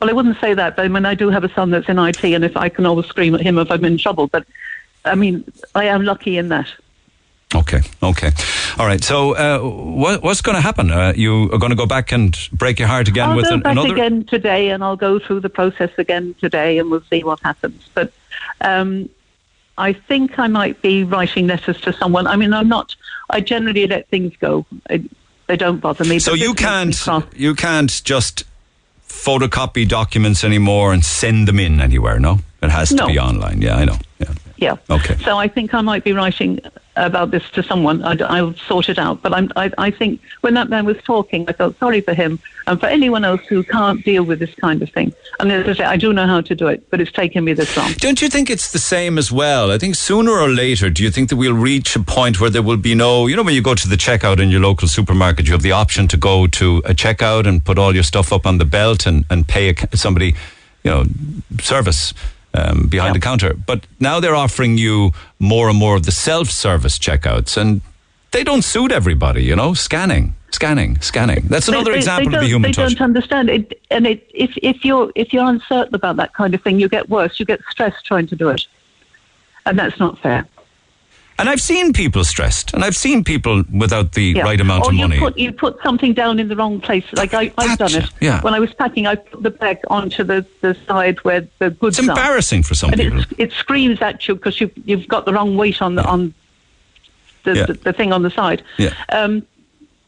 Well, 0.01 0.09
I 0.09 0.13
wouldn't 0.13 0.39
say 0.41 0.53
that, 0.53 0.75
but 0.75 0.85
I 0.85 0.87
mean, 0.89 1.05
I 1.05 1.15
do 1.15 1.29
have 1.29 1.43
a 1.43 1.53
son 1.53 1.71
that's 1.71 1.87
in 1.87 1.97
IT, 1.97 2.23
and 2.23 2.43
if 2.43 2.57
I 2.57 2.69
can 2.69 2.85
always 2.85 3.05
scream 3.07 3.33
at 3.33 3.41
him 3.41 3.57
if 3.57 3.71
I'm 3.71 3.85
in 3.85 3.97
trouble. 3.97 4.27
But 4.27 4.45
I 5.05 5.15
mean, 5.15 5.45
I 5.73 5.85
am 5.85 6.03
lucky 6.03 6.37
in 6.37 6.49
that. 6.49 6.67
Okay, 7.53 7.81
okay. 8.03 8.31
All 8.77 8.85
right, 8.85 9.01
so 9.01 9.35
uh, 9.35 9.59
what, 9.59 10.21
what's 10.21 10.41
going 10.41 10.55
to 10.55 10.61
happen? 10.61 10.91
Uh, 10.91 11.13
you 11.15 11.49
are 11.53 11.57
going 11.57 11.69
to 11.69 11.75
go 11.75 11.85
back 11.85 12.11
and 12.11 12.37
break 12.51 12.79
your 12.79 12.89
heart 12.89 13.07
again 13.07 13.29
I'll 13.29 13.35
with 13.35 13.45
go 13.45 13.53
an, 13.53 13.61
back 13.61 13.71
another. 13.71 13.93
again 13.93 14.25
today, 14.25 14.69
and 14.69 14.83
I'll 14.83 14.97
go 14.97 15.19
through 15.19 15.39
the 15.39 15.49
process 15.49 15.91
again 15.97 16.35
today, 16.41 16.77
and 16.79 16.91
we'll 16.91 17.03
see 17.09 17.23
what 17.23 17.39
happens. 17.41 17.87
But 17.93 18.11
um, 18.59 19.09
I 19.77 19.93
think 19.93 20.39
I 20.39 20.47
might 20.47 20.81
be 20.81 21.03
writing 21.03 21.47
letters 21.47 21.79
to 21.81 21.91
someone. 21.93 22.27
I 22.27 22.35
mean, 22.37 22.53
I'm 22.53 22.69
not. 22.69 22.95
I 23.29 23.41
generally 23.41 23.87
let 23.87 24.07
things 24.09 24.33
go. 24.39 24.65
I, 24.89 25.03
they 25.47 25.57
don't 25.57 25.79
bother 25.79 26.05
me. 26.05 26.19
So 26.19 26.33
you 26.33 26.53
this 26.53 26.61
makes 26.61 26.61
me 26.61 26.65
can't 27.13 27.25
you 27.35 27.55
can't 27.55 28.03
just 28.03 28.43
photocopy 29.07 29.87
documents 29.87 30.43
anymore 30.43 30.93
and 30.93 31.03
send 31.03 31.47
them 31.47 31.59
in 31.59 31.81
anywhere. 31.81 32.19
No, 32.19 32.39
it 32.61 32.69
has 32.69 32.89
to 32.89 32.95
No. 32.95 33.07
be 33.07 33.19
online. 33.19 33.61
Yeah, 33.61 33.75
I 33.77 33.85
know. 33.85 33.97
Yeah. 34.19 34.33
Yeah. 34.57 34.77
Okay. 34.89 35.17
So 35.17 35.37
I 35.37 35.47
think 35.47 35.73
I 35.73 35.81
might 35.81 36.03
be 36.03 36.13
writing 36.13 36.59
about 36.95 37.31
this 37.31 37.49
to 37.51 37.61
someone. 37.61 38.01
I, 38.03 38.41
will 38.41 38.53
sort 38.53 38.89
it 38.89 38.97
out. 38.97 39.21
But 39.21 39.33
I'm, 39.33 39.51
I, 39.55 39.71
I 39.77 39.91
think 39.91 40.21
when 40.41 40.53
that 40.53 40.69
man 40.69 40.85
was 40.85 40.97
talking, 41.03 41.45
I 41.49 41.53
felt 41.53 41.77
sorry 41.77 42.01
for 42.01 42.13
him 42.13 42.39
and 42.67 42.79
for 42.79 42.85
anyone 42.85 43.25
else 43.25 43.41
who 43.49 43.63
can't 43.63 44.03
deal 44.05 44.23
with 44.23 44.39
this 44.39 44.53
kind 44.55 44.81
of 44.81 44.89
thing. 44.91 45.13
And 45.39 45.51
as 45.51 45.67
I 45.67 45.73
say, 45.73 45.83
I 45.83 45.97
do 45.97 46.13
know 46.13 46.25
how 46.25 46.41
to 46.41 46.55
do 46.55 46.67
it, 46.67 46.89
but 46.89 47.01
it's 47.01 47.11
taken 47.11 47.43
me 47.43 47.53
this 47.53 47.75
long. 47.75 47.91
Don't 47.93 48.21
you 48.21 48.29
think 48.29 48.49
it's 48.49 48.71
the 48.71 48.79
same 48.79 49.17
as 49.17 49.31
well? 49.31 49.71
I 49.71 49.77
think 49.77 49.95
sooner 49.95 50.31
or 50.31 50.47
later, 50.47 50.89
do 50.89 51.03
you 51.03 51.11
think 51.11 51.29
that 51.29 51.35
we'll 51.35 51.53
reach 51.53 51.95
a 51.95 51.99
point 51.99 52.39
where 52.39 52.49
there 52.49 52.63
will 52.63 52.77
be 52.77 52.95
no, 52.95 53.27
you 53.27 53.35
know, 53.35 53.43
when 53.43 53.55
you 53.55 53.61
go 53.61 53.75
to 53.75 53.87
the 53.87 53.97
checkout 53.97 54.39
in 54.39 54.49
your 54.49 54.61
local 54.61 54.87
supermarket, 54.87 55.47
you 55.47 55.51
have 55.51 55.63
the 55.63 55.73
option 55.73 56.07
to 56.07 56.17
go 56.17 56.47
to 56.47 56.77
a 56.85 56.93
checkout 56.93 57.45
and 57.45 57.63
put 57.63 57.77
all 57.77 57.93
your 57.93 58.03
stuff 58.03 58.31
up 58.31 58.45
on 58.45 58.57
the 58.57 58.65
belt 58.65 59.05
and, 59.05 59.25
and 59.29 59.47
pay 59.47 59.69
a, 59.69 59.97
somebody, 59.97 60.33
you 60.83 60.91
know, 60.91 61.03
service 61.59 62.13
um, 62.57 62.87
behind 62.87 63.15
the 63.15 63.19
counter. 63.19 63.53
But 63.53 63.85
now 63.99 64.19
they're 64.19 64.35
offering 64.35 64.77
you 64.77 65.11
more 65.39 65.69
and 65.69 65.77
more 65.77 65.95
of 65.95 66.05
the 66.05 66.11
self 66.11 66.49
service 66.49 66.97
checkouts, 66.99 67.57
and 67.57 67.81
they 68.31 68.43
don't 68.43 68.63
suit 68.63 68.91
everybody, 68.91 69.43
you 69.43 69.55
know, 69.55 69.73
scanning. 69.73 70.35
Scanning, 70.51 71.01
scanning. 71.01 71.43
That's 71.49 71.67
another 71.67 71.85
They- 71.85 71.91
they- 71.91 71.97
example 71.97 72.31
they 72.31 72.37
of 72.37 72.41
the 72.43 72.47
human 72.47 72.71
they 72.71 72.73
touch. 72.73 72.93
don't 72.95 73.01
understand 73.01 73.49
it, 73.49 73.81
and 73.91 74.07
it, 74.07 74.25
if 74.33 74.51
if 74.63 74.85
you're 74.85 75.11
if 75.15 75.33
you're 75.33 75.45
uncertain 75.49 75.93
about 75.93 76.15
that 76.17 76.33
kind 76.33 76.53
of 76.55 76.61
thing, 76.61 76.79
you 76.79 76.87
get 76.87 77.09
worse. 77.09 77.39
You 77.39 77.45
get 77.45 77.59
stressed 77.69 78.05
trying 78.05 78.27
to 78.27 78.35
do 78.37 78.47
it, 78.49 78.65
and 79.65 79.77
that's 79.77 79.99
not 79.99 80.17
fair. 80.19 80.45
And 81.37 81.49
I've 81.49 81.59
seen 81.61 81.91
people 81.91 82.23
stressed, 82.23 82.73
and 82.73 82.83
I've 82.85 82.95
seen 82.95 83.23
people 83.23 83.63
without 83.73 84.13
the 84.13 84.23
Yeah. 84.37 84.43
right 84.43 84.59
amount 84.61 84.85
or 84.85 84.89
of 84.89 84.93
you 84.95 85.01
money. 85.01 85.19
Put, 85.19 85.37
you 85.37 85.51
put 85.51 85.77
something 85.83 86.13
down 86.13 86.39
in 86.39 86.47
the 86.47 86.55
wrong 86.55 86.79
place. 86.79 87.03
Like 87.11 87.33
I, 87.33 87.51
I've 87.57 87.77
done 87.77 87.93
it. 87.93 88.09
yeah. 88.21 88.41
When 88.41 88.53
I 88.53 88.59
was 88.59 88.73
packing, 88.73 89.05
I 89.05 89.15
put 89.15 89.43
the 89.43 89.49
bag 89.49 89.79
onto 89.89 90.23
the, 90.23 90.45
the 90.61 90.77
side 90.87 91.19
where 91.25 91.45
the 91.59 91.71
goods 91.71 91.99
it's 91.99 92.07
are. 92.07 92.11
embarrassing 92.11 92.63
for 92.63 92.73
some 92.73 92.91
and 92.93 93.01
people. 93.01 93.19
it, 93.19 93.27
it 93.37 93.51
screams 93.51 94.01
at 94.01 94.25
you 94.27 94.35
because 94.35 94.61
you've, 94.61 94.71
you've 94.85 95.07
got 95.09 95.25
the 95.25 95.33
wrong 95.33 95.57
weight 95.57 95.81
on 95.81 95.95
the, 95.95 96.05
on 96.05 96.33
the, 97.43 97.53
Yeah. 97.55 97.65
the, 97.65 97.73
the 97.73 97.91
thing 97.93 98.13
on 98.13 98.23
the 98.23 98.31
side. 98.31 98.63
Yeah. 98.77 98.93
Um, 99.09 99.45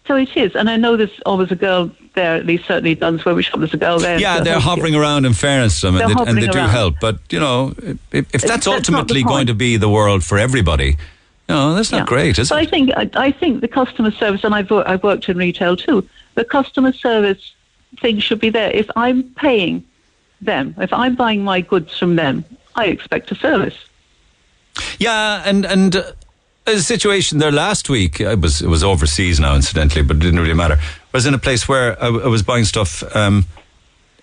so 0.08 0.16
it 0.16 0.38
is, 0.38 0.56
and 0.56 0.70
I 0.70 0.78
know 0.78 0.96
there's 0.96 1.20
always 1.26 1.52
a 1.52 1.56
girl 1.58 1.92
there. 2.14 2.38
At 2.38 2.46
least 2.46 2.66
certainly 2.66 2.96
done 2.96 3.20
where 3.20 3.36
we 3.36 3.44
shop. 3.44 3.60
There's 3.60 3.74
a 3.74 3.78
girl 3.78 4.00
there. 4.00 4.18
Yeah, 4.18 4.40
they're 4.40 4.54
help 4.54 4.64
you. 4.64 4.70
hovering 4.70 4.96
around 4.96 5.26
in 5.26 5.34
fairness 5.34 5.82
to 5.82 5.88
them, 5.92 5.96
and 5.98 6.10
they 6.10 6.14
hovering 6.14 6.50
do 6.50 6.58
help. 6.60 6.96
But, 7.02 7.20
you 7.30 7.42
know, 7.42 7.74
if, 7.78 8.00
if 8.14 8.28
that's 8.32 8.46
that's 8.46 8.68
ultimately 8.68 9.24
going 9.24 9.48
to 9.48 9.54
be 9.54 9.76
the 9.76 9.90
world 9.90 10.24
for 10.24 10.38
everybody, 10.38 10.96
you 11.50 11.56
know, 11.56 11.76
that's 11.76 11.92
not 11.92 12.00
Yeah. 12.00 12.06
great, 12.06 12.40
is 12.40 12.50
but 12.50 12.62
it? 12.62 12.68
I 12.68 12.70
think 12.70 12.92
I, 12.98 13.10
I 13.28 13.32
think 13.32 13.62
the 13.62 13.68
customer 13.68 14.12
service, 14.12 14.44
and 14.44 14.54
I've 14.54 14.72
I've 14.72 15.04
worked 15.04 15.30
in 15.30 15.38
retail 15.38 15.76
too. 15.78 16.08
The 16.36 16.44
customer 16.44 16.94
service 16.94 17.54
thing 18.02 18.20
should 18.20 18.40
be 18.40 18.50
there. 18.50 18.70
If 18.72 18.90
I'm 18.96 19.24
paying 19.24 19.84
them, 20.42 20.76
if 20.78 20.92
I'm 20.94 21.16
buying 21.16 21.44
my 21.44 21.62
goods 21.62 21.98
from 21.98 22.16
them, 22.16 22.44
I 22.76 22.86
expect 22.86 23.32
a 23.32 23.36
service. 23.36 23.76
Yeah, 25.00 25.42
and 25.46 25.66
and 25.66 25.96
uh, 25.96 26.12
a 26.68 26.80
situation 26.80 27.40
there 27.40 27.52
last 27.52 27.90
week. 27.90 28.20
I 28.22 28.36
was 28.36 28.62
it 28.62 28.68
was 28.68 28.84
overseas 28.84 29.40
now, 29.40 29.56
incidentally, 29.56 30.04
but 30.04 30.18
it 30.18 30.20
didn't 30.20 30.40
really 30.40 30.54
matter. 30.54 30.76
I 30.76 31.14
was 31.14 31.26
in 31.26 31.34
a 31.34 31.40
place 31.40 31.68
where 31.68 32.02
I, 32.04 32.08
I 32.08 32.28
was 32.28 32.44
buying 32.44 32.66
stuff, 32.66 33.04
um, 33.16 33.46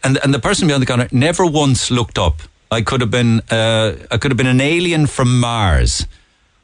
and 0.03 0.18
and 0.22 0.35
the 0.35 0.39
person 0.39 0.68
behind 0.68 0.83
the 0.83 0.87
counter 0.87 1.09
never 1.11 1.47
once 1.47 1.91
looked 1.91 2.18
up. 2.18 2.43
I 2.70 2.83
could 2.83 3.01
have 3.01 3.11
been 3.11 3.41
uh, 3.51 3.95
I 4.11 4.18
could 4.18 4.31
have 4.31 4.37
been 4.37 4.47
an 4.47 4.61
alien 4.61 5.07
from 5.07 5.41
Mars. 5.41 6.07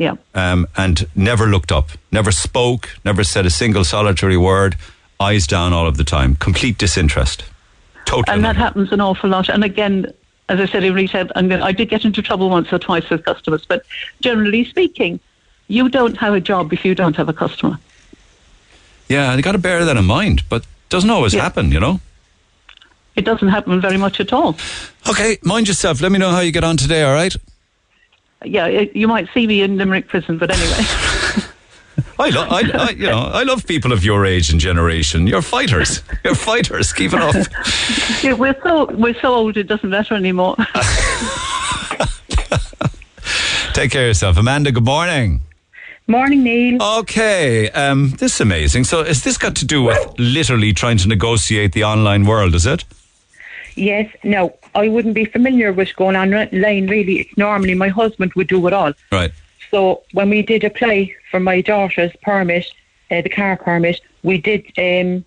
Yeah. 0.00 0.14
um, 0.34 0.66
and 0.78 1.06
never 1.14 1.46
looked 1.46 1.70
up, 1.70 1.90
never 2.10 2.32
spoke, 2.32 2.88
never 3.04 3.22
said 3.22 3.44
a 3.44 3.50
single 3.50 3.84
solitary 3.84 4.38
word, 4.38 4.76
eyes 5.20 5.46
down 5.46 5.74
all 5.74 5.86
of 5.86 5.98
the 5.98 6.04
time, 6.04 6.36
complete 6.36 6.78
disinterest. 6.78 7.44
Totally. 8.06 8.34
and 8.34 8.44
that 8.46 8.56
happens 8.56 8.90
an 8.92 9.00
awful 9.02 9.28
lot. 9.28 9.50
And 9.50 9.62
again, 9.62 10.06
as 10.48 10.58
I 10.58 10.64
said 10.66 10.84
in 10.84 10.94
retail, 10.94 11.28
I'm 11.36 11.48
gonna, 11.48 11.62
I 11.64 11.72
did 11.72 11.90
get 11.90 12.04
into 12.06 12.22
trouble 12.22 12.48
once 12.48 12.72
or 12.72 12.78
twice 12.78 13.08
with 13.10 13.24
customers, 13.26 13.64
but 13.68 13.84
generally 14.22 14.64
speaking, 14.64 15.20
you 15.68 15.90
don't 15.90 16.16
have 16.16 16.32
a 16.34 16.40
job 16.40 16.72
if 16.72 16.82
you 16.84 16.94
don't 16.94 17.14
have 17.16 17.28
a 17.28 17.34
customer. 17.34 17.78
yeah, 19.08 19.36
you 19.36 19.42
got 19.42 19.52
to 19.52 19.58
bear 19.58 19.84
that 19.84 19.96
in 19.98 20.04
mind, 20.06 20.42
but 20.48 20.64
doesn't 20.88 21.10
always 21.10 21.34
Yeah. 21.34 21.42
happen, 21.42 21.70
you 21.72 21.78
know. 21.78 22.00
It 23.16 23.24
doesn't 23.26 23.48
happen 23.48 23.80
very 23.82 23.98
much 23.98 24.18
at 24.18 24.32
all. 24.32 24.56
Okay, 25.08 25.36
mind 25.42 25.68
yourself. 25.68 26.00
Let 26.00 26.10
me 26.10 26.18
know 26.18 26.30
how 26.30 26.40
you 26.40 26.52
get 26.52 26.64
on 26.64 26.76
today. 26.78 27.02
All 27.02 27.12
right. 27.12 27.36
Yeah, 28.44 28.66
you 28.94 29.06
might 29.06 29.28
see 29.34 29.46
me 29.46 29.60
in 29.62 29.76
Limerick 29.76 30.08
prison, 30.08 30.38
but 30.38 30.50
anyway. 30.50 30.76
I, 32.18 32.28
lo- 32.30 32.46
I, 32.48 32.70
I, 32.74 32.90
you 32.90 33.06
know, 33.06 33.18
I 33.18 33.42
love 33.44 33.66
people 33.66 33.92
of 33.92 34.04
your 34.04 34.24
age 34.26 34.50
and 34.50 34.60
generation. 34.60 35.26
You're 35.26 35.42
fighters. 35.42 36.02
You're 36.24 36.34
fighters. 36.34 36.92
Keep 36.92 37.12
it 37.14 37.20
up. 37.20 37.34
Yeah, 38.22 38.34
we're 38.34 38.56
so 38.62 38.84
we're 38.96 39.18
so 39.22 39.32
old 39.34 39.56
it 39.56 39.62
doesn't 39.66 39.88
matter 39.88 40.14
anymore. 40.14 40.54
Take 43.72 43.92
care 43.92 44.02
of 44.02 44.08
yourself, 44.08 44.36
Amanda. 44.36 44.70
Good 44.72 44.84
morning. 44.84 45.40
Morning, 46.06 46.42
Neil. 46.42 46.82
Okay, 46.98 47.70
um, 47.70 48.10
this 48.18 48.34
is 48.34 48.40
amazing. 48.42 48.84
So, 48.84 49.04
has 49.04 49.22
this 49.24 49.38
got 49.38 49.54
to 49.56 49.64
do 49.64 49.82
with 49.84 49.98
literally 50.18 50.74
trying 50.74 50.98
to 50.98 51.08
negotiate 51.08 51.72
the 51.72 51.84
online 51.84 52.26
world? 52.26 52.54
Is 52.54 52.66
it? 52.66 52.84
Yes, 53.76 54.12
no, 54.22 54.52
I 54.74 54.88
wouldn't 54.88 55.14
be 55.14 55.24
familiar 55.24 55.72
with 55.72 55.94
going 55.96 56.16
online. 56.16 56.50
Really, 56.52 57.20
it's 57.20 57.36
normally 57.36 57.74
my 57.74 57.88
husband 57.88 58.32
would 58.34 58.48
do 58.48 58.66
it 58.66 58.72
all. 58.72 58.92
Right. 59.10 59.32
So 59.70 60.02
when 60.12 60.30
we 60.30 60.42
did 60.42 60.64
apply 60.64 61.14
for 61.30 61.40
my 61.40 61.60
daughter's 61.60 62.12
permit, 62.22 62.66
uh, 63.10 63.22
the 63.22 63.28
car 63.28 63.56
permit, 63.56 64.00
we 64.22 64.38
did 64.38 64.66
um, 64.78 65.24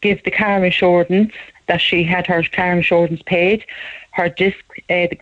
give 0.00 0.22
the 0.24 0.30
car 0.30 0.64
insurance 0.64 1.32
that 1.66 1.80
she 1.80 2.04
had 2.04 2.26
her 2.26 2.42
car 2.42 2.72
insurance 2.72 3.22
paid, 3.22 3.64
her 4.12 4.28
disc, 4.28 4.58
uh, 4.90 5.06
the, 5.10 5.18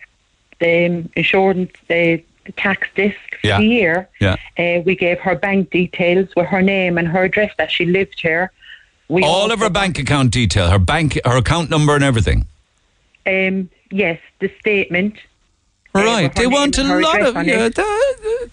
the 0.59 0.85
um, 0.85 1.09
insurance, 1.15 1.71
the, 1.87 2.23
the 2.45 2.51
tax 2.53 2.87
disc 2.95 3.17
for 3.41 3.57
the 3.59 3.65
year. 3.65 4.09
Yeah. 4.19 4.35
Uh, 4.57 4.81
we 4.85 4.95
gave 4.95 5.19
her 5.19 5.35
bank 5.35 5.69
details 5.69 6.29
with 6.35 6.47
her 6.47 6.61
name 6.61 6.97
and 6.97 7.07
her 7.07 7.23
address 7.23 7.53
that 7.57 7.71
she 7.71 7.85
lived 7.85 8.19
here. 8.19 8.51
We 9.09 9.23
All 9.23 9.51
of 9.51 9.59
her 9.59 9.69
bank 9.69 9.99
account 9.99 10.31
detail, 10.31 10.69
her 10.69 10.79
bank, 10.79 11.19
her 11.25 11.37
account 11.37 11.69
number, 11.69 11.93
and 11.95 12.03
everything. 12.03 12.47
Um, 13.25 13.69
yes, 13.91 14.19
the 14.39 14.51
statement. 14.59 15.15
uh, 15.95 15.99
Right. 16.03 16.23
her 16.27 16.33
They 16.41 16.47
want 16.47 16.77
a 16.77 16.83
lot 16.83 17.21
of 17.21 17.35
yeah, 17.45 17.69
the, 17.69 18.49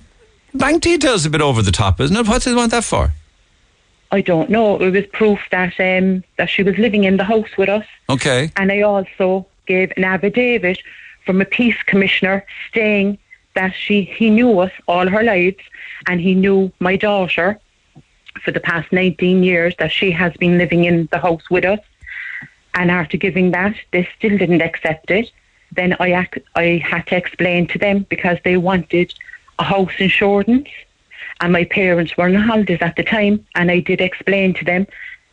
the 0.52 0.58
bank 0.58 0.82
details. 0.82 1.24
A 1.26 1.30
bit 1.30 1.40
over 1.40 1.62
the 1.62 1.72
top, 1.72 2.00
isn't 2.00 2.16
it? 2.16 2.26
What 2.28 2.42
do 2.42 2.50
they 2.50 2.56
want 2.56 2.70
that 2.72 2.84
for? 2.84 3.12
I 4.12 4.20
don't 4.20 4.50
know. 4.50 4.76
It 4.80 4.90
was 4.90 5.06
proof 5.12 5.38
that 5.50 5.74
um, 5.78 6.24
that 6.36 6.50
she 6.50 6.62
was 6.62 6.76
living 6.78 7.04
in 7.04 7.16
the 7.16 7.24
house 7.24 7.56
with 7.56 7.68
us, 7.68 7.86
Okay. 8.08 8.50
and 8.56 8.72
I 8.72 8.80
also 8.82 9.46
gave 9.66 9.92
an 9.96 10.04
affidavit 10.04 10.78
from 11.24 11.40
a 11.40 11.44
peace 11.44 11.80
commissioner 11.86 12.44
saying 12.74 13.18
that 13.54 13.72
she 13.74 14.02
he 14.02 14.28
knew 14.30 14.58
us 14.60 14.72
all 14.88 15.06
her 15.08 15.22
lives, 15.22 15.62
and 16.08 16.20
he 16.20 16.34
knew 16.34 16.72
my 16.80 16.96
daughter 16.96 17.58
for 18.44 18.50
the 18.52 18.60
past 18.60 18.90
19 18.92 19.42
years 19.44 19.74
that 19.78 19.92
she 19.92 20.10
has 20.10 20.32
been 20.38 20.58
living 20.58 20.84
in 20.84 21.08
the 21.12 21.18
house 21.18 21.48
with 21.50 21.64
us. 21.64 21.80
And 22.74 22.90
after 22.90 23.16
giving 23.16 23.50
that, 23.50 23.74
they 23.92 24.08
still 24.16 24.38
didn't 24.38 24.62
accept 24.62 25.10
it. 25.10 25.30
Then 25.72 25.96
I 26.00 26.20
ac- 26.22 26.44
I 26.54 26.82
had 26.84 27.06
to 27.08 27.16
explain 27.16 27.66
to 27.68 27.78
them 27.78 28.06
because 28.08 28.38
they 28.44 28.56
wanted 28.56 29.12
a 29.58 29.64
house 29.64 29.92
insurance, 29.98 30.68
and 31.40 31.52
my 31.52 31.64
parents 31.64 32.16
were 32.16 32.24
on 32.24 32.34
holidays 32.34 32.78
at 32.80 32.96
the 32.96 33.02
time, 33.02 33.46
and 33.54 33.70
I 33.70 33.80
did 33.80 34.00
explain 34.00 34.54
to 34.54 34.64
them 34.64 34.86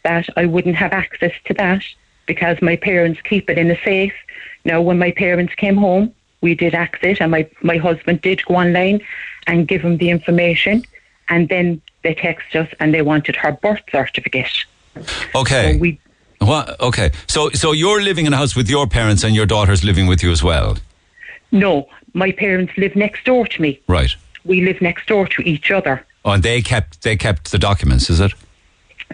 that 0.03 0.27
I 0.35 0.45
wouldn't 0.45 0.75
have 0.75 0.93
access 0.93 1.33
to 1.45 1.53
that 1.55 1.83
because 2.25 2.61
my 2.61 2.75
parents 2.75 3.19
keep 3.21 3.49
it 3.49 3.57
in 3.57 3.71
a 3.71 3.79
safe. 3.83 4.13
Now, 4.65 4.81
when 4.81 4.99
my 4.99 5.11
parents 5.11 5.55
came 5.55 5.77
home, 5.77 6.13
we 6.41 6.55
did 6.55 6.73
access, 6.75 7.17
and 7.19 7.31
my, 7.31 7.49
my 7.61 7.77
husband 7.77 8.21
did 8.21 8.43
go 8.45 8.55
online 8.55 9.01
and 9.47 9.67
give 9.67 9.81
them 9.81 9.97
the 9.97 10.09
information. 10.09 10.83
And 11.29 11.49
then 11.49 11.81
they 12.03 12.15
texted 12.15 12.67
us 12.67 12.73
and 12.79 12.93
they 12.93 13.01
wanted 13.01 13.35
her 13.35 13.51
birth 13.51 13.81
certificate. 13.91 14.65
Okay. 15.35 15.73
So 15.73 15.79
we 15.79 15.99
What? 16.47 16.79
Okay. 16.79 17.11
So, 17.27 17.49
so 17.51 17.71
you're 17.73 18.01
living 18.01 18.25
in 18.25 18.33
a 18.33 18.37
house 18.37 18.55
with 18.55 18.69
your 18.69 18.87
parents, 18.87 19.23
and 19.23 19.35
your 19.35 19.45
daughter's 19.45 19.83
living 19.83 20.07
with 20.07 20.23
you 20.23 20.31
as 20.31 20.41
well, 20.43 20.77
no, 21.51 21.87
my 22.13 22.31
parents 22.31 22.73
live 22.77 22.95
next 22.95 23.23
door 23.25 23.45
to 23.47 23.61
me. 23.61 23.79
right? 23.87 24.13
We 24.45 24.61
live 24.61 24.81
next 24.81 25.07
door 25.07 25.27
to 25.27 25.41
each 25.43 25.71
other. 25.71 26.05
Oh, 26.25 26.31
and 26.31 26.43
they 26.43 26.61
kept 26.61 27.01
they 27.03 27.15
kept 27.17 27.51
the 27.51 27.57
documents, 27.57 28.09
is 28.09 28.19
it? 28.19 28.33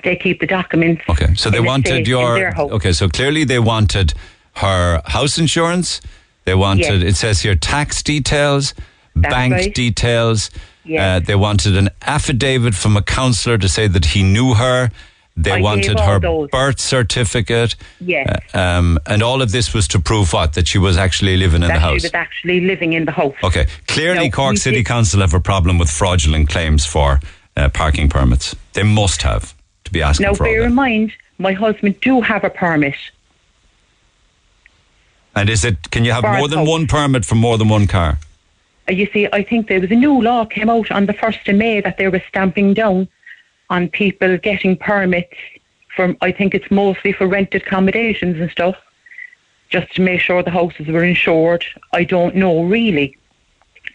They 0.03 0.15
keep 0.15 0.39
the 0.39 0.47
documents. 0.47 1.03
Okay. 1.09 1.34
So 1.36 1.49
they 1.49 1.59
wanted 1.59 2.07
your. 2.07 2.55
Okay. 2.59 2.91
So 2.93 3.07
clearly 3.09 3.43
they 3.43 3.59
wanted 3.59 4.13
her 4.55 5.01
house 5.05 5.38
insurance. 5.38 6.01
They 6.45 6.55
wanted. 6.55 7.01
Yes. 7.01 7.13
It 7.13 7.15
says 7.15 7.41
here 7.41 7.55
tax 7.55 8.01
details, 8.03 8.73
That's 9.15 9.34
bank 9.34 9.53
right. 9.53 9.75
details. 9.75 10.49
Yes. 10.86 11.01
Uh, 11.23 11.25
they 11.25 11.36
wanted 11.36 11.77
an 11.77 11.89
affidavit 12.01 12.75
from 12.75 12.97
a 12.97 13.01
counsellor 13.01 13.57
to 13.57 13.69
say 13.69 13.88
that 13.88 14.05
he 14.05 14.23
knew 14.23 14.55
her. 14.55 14.89
They 15.36 15.51
I 15.53 15.61
wanted 15.61 15.99
her 15.99 16.19
those. 16.19 16.49
birth 16.51 16.79
certificate. 16.79 17.75
Yes. 17.99 18.27
Uh, 18.53 18.57
um, 18.57 18.99
and 19.07 19.23
all 19.23 19.41
of 19.41 19.51
this 19.51 19.73
was 19.73 19.88
to 19.89 19.99
prove 19.99 20.31
what? 20.31 20.53
That 20.53 20.67
she 20.67 20.77
was 20.77 20.95
actually 20.95 21.38
living 21.38 21.63
in 21.63 21.69
that 21.69 21.73
the 21.75 21.79
house. 21.79 22.01
she 22.01 22.05
was 22.05 22.13
actually 22.13 22.61
living 22.61 22.93
in 22.93 23.05
the 23.05 23.11
house. 23.11 23.34
Okay. 23.43 23.65
Clearly, 23.88 24.25
No, 24.29 24.31
Cork 24.31 24.57
City 24.57 24.77
did- 24.77 24.86
Council 24.86 25.21
have 25.21 25.34
a 25.34 25.39
problem 25.39 25.79
with 25.79 25.89
fraudulent 25.89 26.49
claims 26.49 26.86
for 26.86 27.19
uh, 27.57 27.69
parking 27.69 28.09
permits. 28.09 28.55
They 28.73 28.84
must 28.84 29.23
have 29.23 29.55
to 29.86 29.91
be 29.91 30.03
asking 30.03 30.25
Now, 30.25 30.34
for 30.36 30.45
all 30.45 30.53
bear 30.53 30.63
in 30.65 30.75
mind, 30.75 31.13
my 31.39 31.53
husband 31.53 31.99
do 32.01 32.21
have 32.21 32.43
a 32.43 32.49
permit. 32.51 32.95
And 35.36 35.49
is 35.49 35.65
it? 35.65 35.89
Can 35.89 36.05
you 36.05 36.11
have 36.11 36.23
more 36.23 36.47
than 36.47 36.59
house. 36.59 36.67
one 36.67 36.86
permit 36.88 37.25
for 37.25 37.36
more 37.36 37.57
than 37.57 37.69
one 37.69 37.88
car? 37.88 38.19
Uh, 38.88 38.91
You 38.93 39.07
see, 39.11 39.27
I 39.34 39.41
think 39.43 39.67
there 39.67 39.79
was 39.79 39.89
a 39.89 39.95
new 39.95 40.21
law 40.21 40.45
came 40.45 40.69
out 40.69 40.91
on 40.91 41.07
the 41.07 41.13
1st 41.13 41.47
of 41.49 41.55
May 41.55 41.81
that 41.81 41.97
they 41.97 42.07
were 42.07 42.21
stamping 42.27 42.73
down 42.75 43.07
on 43.74 43.89
people 43.89 44.38
getting 44.38 44.78
permits 44.78 45.34
from, 45.95 46.15
I 46.21 46.32
think 46.32 46.53
it's 46.53 46.69
mostly 46.69 47.11
for 47.11 47.26
rented 47.28 47.63
accommodations 47.63 48.39
and 48.39 48.49
stuff, 48.51 48.76
just 49.69 49.93
to 49.95 50.01
make 50.01 50.21
sure 50.21 50.43
the 50.43 50.51
houses 50.51 50.88
were 50.88 51.03
insured. 51.03 51.65
I 51.91 52.03
don't 52.03 52.36
know 52.36 52.63
really. 52.63 53.17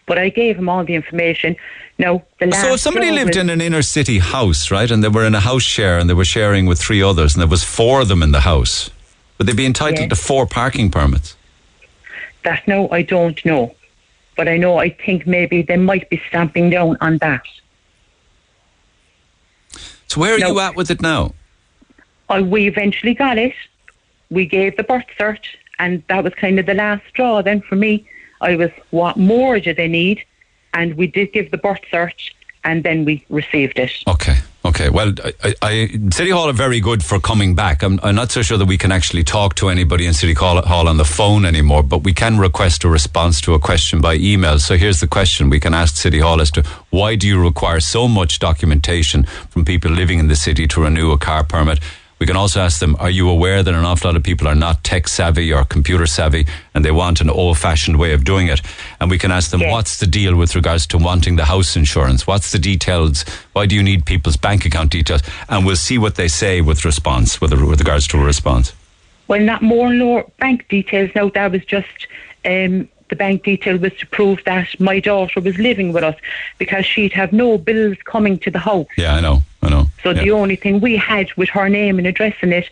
But 0.05 0.17
I 0.17 0.27
gave 0.29 0.57
him 0.57 0.67
all 0.67 0.83
the 0.83 0.95
information. 0.95 1.55
Now, 1.97 2.23
the 2.39 2.47
last 2.47 2.61
So 2.61 2.73
if 2.73 2.79
somebody 2.81 3.11
lived 3.11 3.37
in 3.37 3.49
an 3.49 3.61
inner 3.61 3.81
city 3.81 4.19
house, 4.19 4.69
right, 4.69 4.89
and 4.91 5.01
they 5.03 5.07
were 5.07 5.25
in 5.25 5.35
a 5.35 5.39
house 5.39 5.63
share 5.63 5.97
and 5.97 6.09
they 6.09 6.13
were 6.13 6.25
sharing 6.25 6.65
with 6.65 6.79
three 6.79 7.01
others, 7.01 7.33
and 7.33 7.41
there 7.41 7.47
was 7.47 7.63
four 7.63 8.01
of 8.01 8.09
them 8.09 8.21
in 8.21 8.31
the 8.31 8.41
house, 8.41 8.89
would 9.37 9.47
they 9.47 9.53
be 9.53 9.65
entitled 9.65 10.09
Yes. 10.09 10.19
to 10.19 10.27
four 10.27 10.45
parking 10.45 10.89
permits? 10.91 11.37
That 12.43 12.67
no, 12.67 12.89
I 12.91 13.01
don't 13.03 13.39
know. 13.45 13.75
But 14.35 14.47
I 14.49 14.57
know, 14.57 14.77
I 14.77 14.89
think 14.89 15.25
maybe 15.27 15.61
they 15.61 15.77
might 15.77 16.09
be 16.09 16.21
stamping 16.27 16.69
down 16.69 16.97
on 17.01 17.17
that. 17.19 17.45
So 20.09 20.21
where 20.21 20.35
are 20.35 20.39
No. 20.39 20.49
you 20.49 20.59
at 20.59 20.75
with 20.75 20.91
it 20.91 21.01
now? 21.01 21.33
I, 22.29 22.41
we 22.41 22.67
eventually 22.67 23.13
got 23.13 23.37
it. 23.37 23.53
We 24.29 24.45
gave 24.45 24.75
the 24.77 24.83
birth 24.83 25.05
cert, 25.19 25.39
and 25.79 26.03
that 26.07 26.23
was 26.23 26.33
kind 26.35 26.59
of 26.59 26.65
the 26.65 26.73
last 26.73 27.03
straw. 27.09 27.41
Then 27.41 27.61
for 27.61 27.75
me, 27.75 28.07
I 28.41 28.55
was, 28.55 28.69
what 28.91 29.17
more 29.17 29.59
do 29.59 29.73
they 29.73 29.87
need? 29.87 30.23
And 30.73 30.95
we 30.95 31.07
did 31.07 31.31
give 31.33 31.49
the 31.51 31.57
birth 31.57 31.81
cert, 31.91 32.31
and 32.63 32.83
then 32.83 33.05
we 33.05 33.25
received 33.29 33.79
it. 33.79 33.91
Okay. 34.07 34.37
Okay. 34.69 34.89
Well, 34.89 35.13
I, 35.43 35.55
I, 35.63 35.87
City 36.11 36.29
Hall 36.29 36.47
are 36.47 36.53
very 36.53 36.79
good 36.79 37.03
for 37.03 37.19
coming 37.19 37.55
back. 37.55 37.81
I'm, 37.81 37.99
I'm 38.03 38.13
not 38.13 38.29
so 38.29 38.43
sure 38.43 38.55
that 38.55 38.67
we 38.67 38.77
can 38.77 38.91
actually 38.91 39.23
talk 39.23 39.55
to 39.55 39.69
anybody 39.69 40.05
in 40.05 40.13
City 40.13 40.35
Hall, 40.35 40.61
Hall 40.61 40.87
on 40.87 40.97
the 40.97 41.05
phone 41.05 41.43
anymore, 41.43 41.81
but 41.81 42.03
we 42.03 42.13
can 42.13 42.37
request 42.37 42.83
a 42.83 42.87
response 42.87 43.41
to 43.41 43.55
a 43.55 43.59
question 43.59 43.99
by 43.99 44.13
email. 44.13 44.59
So 44.59 44.77
here's 44.77 44.99
the 44.99 45.07
question 45.07 45.49
we 45.49 45.59
can 45.59 45.73
ask 45.73 45.95
City 45.95 46.19
Hall 46.19 46.39
as 46.39 46.51
to 46.51 46.61
why 46.91 47.15
do 47.15 47.27
you 47.27 47.41
require 47.41 47.79
so 47.79 48.07
much 48.07 48.37
documentation 48.37 49.23
from 49.49 49.65
people 49.65 49.89
living 49.89 50.19
in 50.19 50.27
the 50.27 50.35
city 50.35 50.67
to 50.67 50.83
renew 50.83 51.13
a 51.13 51.17
car 51.17 51.43
permit? 51.43 51.79
We 52.19 52.25
can 52.25 52.35
also 52.35 52.59
ask 52.59 52.79
them, 52.81 52.97
are 52.99 53.09
you 53.09 53.29
aware 53.29 53.63
that 53.63 53.73
an 53.73 53.85
awful 53.85 54.09
lot 54.09 54.17
of 54.17 54.23
people 54.23 54.47
are 54.47 54.55
not 54.55 54.83
tech 54.83 55.07
savvy 55.07 55.53
or 55.53 55.63
computer 55.63 56.05
savvy 56.05 56.45
and 56.73 56.83
they 56.83 56.91
want 56.91 57.21
an 57.21 57.29
old 57.29 57.57
fashioned 57.57 57.97
way 57.97 58.11
of 58.11 58.25
doing 58.25 58.47
it? 58.47 58.61
And 58.99 59.09
we 59.09 59.17
can 59.17 59.31
ask 59.31 59.51
them, 59.51 59.61
Yes. 59.61 59.71
what's 59.71 59.99
the 59.99 60.05
deal 60.07 60.35
with 60.35 60.53
regards 60.53 60.85
to 60.87 60.97
wanting 60.97 61.37
the 61.37 61.45
house 61.45 61.77
insurance? 61.77 62.27
What's 62.27 62.51
the 62.51 62.59
details? 62.59 63.23
Why 63.53 63.65
do 63.67 63.75
you 63.75 63.81
need 63.83 64.05
people's 64.05 64.35
bank 64.35 64.65
account 64.65 64.91
details? 64.91 65.21
And 65.47 65.65
we'll 65.65 65.77
see 65.77 65.97
what 65.97 66.15
they 66.15 66.27
say 66.27 66.59
with 66.59 66.83
response, 66.83 67.39
with, 67.39 67.53
with 67.53 67.79
regards 67.79 68.05
to 68.07 68.17
a 68.17 68.23
response. 68.23 68.73
Well, 69.29 69.39
not 69.41 69.61
more 69.61 69.87
and 69.87 69.99
more 69.99 70.25
bank 70.39 70.67
details. 70.67 71.11
No, 71.15 71.29
that 71.29 71.51
was 71.51 71.63
just 71.63 72.07
um, 72.43 72.89
the 73.09 73.15
bank 73.15 73.43
detail 73.43 73.77
was 73.77 73.93
to 73.93 74.07
prove 74.07 74.43
that 74.45 74.67
my 74.79 74.99
daughter 74.99 75.39
was 75.39 75.57
living 75.57 75.93
with 75.93 76.03
us 76.03 76.15
because 76.57 76.85
she'd 76.85 77.13
have 77.13 77.31
no 77.31 77.57
bills 77.57 77.97
coming 78.03 78.37
to 78.39 78.51
the 78.51 78.59
house. 78.59 78.87
Yeah, 78.97 79.15
I 79.15 79.21
know. 79.21 79.43
So 80.03 80.11
yeah. 80.11 80.23
the 80.23 80.31
only 80.31 80.55
thing 80.55 80.79
we 80.79 80.95
had 80.95 81.31
with 81.33 81.49
her 81.49 81.69
name 81.69 81.97
and 81.97 82.07
address 82.07 82.35
in 82.41 82.53
it 82.53 82.69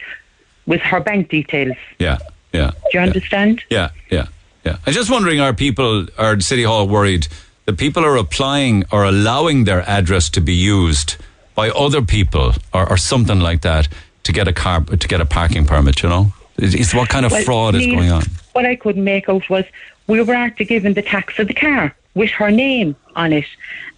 was 0.65 0.82
her 0.82 0.99
bank 0.99 1.30
details. 1.30 1.78
yeah, 1.99 2.19
yeah. 2.53 2.71
Do 2.91 2.97
you 2.97 2.99
understand? 2.99 3.63
Yeah, 3.69 3.89
yeah, 4.09 4.28
yeah. 4.65 4.78
I'm 4.86 4.93
just 4.93 5.09
wondering, 5.09 5.39
are 5.39 5.53
people, 5.53 6.07
are 6.17 6.39
City 6.39 6.63
Hall 6.63 6.88
worried 6.88 7.28
that 7.65 7.78
people 7.78 8.05
are 8.05 8.15
applying 8.15 8.86
or 8.91 9.03
allowing 9.03 9.65
their 9.65 9.88
address 9.89 10.30
to 10.32 10.41
be 10.41 10.53
used 10.53 11.17
by 11.55 11.69
other 11.69 12.01
people 12.01 12.53
or, 12.73 12.89
or 12.89 12.97
something 12.97 13.39
like 13.39 13.61
that 13.61 13.88
to 14.23 14.32
get 14.32 14.47
a 14.47 14.53
car, 14.53 14.82
to 14.82 15.07
get 15.07 15.21
a 15.21 15.25
parking 15.25 15.65
permit, 15.65 16.03
you 16.03 16.09
know? 16.09 16.34
Is 16.57 16.93
what 16.93 17.09
kind 17.09 17.25
of 17.25 17.32
Well, 17.32 17.43
fraud 17.43 17.75
is 17.75 17.86
going 17.86 18.11
on? 18.11 18.23
What 18.53 18.65
I 18.65 18.75
couldn't 18.75 19.03
make 19.03 19.30
out 19.30 19.47
was 19.49 19.65
we 20.07 20.21
were 20.21 20.34
after 20.34 20.63
given 20.63 20.93
the 20.93 21.01
tax 21.01 21.38
of 21.39 21.47
the 21.47 21.53
car 21.53 21.95
with 22.15 22.32
her 22.32 22.49
name 22.49 22.95
on 23.15 23.32
it, 23.32 23.45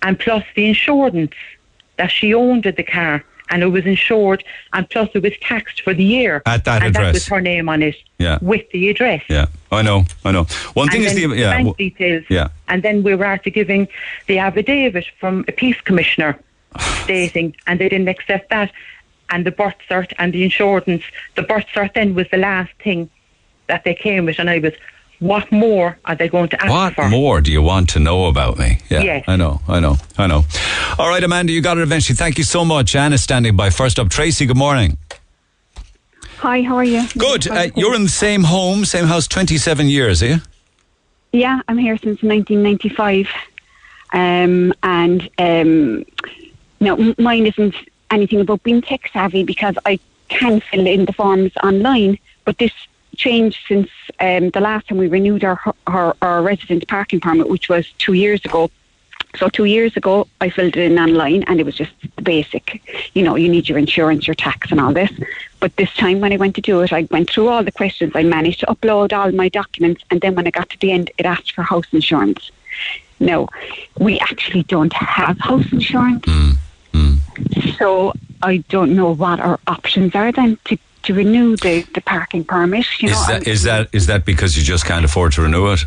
and 0.01 0.19
plus 0.19 0.43
the 0.55 0.65
insurance 0.65 1.31
that 1.99 2.09
she 2.09 2.33
owned 2.33 2.63
the 2.63 2.83
car, 2.83 3.23
and 3.51 3.61
it 3.61 3.67
was 3.67 3.85
insured, 3.85 4.43
and 4.73 4.89
plus 4.89 5.09
it 5.13 5.21
was 5.21 5.33
taxed 5.41 5.81
for 5.81 5.93
the 5.93 6.03
year 6.03 6.41
At 6.45 6.65
that 6.65 6.81
and 6.81 6.89
address. 6.95 7.05
that 7.07 7.13
was 7.13 7.27
her 7.27 7.41
name 7.41 7.67
on 7.69 7.83
it, 7.83 7.95
Yeah. 8.17 8.37
with 8.41 8.65
the 8.71 8.89
address. 8.89 9.21
Yeah, 9.27 9.47
I 9.71 9.81
know, 9.81 10.05
I 10.25 10.31
know. 10.31 10.45
One 10.73 10.87
thing 10.89 11.05
and 11.05 11.17
is 11.17 11.29
the, 11.29 11.35
yeah, 11.35 11.51
bank 11.57 11.77
details. 11.77 12.23
yeah. 12.29 12.47
And 12.67 12.81
then 12.83 13.03
we 13.03 13.13
were 13.15 13.25
after 13.25 13.49
giving 13.49 13.87
the 14.27 14.37
affidavit 14.39 15.05
from 15.19 15.45
a 15.47 15.51
peace 15.51 15.79
commissioner 15.89 16.31
stating, 17.03 17.55
and 17.67 17.79
they 17.79 17.89
didn't 17.89 18.07
accept 18.09 18.49
that. 18.49 18.71
And 19.31 19.45
the 19.45 19.51
birth 19.51 19.75
cert 19.89 20.11
and 20.17 20.33
the 20.33 20.43
insurance. 20.43 21.03
The 21.35 21.43
birth 21.43 21.67
cert 21.75 21.93
then 21.93 22.15
was 22.15 22.27
the 22.31 22.37
last 22.37 22.71
thing 22.83 23.09
that 23.67 23.83
they 23.83 23.93
came 23.93 24.25
with, 24.25 24.39
and 24.39 24.49
I 24.49 24.57
was, 24.59 24.73
what 25.19 25.51
more 25.51 25.97
are 26.05 26.15
they 26.15 26.27
going 26.29 26.49
to 26.49 26.61
ask 26.63 26.71
What 26.71 26.93
for? 26.95 27.09
more 27.09 27.41
do 27.41 27.51
you 27.51 27.61
want 27.61 27.89
to 27.89 27.99
know 27.99 28.25
about 28.27 28.57
me? 28.57 28.79
Yeah, 28.89 29.01
Yes. 29.01 29.25
I 29.27 29.35
know, 29.35 29.59
I 29.67 29.79
know, 29.79 29.97
I 30.17 30.27
know. 30.27 30.43
All 30.97 31.09
right, 31.09 31.23
Amanda, 31.23 31.51
you 31.51 31.61
got 31.61 31.77
it 31.77 31.81
eventually. 31.81 32.15
Thank 32.15 32.37
you 32.37 32.43
so 32.43 32.63
much. 32.63 32.95
Anne 32.95 33.13
is 33.13 33.21
standing 33.21 33.55
by. 33.55 33.69
First 33.69 33.99
up, 33.99 34.09
Tracy, 34.09 34.45
good 34.45 34.57
morning. 34.57 34.97
Hi, 36.37 36.61
how 36.61 36.75
are 36.77 36.85
you? 36.85 37.03
Good. 37.17 37.47
Uh, 37.49 37.67
you're 37.75 37.95
in 37.95 38.03
the 38.03 38.09
same 38.09 38.43
home, 38.43 38.85
same 38.85 39.05
house, 39.05 39.27
27 39.27 39.87
years, 39.87 40.23
are 40.23 40.27
you? 40.27 40.37
Yeah, 41.33 41.61
I'm 41.67 41.77
here 41.77 41.97
since 41.97 42.23
1995. 42.23 43.27
Um, 44.13 44.73
and 44.81 45.29
um, 45.37 46.05
no, 46.79 46.95
m- 46.95 47.15
mine 47.19 47.45
isn't 47.45 47.75
anything 48.09 48.39
about 48.39 48.63
being 48.63 48.81
tech 48.81 49.09
savvy 49.11 49.43
because 49.43 49.75
I 49.85 49.99
can 50.29 50.61
fill 50.61 50.87
in 50.87 51.05
the 51.05 51.13
forms 51.13 51.51
online. 51.61 52.17
But 52.45 52.57
this 52.57 52.71
changed 53.19 53.59
since 53.67 53.89
um, 54.19 54.49
the 54.49 54.61
last 54.61 54.87
time 54.87 54.97
we 54.97 55.07
renewed 55.07 55.43
our, 55.43 55.59
our 55.85 56.15
our 56.21 56.41
resident 56.41 56.87
parking 56.87 57.19
permit, 57.19 57.47
which 57.49 57.69
was 57.69 57.83
two 58.05 58.13
years 58.13 58.43
ago. 58.45 58.71
So 59.35 59.47
two 59.47 59.65
years 59.65 59.95
ago, 59.95 60.27
I 60.41 60.49
filled 60.49 60.75
it 60.75 60.91
in 60.91 60.97
online, 60.97 61.43
and 61.43 61.59
it 61.59 61.65
was 61.69 61.75
just 61.75 61.91
the 62.15 62.23
basic. 62.23 62.81
You 63.13 63.21
know, 63.21 63.35
you 63.35 63.47
need 63.47 63.69
your 63.69 63.77
insurance, 63.77 64.25
your 64.25 64.33
tax, 64.33 64.71
and 64.71 64.79
all 64.81 64.93
this. 65.01 65.11
But 65.59 65.75
this 65.75 65.93
time, 65.93 66.19
when 66.19 66.33
I 66.33 66.37
went 66.37 66.55
to 66.55 66.61
do 66.61 66.81
it, 66.81 66.91
I 66.91 67.07
went 67.11 67.29
through 67.29 67.49
all 67.49 67.63
the 67.63 67.71
questions. 67.81 68.13
I 68.15 68.23
managed 68.23 68.61
to 68.61 68.65
upload 68.65 69.13
all 69.13 69.31
my 69.31 69.49
documents, 69.49 70.03
and 70.09 70.19
then 70.21 70.33
when 70.33 70.47
I 70.47 70.51
got 70.51 70.67
to 70.71 70.79
the 70.79 70.91
end, 70.91 71.11
it 71.19 71.25
asked 71.27 71.51
for 71.51 71.61
house 71.61 71.85
insurance. 71.91 72.51
No, 73.19 73.47
we 73.99 74.17
actually 74.19 74.63
don't 74.63 74.93
have 74.93 75.37
house 75.39 75.71
insurance. 75.71 76.25
So 77.77 78.13
I 78.41 78.57
don't 78.69 78.95
know 78.95 79.13
what 79.13 79.39
our 79.39 79.59
options 79.67 80.15
are 80.15 80.31
then 80.31 80.57
to, 80.65 80.77
to 81.03 81.13
renew 81.13 81.55
the, 81.57 81.81
the 81.93 82.01
parking 82.01 82.43
permit. 82.43 82.85
You 82.99 83.09
know, 83.09 83.19
Is 83.19 83.27
that 83.27 83.47
is 83.47 83.63
that 83.63 83.89
is 83.93 84.07
that 84.07 84.25
because 84.25 84.57
you 84.57 84.63
just 84.63 84.85
can't 84.85 85.05
afford 85.05 85.33
to 85.33 85.41
renew 85.41 85.71
it? 85.71 85.85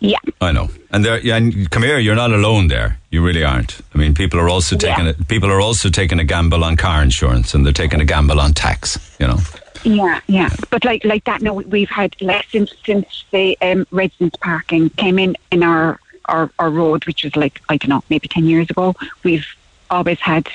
yeah. 0.00 0.18
I 0.40 0.52
know. 0.52 0.68
And 0.90 1.04
there, 1.04 1.18
yeah, 1.20 1.36
and 1.36 1.70
come 1.70 1.82
here. 1.82 1.98
You're 1.98 2.14
not 2.14 2.30
alone 2.30 2.68
there. 2.68 2.98
You 3.10 3.24
really 3.24 3.42
aren't. 3.44 3.80
I 3.94 3.98
mean, 3.98 4.14
people 4.14 4.38
are 4.38 4.48
also 4.48 4.76
taking 4.76 5.06
Yeah. 5.06 5.12
a, 5.18 5.24
people 5.24 5.50
are 5.50 5.60
also 5.60 5.88
taking 5.90 6.20
a 6.20 6.24
gamble 6.24 6.62
on 6.64 6.76
car 6.76 7.02
insurance, 7.02 7.54
and 7.54 7.64
they're 7.64 7.72
taking 7.72 8.00
a 8.00 8.04
gamble 8.04 8.40
on 8.40 8.52
tax. 8.52 9.16
You 9.18 9.26
know. 9.28 9.38
Yeah, 9.84 10.20
yeah, 10.26 10.50
but 10.70 10.84
like 10.84 11.04
like 11.04 11.24
that. 11.24 11.42
No, 11.42 11.54
we've 11.54 11.88
had 11.88 12.14
like 12.20 12.46
since 12.50 12.72
since 12.84 13.24
the 13.30 13.56
um, 13.62 13.86
residence 13.90 14.34
parking 14.36 14.90
came 14.90 15.18
in 15.18 15.36
in 15.50 15.62
our, 15.62 15.98
our 16.26 16.50
our 16.58 16.70
road, 16.70 17.06
which 17.06 17.24
was 17.24 17.36
like 17.36 17.60
I 17.68 17.76
don't 17.76 17.88
know, 17.90 18.02
maybe 18.10 18.28
ten 18.28 18.46
years 18.46 18.68
ago. 18.70 18.94
We've 19.22 19.46
always 19.90 20.20
had 20.20 20.48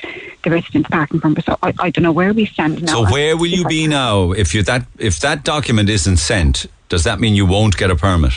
the 0.43 0.51
residence 0.51 0.87
parking 0.87 1.19
permit. 1.19 1.45
So 1.45 1.57
I, 1.61 1.73
I 1.79 1.89
don't 1.89 2.03
know 2.03 2.11
where 2.11 2.33
we 2.33 2.45
stand 2.45 2.83
now. 2.83 3.05
So 3.05 3.11
where 3.11 3.37
will 3.37 3.47
you 3.47 3.65
be 3.65 3.87
now 3.87 4.31
if 4.31 4.53
you 4.53 4.63
that 4.63 4.85
if 4.97 5.19
that 5.19 5.43
document 5.43 5.89
isn't 5.89 6.17
sent? 6.17 6.65
Does 6.89 7.03
that 7.03 7.19
mean 7.19 7.35
you 7.35 7.45
won't 7.45 7.77
get 7.77 7.89
a 7.89 7.95
permit? 7.95 8.33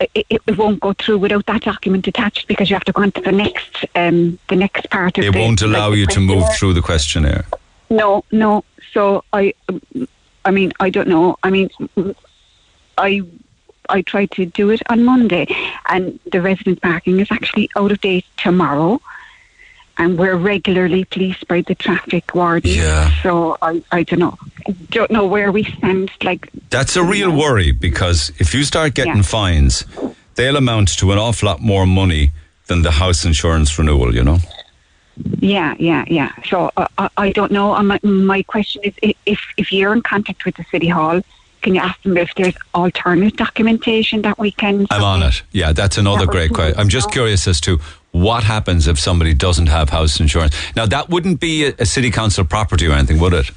It, 0.00 0.26
it, 0.28 0.42
it 0.46 0.58
won't 0.58 0.80
go 0.80 0.92
through 0.94 1.18
without 1.18 1.46
that 1.46 1.62
document 1.62 2.06
attached 2.08 2.48
because 2.48 2.68
you 2.68 2.74
have 2.74 2.84
to 2.84 2.92
go 2.92 3.02
on 3.02 3.12
to 3.12 3.20
the 3.20 3.32
next 3.32 3.84
um, 3.94 4.38
the 4.48 4.56
next 4.56 4.90
part 4.90 5.16
of 5.18 5.24
It 5.24 5.32
the, 5.32 5.40
won't 5.40 5.62
allow 5.62 5.90
like 5.90 5.98
you 5.98 6.06
to 6.06 6.20
move 6.20 6.44
through 6.56 6.74
the 6.74 6.82
questionnaire. 6.82 7.44
No, 7.88 8.24
no. 8.32 8.64
So 8.92 9.22
I, 9.32 9.54
I 10.44 10.50
mean, 10.50 10.72
I 10.80 10.90
don't 10.90 11.08
know. 11.08 11.36
I 11.42 11.50
mean, 11.50 11.70
I, 12.98 13.22
I 13.88 14.02
tried 14.02 14.30
to 14.32 14.46
do 14.46 14.70
it 14.70 14.82
on 14.88 15.04
Monday, 15.04 15.46
and 15.88 16.18
the 16.30 16.40
resident 16.40 16.80
parking 16.82 17.20
is 17.20 17.28
actually 17.30 17.70
out 17.76 17.92
of 17.92 18.00
date 18.00 18.24
tomorrow, 18.36 19.00
and 19.98 20.18
we're 20.18 20.36
regularly 20.36 21.04
policed 21.04 21.46
by 21.48 21.60
the 21.62 21.74
traffic 21.74 22.34
warden. 22.34 22.70
Yeah. 22.70 23.10
So 23.22 23.56
I, 23.62 23.82
I 23.92 24.02
don't 24.04 24.18
know, 24.18 24.38
don't 24.90 25.10
know 25.10 25.26
where 25.26 25.52
we 25.52 25.64
stand. 25.64 26.10
Like, 26.22 26.48
That's 26.70 26.96
a 26.96 27.02
real 27.02 27.30
worry 27.36 27.72
because 27.72 28.32
if 28.38 28.54
you 28.54 28.64
start 28.64 28.94
getting 28.94 29.16
Yeah. 29.16 29.22
fines, 29.22 29.84
they'll 30.34 30.56
amount 30.56 30.96
to 30.98 31.12
an 31.12 31.18
awful 31.18 31.46
lot 31.48 31.60
more 31.60 31.86
money 31.86 32.30
than 32.66 32.82
the 32.82 32.92
house 32.92 33.24
insurance 33.24 33.78
renewal. 33.78 34.14
You 34.14 34.24
know. 34.24 34.38
yeah, 35.40 35.74
yeah, 35.78 36.04
yeah. 36.08 36.32
So 36.48 36.70
uh, 36.76 36.88
I, 36.98 37.08
I 37.16 37.32
don't 37.32 37.52
know. 37.52 37.80
My, 37.82 38.00
my 38.02 38.42
question 38.42 38.82
is, 38.84 38.94
if 39.26 39.40
if 39.56 39.72
you're 39.72 39.92
in 39.92 40.02
contact 40.02 40.44
with 40.44 40.56
the 40.56 40.64
city 40.70 40.88
hall. 40.88 41.20
Can 41.62 41.76
you 41.76 41.80
ask 41.80 42.02
them 42.02 42.16
if 42.16 42.34
there's 42.34 42.56
alternate 42.74 43.36
documentation 43.36 44.22
that 44.22 44.36
we 44.36 44.50
can? 44.50 44.84
I'm 44.90 45.04
on 45.04 45.22
it. 45.22 45.42
Yeah, 45.52 45.72
that's 45.72 45.96
another 45.96 46.26
That 46.26 46.32
great 46.32 46.52
question. 46.52 46.76
I'm 46.76 46.88
just 46.88 47.12
curious 47.12 47.46
as 47.46 47.60
to 47.60 47.78
what 48.12 48.44
happens 48.44 48.86
if 48.86 48.98
somebody 48.98 49.34
doesn't 49.34 49.68
have 49.68 49.90
house 49.90 50.20
insurance. 50.20 50.54
Now, 50.76 50.86
that 50.86 51.08
wouldn't 51.08 51.40
be 51.40 51.66
a, 51.66 51.74
a 51.80 51.86
city 51.86 52.10
council 52.10 52.44
property 52.44 52.86
or 52.86 52.92
anything, 52.92 53.18
would 53.18 53.34
it? 53.34 53.50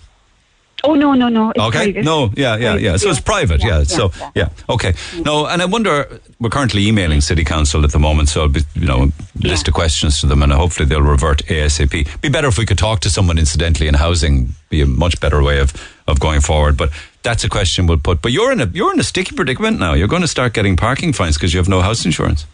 Oh 0.83 0.93
no, 0.93 1.13
no, 1.13 1.29
no. 1.29 1.49
It's 1.49 1.59
okay. 1.59 1.93
private. 1.93 2.05
No. 2.05 2.31
Yeah. 2.35 2.57
Yeah. 2.57 2.75
Yeah. 2.75 2.97
So 2.97 3.09
it's 3.09 3.19
private. 3.19 3.63
Yeah. 3.63 3.83
so 3.83 4.11
yeah. 4.35 4.49
Okay. 4.69 4.93
No. 5.23 5.47
And 5.47 5.61
I 5.61 5.65
wonder. 5.65 6.19
We're 6.39 6.49
currently 6.49 6.85
emailing 6.87 7.21
city 7.21 7.45
council 7.45 7.85
at 7.85 7.91
the 7.91 7.97
moment, 7.97 8.27
so 8.27 8.41
I'll 8.41 8.49
be, 8.49 8.59
you 8.75 8.85
know, 8.85 9.09
list 9.39 9.69
of 9.69 9.73
questions 9.73 10.19
to 10.19 10.27
them, 10.27 10.43
and 10.43 10.51
hopefully 10.51 10.85
they'll 10.87 11.01
revert 11.01 11.45
asap. 11.45 12.21
Be 12.21 12.29
better 12.29 12.49
if 12.49 12.57
we 12.57 12.65
could 12.65 12.77
talk 12.77 12.99
to 12.99 13.09
someone, 13.09 13.37
incidentally, 13.37 13.87
in 13.87 13.93
housing. 13.93 14.53
Be 14.69 14.81
a 14.81 14.85
much 14.85 15.19
better 15.21 15.41
way 15.41 15.59
of 15.59 15.73
of 16.07 16.19
going 16.19 16.41
forward. 16.41 16.75
But 16.77 16.91
that's 17.23 17.43
a 17.45 17.49
question 17.49 17.87
we'll 17.87 17.97
put. 17.97 18.21
But 18.21 18.33
you're 18.33 18.51
in 18.51 18.59
a 18.61 18.67
you're 18.67 18.93
in 18.93 18.99
a 18.99 19.03
sticky 19.03 19.35
predicament 19.35 19.79
now. 19.79 19.93
You're 19.93 20.09
going 20.09 20.23
to 20.23 20.27
start 20.27 20.53
getting 20.53 20.75
parking 20.75 21.13
fines 21.13 21.35
because 21.35 21.53
you 21.53 21.57
have 21.57 21.69
no 21.69 21.81
house 21.81 22.05
insurance. 22.05 22.45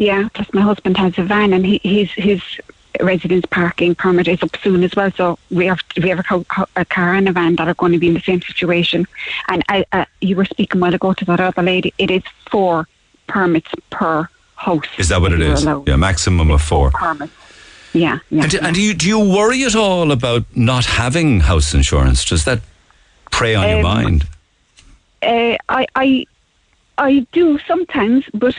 Yeah, 0.00 0.30
plus 0.32 0.48
my 0.54 0.62
husband 0.62 0.96
has 0.96 1.18
a 1.18 1.22
van, 1.24 1.52
and 1.52 1.64
he, 1.66 1.78
he's 1.82 2.10
his 2.12 2.40
residence 3.02 3.44
parking 3.50 3.94
permit 3.94 4.26
is 4.28 4.42
up 4.42 4.56
soon 4.62 4.82
as 4.82 4.94
well. 4.96 5.10
So 5.12 5.38
we 5.50 5.66
have 5.66 5.80
we 6.02 6.08
have 6.08 6.24
a, 6.30 6.66
a 6.76 6.84
car 6.86 7.14
and 7.14 7.28
a 7.28 7.32
van 7.32 7.56
that 7.56 7.68
are 7.68 7.74
going 7.74 7.92
to 7.92 7.98
be 7.98 8.08
in 8.08 8.14
the 8.14 8.20
same 8.20 8.40
situation. 8.40 9.06
And 9.48 9.62
I, 9.68 9.84
uh, 9.92 10.06
you 10.22 10.36
were 10.36 10.46
speaking 10.46 10.80
while 10.80 10.94
ago 10.94 11.12
to 11.12 11.24
that 11.26 11.38
other 11.38 11.62
lady. 11.62 11.92
It 11.98 12.10
is 12.10 12.22
four 12.50 12.88
permits 13.26 13.70
per 13.90 14.26
house. 14.56 14.86
Is 14.98 15.10
that 15.10 15.20
what 15.20 15.32
it 15.34 15.42
is? 15.42 15.64
allowed. 15.64 15.86
Yeah, 15.86 15.96
maximum 15.96 16.50
of 16.50 16.62
four. 16.62 16.92
Permits. 16.92 17.32
Yeah, 17.92 18.20
yeah. 18.30 18.42
And, 18.44 18.50
do- 18.50 18.58
and 18.62 18.74
do 18.74 18.80
you 18.80 18.94
do 18.94 19.06
you 19.06 19.18
worry 19.20 19.64
at 19.64 19.76
all 19.76 20.12
about 20.12 20.44
not 20.56 20.86
having 20.86 21.40
house 21.40 21.74
insurance? 21.74 22.24
Does 22.24 22.46
that 22.46 22.60
prey 23.30 23.54
on 23.54 23.68
your 23.68 23.78
Um, 23.78 23.82
mind? 23.82 24.26
Uh, 25.22 25.58
I, 25.68 25.86
I, 25.94 26.26
I 26.96 27.26
do 27.32 27.58
sometimes, 27.68 28.24
but 28.32 28.54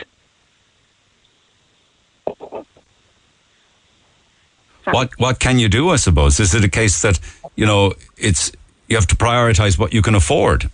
What 4.84 5.10
what 5.18 5.38
can 5.38 5.58
you 5.58 5.68
do? 5.68 5.90
I 5.90 5.96
suppose 5.96 6.40
is 6.40 6.54
it 6.54 6.64
a 6.64 6.68
case 6.68 7.02
that 7.02 7.20
you 7.56 7.66
know 7.66 7.92
it's 8.16 8.52
you 8.88 8.96
have 8.96 9.06
to 9.06 9.16
prioritize 9.16 9.78
what 9.78 9.92
you 9.92 10.02
can 10.02 10.14
afford. 10.14 10.70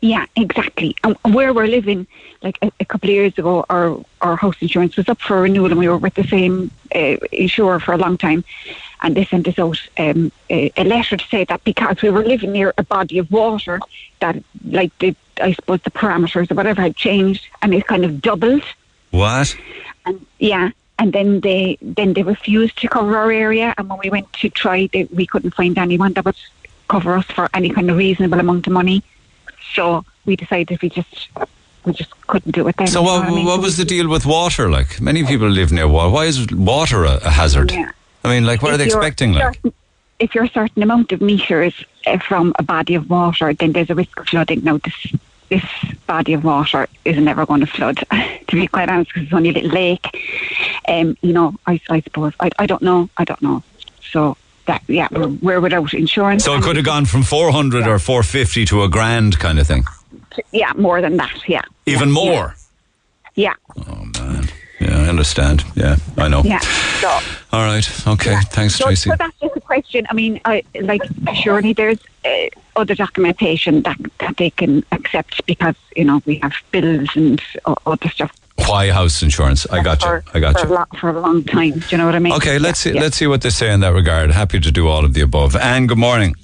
Yeah, 0.00 0.26
exactly. 0.36 0.94
And 1.04 1.16
where 1.34 1.54
we're 1.54 1.66
living, 1.66 2.06
like 2.42 2.58
a, 2.62 2.70
a 2.80 2.84
couple 2.84 3.08
of 3.08 3.14
years 3.14 3.38
ago, 3.38 3.64
our 3.70 3.98
our 4.20 4.36
house 4.36 4.56
insurance 4.60 4.96
was 4.96 5.08
up 5.08 5.20
for 5.20 5.40
renewal, 5.42 5.66
and 5.66 5.78
we 5.78 5.88
were 5.88 5.96
with 5.98 6.14
the 6.14 6.24
same 6.24 6.70
uh, 6.94 7.16
insurer 7.32 7.80
for 7.80 7.92
a 7.92 7.98
long 7.98 8.18
time. 8.18 8.44
And 9.02 9.16
they 9.16 9.24
sent 9.24 9.46
us 9.46 9.58
out 9.58 9.78
um, 9.98 10.32
a, 10.48 10.72
a 10.76 10.84
letter 10.84 11.16
to 11.16 11.26
say 11.28 11.44
that 11.44 11.62
because 11.64 12.00
we 12.02 12.10
were 12.10 12.24
living 12.24 12.52
near 12.52 12.72
a 12.78 12.82
body 12.82 13.18
of 13.18 13.30
water, 13.30 13.80
that 14.20 14.42
like 14.64 14.96
the 14.98 15.14
I 15.40 15.52
suppose 15.52 15.80
the 15.82 15.90
parameters 15.90 16.50
or 16.50 16.54
whatever 16.54 16.82
had 16.82 16.96
changed, 16.96 17.46
and 17.62 17.74
it 17.74 17.86
kind 17.86 18.04
of 18.04 18.20
doubled. 18.20 18.64
What? 19.16 19.56
And 20.04 20.26
yeah, 20.38 20.70
and 20.98 21.12
then 21.12 21.40
they 21.40 21.78
then 21.82 22.14
they 22.14 22.22
refused 22.22 22.78
to 22.78 22.88
cover 22.88 23.16
our 23.16 23.30
area. 23.30 23.74
And 23.76 23.88
when 23.88 23.98
we 24.02 24.10
went 24.10 24.32
to 24.34 24.48
try, 24.48 24.88
they, 24.92 25.04
we 25.04 25.26
couldn't 25.26 25.54
find 25.54 25.76
anyone 25.78 26.12
that 26.14 26.24
would 26.24 26.36
cover 26.88 27.16
us 27.16 27.26
for 27.26 27.48
any 27.54 27.70
kind 27.70 27.90
of 27.90 27.96
reasonable 27.96 28.38
amount 28.38 28.66
of 28.66 28.72
money. 28.72 29.02
So 29.74 30.04
we 30.24 30.36
decided 30.36 30.80
we 30.82 30.88
just 30.88 31.28
we 31.84 31.92
just 31.92 32.10
couldn't 32.26 32.52
do 32.52 32.66
it 32.68 32.76
then. 32.76 32.86
So 32.86 33.02
what 33.02 33.24
I 33.24 33.30
mean? 33.30 33.46
what 33.46 33.60
was 33.60 33.76
the 33.76 33.84
deal 33.84 34.08
with 34.08 34.26
water? 34.26 34.70
Like 34.70 35.00
many 35.00 35.24
people 35.24 35.48
live 35.48 35.72
near 35.72 35.88
water. 35.88 36.10
Why 36.10 36.24
is 36.26 36.46
water 36.52 37.04
a, 37.04 37.16
a 37.16 37.30
hazard? 37.30 37.72
Yeah. 37.72 37.90
I 38.24 38.28
mean, 38.28 38.44
like 38.44 38.62
what 38.62 38.72
are 38.72 38.76
they 38.76 38.86
expecting? 38.86 39.32
Like 39.32 39.60
if 40.18 40.34
you're 40.34 40.44
a 40.44 40.48
certain 40.48 40.82
amount 40.82 41.12
of 41.12 41.20
meters 41.20 41.84
uh, 42.06 42.18
from 42.18 42.54
a 42.58 42.62
body 42.62 42.94
of 42.94 43.10
water, 43.10 43.52
then 43.54 43.72
there's 43.72 43.90
a 43.90 43.94
risk 43.94 44.18
of 44.18 44.28
flooding. 44.28 44.64
Now 44.64 44.78
this 44.78 45.14
this 45.48 45.64
body 46.06 46.34
of 46.34 46.44
water 46.44 46.86
is 47.04 47.16
never 47.18 47.46
going 47.46 47.60
to 47.60 47.66
flood. 47.66 47.96
to 48.48 48.56
be 48.56 48.66
quite 48.66 48.88
honest, 48.88 49.10
because 49.10 49.24
it's 49.24 49.32
only 49.32 49.50
a 49.50 49.52
little 49.52 49.70
lake. 49.70 50.06
Um, 50.88 51.16
you 51.22 51.32
know, 51.32 51.54
I, 51.66 51.80
I 51.88 52.00
suppose 52.00 52.32
I, 52.40 52.50
I 52.58 52.66
don't 52.66 52.82
know. 52.82 53.08
I 53.16 53.24
don't 53.24 53.40
know. 53.42 53.62
So 54.10 54.36
that 54.66 54.82
yeah, 54.86 55.08
we're, 55.10 55.28
we're 55.28 55.60
without 55.60 55.94
insurance. 55.94 56.44
so 56.44 56.54
it 56.54 56.62
could 56.62 56.76
have 56.76 56.84
gone 56.84 57.06
from 57.06 57.22
four 57.22 57.50
hundred 57.50 57.86
or 57.86 57.98
four 57.98 58.22
fifty 58.22 58.64
to 58.66 58.82
a 58.82 58.88
grand 58.88 59.38
kind 59.38 59.58
of 59.58 59.66
thing. 59.66 59.84
Yeah, 60.52 60.72
more 60.76 61.00
than 61.00 61.16
that. 61.16 61.48
Yeah. 61.48 61.62
Even 61.86 62.10
more. 62.10 62.54
Yeah. 63.34 63.54
Yeah, 63.76 64.42
I 64.90 65.08
understand. 65.08 65.64
Yeah, 65.74 65.96
I 66.16 66.28
know. 66.28 66.42
Yeah. 66.42 66.60
So. 67.00 67.08
All 67.52 67.64
right. 67.64 68.06
Okay. 68.06 68.36
Thanks, 68.50 68.74
So, 68.76 68.84
Tracy. 68.86 69.10
so 69.10 69.16
that's 69.16 69.38
just 69.40 69.56
a 69.56 69.60
question. 69.60 70.06
I 70.10 70.14
mean, 70.14 70.40
I 70.44 70.62
like 70.80 71.02
surely 71.34 71.72
there's 71.72 71.98
uh, 72.24 72.30
other 72.76 72.94
documentation 72.94 73.82
that 73.82 73.98
that 74.18 74.36
they 74.36 74.50
can 74.50 74.84
accept 74.92 75.44
because 75.46 75.74
you 75.96 76.04
know 76.04 76.20
we 76.26 76.36
have 76.42 76.52
bills 76.72 77.08
and 77.16 77.40
o- 77.64 77.76
other 77.86 78.08
stuff 78.08 78.32
Why 78.68 78.90
house 78.90 79.22
insurance? 79.22 79.66
I 79.70 79.82
got 79.82 80.02
you. 80.02 80.22
I 80.34 80.40
got 80.40 80.58
for 80.60 80.66
you. 80.66 80.72
A 80.72 80.74
lot, 80.74 80.88
for 80.98 81.08
a 81.10 81.20
long 81.20 81.44
time. 81.44 81.72
Do 81.78 81.86
you 81.90 81.98
know 81.98 82.06
what 82.06 82.14
I 82.14 82.18
mean? 82.20 82.32
Okay, 82.34 82.58
let's 82.58 82.80
see. 82.80 82.92
Yeah. 82.92 83.00
Let's 83.02 83.16
see 83.16 83.26
what 83.26 83.40
they 83.42 83.50
say 83.50 83.72
in 83.72 83.80
that 83.80 83.92
regard. 83.94 84.30
Happy 84.30 84.60
to 84.60 84.70
do 84.72 84.88
all 84.88 85.04
of 85.04 85.12
the 85.14 85.20
above. 85.22 85.54
Anne, 85.56 85.86
good 85.86 85.98
morning. 85.98 86.34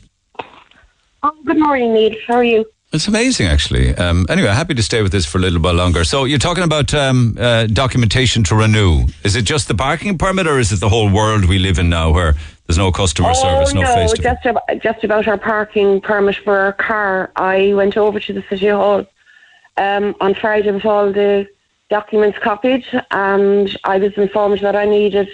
Oh, 1.22 1.32
good 1.44 1.58
morning, 1.58 1.94
Neil. 1.94 2.14
How 2.26 2.34
are 2.36 2.44
you? 2.44 2.64
It's 2.92 3.08
amazing, 3.08 3.46
actually. 3.46 3.94
Um, 3.94 4.26
anyway, 4.28 4.48
happy 4.48 4.74
to 4.74 4.82
stay 4.82 5.00
with 5.00 5.12
this 5.12 5.24
for 5.24 5.38
a 5.38 5.40
little 5.40 5.60
bit 5.60 5.74
longer. 5.74 6.04
So 6.04 6.24
you're 6.24 6.38
talking 6.38 6.62
about 6.62 6.92
um, 6.92 7.38
uh, 7.40 7.66
documentation 7.66 8.44
to 8.44 8.54
renew. 8.54 9.06
Is 9.24 9.34
it 9.34 9.42
just 9.42 9.68
the 9.68 9.74
parking 9.74 10.18
permit, 10.18 10.46
or 10.46 10.58
is 10.58 10.72
it 10.72 10.80
the 10.80 10.90
whole 10.90 11.10
world 11.10 11.46
we 11.46 11.58
live 11.58 11.78
in 11.78 11.88
now, 11.88 12.10
where 12.10 12.34
there's 12.66 12.76
no 12.76 12.92
customer 12.92 13.32
service, 13.32 13.70
oh, 13.70 13.76
no, 13.76 13.80
no, 13.80 13.94
face 13.94 14.12
to 14.12 14.22
just 14.22 14.44
about, 14.44 14.62
just 14.82 15.04
about 15.04 15.26
our 15.26 15.38
parking 15.38 16.02
permit 16.02 16.36
for 16.36 16.58
our 16.58 16.74
car. 16.74 17.32
I 17.36 17.72
went 17.72 17.96
over 17.96 18.20
to 18.20 18.32
the 18.34 18.44
city 18.50 18.68
hall 18.68 19.06
um, 19.78 20.14
on 20.20 20.34
Friday 20.34 20.70
with 20.70 20.84
all 20.84 21.10
the 21.10 21.48
documents 21.88 22.38
copied, 22.40 22.84
and 23.10 23.74
I 23.84 23.96
was 23.96 24.12
informed 24.18 24.60
that 24.60 24.76
I 24.76 24.84
needed 24.84 25.30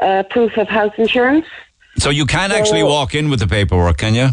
uh, 0.00 0.22
proof 0.24 0.58
of 0.58 0.68
house 0.68 0.92
insurance. 0.98 1.46
So 1.96 2.10
you 2.10 2.26
can 2.26 2.52
actually 2.52 2.82
walk 2.82 3.14
in 3.14 3.30
with 3.30 3.40
the 3.40 3.46
paperwork, 3.46 3.96
can 3.96 4.14
you? 4.14 4.28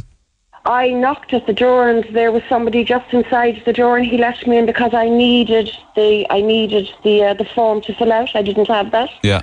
I 0.65 0.91
knocked 0.91 1.33
at 1.33 1.47
the 1.47 1.53
door, 1.53 1.89
and 1.89 2.03
there 2.11 2.31
was 2.31 2.43
somebody 2.47 2.83
just 2.83 3.11
inside 3.13 3.63
the 3.65 3.73
door, 3.73 3.97
and 3.97 4.05
he 4.05 4.17
let 4.17 4.45
me 4.45 4.57
in 4.57 4.65
because 4.67 4.93
I 4.93 5.09
needed 5.09 5.71
the 5.95 6.27
I 6.29 6.41
needed 6.41 6.89
the 7.03 7.23
uh, 7.23 7.33
the 7.33 7.45
form 7.45 7.81
to 7.81 7.93
fill 7.95 8.11
out. 8.11 8.35
I 8.35 8.43
didn't 8.43 8.67
have 8.67 8.91
that. 8.91 9.09
Yeah. 9.23 9.41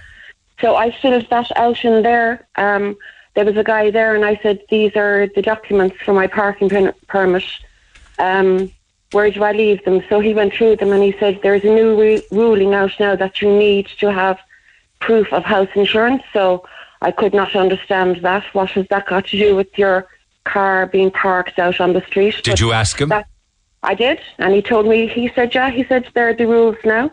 So 0.60 0.76
I 0.76 0.90
filled 0.90 1.28
that 1.30 1.56
out 1.56 1.84
in 1.84 2.02
there. 2.02 2.46
Um, 2.56 2.96
there 3.34 3.44
was 3.44 3.56
a 3.56 3.64
guy 3.64 3.90
there, 3.90 4.14
and 4.14 4.24
I 4.24 4.38
said, 4.42 4.60
"These 4.70 4.94
are 4.96 5.28
the 5.34 5.42
documents 5.42 5.96
for 6.04 6.12
my 6.14 6.28
parking 6.28 6.68
pin- 6.68 6.94
permit. 7.08 7.44
Um, 8.18 8.70
where 9.10 9.30
do 9.30 9.42
I 9.42 9.52
leave 9.52 9.84
them?" 9.84 10.02
So 10.08 10.20
he 10.20 10.34
went 10.34 10.54
through 10.54 10.76
them, 10.76 10.92
and 10.92 11.02
he 11.02 11.16
said, 11.18 11.40
"There's 11.42 11.64
a 11.64 11.74
new 11.74 12.00
re- 12.00 12.22
ruling 12.30 12.74
out 12.74 12.92
now 13.00 13.16
that 13.16 13.42
you 13.42 13.50
need 13.50 13.88
to 13.98 14.12
have 14.12 14.38
proof 15.00 15.32
of 15.32 15.42
house 15.42 15.68
insurance." 15.74 16.22
So 16.32 16.64
I 17.02 17.10
could 17.10 17.34
not 17.34 17.56
understand 17.56 18.22
that. 18.22 18.44
What 18.52 18.70
has 18.70 18.86
that 18.90 19.06
got 19.06 19.26
to 19.26 19.38
do 19.38 19.56
with 19.56 19.76
your 19.76 20.06
car 20.48 20.86
being 20.86 21.10
parked 21.10 21.58
out 21.58 21.80
on 21.80 21.92
the 21.92 22.02
street? 22.06 22.36
Did 22.42 22.60
you 22.60 22.72
ask 22.72 23.00
him? 23.00 23.12
I 23.82 23.94
did, 23.94 24.18
and 24.38 24.54
he 24.54 24.62
told 24.62 24.86
me. 24.86 25.06
He 25.06 25.30
said, 25.34 25.54
"Yeah." 25.54 25.70
He 25.70 25.84
said, 25.84 26.08
"There 26.14 26.28
are 26.28 26.34
the 26.34 26.46
rules 26.46 26.76
now." 26.84 27.10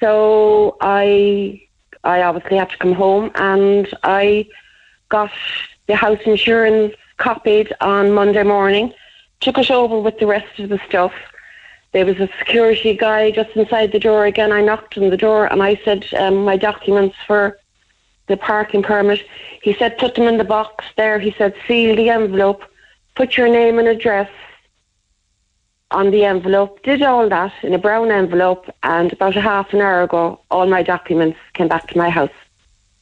So 0.00 0.76
I, 0.80 1.62
I 2.02 2.22
obviously 2.22 2.56
had 2.56 2.70
to 2.70 2.78
come 2.78 2.94
home, 2.94 3.30
and 3.34 3.86
I 4.02 4.48
got 5.10 5.30
the 5.86 5.96
house 5.96 6.22
insurance 6.24 6.94
copied 7.18 7.72
on 7.80 8.12
Monday 8.12 8.42
morning. 8.42 8.94
Took 9.40 9.58
it 9.58 9.70
over 9.70 9.98
with 10.00 10.18
the 10.18 10.26
rest 10.26 10.58
of 10.58 10.70
the 10.70 10.80
stuff. 10.88 11.12
There 11.92 12.06
was 12.06 12.18
a 12.20 12.28
security 12.38 12.96
guy 12.96 13.30
just 13.30 13.50
inside 13.54 13.92
the 13.92 13.98
door 13.98 14.24
again. 14.24 14.50
I 14.50 14.62
knocked 14.62 14.96
on 14.96 15.10
the 15.10 15.16
door 15.16 15.46
and 15.52 15.62
I 15.62 15.78
said, 15.84 16.06
um, 16.14 16.36
"My 16.50 16.56
documents 16.56 17.16
for 17.26 17.58
the 18.28 18.36
parking 18.36 18.82
permit. 18.82 19.20
He 19.62 19.74
said 19.74 19.98
put 19.98 20.14
them 20.14 20.26
in 20.26 20.38
the 20.38 20.44
box 20.44 20.84
there. 20.96 21.18
He 21.18 21.32
said 21.32 21.54
seal 21.66 21.96
the 21.96 22.10
envelope, 22.10 22.62
put 23.14 23.36
your 23.36 23.48
name 23.48 23.78
and 23.78 23.88
address 23.88 24.30
on 25.90 26.10
the 26.10 26.24
envelope. 26.24 26.82
Did 26.82 27.02
all 27.02 27.28
that 27.28 27.52
in 27.62 27.74
a 27.74 27.78
brown 27.78 28.10
envelope, 28.10 28.68
and 28.82 29.12
about 29.12 29.36
a 29.36 29.40
half 29.40 29.72
an 29.72 29.80
hour 29.80 30.02
ago, 30.02 30.40
all 30.50 30.66
my 30.66 30.82
documents 30.82 31.38
came 31.54 31.68
back 31.68 31.88
to 31.88 31.98
my 31.98 32.10
house. 32.10 32.30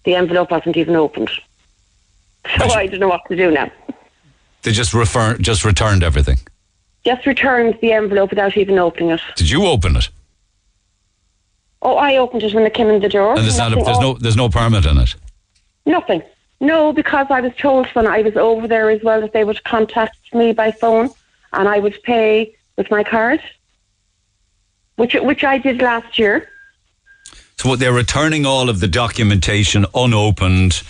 The 0.04 0.14
envelope 0.14 0.50
wasn't 0.50 0.76
even 0.76 0.96
opened, 0.96 1.30
so 2.58 2.64
I 2.64 2.86
don't 2.86 3.00
know 3.00 3.08
what 3.08 3.22
to 3.28 3.36
do 3.36 3.50
now. 3.50 3.70
They 4.62 4.72
just 4.72 4.92
refer, 4.92 5.36
just 5.38 5.64
returned 5.64 6.02
everything. 6.02 6.38
Just 7.04 7.26
returned 7.26 7.78
the 7.80 7.92
envelope 7.92 8.30
without 8.30 8.56
even 8.56 8.78
opening 8.78 9.10
it. 9.10 9.20
Did 9.36 9.48
you 9.48 9.64
open 9.66 9.96
it? 9.96 10.10
Oh, 11.82 11.96
I 11.96 12.16
opened 12.16 12.42
it 12.42 12.52
when 12.54 12.64
they 12.64 12.70
came 12.70 12.88
in 12.88 13.00
the 13.00 13.08
door. 13.08 13.34
And 13.34 13.42
there's 13.44 13.58
not, 13.58 13.72
a, 13.72 13.76
there's 13.82 13.98
no, 13.98 14.14
there's 14.14 14.36
no 14.36 14.48
permit 14.48 14.84
in 14.86 14.98
it. 14.98 15.14
Nothing. 15.86 16.22
No, 16.60 16.92
because 16.92 17.26
I 17.30 17.40
was 17.40 17.52
told 17.56 17.86
when 17.88 18.06
I 18.06 18.20
was 18.20 18.36
over 18.36 18.68
there 18.68 18.90
as 18.90 19.02
well 19.02 19.20
that 19.22 19.32
they 19.32 19.44
would 19.44 19.64
contact 19.64 20.16
me 20.34 20.52
by 20.52 20.72
phone 20.72 21.08
and 21.54 21.68
I 21.68 21.78
would 21.78 22.02
pay 22.02 22.54
with 22.76 22.90
my 22.90 23.02
card, 23.02 23.40
which 24.96 25.14
which 25.14 25.42
I 25.42 25.56
did 25.58 25.80
last 25.80 26.18
year. 26.18 26.48
So 27.56 27.68
what 27.70 27.78
they're 27.78 27.92
returning 27.94 28.44
all 28.46 28.68
of 28.68 28.80
the 28.80 28.88
documentation 28.88 29.86
unopened 29.94 30.82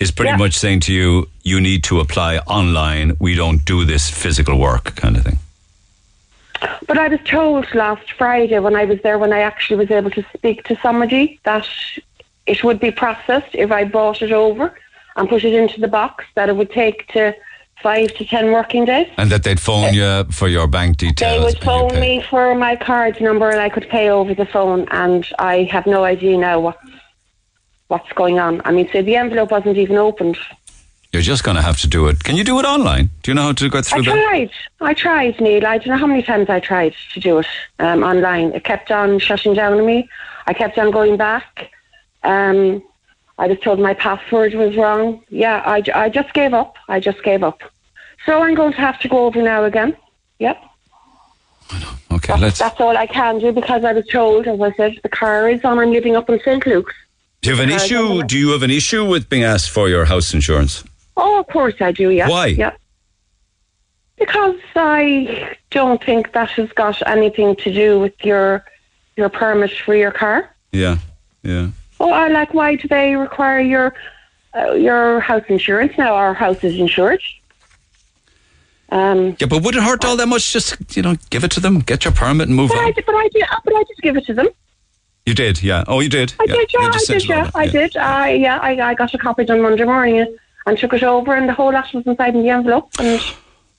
is 0.00 0.10
pretty 0.10 0.30
Yeah. 0.30 0.36
much 0.36 0.54
saying 0.54 0.80
to 0.80 0.92
you, 0.94 1.28
you 1.42 1.60
need 1.60 1.84
to 1.84 2.00
apply 2.00 2.38
online. 2.38 3.16
We 3.20 3.34
don't 3.34 3.64
do 3.64 3.84
this 3.84 4.08
physical 4.10 4.58
work 4.58 4.94
kind 4.96 5.16
of 5.16 5.24
thing. 5.24 5.38
But 6.86 6.98
I 6.98 7.08
was 7.08 7.20
told 7.24 7.72
last 7.74 8.12
Friday 8.12 8.58
when 8.58 8.76
I 8.76 8.84
was 8.84 9.00
there, 9.02 9.18
when 9.18 9.32
I 9.32 9.40
actually 9.40 9.76
was 9.76 9.90
able 9.90 10.10
to 10.10 10.24
speak 10.34 10.64
to 10.64 10.76
somebody, 10.76 11.40
that 11.44 11.68
it 12.46 12.64
would 12.64 12.80
be 12.80 12.90
processed 12.90 13.54
if 13.54 13.70
I 13.70 13.84
bought 13.84 14.22
it 14.22 14.32
over 14.32 14.74
and 15.16 15.28
put 15.28 15.44
it 15.44 15.54
into 15.54 15.80
the 15.80 15.88
box, 15.88 16.24
that 16.34 16.48
it 16.48 16.56
would 16.56 16.70
take 16.70 17.08
to 17.08 17.34
five 17.82 18.12
to 18.14 18.24
ten 18.24 18.52
working 18.52 18.84
days. 18.84 19.08
And 19.16 19.30
that 19.30 19.44
they'd 19.44 19.60
phone 19.60 19.94
you 19.94 20.02
uh, 20.02 20.24
for 20.30 20.48
your 20.48 20.66
bank 20.66 20.96
details. 20.96 21.18
They 21.18 21.44
would 21.44 21.62
phone 21.62 22.00
me 22.00 22.22
for 22.22 22.54
my 22.54 22.76
card 22.76 23.20
number 23.20 23.48
and 23.50 23.60
I 23.60 23.68
could 23.68 23.88
pay 23.88 24.08
over 24.08 24.34
the 24.34 24.46
phone 24.46 24.86
and 24.90 25.26
I 25.38 25.64
have 25.64 25.86
no 25.86 26.04
idea 26.04 26.36
now 26.38 26.60
what, 26.60 26.78
what's 27.88 28.12
going 28.12 28.38
on. 28.38 28.62
I 28.64 28.72
mean, 28.72 28.88
so 28.92 29.02
the 29.02 29.16
envelope 29.16 29.50
wasn't 29.50 29.76
even 29.76 29.96
opened. 29.96 30.38
You're 31.12 31.22
just 31.22 31.42
going 31.42 31.56
to 31.56 31.62
have 31.62 31.78
to 31.80 31.88
do 31.88 32.06
it. 32.08 32.22
Can 32.22 32.36
you 32.36 32.44
do 32.44 32.58
it 32.58 32.66
online? 32.66 33.10
Do 33.22 33.30
you 33.30 33.34
know 33.34 33.42
how 33.42 33.52
to 33.52 33.68
go 33.70 33.78
I 33.78 33.82
through 33.82 34.02
that? 34.02 34.10
I 34.18 34.22
tried. 34.22 34.50
I 34.82 34.94
tried, 34.94 35.40
Neil. 35.40 35.66
I 35.66 35.78
don't 35.78 35.88
know 35.88 35.96
how 35.96 36.06
many 36.06 36.22
times 36.22 36.50
I 36.50 36.60
tried 36.60 36.94
to 37.14 37.20
do 37.20 37.38
it 37.38 37.46
um, 37.78 38.02
online. 38.02 38.52
It 38.52 38.64
kept 38.64 38.90
on 38.90 39.18
shutting 39.18 39.54
down 39.54 39.72
on 39.78 39.86
me. 39.86 40.08
I 40.46 40.52
kept 40.52 40.76
on 40.78 40.90
going 40.90 41.16
back. 41.16 41.70
Um, 42.24 42.82
I 43.38 43.46
was 43.46 43.58
told 43.60 43.80
my 43.80 43.94
password 43.94 44.52
was 44.54 44.76
wrong. 44.76 45.22
Yeah, 45.30 45.62
I, 45.64 45.82
I 45.94 46.08
just 46.10 46.34
gave 46.34 46.52
up. 46.52 46.76
I 46.88 47.00
just 47.00 47.22
gave 47.22 47.42
up. 47.42 47.62
So 48.26 48.42
I'm 48.42 48.54
going 48.54 48.72
to 48.72 48.78
have 48.80 49.00
to 49.00 49.08
go 49.08 49.24
over 49.26 49.40
now 49.40 49.64
again. 49.64 49.96
Yep. 50.40 50.62
Okay, 52.10 52.32
That's, 52.32 52.40
let's. 52.42 52.58
that's 52.58 52.80
all 52.80 52.96
I 52.96 53.06
can 53.06 53.38
do 53.38 53.52
because 53.52 53.84
I 53.84 53.92
was 53.92 54.06
told, 54.06 54.46
as 54.46 54.60
I 54.60 54.72
said, 54.72 54.98
the 55.02 55.08
car 55.08 55.48
is 55.48 55.64
on. 55.64 55.78
I'm 55.78 55.90
living 55.90 56.16
up 56.16 56.28
in 56.28 56.38
St. 56.40 56.66
Luke's. 56.66 56.94
Do 57.42 57.50
you 57.50 57.56
have 57.56 57.64
an 57.64 57.72
Uh, 57.72 57.76
issue? 57.76 58.22
Do 58.24 58.38
you 58.38 58.50
have 58.50 58.62
an 58.62 58.70
issue 58.70 59.04
with 59.04 59.28
being 59.28 59.44
asked 59.44 59.70
for 59.70 59.88
your 59.88 60.04
house 60.06 60.34
insurance? 60.34 60.82
Oh, 61.20 61.40
of 61.40 61.48
course 61.48 61.74
I 61.80 61.90
do, 61.90 62.10
yeah. 62.10 62.28
Why? 62.28 62.46
Yeah. 62.46 62.74
Because 64.16 64.54
I 64.76 65.56
don't 65.70 66.02
think 66.02 66.32
that 66.32 66.50
has 66.50 66.70
got 66.72 67.02
anything 67.06 67.56
to 67.56 67.72
do 67.72 67.98
with 68.00 68.14
your 68.24 68.64
your 69.16 69.28
permit 69.28 69.72
for 69.84 69.94
your 69.96 70.12
car. 70.12 70.48
Yeah, 70.72 70.98
yeah. 71.42 71.68
Oh, 71.98 72.10
I 72.10 72.28
like. 72.28 72.54
Why 72.54 72.76
do 72.76 72.86
they 72.86 73.16
require 73.16 73.60
your 73.60 73.94
uh, 74.56 74.72
your 74.72 75.20
house 75.20 75.44
insurance 75.48 75.98
now? 75.98 76.14
Our 76.14 76.34
house 76.34 76.62
is 76.62 76.78
insured. 76.78 77.20
Um, 78.90 79.36
Yeah, 79.38 79.48
but 79.48 79.62
would 79.62 79.74
it 79.76 79.82
hurt 79.82 80.04
all 80.04 80.16
that 80.16 80.28
much? 80.28 80.52
Just 80.52 80.96
you 80.96 81.02
know, 81.02 81.16
give 81.30 81.42
it 81.44 81.50
to 81.52 81.60
them, 81.60 81.80
get 81.80 82.04
your 82.04 82.14
permit, 82.14 82.48
and 82.48 82.56
move 82.56 82.70
but 82.70 82.78
I 82.78 82.86
on. 82.86 82.92
did, 82.92 83.06
but 83.06 83.14
I 83.14 83.28
did, 83.28 83.44
but 83.64 83.74
I 83.74 83.82
did 83.84 83.96
give 84.02 84.16
it 84.16 84.24
to 84.26 84.34
them. 84.34 84.48
You 85.26 85.34
did, 85.34 85.62
yeah. 85.62 85.84
Oh, 85.86 86.00
you 86.00 86.08
did. 86.08 86.32
I 86.40 86.44
yeah. 86.44 86.54
did, 86.54 86.72
yeah, 86.72 86.80
I 86.80 87.04
did, 87.06 87.28
yeah, 87.28 87.50
I 87.54 87.66
did. 87.66 87.96
I 87.96 88.30
yeah, 88.32 88.58
I, 88.58 88.90
I 88.90 88.94
got 88.94 89.12
a 89.14 89.18
copy 89.18 89.44
done 89.44 89.60
Monday 89.60 89.84
morning 89.84 90.38
and, 90.68 90.78
took 90.78 90.92
it 90.92 91.02
over, 91.02 91.34
and 91.34 91.48
the 91.48 91.54
whole 91.54 91.72
lot 91.72 91.92
was 91.94 92.06
inside 92.06 92.34
in 92.34 92.42
the 92.42 92.50
envelope. 92.50 92.90
And 92.98 93.20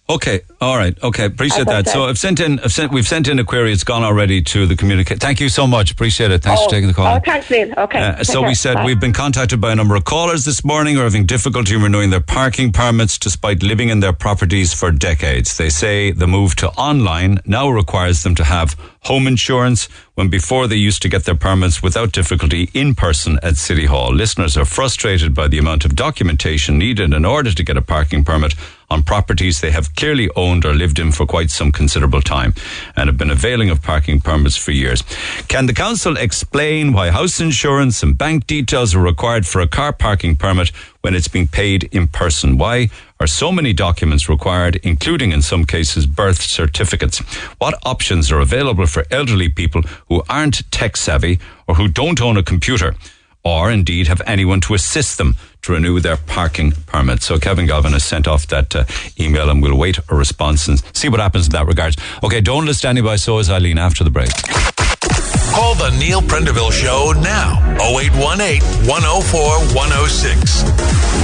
Okay, 0.09 0.41
all 0.59 0.75
right, 0.75 0.97
okay, 1.03 1.25
appreciate 1.25 1.67
that. 1.67 1.87
So. 1.87 2.05
I've 2.05 2.17
sent 2.17 2.39
in, 2.39 2.59
I've 2.61 2.71
sent, 2.71 2.91
we've 2.91 3.07
sent 3.07 3.27
in 3.27 3.37
a 3.37 3.43
query. 3.43 3.71
It's 3.71 3.83
gone 3.83 4.01
already 4.01 4.41
to 4.41 4.65
the 4.65 4.75
communicate. 4.75 5.19
Thank 5.19 5.39
you 5.39 5.49
so 5.49 5.67
much. 5.67 5.91
Appreciate 5.91 6.31
it. 6.31 6.41
Thanks 6.41 6.61
oh, 6.61 6.65
for 6.65 6.71
taking 6.71 6.87
the 6.87 6.95
call. 6.95 7.15
Oh, 7.15 7.19
thanks, 7.23 7.47
Neil. 7.51 7.71
Okay. 7.77 7.99
Uh, 7.99 8.23
so 8.23 8.41
we 8.41 8.55
said 8.55 8.73
Bye. 8.73 8.85
we've 8.85 8.99
been 8.99 9.13
contacted 9.13 9.61
by 9.61 9.71
a 9.71 9.75
number 9.75 9.95
of 9.95 10.05
callers 10.05 10.45
this 10.45 10.65
morning 10.65 10.95
who 10.95 11.01
are 11.01 11.03
having 11.03 11.27
difficulty 11.27 11.75
renewing 11.75 12.09
their 12.09 12.21
parking 12.21 12.71
permits 12.71 13.19
despite 13.19 13.61
living 13.61 13.89
in 13.89 13.99
their 13.99 14.11
properties 14.11 14.73
for 14.73 14.91
decades. 14.91 15.55
They 15.55 15.69
say 15.69 16.09
the 16.09 16.25
move 16.25 16.55
to 16.55 16.69
online 16.69 17.39
now 17.45 17.69
requires 17.69 18.23
them 18.23 18.33
to 18.35 18.43
have 18.43 18.75
home 19.03 19.27
insurance 19.27 19.87
when 20.15 20.27
before 20.29 20.67
they 20.67 20.75
used 20.75 21.03
to 21.03 21.09
get 21.09 21.25
their 21.25 21.35
permits 21.35 21.83
without 21.83 22.11
difficulty 22.11 22.69
in 22.73 22.95
person 22.95 23.39
at 23.43 23.57
City 23.57 23.85
Hall. 23.85 24.11
Listeners 24.11 24.57
are 24.57 24.65
frustrated 24.65 25.35
by 25.35 25.47
the 25.47 25.59
amount 25.59 25.85
of 25.85 25.95
documentation 25.95 26.79
needed 26.79 27.13
in 27.13 27.25
order 27.25 27.53
to 27.53 27.63
get 27.63 27.77
a 27.77 27.81
parking 27.81 28.23
permit 28.23 28.55
on 28.89 29.03
properties 29.03 29.61
they 29.61 29.71
have 29.71 29.95
clearly 29.95 30.29
owned 30.35 30.65
or 30.65 30.73
lived 30.73 30.99
in 30.99 31.11
for 31.11 31.25
quite 31.25 31.49
some 31.49 31.71
considerable 31.71 32.21
time 32.21 32.53
and 32.95 33.07
have 33.07 33.17
been 33.17 33.29
availing 33.29 33.69
of 33.69 33.81
parking 33.81 34.19
permits 34.19 34.57
for 34.57 34.71
years. 34.71 35.03
Can 35.47 35.65
the 35.65 35.73
council 35.73 36.17
explain 36.17 36.93
why 36.93 37.11
house 37.11 37.39
insurance 37.39 38.03
and 38.03 38.17
bank 38.17 38.47
details 38.47 38.95
are 38.95 39.01
required 39.01 39.45
for 39.45 39.61
a 39.61 39.67
car 39.67 39.93
parking 39.93 40.35
permit 40.35 40.69
when 41.01 41.15
it's 41.15 41.27
being 41.27 41.47
paid 41.47 41.83
in 41.91 42.07
person? 42.07 42.57
Why 42.57 42.89
are 43.19 43.27
so 43.27 43.51
many 43.51 43.73
documents 43.73 44.29
required, 44.29 44.77
including 44.77 45.31
in 45.31 45.41
some 45.41 45.65
cases 45.65 46.05
birth 46.05 46.41
certificates? 46.41 47.19
What 47.57 47.75
options 47.85 48.31
are 48.31 48.39
available 48.39 48.87
for 48.87 49.05
elderly 49.11 49.49
people 49.49 49.81
who 50.07 50.23
aren't 50.29 50.69
tech 50.71 50.97
savvy 50.97 51.39
or 51.67 51.75
who 51.75 51.87
don't 51.87 52.21
own 52.21 52.37
a 52.37 52.43
computer? 52.43 52.95
Or 53.43 53.71
indeed 53.71 54.07
have 54.07 54.21
anyone 54.25 54.61
to 54.61 54.73
assist 54.73 55.17
them 55.17 55.35
to 55.61 55.73
renew 55.73 55.99
their 55.99 56.17
parking 56.17 56.71
permit. 56.85 57.21
So 57.21 57.39
Kevin 57.39 57.65
Galvin 57.65 57.93
has 57.93 58.03
sent 58.03 58.27
off 58.27 58.47
that 58.47 58.75
uh, 58.75 58.85
email 59.19 59.49
and 59.49 59.61
we'll 59.61 59.77
wait 59.77 59.97
a 60.09 60.15
response 60.15 60.67
and 60.67 60.81
see 60.95 61.09
what 61.09 61.19
happens 61.19 61.47
in 61.47 61.51
that 61.51 61.67
regards. 61.67 61.97
Okay, 62.23 62.41
don't 62.41 62.65
list 62.65 62.85
anybody, 62.85 63.17
so 63.17 63.39
is 63.39 63.49
Eileen 63.49 63.77
after 63.77 64.03
the 64.03 64.09
break. 64.09 64.31
Call 65.49 65.75
the 65.75 65.89
Neil 65.99 66.21
Prendeville 66.21 66.71
Show 66.71 67.13
now. 67.21 67.57
0818 67.81 68.61
104 68.87 69.41
106. 69.75 70.63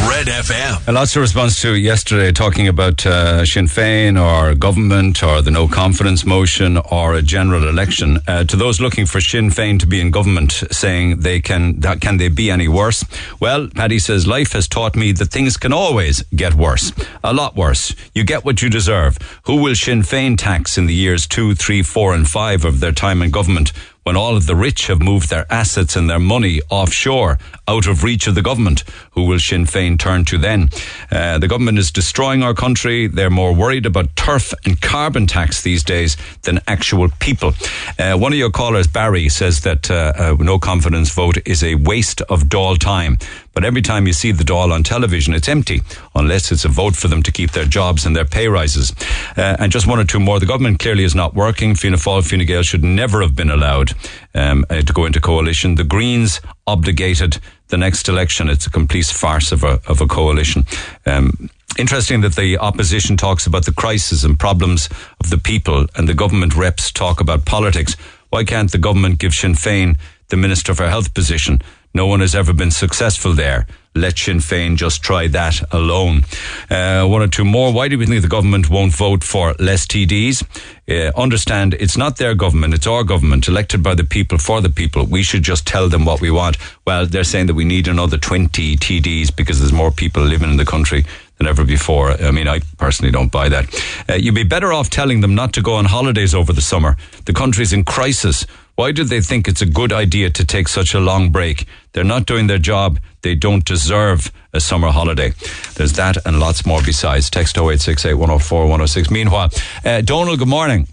Red 0.10 0.28
FM. 0.28 0.88
And 0.88 0.96
lots 0.96 1.16
of 1.16 1.22
response 1.22 1.62
to 1.62 1.76
yesterday 1.76 2.32
talking 2.32 2.68
about 2.68 3.06
uh, 3.06 3.46
Sinn 3.46 3.66
Féin 3.66 4.20
or 4.22 4.56
government 4.56 5.24
or 5.24 5.42
the 5.42 5.52
no 5.52 5.68
confidence 5.68 6.26
motion 6.26 6.78
or 6.78 7.14
a 7.14 7.22
general 7.22 7.68
election. 7.68 8.20
Uh, 8.28 8.44
to 8.44 8.56
those 8.56 8.80
looking 8.82 9.06
for 9.06 9.22
Sinn 9.22 9.50
Féin 9.50 9.80
to 9.80 9.88
be 9.88 10.00
in 10.02 10.12
government, 10.12 10.52
saying 10.72 11.20
they 11.20 11.40
can 11.40 11.80
that 11.82 12.02
can 12.02 12.18
they 12.18 12.28
be 12.28 12.50
any 12.52 12.68
worse? 12.68 13.06
Well, 13.40 13.68
Paddy 13.74 14.00
says 14.00 14.28
life 14.28 14.54
has 14.54 14.68
taught 14.68 14.96
me 14.96 15.12
that 15.14 15.32
things 15.32 15.58
can 15.58 15.74
always 15.74 16.24
get 16.36 16.54
worse, 16.54 16.92
a 17.24 17.34
lot 17.34 17.56
worse. 17.56 17.96
You 18.14 18.24
get 18.24 18.46
what 18.46 18.62
you 18.62 18.70
deserve. 18.70 19.18
Who 19.44 19.62
will 19.62 19.76
Sinn 19.76 20.02
Féin 20.02 20.38
tax 20.38 20.78
in 20.78 20.86
the 20.88 20.94
years 20.94 21.28
two, 21.28 21.56
three, 21.56 21.82
four, 21.84 22.14
and 22.14 22.28
five 22.28 22.66
of 22.66 22.80
their 22.80 22.92
time 22.92 23.22
in 23.22 23.32
government? 23.32 23.72
When 24.06 24.16
all 24.16 24.38
of 24.38 24.46
the 24.46 24.56
rich 24.56 24.86
have 24.86 25.02
moved 25.02 25.32
their 25.32 25.52
assets 25.52 25.96
and 25.96 26.08
their 26.08 26.20
money 26.20 26.62
offshore, 26.70 27.40
out 27.68 27.88
of 27.88 28.04
reach 28.04 28.28
of 28.28 28.36
the 28.36 28.42
government. 28.42 28.84
Who 29.12 29.24
will 29.24 29.40
Sinn 29.40 29.66
Féin 29.66 29.98
turn 29.98 30.26
to 30.26 30.38
then? 30.38 30.70
Uh, 31.12 31.38
the 31.38 31.48
government 31.48 31.78
is 31.78 31.92
destroying 31.92 32.44
our 32.44 32.54
country. 32.54 33.08
They're 33.08 33.30
more 33.30 33.54
worried 33.54 33.86
about 33.86 34.16
turf 34.16 34.54
and 34.66 34.80
carbon 34.82 35.28
tax 35.28 35.62
these 35.62 35.84
days 35.84 36.18
than 36.44 36.60
actual 36.68 37.10
people. 37.20 37.54
Uh, 37.98 38.18
one 38.18 38.32
of 38.34 38.38
your 38.38 38.52
callers, 38.52 38.88
Barry, 38.88 39.30
says 39.30 39.62
that 39.62 39.90
uh, 39.90 40.14
a 40.18 40.44
no 40.44 40.60
confidence 40.60 41.14
vote 41.14 41.38
is 41.46 41.64
a 41.64 41.76
waste 41.76 42.22
of 42.22 42.44
Dáil 42.44 42.78
time. 42.78 43.18
But 43.54 43.64
every 43.64 43.82
time 43.82 44.06
you 44.06 44.14
see 44.14 44.34
the 44.34 44.44
Dáil 44.44 44.74
on 44.74 44.84
television, 44.84 45.34
it's 45.34 45.48
empty, 45.48 45.82
unless 46.14 46.52
it's 46.52 46.66
a 46.66 46.70
vote 46.70 46.96
for 46.96 47.08
them 47.08 47.24
to 47.24 47.32
keep 47.32 47.52
their 47.52 47.66
jobs 47.66 48.06
and 48.06 48.14
their 48.14 48.26
pay 48.26 48.48
rises. 48.50 48.94
Uh, 49.38 49.56
and 49.60 49.72
just 49.72 49.88
one 49.88 50.00
or 50.00 50.04
two 50.04 50.20
more. 50.20 50.40
The 50.40 50.46
government 50.46 50.80
clearly 50.80 51.06
is 51.06 51.16
not 51.16 51.34
working. 51.34 51.74
Fianna 51.74 51.98
Fáil, 51.98 52.30
Fine 52.30 52.46
Gael 52.46 52.64
should 52.64 52.84
never 52.84 53.22
have 53.22 53.34
been 53.34 53.50
allowed 53.50 53.94
um, 54.34 54.66
uh, 54.70 54.82
to 54.82 54.94
go 54.94 55.06
into 55.06 55.22
coalition. 55.22 55.76
The 55.76 55.86
Greens 55.86 56.42
obligated 56.68 57.40
the 57.68 57.78
next 57.78 58.08
election. 58.10 58.50
It's 58.50 58.68
a 58.68 58.72
complete 58.72 59.08
farce 59.08 59.52
of 59.52 59.64
a, 59.64 59.82
of 59.88 60.02
a 60.02 60.08
coalition. 60.08 60.66
Um, 61.06 61.50
Interesting 61.78 62.22
that 62.22 62.36
the 62.36 62.58
opposition 62.58 63.18
talks 63.18 63.46
about 63.46 63.66
the 63.66 63.74
crisis 63.74 64.24
and 64.24 64.40
problems 64.40 64.88
of 65.20 65.30
the 65.30 65.38
people 65.38 65.88
and 65.96 66.08
the 66.08 66.14
government 66.14 66.56
reps 66.56 66.90
talk 66.90 67.20
about 67.20 67.44
politics. 67.44 67.98
Why 68.30 68.46
can't 68.46 68.72
the 68.72 68.78
government 68.78 69.20
give 69.20 69.34
Sinn 69.34 69.56
Féin 69.56 69.98
the 70.30 70.38
Minister 70.38 70.74
for 70.74 70.88
Health 70.88 71.14
position? 71.14 71.62
No 71.96 72.08
one 72.08 72.20
has 72.20 72.36
ever 72.36 72.52
been 72.52 72.72
successful 72.72 73.32
there. 73.32 73.68
Let 73.96 74.20
Sinn 74.20 74.40
Féin 74.40 74.76
just 74.76 75.02
try 75.02 75.28
that 75.28 75.62
alone. 75.74 76.26
Uh, 76.70 77.06
one 77.06 77.22
or 77.22 77.30
two 77.30 77.46
more. 77.46 77.72
Why 77.72 77.88
do 77.88 77.98
we 77.98 78.06
think 78.06 78.22
the 78.22 78.28
government 78.28 78.70
won't 78.70 78.94
vote 78.94 79.24
for 79.24 79.56
less 79.60 79.88
TDs? 79.88 80.44
Uh, 80.90 81.18
understand 81.18 81.74
it's 81.76 81.96
not 81.96 82.18
their 82.18 82.36
government, 82.36 82.74
it's 82.74 82.86
our 82.86 83.06
government, 83.06 83.48
elected 83.48 83.82
by 83.82 83.96
the 83.96 84.04
people 84.04 84.38
for 84.38 84.60
the 84.60 84.70
people. 84.70 85.06
We 85.06 85.24
should 85.24 85.44
just 85.44 85.66
tell 85.66 85.88
them 85.88 86.04
what 86.04 86.20
we 86.20 86.30
want. 86.30 86.58
Well, 86.86 87.06
they're 87.06 87.24
saying 87.24 87.46
that 87.46 87.54
we 87.54 87.64
need 87.64 87.88
another 87.88 88.18
20 88.18 88.76
TDs 88.76 89.34
because 89.34 89.60
there's 89.60 89.72
more 89.72 89.92
people 89.92 90.22
living 90.22 90.50
in 90.50 90.58
the 90.58 90.66
country 90.66 91.06
than 91.38 91.48
ever 91.48 91.64
before. 91.64 92.12
I 92.12 92.32
mean, 92.32 92.50
I 92.50 92.60
personally 92.78 93.14
don't 93.14 93.32
buy 93.32 93.48
that. 93.48 93.74
Uh, 94.10 94.16
you'd 94.16 94.36
be 94.36 94.44
better 94.44 94.74
off 94.74 94.90
telling 94.90 95.22
them 95.22 95.34
not 95.34 95.54
to 95.54 95.62
go 95.62 95.76
on 95.76 95.86
holidays 95.86 96.36
over 96.36 96.52
the 96.52 96.62
summer. 96.62 96.98
The 97.24 97.34
country's 97.34 97.72
in 97.72 97.86
crisis. 97.86 98.46
Why 98.76 98.92
do 98.92 99.06
they 99.06 99.22
think 99.22 99.48
it's 99.48 99.62
a 99.62 99.66
good 99.66 99.94
idea 99.94 100.30
to 100.32 100.46
take 100.46 100.68
such 100.68 100.94
a 100.94 101.00
long 101.00 101.32
break? 101.32 101.66
They're 101.94 102.04
not 102.04 102.26
doing 102.26 102.48
their 102.48 102.58
job. 102.58 103.00
They 103.22 103.34
don't 103.34 103.64
deserve 103.64 104.32
a 104.54 104.60
summer 104.60 104.90
holiday. 104.92 105.32
There's 105.76 105.94
that 105.94 106.18
and 106.26 106.40
lots 106.42 106.66
more 106.66 106.82
besides. 106.86 107.30
Text 107.30 107.58
0868 107.58 108.16
104 108.16 108.64
106. 108.64 109.10
Meanwhile, 109.10 109.50
uh, 109.86 110.02
Donald, 110.02 110.40
good 110.40 110.50
morning. 110.50 110.88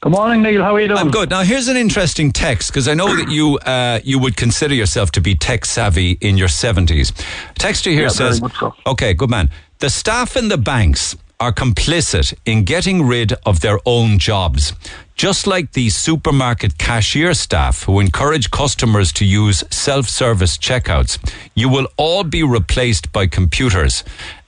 Good 0.00 0.12
morning, 0.12 0.42
Neil. 0.42 0.62
How 0.62 0.76
are 0.76 0.80
you 0.80 0.86
doing? 0.86 1.00
I'm 1.00 1.10
good. 1.10 1.28
Now, 1.28 1.42
here's 1.42 1.66
an 1.66 1.76
interesting 1.76 2.30
text 2.30 2.70
because 2.70 2.86
I 2.86 2.94
know 2.94 3.16
that 3.16 3.28
you 3.32 3.58
uh, 3.66 3.98
you 4.04 4.20
would 4.20 4.36
consider 4.36 4.72
yourself 4.74 5.10
to 5.12 5.20
be 5.20 5.34
tech 5.34 5.64
savvy 5.64 6.12
in 6.20 6.36
your 6.38 6.46
70s. 6.46 7.10
Texter 7.56 7.90
here 7.90 8.02
Yeah, 8.02 8.08
says, 8.10 8.40
so. 8.60 8.74
"Okay, 8.86 9.12
good 9.12 9.28
man. 9.28 9.50
The 9.80 9.90
staff 9.90 10.36
in 10.36 10.48
the 10.50 10.56
banks 10.56 11.16
are 11.40 11.52
complicit 11.52 12.32
in 12.44 12.62
getting 12.62 13.08
rid 13.08 13.32
of 13.44 13.58
their 13.58 13.80
own 13.84 14.20
jobs." 14.20 14.72
Just 15.18 15.48
like 15.48 15.72
the 15.72 15.88
supermarket 15.88 16.78
cashier 16.78 17.34
staff 17.34 17.82
who 17.82 17.98
encourage 17.98 18.52
customers 18.52 19.12
to 19.14 19.24
use 19.24 19.64
self 19.68 20.08
service 20.08 20.56
checkouts, 20.56 21.18
you 21.56 21.68
will 21.68 21.88
all 21.96 22.22
be 22.22 22.44
replaced 22.44 23.10
by 23.10 23.26
computers 23.26 24.04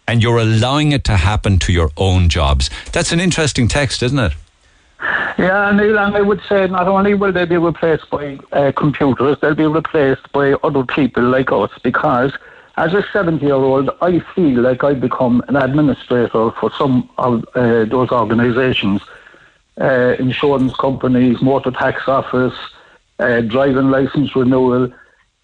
and 0.06 0.22
you're 0.22 0.38
allowing 0.38 0.92
it 0.92 1.02
to 1.06 1.16
happen 1.16 1.58
to 1.58 1.72
your 1.72 1.90
own 1.96 2.28
jobs. 2.28 2.70
That's 2.92 3.10
an 3.10 3.18
interesting 3.18 3.66
text, 3.66 4.00
isn't 4.00 4.18
it? 4.20 4.32
Yeah, 5.40 5.72
Neil, 5.72 5.98
and 5.98 6.16
I 6.16 6.20
would 6.20 6.40
say 6.48 6.68
not 6.68 6.86
only 6.86 7.14
will 7.14 7.32
they 7.32 7.46
be 7.46 7.56
replaced 7.56 8.08
by 8.08 8.38
uh, 8.52 8.70
computers, 8.70 9.38
they'll 9.42 9.56
be 9.56 9.66
replaced 9.66 10.30
by 10.30 10.52
other 10.62 10.84
people 10.84 11.24
like 11.24 11.50
us 11.50 11.72
because 11.82 12.32
as 12.76 12.94
a 12.94 13.04
70 13.12 13.44
year 13.44 13.54
old, 13.56 13.90
I 14.00 14.20
feel 14.36 14.60
like 14.60 14.84
I've 14.84 15.00
become 15.00 15.42
an 15.48 15.56
administrator 15.56 16.52
for 16.60 16.70
some 16.78 17.10
of 17.18 17.44
uh, 17.56 17.86
those 17.86 18.12
organisations 18.12 19.02
uh, 19.80 20.16
insurance 20.18 20.74
companies, 20.74 21.40
motor 21.40 21.70
tax 21.70 22.06
office, 22.06 22.54
uh, 23.18 23.40
driving 23.40 23.90
license 23.90 24.34
renewal, 24.36 24.92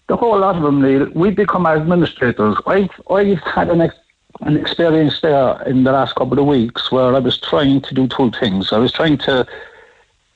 the 0.07 0.15
whole 0.15 0.39
lot 0.39 0.55
of 0.55 0.63
them, 0.63 0.81
Neil, 0.81 1.09
we 1.13 1.31
become 1.31 1.65
administrators. 1.65 2.55
I've, 2.65 2.89
I've 3.09 3.39
had 3.39 3.69
an, 3.69 3.81
ex- 3.81 3.95
an 4.41 4.55
experience 4.55 5.19
there 5.21 5.61
in 5.63 5.83
the 5.83 5.91
last 5.91 6.15
couple 6.15 6.39
of 6.39 6.45
weeks 6.45 6.91
where 6.91 7.15
I 7.15 7.19
was 7.19 7.37
trying 7.37 7.81
to 7.81 7.93
do 7.93 8.07
two 8.07 8.31
things. 8.31 8.71
I 8.71 8.77
was 8.77 8.91
trying 8.91 9.17
to 9.19 9.45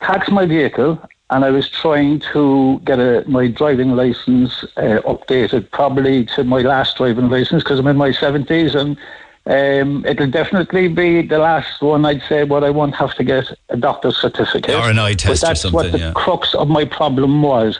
tax 0.01 0.29
my 0.29 0.45
vehicle 0.45 0.99
and 1.29 1.45
I 1.45 1.51
was 1.51 1.69
trying 1.69 2.19
to 2.33 2.81
get 2.83 2.99
a, 2.99 3.23
my 3.27 3.47
driving 3.47 3.95
license 3.95 4.63
uh, 4.75 5.01
updated, 5.05 5.71
probably 5.71 6.25
to 6.25 6.43
my 6.43 6.61
last 6.61 6.97
driving 6.97 7.29
license 7.29 7.63
because 7.63 7.79
I'm 7.79 7.87
in 7.87 7.95
my 7.95 8.09
70s 8.09 8.75
and 8.75 8.97
um, 9.47 10.05
it'll 10.05 10.29
definitely 10.29 10.87
be 10.87 11.23
the 11.23 11.39
last 11.39 11.81
one, 11.81 12.05
I'd 12.05 12.21
say, 12.29 12.43
but 12.43 12.63
I 12.63 12.69
won't 12.69 12.95
have 12.95 13.15
to 13.15 13.23
get 13.23 13.45
a 13.69 13.77
doctor's 13.77 14.17
certificate. 14.17 14.75
Or 14.75 14.89
an 14.89 14.99
eye 14.99 15.13
But 15.13 15.19
test 15.19 15.43
or 15.43 15.47
that's 15.47 15.71
what 15.71 15.91
the 15.91 15.99
yeah. 15.99 16.11
crux 16.13 16.53
of 16.53 16.67
my 16.67 16.85
problem 16.85 17.41
was. 17.41 17.79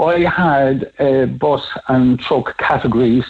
I 0.00 0.20
had 0.20 0.92
uh, 0.98 1.26
bus 1.26 1.66
and 1.88 2.18
truck 2.18 2.56
categories 2.58 3.24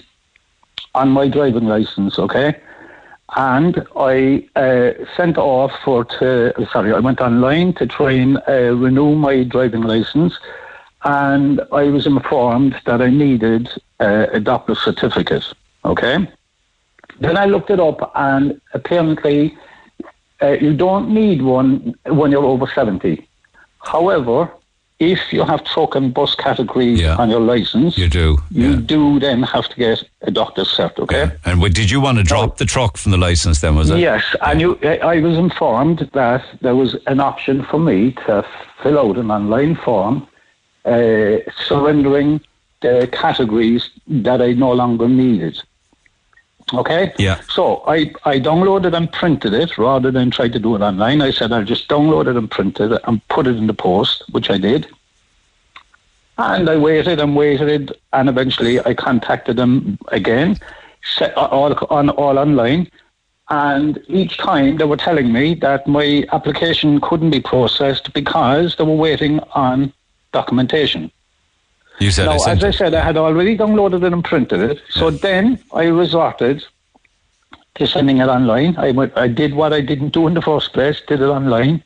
on 0.95 1.11
my 1.11 1.29
driving 1.29 1.67
license, 1.67 2.19
okay? 2.19 2.61
And 3.37 3.87
I 3.97 4.49
uh, 4.55 4.93
sent 5.17 5.37
off 5.37 5.73
for 5.85 6.05
to 6.05 6.53
sorry, 6.73 6.93
I 6.93 7.01
went 7.01 7.21
online 7.21 7.73
to 7.75 7.87
try 7.87 8.13
and 8.13 8.41
uh, 8.49 8.75
renew 8.75 9.17
my 9.17 9.43
driving 9.43 9.83
license, 9.83 10.39
and 11.03 11.61
I 11.73 11.85
was 11.85 12.07
informed 12.07 12.77
that 12.87 13.03
I 13.03 13.11
needed 13.11 13.69
uh, 13.99 14.27
a 14.33 14.39
doctor's 14.39 14.79
certificate. 14.79 15.53
Okay. 15.85 16.29
Then 17.21 17.37
I 17.37 17.47
looked 17.47 17.71
it 17.71 17.81
up, 17.81 18.13
and 18.15 18.61
apparently, 18.75 19.57
uh, 20.43 20.57
you 20.61 20.75
don't 20.75 21.09
need 21.11 21.43
one 21.43 21.95
when 22.07 22.31
you're 22.33 22.45
over 22.45 22.67
seventy. 22.75 23.27
However, 23.85 24.51
if 24.99 25.33
you 25.33 25.45
have 25.45 25.63
truck 25.65 25.95
and 25.95 26.13
bus 26.15 26.35
category 26.35 27.07
on 27.07 27.29
your 27.31 27.41
license, 27.41 27.99
You 27.99 28.09
do. 28.09 28.39
you 28.51 28.77
do 28.77 29.21
then 29.21 29.43
have 29.43 29.69
to 29.69 29.77
get 29.77 30.03
a 30.23 30.31
doctor's 30.31 30.69
cert. 30.75 30.99
Okay. 30.99 31.31
And 31.45 31.61
what, 31.61 31.75
did 31.75 31.91
you 31.91 32.01
want 32.01 32.17
to 32.19 32.25
drop 32.25 32.57
the 32.57 32.65
truck 32.65 32.97
from 32.97 33.13
the 33.13 33.19
license 33.19 33.61
then, 33.61 33.77
was 33.77 33.91
it? 33.91 33.99
Yes, 33.99 34.25
and 34.41 34.61
you, 34.61 34.79
I 34.83 34.97
I 35.17 35.21
was 35.21 35.37
informed 35.37 35.99
that 36.15 36.43
there 36.63 36.75
was 36.75 36.97
an 37.07 37.21
option 37.21 37.63
for 37.65 37.79
me 37.79 38.13
to 38.27 38.45
fill 38.83 38.99
out 38.99 39.17
an 39.19 39.31
online 39.31 39.75
form 39.77 40.27
uh, 40.87 41.37
surrendering 41.67 42.41
the 42.81 43.09
categories 43.13 43.91
that 44.07 44.41
I 44.41 44.53
no 44.53 44.73
longer 44.73 45.09
needed. 45.09 45.63
Okay? 46.73 47.13
Yeah. 47.19 47.41
So 47.49 47.85
I, 47.87 48.13
I 48.25 48.41
downloaded 48.41 48.97
and 48.97 49.11
printed 49.13 49.55
it 49.55 49.79
rather 49.79 50.11
than 50.11 50.31
try 50.31 50.49
to 50.49 50.59
do 50.59 50.75
it 50.75 50.83
online. 50.83 51.23
I 51.23 51.31
said 51.31 51.53
I'll 51.53 51.65
just 51.65 51.89
download 51.89 52.27
it 52.27 52.37
and 52.37 52.51
print 52.51 52.81
it 52.81 53.01
and 53.05 53.27
put 53.29 53.47
it 53.47 53.57
in 53.57 53.67
the 53.67 53.75
post, 53.75 54.25
which 54.31 54.51
I 54.51 54.59
did. 54.59 54.89
And 56.39 56.69
I 56.69 56.77
waited 56.77 57.19
and 57.19 57.35
waited, 57.35 57.93
and 58.13 58.29
eventually 58.29 58.79
I 58.85 58.93
contacted 58.93 59.57
them 59.57 59.99
again, 60.09 60.59
set, 61.17 61.37
uh, 61.37 61.47
all, 61.47 61.75
on, 61.89 62.11
all 62.11 62.39
online. 62.39 62.91
And 63.49 64.03
each 64.09 64.37
time 64.37 64.77
they 64.77 64.85
were 64.85 64.97
telling 64.97 65.33
me 65.33 65.55
that 65.57 65.87
my 65.87 66.27
application 66.33 67.01
couldn't 67.01 67.31
be 67.31 67.41
processed 67.41 68.13
because 68.13 68.77
they 68.77 68.85
were 68.85 68.97
waiting 68.97 69.39
on 69.55 69.93
documentation. 70.33 71.11
You 71.99 72.11
said 72.11 72.27
now, 72.27 72.33
I 72.33 72.53
as 72.53 72.65
I 72.65 72.71
said, 72.71 72.95
I 72.95 73.05
had 73.05 73.17
already 73.17 73.57
downloaded 73.57 74.05
it 74.05 74.13
and 74.13 74.25
printed 74.25 74.61
it. 74.61 74.83
So 74.91 75.11
then 75.11 75.59
I 75.73 75.85
resorted 75.85 76.65
to 77.77 77.87
sending 77.87 78.19
it 78.19 78.29
online. 78.29 78.77
I, 78.77 78.91
went, 78.91 79.17
I 79.17 79.29
did 79.29 79.55
what 79.55 79.73
I 79.73 79.81
didn't 79.81 80.11
do 80.11 80.27
in 80.27 80.35
the 80.35 80.43
first 80.43 80.73
place, 80.73 81.01
did 81.07 81.21
it 81.21 81.27
online. 81.27 81.83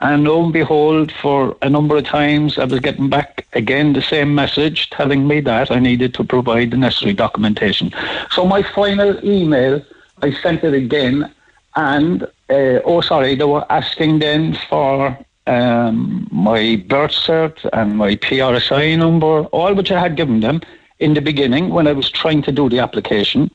And 0.00 0.24
lo 0.24 0.42
and 0.42 0.52
behold, 0.52 1.12
for 1.12 1.56
a 1.60 1.68
number 1.68 1.96
of 1.96 2.04
times, 2.04 2.58
I 2.58 2.64
was 2.64 2.80
getting 2.80 3.10
back 3.10 3.46
again 3.52 3.92
the 3.92 4.02
same 4.02 4.34
message 4.34 4.88
telling 4.90 5.28
me 5.28 5.40
that 5.40 5.70
I 5.70 5.78
needed 5.78 6.14
to 6.14 6.24
provide 6.24 6.70
the 6.70 6.78
necessary 6.78 7.12
documentation. 7.12 7.92
So 8.30 8.46
my 8.46 8.62
final 8.62 9.22
email, 9.24 9.84
I 10.22 10.32
sent 10.32 10.64
it 10.64 10.72
again, 10.72 11.30
and 11.76 12.22
uh, 12.48 12.80
oh, 12.84 13.02
sorry, 13.02 13.34
they 13.34 13.44
were 13.44 13.66
asking 13.70 14.20
then 14.20 14.56
for 14.70 15.18
um, 15.50 16.28
my 16.30 16.82
birth 16.88 17.10
cert 17.26 17.56
and 17.72 17.96
my 17.96 18.14
PRSI 18.16 18.96
number, 18.98 19.44
all 19.58 19.74
which 19.74 19.90
I 19.90 20.00
had 20.00 20.16
given 20.16 20.40
them 20.40 20.60
in 20.98 21.14
the 21.14 21.20
beginning 21.20 21.70
when 21.70 21.86
I 21.86 21.92
was 21.92 22.10
trying 22.10 22.42
to 22.42 22.52
do 22.52 22.68
the 22.68 22.78
application. 22.78 23.50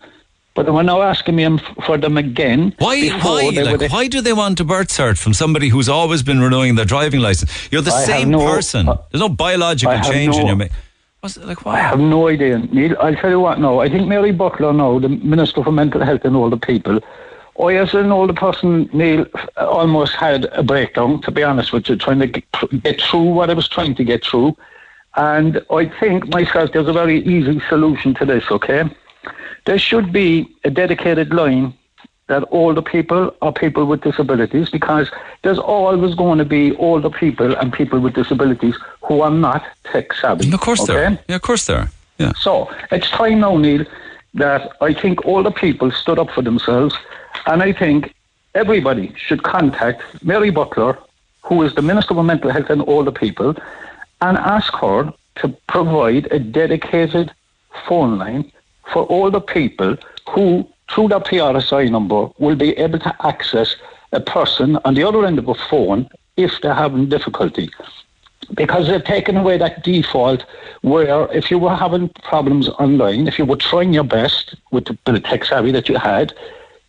But 0.56 0.66
they 0.66 0.72
were 0.72 0.84
now 0.84 1.02
asking 1.02 1.36
me 1.36 1.46
for 1.86 1.98
them 1.98 2.18
again. 2.18 2.74
Why? 2.80 3.10
Why? 3.10 3.50
Like, 3.50 3.92
why 3.92 4.08
do 4.08 4.22
they 4.22 4.32
want 4.34 4.60
a 4.62 4.64
birth 4.64 4.88
cert 4.88 5.18
from 5.18 5.34
somebody 5.34 5.68
who's 5.68 5.90
always 5.90 6.24
been 6.24 6.40
renewing 6.40 6.76
their 6.76 6.86
driving 6.86 7.20
license? 7.20 7.52
You're 7.72 7.82
the 7.82 7.92
I 7.92 8.06
same 8.06 8.32
no- 8.32 8.46
uh, 8.48 8.56
person. 8.56 8.86
There's 8.86 9.22
no 9.28 9.30
biological 9.30 10.00
change 10.02 10.36
in 10.36 10.42
no- 10.44 10.48
your. 10.48 10.56
Ma- 10.56 10.66
like? 11.42 11.66
Why? 11.66 11.74
I 11.76 11.80
have 11.80 12.00
no 12.00 12.28
idea, 12.30 12.60
Neil. 12.60 12.96
I'll 13.02 13.16
tell 13.16 13.32
you 13.32 13.40
what. 13.40 13.60
No, 13.60 13.82
I 13.82 13.90
think 13.90 14.08
Mary 14.08 14.32
Butler, 14.32 14.72
now 14.72 15.00
the 15.00 15.10
Minister 15.10 15.64
for 15.64 15.72
Mental 15.72 16.04
Health 16.06 16.24
and 16.24 16.36
Older 16.36 16.58
People, 16.58 17.00
I, 17.60 17.76
as 17.76 17.94
an 17.94 18.12
older 18.12 18.34
person, 18.34 18.90
Neil, 18.92 19.26
øh, 19.58 19.68
almost 19.68 20.16
had 20.16 20.50
a 20.52 20.64
breakdown. 20.64 21.22
To 21.22 21.32
be 21.32 21.44
honest 21.44 21.72
with 21.74 21.90
you, 21.90 21.96
trying 21.96 22.20
to 22.20 22.28
get, 22.28 23.02
through 23.02 23.34
what 23.34 23.50
I 23.50 23.54
was 23.54 23.68
trying 23.68 23.96
to 23.96 24.04
get 24.04 24.26
through, 24.26 24.56
and 25.16 25.62
I 25.70 25.86
think 26.00 26.28
myself 26.34 26.72
there's 26.72 26.88
a 26.88 26.94
very 26.94 27.20
easy 27.20 27.62
solution 27.70 28.14
to 28.16 28.26
this. 28.26 28.44
Okay, 28.52 28.84
there 29.66 29.80
should 29.80 30.12
be 30.12 30.48
a 30.64 30.70
dedicated 30.70 31.34
line 31.34 31.74
that 32.28 32.44
older 32.50 32.82
people 32.82 33.34
are 33.42 33.54
people 33.54 33.86
with 33.86 34.02
disabilities 34.02 34.70
because 34.70 35.12
there's 35.44 35.60
always 35.60 36.16
going 36.16 36.40
to 36.40 36.46
be 36.46 36.76
older 36.78 37.10
people 37.10 37.56
and 37.56 37.72
people 37.72 38.00
with 38.00 38.14
disabilities 38.14 38.76
who 39.04 39.22
are 39.22 39.32
not 39.32 39.64
tech 39.84 40.12
savvy. 40.14 40.52
Of 40.52 40.60
course 40.60 40.82
okay? 40.82 40.94
there. 40.94 41.06
are. 41.06 41.20
Yeah, 41.28 41.36
of 41.36 41.42
course 41.42 41.66
there. 41.68 41.80
are. 41.80 41.90
Yeah. 42.18 42.32
So 42.40 42.70
it's 42.92 43.10
time 43.10 43.42
now, 43.42 43.58
Neil, 43.58 43.86
that 44.34 44.72
I 44.82 44.94
think 44.94 45.26
all 45.26 45.44
the 45.44 45.52
people 45.52 45.92
stood 45.92 46.18
up 46.18 46.32
for 46.32 46.42
themselves, 46.42 46.96
and 47.48 47.64
I 47.64 47.74
think 47.74 48.14
everybody 48.54 49.14
should 49.18 49.44
contact 49.44 50.02
Mary 50.24 50.50
Butler, 50.50 50.98
who 51.44 51.62
is 51.64 51.76
the 51.76 51.82
Minister 51.82 52.14
for 52.14 52.24
Mental 52.24 52.52
Health 52.52 52.70
and 52.70 52.82
Older 52.88 53.12
People, 53.12 53.56
and 54.22 54.38
ask 54.38 54.74
her 54.76 55.14
to 55.36 55.50
provide 55.68 56.32
a 56.32 56.40
dedicated 56.40 57.32
phone 57.88 58.18
line 58.18 58.52
for 58.92 59.30
the 59.32 59.42
people 59.42 59.98
who, 60.30 60.68
through 60.90 61.10
their 61.10 61.20
PRSI 61.20 61.90
number, 61.92 62.30
will 62.38 62.56
be 62.56 62.72
able 62.78 63.00
to 63.00 63.16
access 63.26 63.76
a 64.12 64.20
person 64.20 64.78
on 64.86 64.94
the 64.94 65.04
other 65.04 65.26
end 65.26 65.40
of 65.40 65.48
a 65.48 65.56
phone 65.56 66.08
if 66.38 66.62
they're 66.62 66.74
having 66.74 67.10
difficulty. 67.10 67.70
because 68.54 68.88
they've 68.88 69.04
taken 69.04 69.38
away 69.38 69.58
that 69.58 69.84
default 69.84 70.46
where 70.82 71.32
if 71.32 71.50
you 71.50 71.58
were 71.58 71.76
having 71.76 72.10
problems 72.24 72.70
online, 72.70 73.28
if 73.28 73.40
you 73.40 73.46
were 73.46 73.56
trying 73.56 73.92
your 73.92 74.04
best 74.04 74.56
with 74.72 74.86
the 75.06 75.20
tech 75.20 75.44
savvy 75.46 75.72
that 75.72 75.90
you 75.90 75.98
had, 75.98 76.34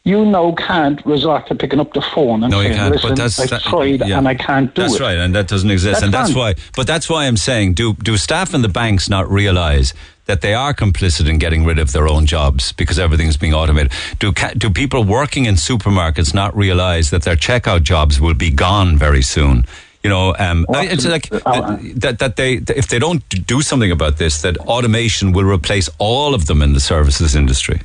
you 0.07 0.25
now 0.25 0.53
can't 0.53 1.05
resort 1.05 1.49
to 1.49 1.55
picking 1.57 1.81
up 1.81 1.93
the 1.93 2.01
phone 2.01 2.45
and 2.45 2.51
No, 2.53 2.61
you 2.61 2.69
saying, 2.69 2.77
can't. 2.79 2.93
listen, 2.95 3.09
But 3.11 3.17
that's 3.19 3.41
I've 3.41 3.51
that- 3.51 3.63
tried 3.63 4.01
yeah. 4.07 4.19
and 4.19 4.29
I 4.29 4.35
can't 4.37 4.73
do 4.75 4.83
That's 4.83 4.95
it. 4.95 4.99
That's 4.99 5.09
right, 5.09 5.19
and 5.19 5.35
that 5.35 5.49
doesn't 5.49 5.71
exist, 5.71 5.95
That's 6.01 6.05
and 6.05 6.15
that's 6.15 6.33
why. 6.35 6.55
But 6.77 6.87
that's 6.87 7.09
why 7.11 7.27
I'm 7.27 7.37
saying, 7.37 7.75
do 7.75 7.95
do 7.95 8.17
staff 8.17 8.55
in 8.55 8.63
the 8.63 8.69
banks 8.83 9.09
not 9.11 9.29
realise 9.41 9.93
that 10.27 10.41
they 10.43 10.55
are 10.55 10.73
complicit 10.75 11.29
in 11.29 11.39
getting 11.39 11.65
rid 11.65 11.79
of 11.79 11.89
their 11.93 12.07
own 12.09 12.25
jobs 12.27 12.73
because 12.73 12.99
everything's 13.01 13.37
being 13.37 13.53
automated? 13.55 13.91
Do 14.21 14.33
do 14.57 14.71
people 14.71 15.03
working 15.05 15.45
in 15.47 15.57
supermarkets 15.57 16.33
not 16.35 16.57
realise 16.57 17.11
that 17.11 17.23
their 17.23 17.37
checkout 17.37 17.83
jobs 17.83 18.21
will 18.21 18.35
be 18.47 18.51
gone 18.51 18.97
very 18.97 19.23
soon? 19.23 19.65
You 20.05 20.11
know, 20.11 20.37
um, 20.39 20.67
I- 20.73 20.87
it's 20.87 21.05
like 21.05 21.27
uh, 21.33 21.79
that, 22.05 22.21
that 22.21 22.37
they 22.37 22.53
if 22.83 22.87
they 22.87 23.01
don't 23.01 23.23
do 23.55 23.61
something 23.61 23.91
about 23.91 24.19
this, 24.19 24.41
that 24.43 24.57
automation 24.59 25.33
will 25.33 25.49
replace 25.59 25.89
all 25.99 26.33
of 26.33 26.47
them 26.47 26.63
in 26.63 26.75
the 26.75 26.81
services 26.81 27.35
industry. 27.35 27.81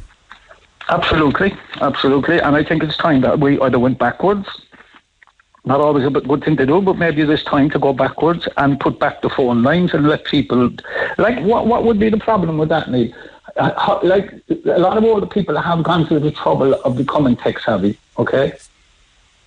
Absolutely, 0.90 1.56
absolutely. 1.80 2.40
And 2.40 2.56
I 2.56 2.64
think 2.64 2.84
it's 2.84 2.98
time 2.98 3.22
that 3.22 3.40
we 3.40 3.60
either 3.60 3.80
went 3.80 3.98
backwards. 3.98 4.48
Not 5.64 5.80
always 5.80 6.06
a 6.06 6.10
good 6.10 6.44
thing 6.44 6.58
to 6.58 6.66
do, 6.66 6.82
but 6.82 6.98
maybe 6.98 7.24
there's 7.24 7.44
time 7.44 7.70
to 7.70 7.80
go 7.80 7.94
backwards 7.94 8.48
and 8.58 8.80
put 8.80 9.00
back 9.00 9.22
the 9.22 9.30
phone 9.30 9.62
lines 9.62 9.94
and 9.94 10.08
let 10.08 10.26
people. 10.26 10.72
Like, 11.20 11.40
what 11.44 11.68
what 11.68 11.84
would 11.86 12.00
be 12.00 12.10
the 12.10 12.18
problem 12.18 12.58
with 12.58 12.70
that, 12.70 12.90
Neil? 12.90 13.14
Uh, 13.58 14.00
Like, 14.02 14.34
a 14.66 14.80
lot 14.80 14.98
of 14.98 15.04
older 15.04 15.28
people 15.28 15.56
have 15.62 15.84
gone 15.84 16.08
through 16.08 16.22
the 16.22 16.32
trouble 16.32 16.74
of 16.74 16.98
becoming 16.98 17.36
tech 17.36 17.60
savvy, 17.60 17.98
okay? 18.18 18.54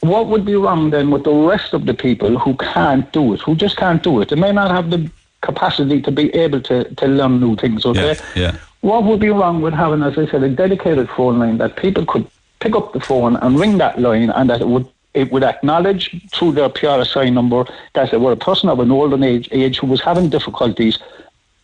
What 0.00 0.28
would 0.28 0.44
be 0.44 0.54
wrong 0.54 0.90
then 0.90 1.10
with 1.10 1.24
the 1.24 1.32
rest 1.32 1.72
of 1.72 1.86
the 1.86 1.94
people 1.94 2.38
who 2.38 2.54
can't 2.56 3.10
do 3.12 3.32
it, 3.34 3.40
who 3.40 3.54
just 3.56 3.76
can't 3.76 4.02
do 4.02 4.20
it? 4.20 4.28
They 4.28 4.36
may 4.36 4.52
not 4.52 4.70
have 4.70 4.90
the 4.90 5.10
capacity 5.40 6.00
to 6.02 6.10
be 6.10 6.32
able 6.34 6.60
to, 6.62 6.84
to 6.94 7.06
learn 7.06 7.40
new 7.40 7.56
things, 7.56 7.84
okay? 7.86 8.16
Yeah. 8.36 8.56
What 8.84 9.04
would 9.04 9.18
be 9.18 9.30
wrong 9.30 9.62
with 9.62 9.72
having, 9.72 10.02
as 10.02 10.18
I 10.18 10.26
said, 10.30 10.42
a 10.42 10.50
dedicated 10.50 11.08
phone 11.08 11.38
line 11.38 11.56
that 11.56 11.74
people 11.76 12.04
could 12.04 12.26
pick 12.60 12.76
up 12.76 12.92
the 12.92 13.00
phone 13.00 13.36
and 13.36 13.58
ring 13.58 13.78
that 13.78 13.98
line, 13.98 14.28
and 14.28 14.50
that 14.50 14.60
it 14.60 14.68
would 14.68 14.86
it 15.14 15.32
would 15.32 15.42
acknowledge 15.42 16.04
through 16.34 16.52
their 16.52 16.68
PRSI 16.68 17.32
number 17.32 17.64
that 17.94 18.10
they 18.10 18.18
were 18.18 18.32
a 18.32 18.36
person 18.36 18.68
of 18.68 18.80
an 18.80 18.90
older 18.90 19.24
age, 19.24 19.48
age 19.52 19.78
who 19.78 19.86
was 19.86 20.02
having 20.02 20.28
difficulties, 20.28 20.98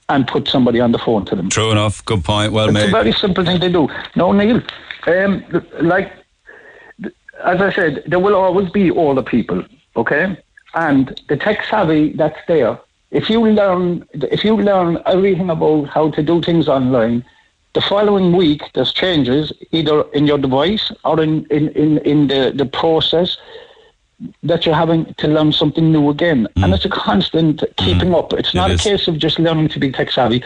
and 0.08 0.26
put 0.26 0.48
somebody 0.48 0.80
on 0.80 0.92
the 0.92 0.98
phone 0.98 1.26
to 1.26 1.36
them. 1.36 1.50
True 1.50 1.72
enough. 1.72 2.02
Good 2.06 2.24
point. 2.24 2.54
Well 2.54 2.68
It's 2.68 2.74
made. 2.74 2.84
It's 2.84 2.94
a 2.94 3.02
very 3.02 3.12
simple 3.12 3.44
thing 3.44 3.60
to 3.60 3.68
do. 3.68 3.90
No, 4.16 4.32
Neil, 4.32 4.62
um, 5.06 5.44
like 5.82 6.10
as 7.44 7.60
I 7.60 7.70
said, 7.70 8.02
there 8.06 8.18
will 8.18 8.34
always 8.34 8.70
be 8.70 8.90
older 8.90 9.22
people, 9.22 9.62
okay? 9.94 10.38
And 10.72 11.20
the 11.28 11.36
tech 11.36 11.64
savvy 11.64 12.14
that's 12.14 12.40
there, 12.48 12.78
if 13.10 13.28
you 13.28 13.46
learn, 13.46 14.06
if 14.12 14.44
you 14.44 14.56
learn 14.56 15.02
everything 15.06 15.50
about 15.50 15.88
how 15.88 16.10
to 16.10 16.22
do 16.22 16.40
things 16.42 16.68
online, 16.68 17.24
the 17.72 17.80
following 17.80 18.36
week 18.36 18.62
there's 18.74 18.92
changes 18.92 19.52
either 19.70 20.02
in 20.12 20.26
your 20.26 20.38
device 20.38 20.92
or 21.04 21.20
in, 21.22 21.46
in, 21.46 21.68
in, 21.70 21.98
in 21.98 22.26
the, 22.28 22.52
the 22.54 22.66
process 22.66 23.36
that 24.42 24.66
you're 24.66 24.74
having 24.74 25.14
to 25.14 25.28
learn 25.28 25.52
something 25.52 25.90
new 25.90 26.10
again. 26.10 26.46
And 26.56 26.74
it's 26.74 26.84
a 26.84 26.90
constant 26.90 27.64
keeping 27.76 28.14
up. 28.14 28.32
It's 28.32 28.54
not 28.54 28.70
Mm. 28.70 28.74
It 28.74 28.86
a 28.86 28.88
case 28.90 29.08
of 29.08 29.18
just 29.18 29.38
learning 29.38 29.68
to 29.70 29.78
be 29.78 29.90
tech 29.90 30.10
savvy. 30.10 30.42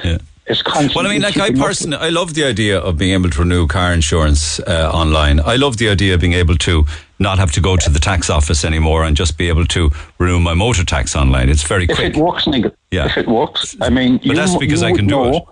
It's 0.46 0.60
constant. 0.60 0.94
Well, 0.94 1.06
I 1.06 1.10
mean, 1.10 1.22
like 1.22 1.38
I 1.38 1.52
personally, 1.52 1.96
I 1.96 2.10
love 2.10 2.34
the 2.34 2.44
idea 2.44 2.78
of 2.78 2.98
being 2.98 3.12
able 3.12 3.30
to 3.30 3.38
renew 3.40 3.66
car 3.66 3.94
insurance 3.94 4.60
uh, 4.60 4.90
online. 4.92 5.40
I 5.40 5.56
love 5.56 5.78
the 5.78 5.88
idea 5.88 6.14
of 6.14 6.20
being 6.20 6.34
able 6.34 6.56
to 6.58 6.84
not 7.18 7.38
have 7.38 7.50
to 7.52 7.60
go 7.62 7.76
to 7.76 7.88
the 7.88 7.98
tax 7.98 8.28
office 8.28 8.62
anymore 8.64 9.04
and 9.04 9.16
just 9.16 9.38
be 9.38 9.48
able 9.48 9.64
to 9.66 9.90
renew 10.18 10.40
my 10.40 10.52
motor 10.52 10.84
tax 10.84 11.16
online. 11.16 11.48
It's 11.48 11.62
very 11.62 11.86
quick. 11.86 11.98
if 11.98 12.16
it 12.16 12.16
works, 12.16 12.46
Nigel. 12.46 12.72
Yeah. 12.90 13.06
If 13.06 13.16
it 13.16 13.26
works, 13.26 13.74
I 13.80 13.88
mean, 13.88 14.20
But 14.26 14.36
that's 14.36 14.56
because 14.56 14.82
I 14.82 14.92
can 14.92 15.06
do 15.06 15.14
know, 15.14 15.34
it. 15.36 15.44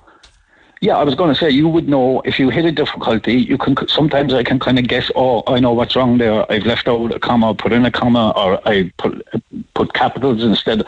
Yeah, 0.83 0.97
I 0.99 1.05
was 1.05 1.15
going 1.15 1.33
to 1.33 1.39
say 1.39 1.49
you 1.49 1.69
would 1.69 1.89
know 1.89 2.21
if 2.23 2.41
you 2.41 2.51
hit 2.51 2.65
a 2.65 2.73
difficulty. 2.73 3.35
You 3.35 3.57
can 3.57 3.77
sometimes 3.87 4.35
I 4.35 4.43
can 4.43 4.59
kind 4.59 4.81
of 4.81 4.89
guess. 4.89 5.11
Oh, 5.15 5.45
I 5.47 5.61
know 5.61 5.73
what's 5.73 5.95
wrong 5.95 6.19
there. 6.19 6.45
I've 6.51 6.67
left 6.67 6.89
out 6.89 7.15
a 7.15 7.21
comma, 7.21 7.55
put 7.55 7.73
in 7.73 7.87
a 7.87 7.91
comma, 7.91 8.33
or 8.35 8.61
I 8.69 8.93
put 8.99 9.25
put 9.75 9.95
capitals 9.95 10.43
instead. 10.43 10.83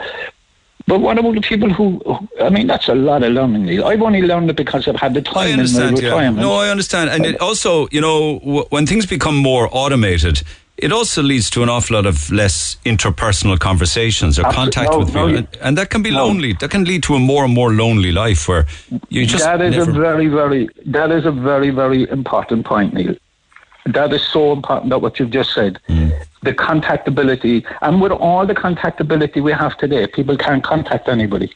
But 0.87 0.99
what 1.01 1.17
about 1.17 1.33
the 1.33 1.41
people 1.41 1.69
who? 1.69 1.99
who- 2.05 2.27
I 2.43 2.49
mean, 2.49 2.67
that's 2.67 2.87
a 2.89 2.93
lot 2.95 3.23
of 3.23 3.31
learning. 3.33 3.81
I've 3.83 4.01
only 4.01 4.21
learned 4.21 4.49
it 4.51 4.55
because 4.55 4.87
I've 4.87 4.95
had 4.97 5.13
the 5.15 5.21
time 5.21 5.37
I 5.37 5.45
in 5.47 5.55
my 5.57 5.59
understand. 5.61 5.99
Yeah. 6.01 6.29
No, 6.29 6.53
I 6.53 6.69
understand. 6.69 7.09
And 7.09 7.25
it 7.25 7.39
also, 7.41 7.87
you 7.91 8.01
know, 8.01 8.39
w- 8.39 8.65
when 8.69 8.85
things 8.85 9.05
become 9.07 9.35
more 9.35 9.67
automated, 9.71 10.43
it 10.77 10.91
also 10.91 11.23
leads 11.23 11.49
to 11.51 11.63
an 11.63 11.69
awful 11.69 11.95
lot 11.95 12.05
of 12.05 12.29
less 12.31 12.77
interpersonal 12.85 13.57
conversations 13.57 14.37
or 14.37 14.43
contact 14.43 14.91
no, 14.91 14.99
with 14.99 15.07
people, 15.07 15.29
you- 15.31 15.37
and, 15.37 15.47
and 15.61 15.77
that 15.77 15.89
can 15.89 16.03
be 16.03 16.11
no. 16.11 16.27
lonely. 16.27 16.53
That 16.53 16.69
can 16.69 16.83
lead 16.83 17.01
to 17.03 17.15
a 17.15 17.19
more 17.19 17.45
and 17.45 17.53
more 17.53 17.71
lonely 17.73 18.11
life 18.11 18.47
where 18.47 18.67
you 19.09 19.25
just 19.25 19.43
that 19.43 19.61
is 19.61 19.75
never. 19.75 19.89
a 19.89 19.93
very, 19.93 20.27
very 20.27 20.69
that 20.85 21.09
is 21.11 21.25
a 21.25 21.31
very, 21.31 21.71
very 21.71 22.07
important 22.09 22.65
point, 22.65 22.93
Neil. 22.93 23.15
That 23.85 24.11
is 24.13 24.23
so 24.23 24.51
important 24.51 24.89
that 24.89 24.99
what 24.99 25.19
you've 25.19 25.29
just 25.29 25.53
said. 25.53 25.79
Mm. 25.87 26.11
The 26.41 26.53
contactability, 26.53 27.65
and 27.81 28.01
with 28.01 28.11
all 28.11 28.45
the 28.45 28.55
contactability 28.55 29.43
we 29.43 29.51
have 29.51 29.77
today, 29.77 30.07
people 30.07 30.35
can't 30.37 30.63
contact 30.63 31.07
anybody. 31.07 31.53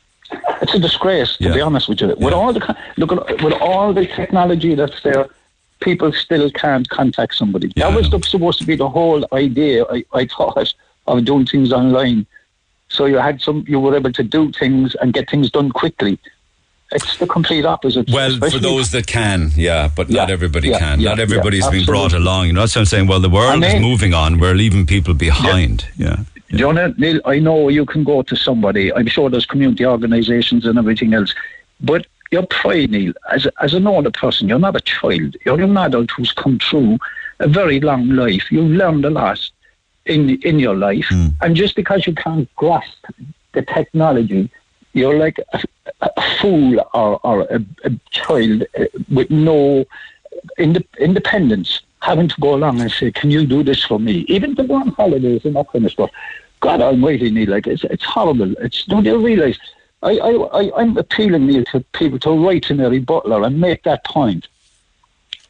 It's 0.62 0.76
a 0.76 0.80
disgrace, 0.80 1.38
to 1.38 1.54
be 1.54 1.62
honest 1.62 1.90
with 1.90 2.02
you. 2.02 2.16
With 2.18 2.34
all 2.34 2.54
the 2.54 2.78
look, 2.98 3.12
at- 3.12 3.42
with 3.42 3.54
all 3.54 3.94
the 3.94 4.06
technology 4.06 4.76
that's 4.76 5.02
there, 5.02 5.28
people 5.80 6.12
still 6.12 6.52
can't 6.52 6.88
contact 6.90 7.34
somebody. 7.36 7.72
that 7.76 7.96
was 7.96 8.10
the, 8.12 8.20
supposed 8.22 8.60
to 8.60 8.66
be 8.66 8.76
the 8.76 8.90
whole 8.90 9.26
idea. 9.34 9.86
I, 9.90 10.04
I 10.14 10.26
thought 10.26 10.74
of 11.08 11.26
doing 11.26 11.48
things 11.48 11.72
online, 11.74 12.28
so 12.90 13.06
you 13.06 13.18
had 13.18 13.42
some, 13.42 13.66
you 13.68 13.80
were 13.80 13.96
able 13.96 14.12
to 14.12 14.24
do 14.24 14.52
things 14.52 14.94
and 14.96 15.14
get 15.14 15.30
things 15.30 15.50
done 15.50 15.72
quickly. 15.72 16.20
It's 16.92 17.18
the 17.18 17.28
complete 17.28 17.66
opposite. 17.66 18.10
Well, 18.10 18.38
for 18.40 18.58
those 18.58 18.92
that 18.92 19.06
can, 19.06 19.52
yeah, 19.56 19.90
but 19.96 20.10
not 20.10 20.28
Yeah, 20.28 20.34
everybody 20.34 20.70
yeah, 20.70 20.80
can. 20.80 21.00
yeah, 21.00 21.10
not 21.10 21.20
everybody's 21.20 21.66
yeah, 21.66 21.72
being 21.72 21.86
brought 21.86 22.14
along. 22.14 22.48
You 22.48 22.54
know, 22.54 22.62
that's 22.62 22.76
what 22.76 22.82
I'm 22.82 22.86
saying. 22.86 23.08
Well, 23.08 23.20
the 23.20 23.30
world 23.30 23.64
And 23.64 23.64
is 23.64 23.80
moving 23.80 24.14
on. 24.14 24.40
We're 24.40 24.56
leaving 24.56 24.86
people 24.88 25.14
behind. 25.14 25.86
Yeah. 25.98 26.24
You 26.50 26.74
know, 26.74 26.88
Neil, 26.98 27.22
I 27.26 27.38
know 27.38 27.70
you 27.70 27.86
can 27.86 28.04
go 28.04 28.24
to 28.24 28.36
somebody. 28.36 28.92
I'm 28.92 29.06
sure 29.06 29.30
there's 29.30 29.46
community 29.46 29.86
organisations 29.86 30.66
and 30.66 30.80
everything 30.80 31.14
else. 31.14 31.36
But 31.80 32.08
your 32.32 32.48
pride, 32.48 32.90
Neil, 32.90 33.14
as, 33.32 33.48
as 33.62 33.76
an 33.76 33.86
older 33.86 34.10
person, 34.10 34.50
you're 34.50 34.58
not 34.58 34.76
a 34.76 34.82
child. 34.82 35.36
You're 35.46 35.62
an 35.62 35.78
adult 35.78 36.10
who's 36.12 36.32
come 36.32 36.58
through 36.58 36.98
a 37.40 37.48
very 37.48 37.80
long 37.80 38.10
life. 38.10 38.52
You've 38.52 38.72
learned 38.72 39.06
a 39.06 39.12
lot 39.12 39.40
in, 40.06 40.42
in 40.42 40.58
your 40.58 40.76
life. 40.76 41.06
Hmm. 41.10 41.28
And 41.42 41.56
just 41.56 41.76
because 41.76 42.08
you 42.08 42.14
can't 42.14 42.54
grasp 42.56 43.06
the 43.54 43.62
technology, 43.62 44.50
you're 44.94 45.20
like 45.20 45.38
a, 45.54 45.62
a 46.02 46.38
fool 46.40 46.80
or, 46.94 47.20
or 47.24 47.42
a, 47.42 47.64
a 47.84 47.92
child 48.12 48.64
uh, 48.78 48.86
with 49.10 49.30
no 49.30 49.86
inde- 50.58 50.88
independence 51.00 51.82
having 52.02 52.28
to 52.28 52.36
go 52.40 52.56
along 52.56 52.80
and 52.82 52.92
say, 52.92 53.12
"Can 53.12 53.32
you 53.32 53.46
do 53.46 53.64
this 53.64 53.84
for 53.84 54.00
me?" 54.00 54.26
Even 54.28 54.56
to 54.56 54.64
go 54.64 54.76
on 54.76 54.90
holidays 54.90 55.46
and 55.46 55.56
that 55.56 55.72
kind 55.72 55.86
of 55.86 55.92
stuff. 55.92 56.12
God 56.62 56.82
Almighty, 56.82 57.30
Neil, 57.32 57.50
like 57.50 57.68
it's 57.68 57.84
it's 57.86 58.04
horrible. 58.04 58.54
It's 58.60 58.86
don't 58.86 59.06
you 59.06 59.24
realise? 59.26 59.60
I 60.04 60.18
I 60.18 60.32
I 60.62 60.82
I'm 60.82 60.98
appealing 60.98 61.48
Neil 61.48 61.64
to 61.66 61.82
people 61.94 62.20
to 62.20 62.32
write 62.32 62.64
to 62.64 62.76
Mary 62.76 63.00
Butler 63.00 63.44
and 63.44 63.60
make 63.60 63.84
that 63.84 64.04
point. 64.06 64.48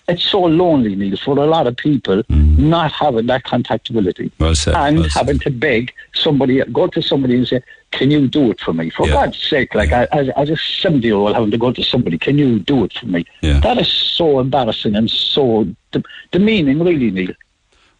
It's 0.09 0.23
so 0.23 0.41
lonely, 0.41 0.95
Neil, 0.95 1.17
for 1.17 1.37
a 1.37 1.45
lot 1.45 1.67
of 1.67 1.77
people 1.77 2.23
hmm. 2.23 2.69
not 2.69 2.91
having 2.91 3.27
that 3.27 3.43
contactability 3.43 4.31
Well 4.39 4.55
said. 4.55 4.75
and 4.75 4.99
well 4.99 5.09
having 5.09 5.39
to 5.39 5.51
beg 5.51 5.93
somebody, 6.13 6.61
go 6.65 6.87
to 6.87 7.01
somebody 7.01 7.35
and 7.35 7.47
say, 7.47 7.61
"Can 7.91 8.11
you 8.11 8.27
do 8.27 8.51
it 8.51 8.59
for 8.59 8.73
me?" 8.73 8.89
For 8.89 9.07
God's 9.07 9.37
sake, 9.37 9.75
like 9.75 9.91
as, 9.91 10.29
as 10.29 10.49
a 10.49 10.57
seventy-year-old 10.57 11.33
having 11.35 11.51
to 11.51 11.57
go 11.57 11.71
to 11.71 11.83
somebody, 11.83 12.17
"Can 12.17 12.37
you 12.37 12.59
do 12.59 12.83
it 12.85 12.93
for 12.93 13.05
me?" 13.05 13.25
Yeah. 13.41 13.59
That 13.59 13.77
is 13.77 13.87
so 13.91 14.39
embarrassing 14.39 14.95
and 14.95 15.09
so 15.09 15.67
de- 15.91 16.03
demeaning, 16.31 16.79
really, 16.83 17.11
Neil. 17.11 17.33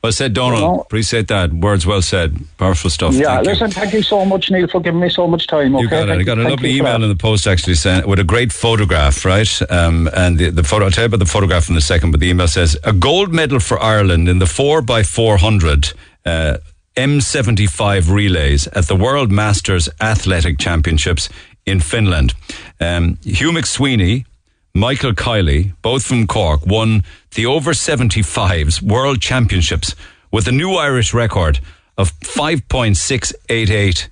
Well 0.02 0.14
said, 0.14 0.34
Donald. 0.34 0.62
You 0.62 0.68
know- 0.68 0.80
Appreciate 0.82 1.28
that. 1.28 1.52
Words 1.52 1.86
well 1.86 2.02
said. 2.02 2.38
Powerful 2.58 2.90
stuff. 2.90 3.14
yeah, 3.14 3.36
Thank 3.36 3.46
you. 3.46 3.52
listen, 3.52 3.72
thank 3.72 3.94
you 3.94 4.02
so 4.02 4.24
much, 4.24 4.50
Neil, 4.50 4.68
for 4.68 4.80
giving 4.80 5.02
me 5.02 5.10
so 5.10 5.28
much 5.28 5.46
time. 5.48 5.76
Okay, 5.76 5.84
You 5.84 5.90
got 5.90 6.08
it. 6.10 6.20
I 6.20 6.24
got 6.24 6.38
a 6.38 6.44
lovely 6.48 6.78
email 6.78 7.04
in 7.04 7.10
the 7.10 7.16
post 7.18 7.46
actually 7.48 7.76
saying 7.76 8.08
with 8.08 8.18
a 8.20 8.24
great 8.24 8.54
photograph, 8.54 9.26
right? 9.26 9.62
Um, 9.70 10.10
and 10.16 10.38
the, 10.38 10.52
the 10.52 10.64
photo. 10.64 10.86
I'll 10.86 10.92
tell 10.92 11.04
you 11.04 11.08
about 11.08 11.20
the 11.20 11.26
photograph 11.26 11.70
in 11.70 11.76
a 11.76 11.82
second. 11.82 12.12
But 12.12 12.22
the 12.22 12.30
email 12.30 12.48
says 12.48 12.78
a 12.86 12.94
gold 12.94 13.34
medal 13.34 13.60
for 13.60 13.78
Ireland 13.84 14.30
in 14.30 14.40
the 14.40 14.46
four 14.48 14.82
x 14.90 15.10
four 15.10 15.38
hundred 15.38 15.92
uh, 16.26 16.58
M75 16.96 18.10
relays 18.10 18.68
at 18.68 18.88
the 18.88 18.96
World 18.96 19.32
Masters 19.32 19.90
Athletic 20.00 20.58
Championships 20.60 21.28
in 21.66 21.80
Finland. 21.82 22.34
Um, 22.80 23.18
Hugh 23.24 23.52
McSweeney. 23.52 24.26
Michael 24.74 25.14
Kiley, 25.14 25.74
both 25.82 26.06
from 26.06 26.28
Cork, 26.28 26.66
won 26.66 27.04
the 27.36 27.46
over 27.46 27.72
75s 27.72 28.82
World 28.82 29.22
Championships 29.22 29.96
with 30.32 30.48
a 30.48 30.52
new 30.52 30.74
Irish 30.74 31.14
record 31.14 31.60
of 31.98 32.12
5.688 32.20 34.10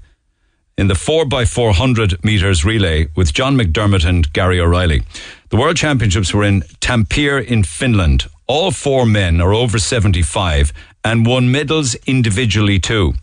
in 0.78 0.88
the 0.88 0.94
4x400 0.94 2.24
metres 2.24 2.66
relay 2.66 3.08
with 3.16 3.34
John 3.34 3.56
McDermott 3.56 4.06
and 4.06 4.32
Gary 4.34 4.60
O'Reilly. 4.60 5.04
The 5.50 5.58
World 5.58 5.78
Championships 5.78 6.34
were 6.34 6.44
in 6.44 6.62
Tampere 6.82 7.40
in 7.40 7.64
Finland. 7.64 8.26
All 8.48 8.72
four 8.72 9.06
men 9.06 9.42
are 9.42 9.54
over 9.54 9.80
75 9.80 10.74
and 11.04 11.26
won 11.26 11.52
medals 11.52 11.96
individually 12.06 12.80
too. 12.80 13.14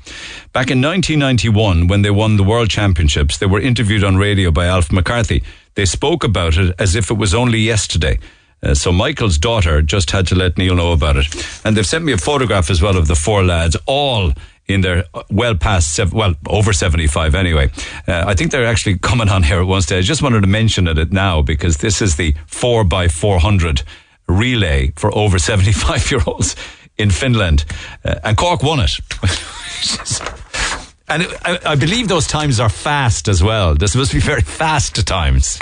Back 0.52 0.70
in 0.70 0.80
1991, 0.80 1.86
when 1.86 2.02
they 2.02 2.10
won 2.10 2.36
the 2.36 2.44
World 2.44 2.70
Championships, 2.70 3.38
they 3.38 3.46
were 3.46 3.60
interviewed 3.60 4.04
on 4.04 4.16
radio 4.16 4.50
by 4.50 4.66
Alf 4.66 4.90
McCarthy. 4.90 5.42
They 5.74 5.84
spoke 5.84 6.24
about 6.24 6.56
it 6.56 6.74
as 6.78 6.94
if 6.94 7.10
it 7.10 7.14
was 7.14 7.34
only 7.34 7.58
yesterday. 7.58 8.18
Uh, 8.62 8.74
so 8.74 8.92
Michael's 8.92 9.38
daughter 9.38 9.82
just 9.82 10.10
had 10.10 10.26
to 10.28 10.34
let 10.34 10.56
Neil 10.56 10.74
know 10.74 10.92
about 10.92 11.16
it. 11.16 11.26
And 11.64 11.76
they've 11.76 11.86
sent 11.86 12.04
me 12.04 12.12
a 12.12 12.18
photograph 12.18 12.70
as 12.70 12.80
well 12.80 12.96
of 12.96 13.08
the 13.08 13.14
four 13.14 13.44
lads, 13.44 13.76
all 13.86 14.32
in 14.66 14.80
their 14.80 15.04
uh, 15.12 15.22
well 15.30 15.54
past, 15.54 15.94
sev- 15.94 16.14
well, 16.14 16.34
over 16.48 16.72
75 16.72 17.34
anyway. 17.34 17.70
Uh, 18.08 18.24
I 18.26 18.34
think 18.34 18.50
they're 18.50 18.66
actually 18.66 18.98
coming 19.10 19.28
on 19.28 19.42
here 19.42 19.60
at 19.60 19.66
one 19.66 19.82
stage. 19.82 20.04
I 20.04 20.06
just 20.06 20.22
wanted 20.22 20.40
to 20.40 20.46
mention 20.46 20.88
it 20.88 21.12
now 21.12 21.42
because 21.42 21.78
this 21.78 22.00
is 22.00 22.16
the 22.16 22.34
4 22.46 22.84
by 22.84 23.08
400 23.08 23.82
relay 24.26 24.92
for 24.96 25.14
over 25.16 25.38
75 25.50 26.10
year 26.10 26.20
olds 26.26 26.56
in 26.96 27.10
Finland. 27.10 27.64
Uh, 28.04 28.14
and 28.24 28.36
Cork 28.36 28.62
won 28.62 28.80
it. 28.80 28.98
and 31.08 31.22
it, 31.22 31.30
I, 31.44 31.58
I 31.66 31.74
believe 31.76 32.08
those 32.08 32.26
times 32.26 32.58
are 32.60 32.68
fast 32.68 33.28
as 33.28 33.42
well. 33.42 33.74
This 33.74 33.94
must 33.94 34.12
be 34.12 34.20
very 34.20 34.40
fast 34.40 35.06
times. 35.06 35.58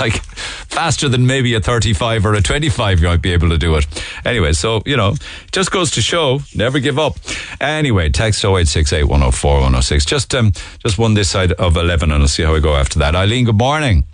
Like 0.00 0.22
faster 0.22 1.08
than 1.08 1.26
maybe 1.26 1.54
a 1.54 1.60
35 1.60 2.24
or 2.24 2.34
a 2.34 2.40
25 2.40 3.00
you 3.00 3.08
might 3.08 3.20
be 3.20 3.32
able 3.32 3.48
to 3.48 3.58
do 3.58 3.74
it. 3.74 3.86
Anyway, 4.24 4.52
so, 4.52 4.80
you 4.86 4.96
know, 4.96 5.14
just 5.50 5.70
goes 5.72 5.90
to 5.92 6.02
show, 6.02 6.40
never 6.54 6.78
give 6.78 6.98
up. 6.98 7.16
Anyway, 7.60 8.08
text 8.10 8.44
0868 8.44 9.04
104 9.04 9.54
106. 9.54 10.04
Just, 10.04 10.34
um, 10.34 10.52
just 10.84 10.98
one 10.98 11.14
this 11.14 11.28
side 11.28 11.52
of 11.52 11.76
11 11.76 12.12
and 12.12 12.22
I'll 12.22 12.28
see 12.28 12.44
how 12.44 12.54
we 12.54 12.60
go 12.60 12.76
after 12.76 13.00
that. 13.00 13.16
Eileen, 13.16 13.44
good 13.44 13.58
morning. 13.58 14.04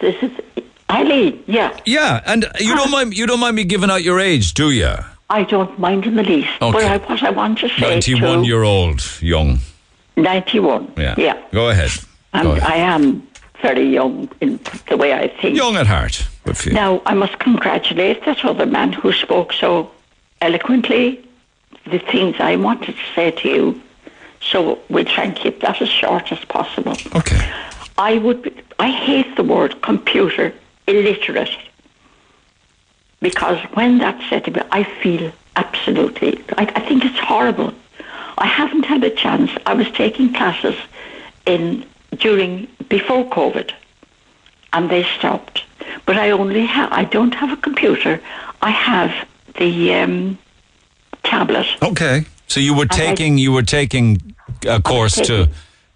This 0.00 0.16
is 0.22 0.30
Eileen, 0.90 1.42
yeah. 1.46 1.78
Yeah, 1.84 2.22
and 2.26 2.46
you 2.58 2.74
don't 2.74 2.90
mind 2.90 3.16
you 3.16 3.26
don't 3.26 3.40
mind 3.40 3.56
me 3.56 3.64
giving 3.64 3.90
out 3.90 4.02
your 4.02 4.20
age, 4.20 4.54
do 4.54 4.70
you? 4.70 4.94
I 5.28 5.42
don't 5.42 5.78
mind 5.78 6.06
in 6.06 6.14
the 6.14 6.22
least. 6.22 6.50
But 6.60 6.76
I, 6.76 6.98
what 6.98 7.22
I 7.22 7.30
want 7.30 7.58
to 7.58 7.68
say 7.68 7.80
91 7.80 8.42
to 8.42 8.46
year 8.46 8.62
old, 8.62 9.02
young. 9.20 9.58
91. 10.16 10.92
Yeah. 10.96 11.14
Yeah. 11.18 11.42
Go 11.52 11.68
ahead. 11.68 11.90
Go 12.32 12.52
ahead. 12.52 12.62
I 12.62 12.76
am 12.76 13.26
very 13.60 13.88
young 13.88 14.30
in 14.40 14.60
the 14.88 14.96
way 14.96 15.12
I 15.12 15.28
think. 15.28 15.56
Young 15.56 15.76
at 15.76 15.86
heart. 15.86 16.26
Good 16.44 16.56
for 16.56 16.68
you. 16.68 16.74
Now, 16.74 17.02
I 17.06 17.14
must 17.14 17.38
congratulate 17.38 18.24
that 18.24 18.44
other 18.44 18.66
man 18.66 18.92
who 18.92 19.12
spoke 19.12 19.52
so 19.52 19.90
eloquently 20.40 21.26
the 21.86 21.98
things 21.98 22.36
I 22.38 22.56
wanted 22.56 22.94
to 22.96 23.14
say 23.14 23.30
to 23.30 23.48
you. 23.48 23.82
So 24.40 24.78
we'll 24.88 25.04
try 25.04 25.24
and 25.24 25.36
keep 25.36 25.60
that 25.60 25.82
as 25.82 25.88
short 25.88 26.30
as 26.30 26.44
possible. 26.44 26.96
Okay. 27.14 27.52
I 27.98 28.18
would. 28.18 28.42
Be, 28.42 28.54
I 28.78 28.90
hate 28.90 29.36
the 29.36 29.42
word 29.42 29.80
computer 29.82 30.52
illiterate 30.86 31.56
because 33.20 33.58
when 33.74 33.98
that's 33.98 34.24
said 34.28 34.44
to 34.44 34.50
me, 34.50 34.60
I 34.70 34.84
feel 34.84 35.32
absolutely. 35.56 36.42
I, 36.58 36.64
I 36.74 36.80
think 36.80 37.04
it's 37.04 37.18
horrible. 37.18 37.72
I 38.38 38.46
haven't 38.46 38.84
had 38.84 39.02
a 39.04 39.10
chance. 39.10 39.50
I 39.64 39.74
was 39.74 39.90
taking 39.92 40.32
classes 40.32 40.74
in 41.46 41.84
during 42.16 42.68
before 42.88 43.24
COVID, 43.30 43.72
and 44.72 44.90
they 44.90 45.04
stopped. 45.18 45.64
But 46.04 46.16
I 46.16 46.30
only 46.30 46.66
have. 46.66 46.92
I 46.92 47.04
don't 47.04 47.34
have 47.34 47.50
a 47.52 47.56
computer. 47.56 48.20
I 48.62 48.70
have 48.70 49.12
the 49.58 49.94
um, 49.94 50.38
tablet. 51.22 51.66
Okay. 51.82 52.24
So 52.48 52.60
you 52.60 52.74
were 52.74 52.82
And 52.82 52.92
I- 52.92 52.96
taking 52.96 53.38
you 53.38 53.52
were 53.52 53.62
taking 53.62 54.34
a 54.68 54.80
course 54.80 55.14
to 55.16 55.22
taking- 55.26 55.52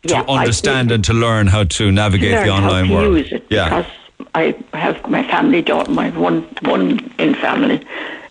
to 0.07 0.15
Yeah, 0.15 0.23
understand 0.27 0.91
and 0.93 1.05
to 1.05 1.13
learn 1.13 1.47
how 1.47 1.65
to 1.65 1.93
navigate 1.93 2.33
learn 2.33 2.47
the 2.47 2.53
online 2.53 2.87
to 2.89 2.95
world. 2.95 3.17
use 3.19 3.33
it 3.33 3.45
yeah. 3.51 3.65
because 3.69 3.93
I 4.35 4.55
have 4.75 5.09
my 5.09 5.23
family 5.23 5.63
daughter, 5.63 5.91
my 5.91 6.11
one 6.11 6.43
one 6.63 7.13
in 7.19 7.35
family 7.35 7.85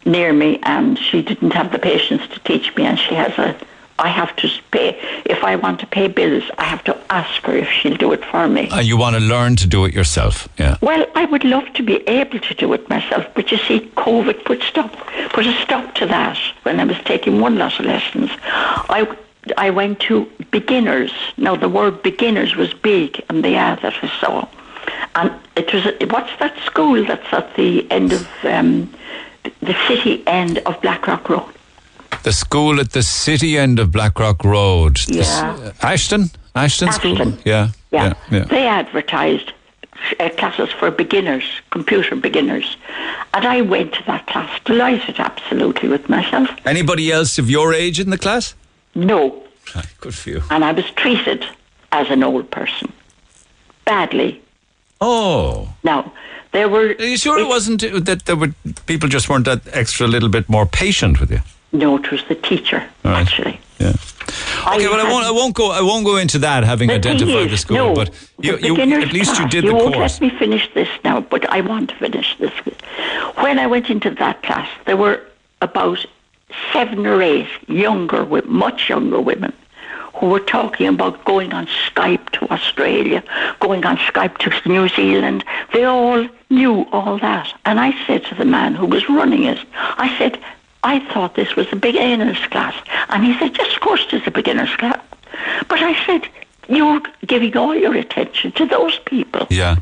near 0.05 0.33
me, 0.33 0.59
and 0.63 0.97
she 0.97 1.21
didn't 1.21 1.51
have 1.51 1.71
the 1.71 1.79
patience 1.79 2.25
to 2.33 2.39
teach 2.41 2.75
me, 2.75 2.85
and 2.85 2.97
she 2.97 3.15
has 3.15 3.37
a. 3.37 3.55
I 3.99 4.07
have 4.07 4.33
to 4.37 4.49
pay 4.71 4.97
if 5.25 5.43
I 5.43 5.57
want 5.57 5.81
to 5.81 5.85
pay 5.85 6.07
bills. 6.07 6.43
I 6.57 6.63
have 6.63 6.85
to 6.85 6.97
ask 7.09 7.41
her 7.43 7.53
if 7.57 7.69
she'll 7.69 7.97
do 7.97 8.13
it 8.13 8.23
for 8.23 8.47
me. 8.47 8.69
and 8.71 8.87
you 8.87 8.95
want 8.95 9.17
to 9.17 9.21
learn 9.21 9.57
to 9.57 9.67
do 9.67 9.83
it 9.83 9.93
yourself. 9.93 10.47
Yeah. 10.57 10.77
Well, 10.81 11.05
I 11.15 11.25
would 11.25 11.43
love 11.43 11.73
to 11.73 11.83
be 11.83 11.97
able 12.07 12.39
to 12.39 12.53
do 12.53 12.71
it 12.71 12.87
myself, 12.89 13.25
but 13.35 13.51
you 13.51 13.57
see, 13.57 13.81
COVID 13.97 14.45
put 14.45 14.61
stop 14.63 14.91
put 15.31 15.45
a 15.45 15.53
stop 15.61 15.95
to 15.95 16.05
that 16.05 16.37
when 16.63 16.79
I 16.79 16.85
was 16.85 16.97
taking 17.03 17.41
one 17.41 17.57
lot 17.57 17.77
of 17.77 17.85
lessons. 17.85 18.31
I 18.89 19.05
I 19.57 19.69
went 19.69 19.99
to 20.01 20.29
beginners. 20.51 21.11
Now 21.37 21.55
the 21.57 21.69
word 21.69 22.01
beginners 22.01 22.55
was 22.55 22.73
big 22.73 23.21
in 23.29 23.41
the 23.41 23.55
ad 23.55 23.81
that 23.81 23.95
I 24.01 24.07
saw, 24.21 24.47
and 25.15 25.31
it 25.55 25.73
was 25.73 25.83
what's 26.11 26.35
that 26.39 26.57
school 26.65 27.05
that's 27.05 27.31
at 27.33 27.55
the 27.55 27.89
end 27.91 28.13
of 28.13 28.27
um, 28.43 28.91
the 29.61 29.75
city 29.87 30.23
end 30.27 30.59
of 30.59 30.81
Blackrock 30.81 31.29
Road. 31.29 31.53
The 32.23 32.33
school 32.33 32.79
at 32.79 32.91
the 32.91 33.03
city 33.03 33.57
end 33.57 33.79
of 33.79 33.91
Blackrock 33.91 34.43
Road. 34.43 34.97
The 35.07 35.19
s- 35.21 35.41
Yeah. 35.41 35.71
Ashton? 35.81 36.31
Ashton 36.55 36.91
School? 36.91 37.13
Ashton. 37.13 37.37
Yeah. 37.45 37.69
Yeah. 37.91 38.13
Yeah. 38.31 38.45
They 38.45 38.67
advertised 38.67 39.53
uh, 40.19 40.29
classes 40.37 40.69
for 40.71 40.91
beginners, 40.91 41.43
computer 41.71 42.15
beginners. 42.15 42.77
And 43.33 43.45
I 43.45 43.61
went 43.61 43.93
to 43.93 44.03
that 44.07 44.27
class, 44.27 44.49
delighted 44.65 45.19
absolutely 45.19 45.87
with 45.89 46.09
myself. 46.09 46.49
Anybody 46.65 47.11
else 47.11 47.37
of 47.39 47.49
your 47.49 47.73
age 47.73 47.99
in 47.99 48.09
the 48.09 48.17
class? 48.17 48.53
No. 48.95 49.43
Good 50.01 50.15
for 50.15 50.29
you. 50.31 50.41
And 50.49 50.65
I 50.65 50.71
was 50.71 50.89
treated 50.91 51.45
as 51.91 52.09
an 52.09 52.23
old 52.23 52.49
person. 52.51 52.91
Badly. 53.85 54.41
Oh. 55.01 55.73
Now, 55.83 56.11
there 56.51 56.67
were. 56.67 56.95
Are 56.99 57.03
you 57.03 57.17
sure 57.17 57.39
it 57.39 57.47
wasn't 57.47 57.83
uh, 57.83 57.99
that 57.99 58.25
there 58.25 58.35
were 58.35 58.53
people 58.85 59.07
just 59.09 59.29
weren't 59.29 59.45
that 59.45 59.61
extra 59.71 60.07
little 60.07 60.29
bit 60.29 60.49
more 60.49 60.65
patient 60.65 61.19
with 61.19 61.31
you? 61.31 61.39
No, 61.71 61.97
it 61.97 62.11
was 62.11 62.23
the 62.27 62.35
teacher, 62.35 62.83
right. 63.03 63.21
actually. 63.21 63.59
Yeah. 63.79 63.93
Okay, 64.67 64.87
well, 64.87 65.05
I 65.05 65.09
won't. 65.09 65.25
I 65.25 65.31
won't 65.31 65.55
go. 65.55 65.71
I 65.71 65.81
won't 65.81 66.05
go 66.05 66.17
into 66.17 66.39
that, 66.39 66.63
having 66.63 66.91
identified 66.91 67.45
is, 67.45 67.51
the 67.51 67.57
school. 67.57 67.77
no, 67.77 67.95
but 67.95 68.09
you, 68.39 68.57
you 68.57 68.75
at 68.75 69.13
least 69.13 69.31
you 69.31 69.41
class, 69.41 69.51
did 69.51 69.63
you 69.63 69.69
the 69.69 69.75
won't 69.75 69.95
course. 69.95 70.19
let 70.19 70.33
me 70.33 70.37
finish 70.37 70.69
this 70.73 70.89
now, 71.03 71.21
but 71.21 71.49
I 71.49 71.61
want 71.61 71.89
to 71.89 71.95
finish 71.95 72.37
this. 72.37 72.51
When 73.35 73.57
I 73.57 73.67
went 73.67 73.89
into 73.89 74.09
that 74.11 74.43
class, 74.43 74.69
there 74.85 74.97
were 74.97 75.21
about 75.61 76.05
seven 76.73 77.05
or 77.05 77.21
eight 77.21 77.47
younger, 77.67 78.25
much 78.45 78.89
younger 78.89 79.21
women 79.21 79.53
who 80.19 80.27
were 80.27 80.39
talking 80.39 80.87
about 80.87 81.23
going 81.23 81.53
on 81.53 81.65
Skype 81.67 82.29
to 82.31 82.51
Australia, 82.51 83.23
going 83.59 83.85
on 83.85 83.97
Skype 83.97 84.37
to 84.39 84.69
New 84.69 84.89
Zealand. 84.89 85.45
They 85.73 85.85
all 85.85 86.27
knew 86.49 86.85
all 86.91 87.17
that. 87.19 87.53
And 87.65 87.79
I 87.79 87.93
said 88.05 88.25
to 88.25 88.35
the 88.35 88.45
man 88.45 88.75
who 88.75 88.85
was 88.85 89.07
running 89.09 89.43
it, 89.43 89.59
I 89.73 90.15
said, 90.17 90.39
I 90.83 90.99
thought 91.11 91.35
this 91.35 91.55
was 91.55 91.67
a 91.71 91.75
beginner's 91.75 92.39
class. 92.47 92.75
And 93.09 93.23
he 93.23 93.37
said, 93.39 93.57
yes, 93.57 93.73
of 93.73 93.81
course 93.81 94.05
it's 94.11 94.27
a 94.27 94.31
beginner's 94.31 94.75
class. 94.75 94.99
But 95.67 95.79
I 95.79 96.05
said, 96.05 96.27
you're 96.67 97.01
giving 97.25 97.55
all 97.55 97.75
your 97.75 97.95
attention 97.95 98.51
to 98.53 98.65
those 98.65 98.99
people. 98.99 99.47
Yeah. 99.49 99.77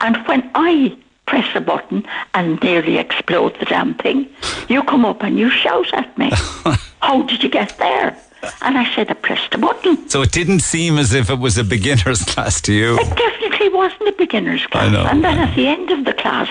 And 0.00 0.16
when 0.26 0.50
I 0.54 0.96
press 1.26 1.48
a 1.54 1.60
button 1.60 2.06
and 2.34 2.62
nearly 2.62 2.98
explode 2.98 3.58
the 3.58 3.66
damn 3.66 3.94
thing, 3.94 4.28
you 4.68 4.82
come 4.82 5.04
up 5.04 5.22
and 5.22 5.38
you 5.38 5.50
shout 5.50 5.92
at 5.94 6.16
me. 6.18 6.30
How 7.00 7.22
did 7.22 7.42
you 7.42 7.48
get 7.48 7.76
there? 7.78 8.16
And 8.62 8.78
I 8.78 8.92
said, 8.94 9.10
I 9.10 9.14
pressed 9.14 9.50
the 9.50 9.58
button. 9.58 10.08
So 10.08 10.22
it 10.22 10.32
didn't 10.32 10.60
seem 10.60 10.98
as 10.98 11.12
if 11.12 11.30
it 11.30 11.38
was 11.38 11.58
a 11.58 11.64
beginner's 11.64 12.22
class 12.32 12.60
to 12.62 12.72
you. 12.72 12.98
It 12.98 13.16
definitely 13.16 13.68
wasn't 13.70 14.08
a 14.08 14.12
beginner's 14.12 14.66
class. 14.66 14.88
I 14.88 14.92
know, 14.92 15.04
and 15.04 15.24
then 15.24 15.38
at 15.38 15.54
the 15.54 15.66
end 15.66 15.90
of 15.90 16.04
the 16.04 16.12
class, 16.12 16.48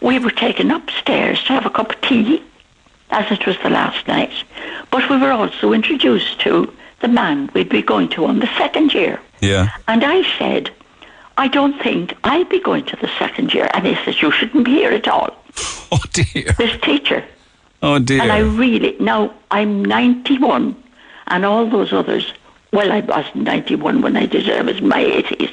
we 0.00 0.18
were 0.18 0.30
taken 0.30 0.70
upstairs 0.70 1.42
to 1.44 1.52
have 1.52 1.66
a 1.66 1.70
cup 1.70 1.92
of 1.92 2.00
tea, 2.02 2.42
as 3.10 3.30
it 3.30 3.46
was 3.46 3.56
the 3.62 3.70
last 3.70 4.06
night. 4.08 4.32
But 4.90 5.08
we 5.10 5.16
were 5.16 5.32
also 5.32 5.72
introduced 5.72 6.40
to 6.40 6.72
the 7.00 7.08
man 7.08 7.50
we'd 7.54 7.68
be 7.68 7.82
going 7.82 8.08
to 8.10 8.24
on 8.26 8.38
the 8.40 8.48
second 8.58 8.94
year. 8.94 9.20
Yeah. 9.40 9.68
And 9.86 10.02
I 10.04 10.22
said, 10.38 10.70
I 11.38 11.48
don't 11.48 11.78
think 11.82 12.14
I'll 12.24 12.44
be 12.44 12.60
going 12.60 12.84
to 12.86 12.96
the 12.96 13.08
second 13.18 13.52
year. 13.52 13.68
And 13.74 13.86
he 13.86 13.94
says, 14.04 14.22
You 14.22 14.30
shouldn't 14.30 14.64
be 14.64 14.72
here 14.72 14.92
at 14.92 15.08
all. 15.08 15.30
Oh 15.92 16.00
dear. 16.12 16.52
This 16.58 16.80
teacher. 16.80 17.24
Oh 17.80 18.00
dear. 18.00 18.20
And 18.20 18.32
I 18.32 18.40
really, 18.40 18.96
now 18.98 19.32
I'm 19.52 19.84
91, 19.84 20.74
and 21.28 21.44
all 21.44 21.66
those 21.68 21.92
others, 21.92 22.32
well, 22.72 22.92
I 22.92 23.00
wasn't 23.00 23.36
91 23.44 24.02
when 24.02 24.16
I 24.16 24.26
did 24.26 24.48
it, 24.48 24.58
I 24.58 24.62
was 24.62 24.78
in 24.78 24.88
my 24.88 25.02
80s. 25.02 25.52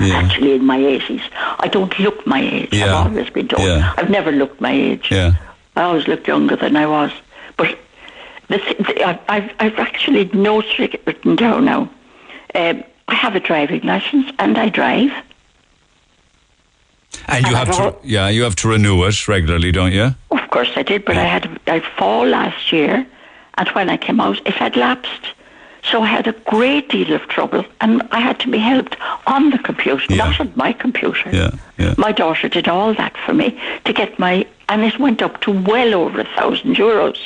Yeah. 0.00 0.14
Actually, 0.14 0.52
in 0.54 0.64
my 0.64 0.78
80s. 0.78 1.22
I 1.60 1.68
don't 1.68 1.96
look 1.98 2.26
my 2.26 2.40
age. 2.40 2.70
Yeah. 2.72 2.86
I've 2.86 3.06
always 3.06 3.30
been 3.30 3.48
told. 3.48 3.62
Yeah. 3.62 3.92
I've 3.96 4.10
never 4.10 4.32
looked 4.32 4.60
my 4.60 4.72
age. 4.72 5.10
Yeah. 5.10 5.34
I 5.76 5.82
always 5.82 6.08
looked 6.08 6.26
younger 6.26 6.56
than 6.56 6.76
I 6.76 6.86
was. 6.86 7.12
But 7.56 7.78
the, 8.48 8.58
the, 8.58 9.04
I've, 9.28 9.52
I've, 9.60 9.78
actually 9.78 10.24
notes 10.32 10.78
written 10.78 11.36
down 11.36 11.66
now. 11.66 11.90
Um, 12.54 12.84
I 13.08 13.14
have 13.14 13.34
a 13.36 13.40
driving 13.40 13.82
license 13.82 14.30
and 14.38 14.58
I 14.58 14.68
drive. 14.68 15.12
And 17.28 17.46
you 17.46 17.48
And 17.48 17.56
have 17.56 17.68
I've 17.68 17.76
to, 17.76 17.82
al- 17.82 18.00
yeah, 18.02 18.28
you 18.28 18.42
have 18.42 18.56
to 18.56 18.68
renew 18.68 19.04
it 19.04 19.28
regularly, 19.28 19.72
don't 19.72 19.92
you? 19.92 20.14
Of 20.30 20.50
course 20.50 20.70
I 20.76 20.82
did, 20.82 21.04
but 21.04 21.16
I 21.16 21.24
had 21.24 21.60
I 21.66 21.80
fall 21.80 22.26
last 22.26 22.72
year, 22.72 23.06
and 23.58 23.68
when 23.70 23.88
I 23.90 23.96
came 23.96 24.20
out, 24.20 24.38
it 24.46 24.54
had 24.54 24.76
lapsed. 24.76 25.26
So 25.90 26.00
I 26.02 26.06
had 26.06 26.28
a 26.28 26.32
great 26.32 26.90
deal 26.90 27.12
of 27.12 27.22
trouble, 27.26 27.64
and 27.80 28.02
I 28.12 28.20
had 28.20 28.38
to 28.40 28.48
be 28.50 28.58
helped 28.58 28.96
on 29.26 29.50
the 29.50 29.58
computer, 29.58 30.14
not 30.14 30.38
on 30.38 30.52
my 30.54 30.72
computer. 30.72 31.28
Yeah, 31.32 31.50
yeah. 31.76 31.94
My 31.98 32.12
daughter 32.12 32.48
did 32.48 32.68
all 32.68 32.94
that 32.94 33.16
for 33.26 33.34
me 33.34 33.60
to 33.84 33.92
get 33.92 34.16
my, 34.18 34.46
and 34.68 34.84
it 34.84 34.98
went 35.00 35.22
up 35.22 35.40
to 35.40 35.50
well 35.50 35.92
over 35.94 36.20
a 36.20 36.24
thousand 36.36 36.76
euros. 36.76 37.18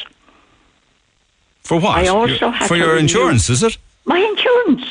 For 1.64 1.78
what? 1.78 1.98
I 1.98 2.06
also 2.06 2.46
Your- 2.46 2.50
had 2.52 2.66
for 2.68 2.76
your 2.76 2.88
renew- 2.94 3.00
insurance, 3.00 3.50
is 3.50 3.62
it? 3.62 3.76
My 4.06 4.18
insurance. 4.20 4.86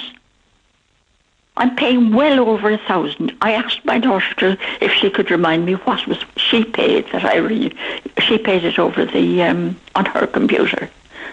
I'm 1.58 1.76
paying 1.76 2.14
well 2.14 2.42
over 2.50 2.70
a 2.70 2.78
thousand. 2.78 3.32
I 3.42 3.54
asked 3.54 3.84
my 3.86 3.98
daughter 3.98 4.34
to, 4.42 4.58
if 4.82 4.92
she 4.92 5.10
could 5.10 5.32
remind 5.32 5.66
me 5.66 5.74
what 5.74 6.06
was 6.06 6.18
she 6.36 6.66
paid 6.66 7.10
that 7.14 7.24
I 7.24 7.38
re, 7.38 7.74
she 8.20 8.38
paid 8.38 8.66
it 8.66 8.78
over 8.78 9.06
the 9.06 9.42
um, 9.44 9.80
on 9.96 10.06
her 10.06 10.28
computer. 10.28 10.90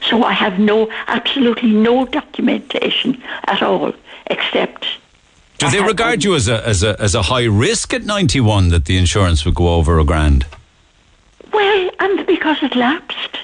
So 0.08 0.22
I 0.24 0.32
have 0.32 0.58
no 0.58 0.90
absolutely 1.06 1.70
no 1.70 2.04
documentation 2.06 3.22
at 3.44 3.62
all 3.62 3.92
except 4.26 4.86
Do 5.58 5.70
they 5.70 5.80
regard 5.80 6.24
you 6.24 6.34
as 6.34 6.48
a 6.48 6.66
as 6.66 6.82
a 6.82 7.00
as 7.00 7.14
a 7.14 7.22
high 7.22 7.44
risk 7.44 7.94
at 7.94 8.02
ninety 8.04 8.40
one 8.40 8.68
that 8.70 8.84
the 8.86 8.96
insurance 8.96 9.44
would 9.44 9.54
go 9.54 9.74
over 9.74 9.98
a 9.98 10.04
grand? 10.04 10.46
well 11.52 11.90
and 12.00 12.26
because 12.26 12.62
it 12.62 12.74
lapsed. 12.74 13.38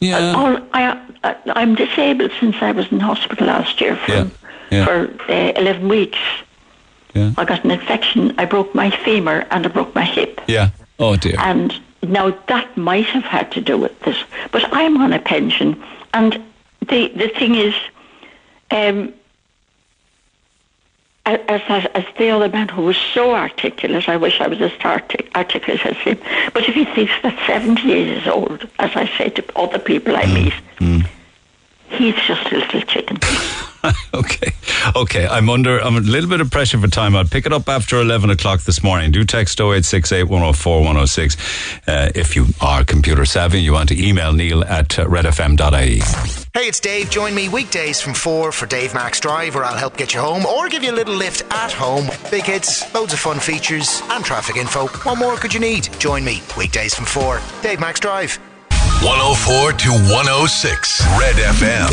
Yeah. 0.00 0.32
All, 0.34 0.56
I, 0.72 0.98
I, 1.24 1.36
I'm 1.56 1.74
disabled 1.74 2.30
since 2.40 2.56
I 2.62 2.72
was 2.72 2.90
in 2.90 3.00
hospital 3.00 3.46
last 3.48 3.80
year 3.80 3.96
for, 3.96 4.12
Yeah. 4.12 4.26
Yeah. 4.70 4.84
for 4.86 5.32
uh, 5.32 5.52
11 5.56 5.88
weeks. 5.88 6.18
Yeah. 7.14 7.32
I 7.36 7.44
got 7.44 7.64
an 7.64 7.70
infection. 7.72 8.34
I 8.38 8.44
broke 8.46 8.74
my 8.74 8.90
femur 9.04 9.46
and 9.50 9.66
I 9.66 9.68
broke 9.68 9.94
my 9.94 10.04
hip. 10.04 10.40
Yeah. 10.46 10.70
Oh 10.98 11.16
dear. 11.16 11.34
And 11.38 11.74
now 12.02 12.30
that 12.48 12.76
might 12.76 13.06
have 13.06 13.24
had 13.24 13.52
to 13.52 13.60
do 13.60 13.76
with 13.78 13.98
this. 14.00 14.16
But 14.52 14.64
I'm 14.72 14.96
on 15.00 15.12
a 15.12 15.18
pension. 15.18 15.82
And 16.14 16.42
the, 16.80 17.08
the 17.08 17.28
thing 17.28 17.54
is, 17.54 17.74
um, 18.70 19.12
as, 21.26 21.60
as, 21.68 21.86
as 21.94 22.04
the 22.18 22.30
other 22.30 22.48
man 22.48 22.68
who 22.68 22.82
was 22.82 22.96
so 22.96 23.34
articulate, 23.34 24.08
I 24.08 24.16
wish 24.16 24.40
I 24.40 24.48
was 24.48 24.60
as 24.60 24.72
artic- 24.82 25.30
articulate 25.34 25.84
as 25.86 25.96
him. 25.98 26.18
But 26.54 26.68
if 26.68 26.74
he 26.74 26.84
thinks 26.84 27.12
that 27.22 27.38
70 27.46 27.82
years 27.82 28.26
old, 28.26 28.68
as 28.78 28.90
I 28.96 29.06
say 29.18 29.28
to 29.30 29.58
other 29.58 29.78
people 29.78 30.16
I 30.16 30.26
meet, 30.26 30.54
he's 31.90 32.16
just 32.16 32.50
a 32.50 32.58
little 32.58 32.82
chicken. 32.82 33.18
okay. 34.14 34.52
Okay. 34.94 35.26
I'm 35.26 35.48
under 35.48 35.78
I'm 35.78 35.96
a 35.96 36.00
little 36.00 36.28
bit 36.28 36.40
of 36.40 36.50
pressure 36.50 36.78
for 36.78 36.88
time. 36.88 37.16
I'll 37.16 37.24
pick 37.24 37.46
it 37.46 37.52
up 37.52 37.68
after 37.68 38.00
11 38.00 38.30
o'clock 38.30 38.60
this 38.60 38.82
morning. 38.82 39.10
Do 39.10 39.24
text 39.24 39.60
0868 39.60 40.24
104 40.24 40.78
106 40.78 41.36
uh, 41.88 42.10
if 42.14 42.36
you 42.36 42.46
are 42.60 42.84
computer 42.84 43.24
savvy. 43.24 43.60
You 43.60 43.72
want 43.72 43.88
to 43.90 44.02
email 44.08 44.32
neil 44.32 44.64
at 44.64 44.98
uh, 44.98 45.06
redfm.ie. 45.06 46.00
Hey, 46.52 46.68
it's 46.68 46.80
Dave. 46.80 47.10
Join 47.10 47.34
me 47.34 47.48
weekdays 47.48 48.00
from 48.00 48.14
4 48.14 48.52
for 48.52 48.66
Dave 48.66 48.92
Max 48.92 49.20
Drive, 49.20 49.54
where 49.54 49.64
I'll 49.64 49.76
help 49.76 49.96
get 49.96 50.14
you 50.14 50.20
home 50.20 50.44
or 50.44 50.68
give 50.68 50.82
you 50.82 50.90
a 50.90 50.92
little 50.92 51.14
lift 51.14 51.42
at 51.52 51.72
home. 51.72 52.08
Big 52.30 52.44
hits, 52.44 52.92
loads 52.92 53.12
of 53.12 53.18
fun 53.18 53.38
features, 53.38 54.02
and 54.10 54.24
traffic 54.24 54.56
info. 54.56 54.88
What 54.88 55.18
more 55.18 55.36
could 55.36 55.54
you 55.54 55.60
need? 55.60 55.88
Join 55.98 56.24
me 56.24 56.42
weekdays 56.56 56.94
from 56.94 57.06
4. 57.06 57.40
Dave 57.62 57.80
Max 57.80 58.00
Drive. 58.00 58.38
104 59.02 59.72
to 59.72 59.88
106 60.12 61.00
Red 61.18 61.34
FM. 61.36 61.88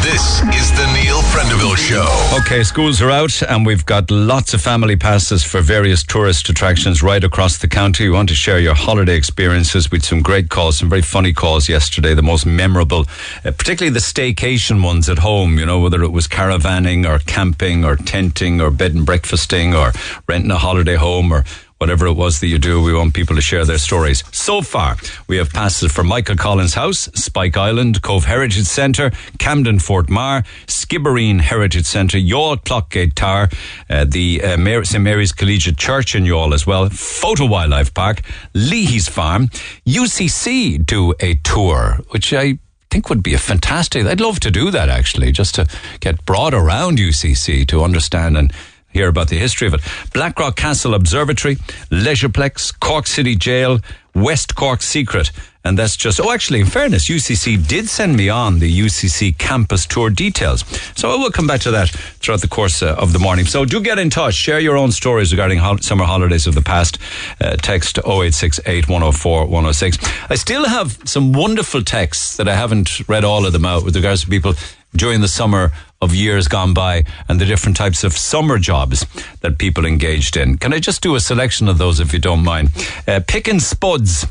This 0.00 0.42
is 0.54 0.70
the 0.78 0.86
Neil 0.94 1.20
Prendeville 1.32 1.76
Show. 1.76 2.06
Okay, 2.38 2.62
schools 2.62 3.02
are 3.02 3.10
out, 3.10 3.42
and 3.42 3.66
we've 3.66 3.84
got 3.84 4.08
lots 4.12 4.54
of 4.54 4.60
family 4.60 4.94
passes 4.94 5.42
for 5.42 5.60
various 5.60 6.04
tourist 6.04 6.48
attractions 6.48 7.02
right 7.02 7.24
across 7.24 7.58
the 7.58 7.66
county. 7.66 8.04
We 8.04 8.14
want 8.14 8.28
to 8.28 8.36
share 8.36 8.60
your 8.60 8.74
holiday 8.74 9.16
experiences 9.16 9.90
with 9.90 10.04
some 10.04 10.22
great 10.22 10.50
calls, 10.50 10.76
some 10.76 10.88
very 10.88 11.02
funny 11.02 11.32
calls 11.32 11.68
yesterday, 11.68 12.14
the 12.14 12.22
most 12.22 12.46
memorable, 12.46 13.06
uh, 13.44 13.50
particularly 13.50 13.92
the 13.92 13.98
staycation 13.98 14.84
ones 14.84 15.08
at 15.08 15.18
home, 15.18 15.58
you 15.58 15.66
know, 15.66 15.80
whether 15.80 16.04
it 16.04 16.12
was 16.12 16.28
caravanning 16.28 17.04
or 17.04 17.18
camping 17.18 17.84
or 17.84 17.96
tenting 17.96 18.60
or 18.60 18.70
bed 18.70 18.94
and 18.94 19.04
breakfasting 19.04 19.74
or 19.74 19.90
renting 20.28 20.52
a 20.52 20.58
holiday 20.58 20.94
home 20.94 21.32
or 21.32 21.44
whatever 21.82 22.06
it 22.06 22.12
was 22.12 22.38
that 22.38 22.46
you 22.46 22.60
do, 22.60 22.80
we 22.80 22.94
want 22.94 23.12
people 23.12 23.34
to 23.34 23.42
share 23.42 23.64
their 23.64 23.76
stories. 23.76 24.22
So 24.30 24.62
far, 24.62 24.96
we 25.26 25.36
have 25.38 25.50
passes 25.50 25.90
for 25.90 26.04
Michael 26.04 26.36
Collins 26.36 26.74
House, 26.74 27.10
Spike 27.12 27.56
Island, 27.56 28.02
Cobh 28.02 28.24
Heritage 28.24 28.66
Centre, 28.66 29.10
Camden 29.40 29.80
Fort 29.80 30.06
Meagher, 30.06 30.46
Skibbereen 30.66 31.40
Heritage 31.40 31.86
Centre, 31.86 32.18
Youghal 32.18 32.62
Clockgate 32.62 33.14
Tower, 33.14 33.48
uh, 33.90 34.04
the 34.04 34.44
uh, 34.44 34.84
St 34.84 35.02
Mary's 35.02 35.32
Collegiate 35.32 35.76
Church 35.76 36.14
in 36.14 36.22
Youghal 36.22 36.54
as 36.54 36.68
well, 36.68 36.88
Fota 36.88 37.50
Wildlife 37.50 37.92
Park, 37.92 38.22
Leahy's 38.54 39.08
Farm, 39.08 39.48
UCC 39.84 40.86
do 40.86 41.14
a 41.18 41.34
tour, 41.42 41.98
which 42.10 42.32
I 42.32 42.58
think 42.92 43.08
would 43.08 43.24
be 43.24 43.34
a 43.34 43.38
fantastic. 43.38 44.06
I'd 44.06 44.20
love 44.20 44.38
to 44.38 44.52
do 44.52 44.70
that 44.70 44.88
actually, 44.88 45.32
just 45.32 45.56
to 45.56 45.66
get 45.98 46.24
brought 46.26 46.54
around 46.54 46.98
UCC 46.98 47.66
to 47.66 47.82
understand 47.82 48.36
and 48.36 48.52
hear 48.92 49.08
about 49.08 49.28
the 49.28 49.38
history 49.38 49.66
of 49.66 49.74
it. 49.74 49.80
Blackrock 50.12 50.56
Castle 50.56 50.94
Observatory, 50.94 51.56
Leisureplex, 51.90 52.78
Cork 52.80 53.06
City 53.06 53.34
Jail, 53.34 53.80
West 54.14 54.54
Cork 54.54 54.82
Secret. 54.82 55.30
And 55.64 55.78
that's 55.78 55.96
just, 55.96 56.20
oh, 56.20 56.32
actually, 56.32 56.60
in 56.60 56.66
fairness, 56.66 57.08
UCC 57.08 57.66
did 57.68 57.88
send 57.88 58.16
me 58.16 58.28
on 58.28 58.58
the 58.58 58.80
UCC 58.80 59.38
campus 59.38 59.86
tour 59.86 60.10
details. 60.10 60.64
So 60.96 61.10
I 61.10 61.14
will 61.14 61.30
come 61.30 61.46
back 61.46 61.60
to 61.60 61.70
that 61.70 61.88
throughout 61.90 62.40
the 62.40 62.48
course 62.48 62.82
uh, 62.82 62.96
of 62.98 63.12
the 63.12 63.20
morning. 63.20 63.46
So 63.46 63.64
do 63.64 63.80
get 63.80 63.98
in 63.98 64.10
touch. 64.10 64.34
Share 64.34 64.58
your 64.58 64.76
own 64.76 64.90
stories 64.90 65.32
regarding 65.32 65.58
hol- 65.58 65.78
summer 65.78 66.04
holidays 66.04 66.48
of 66.48 66.56
the 66.56 66.62
past. 66.62 66.98
Uh, 67.40 67.54
text 67.56 67.98
0868 67.98 68.88
104 68.88 69.46
106. 69.46 69.98
I 70.28 70.34
still 70.34 70.66
have 70.66 70.98
some 71.04 71.32
wonderful 71.32 71.82
texts 71.82 72.36
that 72.38 72.48
I 72.48 72.56
haven't 72.56 73.08
read 73.08 73.24
all 73.24 73.46
of 73.46 73.52
them 73.52 73.64
out 73.64 73.84
with 73.84 73.94
regards 73.94 74.22
to 74.22 74.26
people 74.26 74.54
during 74.96 75.20
the 75.20 75.28
summer 75.28 75.70
of 76.02 76.14
years 76.14 76.48
gone 76.48 76.74
by 76.74 77.04
and 77.28 77.40
the 77.40 77.46
different 77.46 77.76
types 77.78 78.04
of 78.04 78.12
summer 78.12 78.58
jobs 78.58 79.06
that 79.40 79.56
people 79.56 79.86
engaged 79.86 80.36
in. 80.36 80.58
Can 80.58 80.74
I 80.74 80.80
just 80.80 81.00
do 81.00 81.14
a 81.14 81.20
selection 81.20 81.68
of 81.68 81.78
those 81.78 82.00
if 82.00 82.12
you 82.12 82.18
don't 82.18 82.44
mind? 82.44 82.70
Uh, 83.08 83.20
picking 83.26 83.60
spuds. 83.60 84.26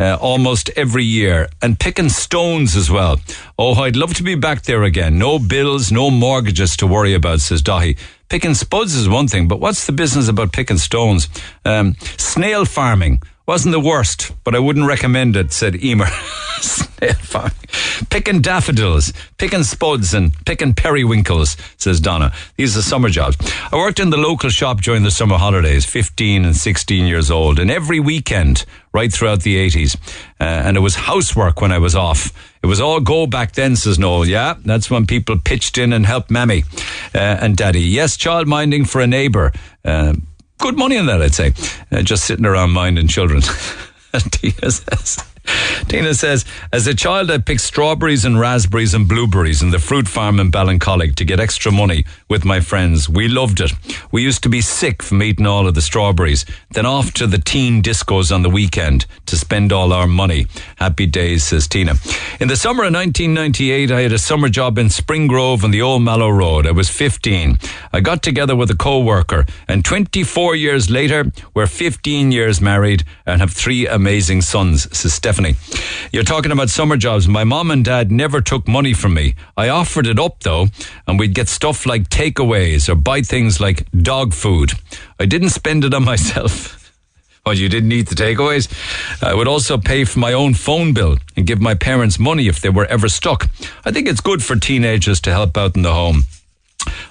Uh, 0.00 0.16
almost 0.20 0.70
every 0.76 1.02
year 1.02 1.48
and 1.60 1.80
picking 1.80 2.08
stones 2.08 2.76
as 2.76 2.88
well. 2.88 3.16
Oh, 3.58 3.74
I'd 3.82 3.96
love 3.96 4.14
to 4.14 4.22
be 4.22 4.36
back 4.36 4.62
there 4.62 4.84
again. 4.84 5.18
No 5.18 5.40
bills, 5.40 5.90
no 5.90 6.08
mortgages 6.08 6.76
to 6.76 6.86
worry 6.86 7.14
about, 7.14 7.40
says 7.40 7.64
Dahi. 7.64 7.98
Picking 8.28 8.54
spuds 8.54 8.94
is 8.94 9.08
one 9.08 9.26
thing, 9.26 9.48
but 9.48 9.58
what's 9.58 9.86
the 9.86 9.92
business 9.92 10.28
about 10.28 10.52
picking 10.52 10.78
stones? 10.78 11.28
Um, 11.64 11.96
snail 12.16 12.64
farming 12.64 13.22
wasn't 13.48 13.72
the 13.72 13.80
worst, 13.80 14.30
but 14.44 14.54
I 14.54 14.58
wouldn't 14.58 14.86
recommend 14.86 15.34
it, 15.34 15.52
said 15.52 15.82
Emer. 15.82 16.06
snail. 16.60 17.48
Picking 18.10 18.40
daffodils, 18.40 19.12
picking 19.38 19.62
spuds 19.62 20.12
and 20.14 20.32
picking 20.44 20.74
periwinkles, 20.74 21.56
says 21.76 21.98
Donna. 21.98 22.32
These 22.56 22.76
are 22.76 22.82
summer 22.82 23.08
jobs. 23.08 23.36
I 23.72 23.76
worked 23.76 24.00
in 24.00 24.10
the 24.10 24.16
local 24.16 24.50
shop 24.50 24.82
during 24.82 25.02
the 25.02 25.10
summer 25.10 25.38
holidays, 25.38 25.84
15 25.86 26.44
and 26.44 26.56
16 26.56 27.06
years 27.06 27.30
old, 27.30 27.58
and 27.58 27.70
every 27.70 28.00
weekend, 28.00 28.64
right 28.92 29.12
throughout 29.12 29.42
the 29.42 29.56
80s. 29.56 29.96
Uh, 30.40 30.44
and 30.44 30.76
it 30.76 30.80
was 30.80 30.94
housework 30.96 31.60
when 31.60 31.72
I 31.72 31.78
was 31.78 31.94
off. 31.94 32.32
It 32.62 32.66
was 32.66 32.80
all 32.80 33.00
go 33.00 33.26
back 33.26 33.52
then, 33.52 33.76
says 33.76 33.98
Noel. 33.98 34.26
Yeah, 34.26 34.54
that's 34.64 34.90
when 34.90 35.06
people 35.06 35.38
pitched 35.38 35.78
in 35.78 35.92
and 35.92 36.04
helped 36.04 36.30
Mammy 36.30 36.64
uh, 37.14 37.18
and 37.18 37.56
Daddy. 37.56 37.80
Yes, 37.80 38.16
child 38.16 38.46
minding 38.46 38.84
for 38.84 39.00
a 39.00 39.06
neighbour. 39.06 39.52
Uh, 39.84 40.14
good 40.58 40.76
money 40.76 40.98
on 40.98 41.06
that, 41.06 41.22
I'd 41.22 41.34
say. 41.34 41.52
Uh, 41.90 42.02
just 42.02 42.24
sitting 42.24 42.44
around 42.44 42.70
minding 42.70 43.08
children. 43.08 43.40
Tina 44.30 44.70
says. 44.70 45.24
Tina 45.88 46.12
says, 46.12 46.44
as 46.72 46.86
a 46.86 46.94
child, 46.94 47.30
I 47.30 47.38
picked 47.38 47.62
strawberries 47.62 48.24
and 48.24 48.38
raspberries 48.38 48.92
and 48.92 49.08
blueberries 49.08 49.62
in 49.62 49.70
the 49.70 49.78
fruit 49.78 50.06
farm 50.06 50.40
in 50.40 50.50
Ballincollig 50.50 51.14
to 51.16 51.24
get 51.24 51.40
extra 51.40 51.72
money 51.72 52.04
with 52.28 52.44
my 52.44 52.60
friends. 52.60 53.08
We 53.08 53.28
loved 53.28 53.60
it. 53.60 53.72
We 54.12 54.22
used 54.22 54.42
to 54.42 54.48
be 54.48 54.60
sick 54.60 55.02
from 55.02 55.22
eating 55.22 55.46
all 55.46 55.66
of 55.66 55.74
the 55.74 55.82
strawberries. 55.82 56.44
Then 56.70 56.86
off 56.86 57.12
to 57.14 57.26
the 57.26 57.38
teen 57.38 57.82
discos 57.82 58.34
on 58.34 58.42
the 58.42 58.50
weekend 58.50 59.06
to 59.26 59.36
spend 59.36 59.72
all 59.72 59.92
our 59.92 60.06
money. 60.06 60.46
Happy 60.76 61.06
days, 61.06 61.44
says 61.44 61.66
Tina. 61.66 61.94
In 62.40 62.48
the 62.48 62.56
summer 62.56 62.84
of 62.84 62.92
1998, 62.92 63.90
I 63.90 64.00
had 64.02 64.12
a 64.12 64.18
summer 64.18 64.48
job 64.48 64.78
in 64.78 64.90
Spring 64.90 65.26
Grove 65.26 65.64
on 65.64 65.70
the 65.70 65.82
Old 65.82 66.02
Mallow 66.02 66.30
Road. 66.30 66.66
I 66.66 66.72
was 66.72 66.88
15. 66.88 67.58
I 67.92 68.00
got 68.00 68.22
together 68.22 68.54
with 68.54 68.70
a 68.70 68.76
co-worker 68.76 69.46
and 69.66 69.84
24 69.84 70.56
years 70.56 70.90
later, 70.90 71.30
we're 71.54 71.66
15 71.66 72.32
years 72.32 72.60
married 72.60 73.04
and 73.26 73.40
have 73.40 73.52
three 73.52 73.86
amazing 73.86 74.42
sons, 74.42 74.88
says 74.96 75.12
Stephanie. 75.14 75.56
You're 76.12 76.24
talking 76.24 76.52
about 76.52 76.70
summer 76.70 76.96
jobs. 76.96 77.28
My 77.28 77.44
mom 77.44 77.70
and 77.70 77.84
dad 77.84 78.10
never 78.10 78.40
took 78.40 78.66
money 78.68 78.92
from 78.92 79.14
me. 79.14 79.34
I 79.56 79.68
offered 79.68 80.06
it 80.06 80.18
up 80.18 80.40
though, 80.40 80.68
and 81.06 81.18
we'd 81.18 81.34
get 81.34 81.48
stuff 81.48 81.86
like 81.86 82.08
takeaways 82.18 82.88
or 82.88 82.96
buy 82.96 83.20
things 83.22 83.60
like 83.60 83.86
dog 83.92 84.34
food. 84.34 84.72
I 85.20 85.26
didn't 85.26 85.50
spend 85.50 85.84
it 85.84 85.94
on 85.94 86.04
myself. 86.12 86.74
Oh, 87.46 87.52
you 87.52 87.68
didn't 87.68 87.92
eat 87.92 88.08
the 88.08 88.16
takeaways? 88.16 88.66
I 89.22 89.34
would 89.34 89.46
also 89.46 89.78
pay 89.78 90.04
for 90.04 90.18
my 90.18 90.32
own 90.32 90.54
phone 90.54 90.92
bill 90.92 91.18
and 91.36 91.46
give 91.46 91.60
my 91.60 91.74
parents 91.74 92.18
money 92.18 92.48
if 92.48 92.60
they 92.60 92.70
were 92.70 92.86
ever 92.86 93.08
stuck. 93.08 93.48
I 93.84 93.92
think 93.92 94.08
it's 94.08 94.20
good 94.20 94.42
for 94.42 94.56
teenagers 94.56 95.20
to 95.22 95.30
help 95.30 95.56
out 95.56 95.76
in 95.76 95.82
the 95.82 95.94
home. 95.94 96.24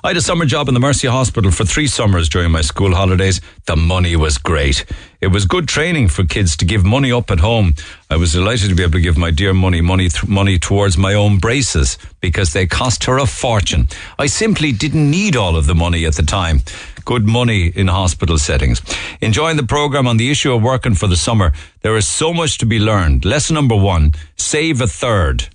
I 0.04 0.10
had 0.10 0.18
a 0.18 0.22
summer 0.22 0.45
job 0.45 0.68
in 0.68 0.74
the 0.74 0.80
Mercy 0.80 1.08
Hospital 1.08 1.52
for 1.52 1.66
three 1.66 1.88
summers 1.88 2.30
during 2.30 2.52
my 2.52 2.62
school 2.62 2.95
holidays. 2.95 3.41
The 3.66 3.76
money 3.76 4.16
was 4.16 4.38
great. 4.38 4.86
It 5.22 5.28
was 5.28 5.45
good 5.45 5.68
training 5.68 6.10
for 6.10 6.24
kids 6.26 6.56
to 6.58 6.66
give 6.66 6.84
money 6.86 7.12
up 7.12 7.32
at 7.32 7.40
home. 7.40 7.74
I 8.10 8.18
was 8.18 8.34
delighted 8.34 8.70
to 8.70 8.76
be 8.76 8.84
able 8.84 8.94
to 8.94 9.02
give 9.02 9.18
my 9.18 9.32
dear 9.32 9.54
money 9.54 9.82
money 9.82 10.10
th- 10.10 10.28
money 10.28 10.60
towards 10.60 10.98
my 10.98 11.14
own 11.14 11.38
braces 11.40 11.98
because 12.22 12.54
they 12.54 12.68
cost 12.68 13.06
her 13.06 13.18
a 13.18 13.26
fortune. 13.26 13.88
I 14.20 14.28
simply 14.28 14.72
didn't 14.72 15.10
need 15.10 15.36
all 15.36 15.56
of 15.56 15.66
the 15.66 15.76
money 15.76 16.06
at 16.06 16.16
the 16.16 16.24
time. 16.24 16.62
Good 17.06 17.26
money 17.26 17.68
in 17.68 17.88
hospital 17.88 18.38
settings. 18.38 18.82
Enjoying 19.22 19.58
the 19.58 19.64
program 19.66 20.08
on 20.08 20.18
the 20.18 20.30
issue 20.30 20.54
of 20.54 20.62
working 20.62 20.94
for 20.95 21.08
the 21.08 21.16
summer. 21.16 21.52
There 21.82 21.95
is 21.98 22.08
so 22.08 22.34
much 22.34 22.58
to 22.60 22.66
be 22.66 22.80
learned. 22.80 23.26
Lesson 23.26 23.56
number 23.56 23.76
one: 23.76 24.14
save 24.36 24.82
a 24.82 24.88
third. 24.88 25.48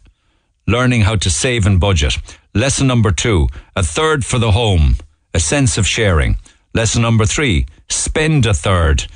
learning 0.67 1.03
how 1.03 1.17
to 1.17 1.29
save 1.29 1.67
and 1.67 1.81
budget. 1.81 2.17
Lesson 2.55 2.87
number 2.87 3.11
two, 3.11 3.49
a 3.75 3.83
third 3.83 4.27
for 4.27 4.39
the 4.39 4.53
home, 4.53 4.97
a 5.33 5.41
sense 5.41 5.79
of 5.79 5.87
sharing. 5.87 6.37
Lesson 6.75 7.01
number 7.01 7.25
three, 7.25 7.65
spend 7.89 8.45
a 8.45 8.53
third. 8.53 9.07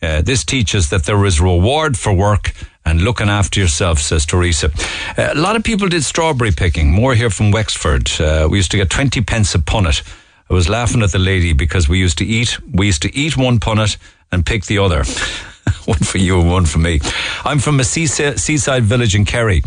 Uh, 0.00 0.22
this 0.22 0.46
teaches 0.46 0.88
that 0.88 1.04
there 1.04 1.22
is 1.26 1.38
reward 1.38 1.98
for 1.98 2.14
work 2.14 2.54
and 2.86 3.02
looking 3.02 3.28
after 3.28 3.60
yourself, 3.60 3.98
says 3.98 4.24
Teresa. 4.24 4.70
Uh, 5.18 5.28
a 5.34 5.34
lot 5.34 5.56
of 5.56 5.62
people 5.62 5.88
did 5.88 6.04
strawberry 6.04 6.52
picking. 6.52 6.90
More 6.90 7.14
here 7.14 7.28
from 7.28 7.50
Wexford. 7.50 8.10
Uh, 8.18 8.48
we 8.50 8.56
used 8.56 8.70
to 8.70 8.78
get 8.78 8.88
20 8.88 9.20
pence 9.20 9.54
a 9.54 9.58
punnet. 9.58 10.02
I 10.48 10.54
was 10.54 10.70
laughing 10.70 11.02
at 11.02 11.12
the 11.12 11.18
lady 11.18 11.52
because 11.52 11.90
we 11.90 11.98
used 11.98 12.16
to 12.18 12.24
eat, 12.24 12.58
we 12.72 12.86
used 12.86 13.02
to 13.02 13.14
eat 13.14 13.36
one 13.36 13.60
punnet 13.60 13.98
and 14.32 14.46
pick 14.46 14.64
the 14.64 14.78
other. 14.78 15.04
one 15.84 15.98
for 15.98 16.18
you 16.18 16.40
and 16.40 16.50
one 16.50 16.66
for 16.66 16.78
me. 16.78 17.00
I'm 17.44 17.58
from 17.58 17.80
a 17.80 17.84
seaside, 17.84 18.84
village 18.84 19.14
in 19.14 19.24
Kerry 19.24 19.62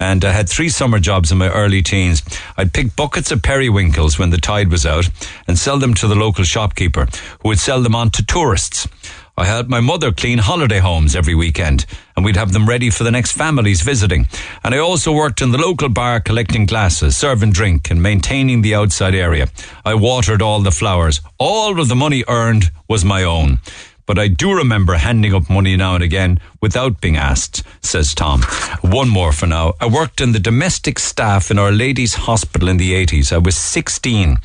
and 0.00 0.24
I 0.24 0.32
had 0.32 0.48
three 0.48 0.68
summer 0.68 0.98
jobs 0.98 1.30
in 1.30 1.38
my 1.38 1.48
early 1.48 1.82
teens. 1.82 2.22
I'd 2.56 2.72
pick 2.72 2.96
buckets 2.96 3.30
of 3.30 3.42
periwinkles 3.42 4.18
when 4.18 4.30
the 4.30 4.38
tide 4.38 4.70
was 4.70 4.84
out 4.84 5.08
and 5.46 5.58
sell 5.58 5.78
them 5.78 5.94
to 5.94 6.08
the 6.08 6.14
local 6.14 6.44
shopkeeper 6.44 7.06
who 7.42 7.48
would 7.48 7.58
sell 7.58 7.80
them 7.80 7.94
on 7.94 8.10
to 8.10 8.24
tourists. 8.24 8.88
I 9.36 9.46
helped 9.46 9.68
my 9.68 9.80
mother 9.80 10.12
clean 10.12 10.38
holiday 10.38 10.78
homes 10.78 11.16
every 11.16 11.34
weekend, 11.34 11.86
and 12.14 12.24
we'd 12.24 12.36
have 12.36 12.52
them 12.52 12.68
ready 12.68 12.88
for 12.88 13.02
the 13.02 13.10
next 13.10 13.32
families 13.32 13.82
visiting. 13.82 14.28
And 14.62 14.72
I 14.76 14.78
also 14.78 15.10
worked 15.12 15.42
in 15.42 15.50
the 15.50 15.58
local 15.58 15.88
bar 15.88 16.20
collecting 16.20 16.66
glasses, 16.66 17.16
serving 17.16 17.50
drink, 17.50 17.90
and 17.90 18.00
maintaining 18.00 18.62
the 18.62 18.76
outside 18.76 19.14
area. 19.14 19.48
I 19.84 19.94
watered 19.94 20.40
all 20.40 20.60
the 20.60 20.70
flowers. 20.70 21.20
All 21.38 21.80
of 21.80 21.88
the 21.88 21.96
money 21.96 22.22
earned 22.28 22.70
was 22.88 23.04
my 23.04 23.24
own. 23.24 23.58
But 24.06 24.18
I 24.18 24.28
do 24.28 24.52
remember 24.52 24.94
handing 24.94 25.34
up 25.34 25.48
money 25.48 25.76
now 25.76 25.94
and 25.94 26.04
again 26.04 26.38
without 26.60 27.00
being 27.00 27.16
asked, 27.16 27.62
says 27.82 28.14
Tom. 28.14 28.42
One 28.82 29.08
more 29.08 29.32
for 29.32 29.46
now. 29.46 29.74
I 29.80 29.86
worked 29.86 30.20
in 30.20 30.32
the 30.32 30.38
domestic 30.38 30.98
staff 30.98 31.50
in 31.50 31.58
Our 31.58 31.72
Lady's 31.72 32.14
Hospital 32.14 32.68
in 32.68 32.76
the 32.76 32.92
80s. 32.92 33.32
I 33.32 33.38
was 33.38 33.56
16. 33.56 34.36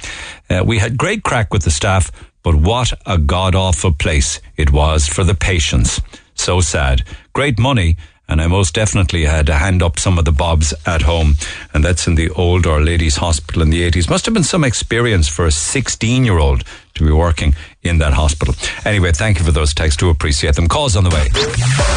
Uh, 0.50 0.64
we 0.66 0.78
had 0.78 0.98
great 0.98 1.24
crack 1.24 1.52
with 1.54 1.64
the 1.64 1.72
staff, 1.72 2.10
but 2.42 2.56
what 2.56 2.94
a 3.06 3.18
god 3.18 3.54
awful 3.54 3.94
place 3.94 4.40
it 4.56 4.72
was 4.72 5.08
for 5.08 5.24
the 5.24 5.36
patients. 5.36 6.00
So 6.36 6.62
sad. 6.62 7.04
Great 7.34 7.60
money, 7.60 7.98
and 8.30 8.42
I 8.42 8.48
most 8.48 8.76
definitely 8.76 9.26
had 9.26 9.48
to 9.48 9.56
hand 9.56 9.84
up 9.84 10.00
some 10.00 10.18
of 10.18 10.24
the 10.24 10.32
bobs 10.32 10.74
at 10.86 11.02
home. 11.02 11.34
And 11.74 11.84
that's 11.84 12.08
in 12.08 12.16
the 12.16 12.30
old 12.30 12.66
Our 12.66 12.80
Lady's 12.80 13.18
Hospital 13.18 13.62
in 13.62 13.72
the 13.72 13.90
80s. 13.90 14.10
Must 14.10 14.26
have 14.26 14.34
been 14.34 14.44
some 14.44 14.64
experience 14.64 15.28
for 15.28 15.46
a 15.46 15.52
16 15.52 16.24
year 16.24 16.38
old 16.38 16.64
to 16.96 17.06
be 17.06 17.12
working 17.12 17.56
in 17.84 17.98
that 18.00 18.14
hospital. 18.14 18.54
Anyway, 18.86 19.12
thank 19.12 19.40
you 19.40 19.46
for 19.46 19.52
those 19.52 19.74
texts. 19.74 19.98
Do 19.98 20.10
appreciate 20.10 20.56
them. 20.56 20.68
Calls 20.68 20.96
on 20.96 21.04
the 21.04 21.10
way. 21.10 21.28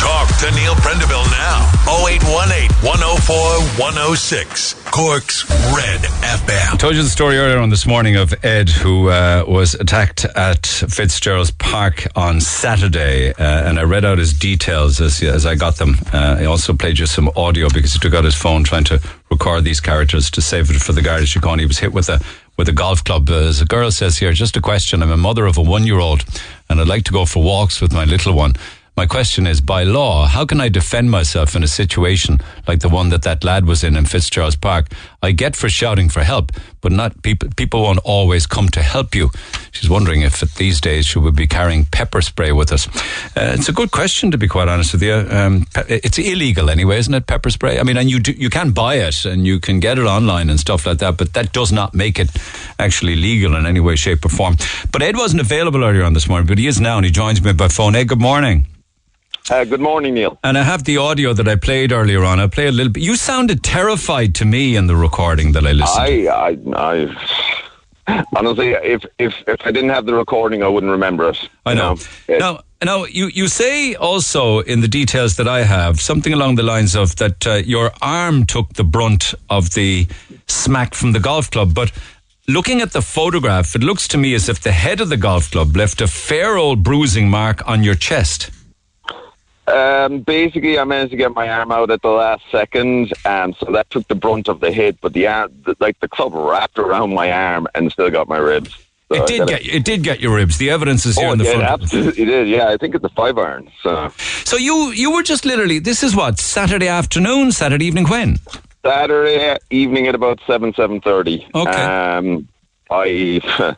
Talk 0.01 0.29
to 0.39 0.51
Neil 0.55 0.75
Prendeville 0.75 1.29
now. 1.31 1.69
0818 2.07 2.71
104 2.87 3.37
106. 3.83 4.75
Cork's 4.91 5.49
Red 5.75 6.01
FM. 6.01 6.75
I 6.75 6.77
told 6.77 6.95
you 6.95 7.03
the 7.03 7.09
story 7.09 7.39
earlier 7.39 7.59
on 7.59 7.71
this 7.71 7.87
morning 7.87 8.17
of 8.17 8.33
Ed, 8.45 8.69
who 8.69 9.09
uh, 9.09 9.45
was 9.49 9.75
attacked 9.75 10.25
at 10.37 10.63
Fitzgerald's 10.63 11.51
Park 11.53 12.07
on 12.15 12.41
Saturday, 12.41 13.31
uh, 13.31 13.35
and 13.39 13.79
I 13.79 13.83
read 13.83 14.05
out 14.05 14.19
his 14.19 14.33
details 14.33 15.01
as 15.01 15.23
as 15.23 15.47
I 15.47 15.55
got 15.55 15.77
them. 15.77 15.97
Uh, 16.13 16.37
I 16.41 16.45
also 16.45 16.75
played 16.75 16.99
you 16.99 17.07
some 17.07 17.31
audio 17.37 17.69
because 17.69 17.93
he 17.93 17.99
took 17.99 18.15
out 18.15 18.25
his 18.25 18.35
phone 18.35 18.65
trying 18.65 18.85
to 18.85 19.01
record 19.31 19.65
these 19.65 19.81
characters 19.81 20.31
to 20.31 20.43
save 20.43 20.71
it 20.71 20.81
for 20.81 20.93
the 20.93 21.03
Garda 21.03 21.25
Síochána. 21.25 21.61
He 21.61 21.67
was 21.67 21.79
hit 21.79 21.93
with 21.93 22.09
a 22.09 22.21
with 22.63 22.69
a 22.69 22.73
golf 22.73 23.03
club. 23.03 23.29
Uh, 23.29 23.49
as 23.49 23.61
a 23.61 23.65
girl 23.65 23.91
says 23.91 24.19
here, 24.19 24.33
just 24.33 24.57
a 24.57 24.61
question. 24.61 25.03
I'm 25.03 25.11
a 25.11 25.17
mother 25.17 25.47
of 25.47 25.59
a 25.59 25.63
one 25.63 25.85
year 25.85 25.99
old, 25.99 26.25
and 26.69 26.81
I'd 26.81 26.87
like 26.87 27.03
to 27.07 27.13
go 27.13 27.25
for 27.25 27.43
walks 27.43 27.81
with 27.81 27.93
my 27.93 28.05
little 28.05 28.35
one. 28.35 28.53
My 28.97 29.05
question 29.05 29.49
is, 29.49 29.61
by 29.61 29.83
law, 29.83 30.27
how 30.27 30.47
can 30.47 30.61
I 30.61 30.69
defend 30.69 31.11
myself 31.11 31.57
in 31.57 31.65
a 31.65 31.67
situation 31.67 32.39
like 32.69 32.79
the 32.79 32.89
one 32.89 33.09
that 33.09 33.23
that 33.23 33.43
lad 33.43 33.67
was 33.67 33.83
in 33.83 33.97
in 33.97 34.05
Fitzgerald's 34.05 34.55
Park? 34.55 34.87
I 35.23 35.31
get 35.33 35.55
for 35.55 35.69
shouting 35.69 36.09
for 36.09 36.25
help, 36.25 36.51
but 36.81 36.91
not 36.91 37.23
people. 37.23 37.49
People 37.57 37.83
won't 37.83 38.01
always 38.05 38.47
come 38.47 38.69
to 38.71 38.83
help 38.83 39.15
you. 39.15 39.31
She's 39.71 39.89
wondering 39.89 40.23
if 40.23 40.41
these 40.57 40.81
days 40.81 41.07
she 41.07 41.19
would 41.21 41.37
be 41.37 41.47
carrying 41.47 41.87
pepper 41.87 42.21
spray 42.21 42.51
with 42.51 42.73
us. 42.73 42.89
Uh, 43.37 43.55
it's 43.57 43.69
a 43.69 43.73
good 43.73 43.93
question, 43.93 44.33
to 44.33 44.39
be 44.39 44.49
quite 44.49 44.69
honest 44.69 44.93
with 44.93 45.03
you. 45.03 45.15
Um, 45.15 45.67
it's 45.89 46.19
illegal 46.19 46.69
anyway, 46.71 46.99
isn't 46.99 47.15
it? 47.15 47.27
Pepper 47.27 47.51
spray. 47.51 47.79
I 47.79 47.85
mean, 47.85 47.97
and 47.97 48.11
you 48.11 48.19
do, 48.19 48.33
you 48.33 48.51
can 48.51 48.73
buy 48.73 48.97
it 48.97 49.25
and 49.25 49.47
you 49.47 49.61
can 49.61 49.79
get 49.81 49.99
it 49.99 50.05
online 50.05 50.51
and 50.51 50.59
stuff 50.59 50.87
like 50.87 50.99
that, 50.99 51.17
but 51.17 51.35
that 51.35 51.53
does 51.53 51.71
not 51.71 51.95
make 51.95 52.19
it 52.19 52.31
actually 52.79 53.15
legal 53.15 53.55
in 53.55 53.65
any 53.65 53.81
way, 53.81 53.95
shape, 53.97 54.25
or 54.25 54.29
form. 54.29 54.57
But 54.91 55.03
Ed 55.03 55.17
wasn't 55.17 55.41
available 55.41 55.85
earlier 55.85 56.03
on 56.03 56.15
this 56.15 56.29
morning, 56.29 56.49
but 56.49 56.59
he 56.59 56.67
is 56.67 56.81
now, 56.81 56.97
and 56.97 57.07
he 57.07 57.13
joins 57.13 57.41
me 57.43 57.53
by 57.53 57.69
phone. 57.69 57.95
Ed, 57.95 58.09
good 58.09 58.21
morning. 58.21 58.67
Uh, 59.51 59.65
good 59.65 59.81
morning, 59.81 60.15
Neil. 60.15 60.39
And 60.45 60.57
I 60.57 60.63
have 60.63 60.85
the 60.85 60.99
audio 60.99 61.33
that 61.33 61.49
I 61.49 61.57
played 61.57 61.93
earlier 61.93 62.25
on. 62.25 62.39
I'll 62.39 62.49
play 62.49 62.69
a 62.69 62.73
little 62.73 62.93
bit. 62.93 63.03
You 63.03 63.17
sounded 63.17 63.63
terrified 63.63 64.35
to 64.37 64.45
me 64.45 64.77
in 64.77 64.87
the 64.87 64.97
recording 64.97 65.53
that 65.53 65.67
I 65.67 65.73
listened 65.73 66.07
to. 66.07 66.29
I, 66.29 66.49
I, 66.77 67.07
I, 68.09 68.25
honestly, 68.37 68.69
if, 68.71 69.05
if 69.19 69.35
if 69.47 69.57
I 69.65 69.73
didn't 69.73 69.91
have 69.91 70.07
the 70.07 70.15
recording, 70.15 70.63
I 70.63 70.69
wouldn't 70.69 70.91
remember 70.93 71.29
it. 71.31 71.49
I 71.67 71.75
know. 71.75 71.97
It- 72.29 72.39
Now, 72.39 72.61
now 72.85 73.05
you, 73.05 73.27
you 73.27 73.49
say 73.49 73.95
also 73.95 74.61
in 74.61 74.81
the 74.81 74.89
details 74.89 75.37
that 75.37 75.49
I 75.49 75.65
have 75.65 76.01
something 76.01 76.33
along 76.33 76.55
the 76.55 76.63
lines 76.63 76.95
of 76.95 77.17
that 77.17 77.47
uh, 77.47 77.55
your 77.65 77.91
arm 78.01 78.47
took 78.47 78.75
the 78.75 78.85
brunt 78.85 79.35
of 79.51 79.71
the 79.75 80.07
smack 80.47 80.95
from 80.95 81.13
the 81.13 81.21
golf 81.21 81.51
club, 81.51 81.75
but 81.75 81.91
looking 82.47 82.81
at 82.81 82.93
the 82.93 83.03
photograph, 83.03 83.75
it 83.75 83.83
looks 83.83 84.07
to 84.09 84.19
me 84.19 84.35
as 84.35 84.49
if 84.49 84.61
the 84.61 84.73
head 84.73 85.01
of 85.01 85.09
the 85.09 85.17
golf 85.17 85.51
club 85.51 85.77
left 85.77 86.01
a 86.01 86.07
fair 86.07 86.57
old 86.57 86.83
bruising 86.85 87.29
mark 87.29 87.67
on 87.69 87.83
your 87.83 87.95
chest. 87.97 88.51
Um, 89.67 90.21
basically, 90.21 90.79
I 90.79 90.85
managed 90.85 91.13
to 91.13 91.17
get 91.17 91.33
my 91.35 91.49
arm 91.49 91.71
out 91.71 91.91
at 91.91 92.03
the 92.03 92.09
last 92.09 92.43
second, 92.51 93.13
and 93.25 93.55
so 93.57 93.71
that 93.73 93.89
took 93.91 94.07
the 94.09 94.15
brunt 94.17 94.49
of 94.49 94.61
the 94.61 94.73
hit. 94.73 95.01
But 95.01 95.13
the 95.13 95.27
arm, 95.29 95.53
the, 95.65 95.77
like 95.79 95.99
the 96.01 96.09
club 96.09 96.33
wrapped 96.35 96.79
around 96.79 97.15
my 97.15 97.31
arm 97.31 97.69
and 97.75 97.91
still 97.93 98.11
got 98.11 98.29
my 98.29 98.39
ribs. 98.39 98.77
So 99.09 99.23
It 99.23 99.27
did 99.29 99.47
get 99.49 99.67
it 99.67 99.85
did 99.85 100.03
get 100.03 100.21
your 100.21 100.35
ribs. 100.35 100.57
The 100.59 100.71
evidence 100.71 101.05
is 101.07 101.17
here 101.19 101.29
Oh, 101.29 101.33
in 101.33 101.39
the 101.39 101.45
yeah, 101.45 101.51
it 101.51 101.57
front. 101.59 101.83
absolutely 101.83 102.25
did. 102.25 102.49
Yeah, 102.49 102.69
I 102.71 102.77
think 102.79 102.95
it's 102.95 103.05
a 103.05 103.11
five 103.11 103.37
iron. 103.39 103.71
So 103.83 104.11
So 104.45 104.57
you 104.57 104.91
you 104.93 105.13
were 105.13 105.23
just 105.23 105.45
literally 105.45 105.79
this 105.79 106.03
is 106.03 106.17
what 106.17 106.39
Saturday 106.41 106.89
afternoon, 106.89 107.53
Saturday 107.53 107.85
evening 107.85 108.07
when? 108.09 108.39
Saturday 108.85 109.59
evening 109.71 110.07
at 110.09 110.15
about 110.15 110.41
seven 110.47 110.73
seven 110.75 111.01
thirty. 111.01 111.47
Okay. 111.55 111.71
Um, 111.71 112.49
I, 112.91 113.41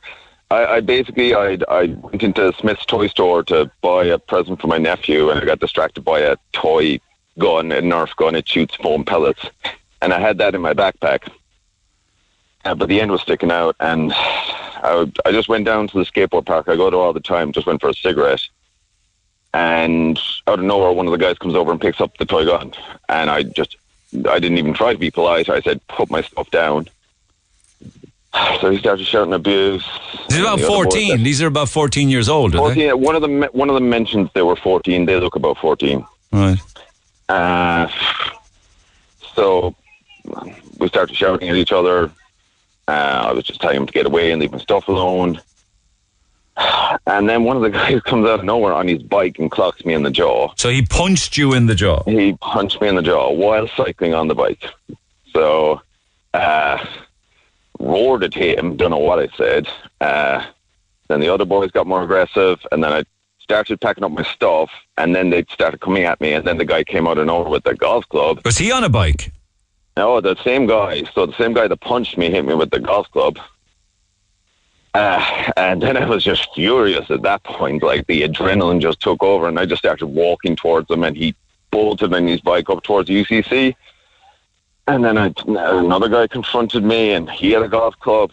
I, 0.55 0.77
I 0.77 0.81
basically 0.81 1.35
I 1.35 1.59
I 1.69 1.87
went 1.87 2.23
into 2.23 2.53
Smith's 2.53 2.87
toy 2.87 3.09
store 3.09 3.43
to 3.45 3.71
buy 3.81 4.05
a 4.05 4.19
present 4.19 4.61
for 4.61 4.69
my 4.69 4.79
nephew, 4.79 5.31
and 5.31 5.41
I 5.41 5.45
got 5.45 5.59
distracted 5.59 6.03
by 6.03 6.21
a 6.21 6.37
toy 6.53 7.01
gun, 7.39 7.73
a 7.73 7.83
Nerf 7.83 8.15
gun. 8.17 8.37
It 8.37 8.49
shoots 8.49 8.77
foam 8.77 9.05
pellets, 9.05 9.45
and 10.01 10.13
I 10.13 10.21
had 10.21 10.39
that 10.39 10.55
in 10.55 10.61
my 10.61 10.73
backpack. 10.73 11.29
Uh, 12.65 12.75
but 12.75 12.89
the 12.89 13.01
end 13.01 13.11
was 13.11 13.21
sticking 13.21 13.51
out, 13.51 13.75
and 13.81 14.13
I, 14.15 15.11
I 15.27 15.33
just 15.33 15.49
went 15.49 15.65
down 15.67 15.89
to 15.89 15.99
the 15.99 16.05
skateboard 16.05 16.47
park 16.47 16.69
I 16.69 16.77
go 16.77 16.89
to 16.89 16.97
all 16.97 17.13
the 17.13 17.21
time. 17.21 17.53
Just 17.53 17.67
went 17.67 17.81
for 17.81 17.91
a 17.91 17.95
cigarette, 17.95 18.47
and 19.53 20.19
out 20.47 20.61
of 20.61 20.65
nowhere, 20.65 20.93
one 20.93 21.07
of 21.07 21.13
the 21.13 21.19
guys 21.19 21.39
comes 21.39 21.57
over 21.57 21.73
and 21.73 21.81
picks 21.81 22.01
up 22.01 22.17
the 22.19 22.25
toy 22.25 22.45
gun, 22.45 22.73
and 23.09 23.29
I 23.29 23.43
just 23.43 23.77
I 24.31 24.39
didn't 24.39 24.59
even 24.59 24.75
try 24.75 24.93
to 24.93 24.99
be 24.99 25.11
polite. 25.11 25.49
I 25.49 25.61
said, 25.61 25.85
"Put 25.89 26.11
my 26.11 26.23
stuff 26.23 26.49
down." 26.51 26.89
So 28.61 28.71
he 28.71 28.79
started 28.79 29.07
shouting 29.07 29.33
abuse. 29.35 29.85
These 30.29 30.39
are 30.39 30.43
about 30.43 30.59
the 30.59 30.67
fourteen. 30.67 31.23
These 31.23 31.43
are 31.43 31.47
about 31.47 31.69
fourteen 31.69 32.09
years 32.09 32.29
old, 32.29 32.55
are 32.55 32.75
they? 32.75 32.89
14. 32.89 33.01
One 33.01 33.15
of 33.15 33.23
them. 33.23 33.43
One 33.53 33.69
of 33.69 33.75
them 33.75 33.89
mentions 33.91 34.31
they 34.35 34.43
were 34.43 34.57
fourteen. 34.57 35.05
They 35.07 35.21
look 35.21 35.37
about 35.37 35.59
fourteen. 35.59 36.05
Right. 36.33 36.59
Uh, 37.29 37.89
so 39.35 39.75
we 40.79 40.89
started 40.89 41.15
shouting 41.17 41.49
at 41.49 41.57
each 41.57 41.73
other. 41.73 42.11
Uh, 42.89 43.27
I 43.29 43.33
was 43.33 43.45
just 43.45 43.61
telling 43.61 43.77
him 43.77 43.87
to 43.87 43.93
get 43.93 44.07
away 44.07 44.31
and 44.33 44.41
leave 44.41 44.53
my 44.53 44.59
stuff 44.59 44.89
alone. 44.89 45.41
And 47.07 47.29
then 47.29 47.45
one 47.45 47.57
of 47.57 47.63
the 47.63 47.71
guys 47.79 48.01
comes 48.03 48.27
out 48.27 48.39
of 48.39 48.45
nowhere 48.45 48.73
on 48.73 48.87
his 48.89 49.03
bike 49.03 49.39
and 49.39 49.51
clocks 49.51 49.85
me 49.85 49.93
in 49.95 50.05
the 50.05 50.11
jaw. 50.11 50.53
So 50.57 50.71
he 50.71 50.83
punched 50.83 51.37
you 51.37 51.53
in 51.53 51.67
the 51.67 51.75
jaw. 51.75 52.03
He 52.05 52.35
punched 52.41 52.81
me 52.81 52.89
in 52.89 52.95
the 52.95 53.03
jaw 53.03 53.31
while 53.31 53.69
cycling 53.77 54.15
on 54.15 54.29
the 54.29 54.35
bike. 54.35 54.65
So, 55.33 55.83
uh, 56.33 56.79
roared 57.79 58.25
at 58.25 58.35
him. 58.35 58.77
Don't 58.77 58.91
know 58.91 58.99
what 58.99 59.19
I 59.19 59.29
said. 59.37 59.69
Uh, 60.01 60.45
then 61.09 61.21
the 61.21 61.29
other 61.29 61.45
boys 61.45 61.71
got 61.71 61.87
more 61.87 62.03
aggressive, 62.03 62.61
and 62.73 62.83
then 62.83 62.93
I 62.93 63.05
started 63.41 63.81
packing 63.81 64.05
up 64.05 64.13
my 64.13 64.23
stuff, 64.23 64.71
and 64.97 65.15
then 65.15 65.31
they 65.31 65.45
started 65.51 65.81
coming 65.81 66.05
at 66.05 66.21
me, 66.21 66.33
and 66.33 66.47
then 66.47 66.59
the 66.59 66.65
guy 66.65 66.83
came 66.83 67.07
out 67.07 67.19
and 67.19 67.31
over 67.31 67.49
with 67.49 67.65
the 67.65 67.75
golf 67.75 68.09
club. 68.09 68.41
Was 68.45 68.59
he 68.59 68.73
on 68.73 68.85
a 68.85 68.89
bike? 68.89 69.33
No, 69.97 70.21
the 70.21 70.37
same 70.43 70.67
guy. 70.67 71.05
So 71.15 71.27
the 71.27 71.37
same 71.37 71.53
guy 71.53 71.69
that 71.69 71.81
punched 71.81 72.19
me 72.19 72.31
hit 72.31 72.45
me 72.45 72.55
with 72.55 72.71
the 72.71 72.81
golf 72.81 73.11
club. 73.11 73.39
Uh, 74.95 75.53
and 75.57 75.83
then 75.83 75.97
I 75.97 76.07
was 76.07 76.25
just 76.25 76.49
furious 76.55 77.11
at 77.11 77.23
that 77.23 77.43
point. 77.45 77.83
Like 77.83 78.07
the 78.07 78.23
adrenaline 78.23 78.81
just 78.81 79.01
took 79.01 79.23
over, 79.23 79.47
and 79.47 79.59
I 79.59 79.67
just 79.67 79.81
started 79.81 80.07
walking 80.07 80.57
towards 80.57 80.91
him, 80.91 81.05
and 81.05 81.17
he 81.17 81.35
bolted 81.71 82.15
on 82.15 82.27
his 82.27 82.41
bike 82.41 82.71
up 82.71 82.83
towards 82.83 83.11
UCC. 83.11 83.75
And 84.87 85.05
then 85.05 85.17
I, 85.17 85.33
another 85.47 86.09
guy 86.09 86.27
confronted 86.27 86.85
me, 86.85 87.13
and 87.13 87.31
he 87.31 87.53
had 87.53 87.63
a 87.63 87.69
golf 87.69 87.99
club. 88.01 88.31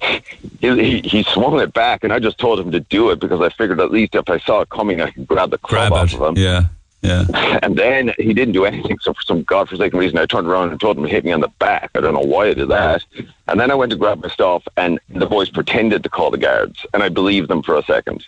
he, 0.00 0.20
he, 0.60 1.00
he 1.00 1.22
swung 1.22 1.58
it 1.60 1.72
back, 1.72 2.04
and 2.04 2.12
I 2.12 2.18
just 2.18 2.38
told 2.38 2.60
him 2.60 2.70
to 2.72 2.80
do 2.80 3.10
it 3.10 3.18
because 3.18 3.40
I 3.40 3.48
figured 3.50 3.80
at 3.80 3.90
least 3.90 4.14
if 4.14 4.28
I 4.28 4.38
saw 4.40 4.60
it 4.60 4.68
coming, 4.68 5.00
I 5.00 5.10
could 5.10 5.26
grab 5.26 5.50
the 5.50 5.58
club 5.58 5.88
Grab 5.88 5.92
off 5.92 6.12
it. 6.12 6.20
of 6.20 6.28
him. 6.28 6.42
Yeah. 6.42 6.64
Yeah. 7.02 7.24
And 7.62 7.76
then 7.76 8.12
he 8.18 8.34
didn't 8.34 8.54
do 8.54 8.64
anything. 8.64 8.98
So 9.00 9.12
for 9.14 9.22
some 9.22 9.42
godforsaken 9.44 9.98
reason, 9.98 10.18
I 10.18 10.26
turned 10.26 10.48
around 10.48 10.70
and 10.70 10.80
told 10.80 10.96
him 10.96 11.04
to 11.04 11.08
hit 11.08 11.24
me 11.24 11.30
on 11.32 11.40
the 11.40 11.48
back. 11.60 11.90
I 11.94 12.00
don't 12.00 12.14
know 12.14 12.20
why 12.20 12.48
I 12.48 12.54
did 12.54 12.68
that. 12.68 13.04
And 13.46 13.60
then 13.60 13.70
I 13.70 13.74
went 13.74 13.90
to 13.92 13.96
grab 13.98 14.22
my 14.22 14.28
stuff, 14.28 14.66
and 14.76 14.98
the 15.08 15.26
boys 15.26 15.48
pretended 15.48 16.02
to 16.02 16.08
call 16.08 16.30
the 16.30 16.38
guards, 16.38 16.84
and 16.92 17.02
I 17.02 17.08
believed 17.08 17.48
them 17.48 17.62
for 17.62 17.76
a 17.76 17.82
second. 17.84 18.26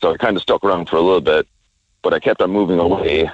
So 0.00 0.12
I 0.12 0.16
kind 0.16 0.36
of 0.36 0.42
stuck 0.42 0.64
around 0.64 0.88
for 0.88 0.96
a 0.96 1.00
little 1.00 1.20
bit, 1.20 1.46
but 2.02 2.14
I 2.14 2.20
kept 2.20 2.40
on 2.40 2.50
moving 2.50 2.78
away. 2.78 3.28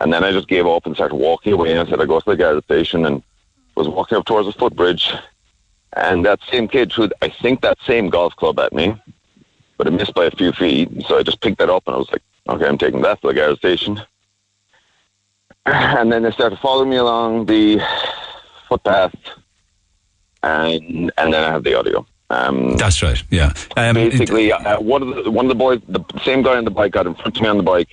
And 0.00 0.12
then 0.12 0.24
I 0.24 0.32
just 0.32 0.48
gave 0.48 0.66
up 0.66 0.86
and 0.86 0.94
started 0.94 1.16
walking 1.16 1.52
away. 1.52 1.72
And 1.72 1.80
I 1.80 1.90
said 1.90 2.00
I 2.00 2.06
go 2.06 2.20
to 2.20 2.30
the 2.30 2.36
guard 2.36 2.62
station 2.64 3.06
and 3.06 3.22
was 3.74 3.88
walking 3.88 4.18
up 4.18 4.26
towards 4.26 4.46
the 4.46 4.52
footbridge. 4.52 5.12
And 5.94 6.24
that 6.26 6.40
same 6.50 6.68
kid 6.68 6.92
threw, 6.92 7.08
I 7.22 7.28
think, 7.28 7.62
that 7.62 7.78
same 7.86 8.10
golf 8.10 8.36
club 8.36 8.58
at 8.58 8.72
me, 8.72 9.00
but 9.78 9.86
it 9.86 9.92
missed 9.92 10.14
by 10.14 10.26
a 10.26 10.30
few 10.30 10.52
feet. 10.52 10.90
So 11.08 11.18
I 11.18 11.22
just 11.22 11.40
picked 11.40 11.58
that 11.58 11.70
up 11.70 11.84
and 11.86 11.94
I 11.94 11.98
was 11.98 12.10
like, 12.12 12.22
okay, 12.48 12.66
I'm 12.66 12.76
taking 12.76 13.00
that 13.02 13.20
to 13.22 13.28
the 13.28 13.34
guard 13.34 13.56
station. 13.58 14.02
And 15.64 16.12
then 16.12 16.22
they 16.22 16.30
started 16.30 16.58
following 16.60 16.90
me 16.90 16.96
along 16.96 17.46
the 17.46 17.80
footpath, 18.68 19.14
and 20.44 21.10
and 21.18 21.32
then 21.32 21.42
I 21.42 21.50
have 21.50 21.64
the 21.64 21.76
audio. 21.76 22.06
Um, 22.30 22.76
That's 22.76 23.02
right. 23.02 23.20
Yeah. 23.30 23.52
Um, 23.76 23.94
basically, 23.94 24.52
uh, 24.52 24.80
one 24.80 25.02
of 25.02 25.24
the 25.24 25.30
one 25.30 25.44
of 25.46 25.48
the 25.48 25.56
boys, 25.56 25.80
the 25.88 26.04
same 26.22 26.42
guy 26.42 26.56
on 26.56 26.64
the 26.64 26.70
bike, 26.70 26.92
got 26.92 27.06
in 27.06 27.14
front 27.16 27.36
of 27.36 27.42
me 27.42 27.48
on 27.48 27.56
the 27.56 27.64
bike, 27.64 27.88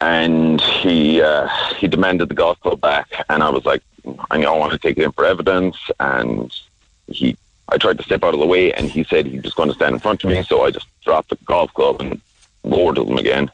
and 0.00 0.60
he 0.60 1.20
uh, 1.20 1.48
he 1.76 1.86
demanded 1.86 2.28
the 2.28 2.34
golf 2.34 2.58
club 2.60 2.80
back, 2.80 3.24
and 3.28 3.42
I 3.42 3.50
was 3.50 3.64
like, 3.64 3.82
I 4.30 4.42
I 4.42 4.56
want 4.56 4.72
to 4.72 4.78
take 4.78 4.98
it 4.98 5.04
in 5.04 5.12
for 5.12 5.24
evidence, 5.24 5.76
and 5.98 6.52
he. 7.06 7.36
I 7.72 7.78
tried 7.78 7.98
to 7.98 8.02
step 8.02 8.24
out 8.24 8.34
of 8.34 8.40
the 8.40 8.46
way, 8.46 8.72
and 8.72 8.90
he 8.90 9.04
said 9.04 9.26
he 9.26 9.38
was 9.38 9.54
going 9.54 9.68
to 9.68 9.74
stand 9.76 9.94
in 9.94 10.00
front 10.00 10.24
of 10.24 10.30
me, 10.30 10.42
so 10.42 10.64
I 10.64 10.72
just 10.72 10.88
dropped 11.04 11.30
the 11.30 11.38
golf 11.44 11.72
club 11.72 12.00
and 12.00 12.20
roared 12.64 12.98
at 12.98 13.06
him 13.06 13.16
again. 13.16 13.48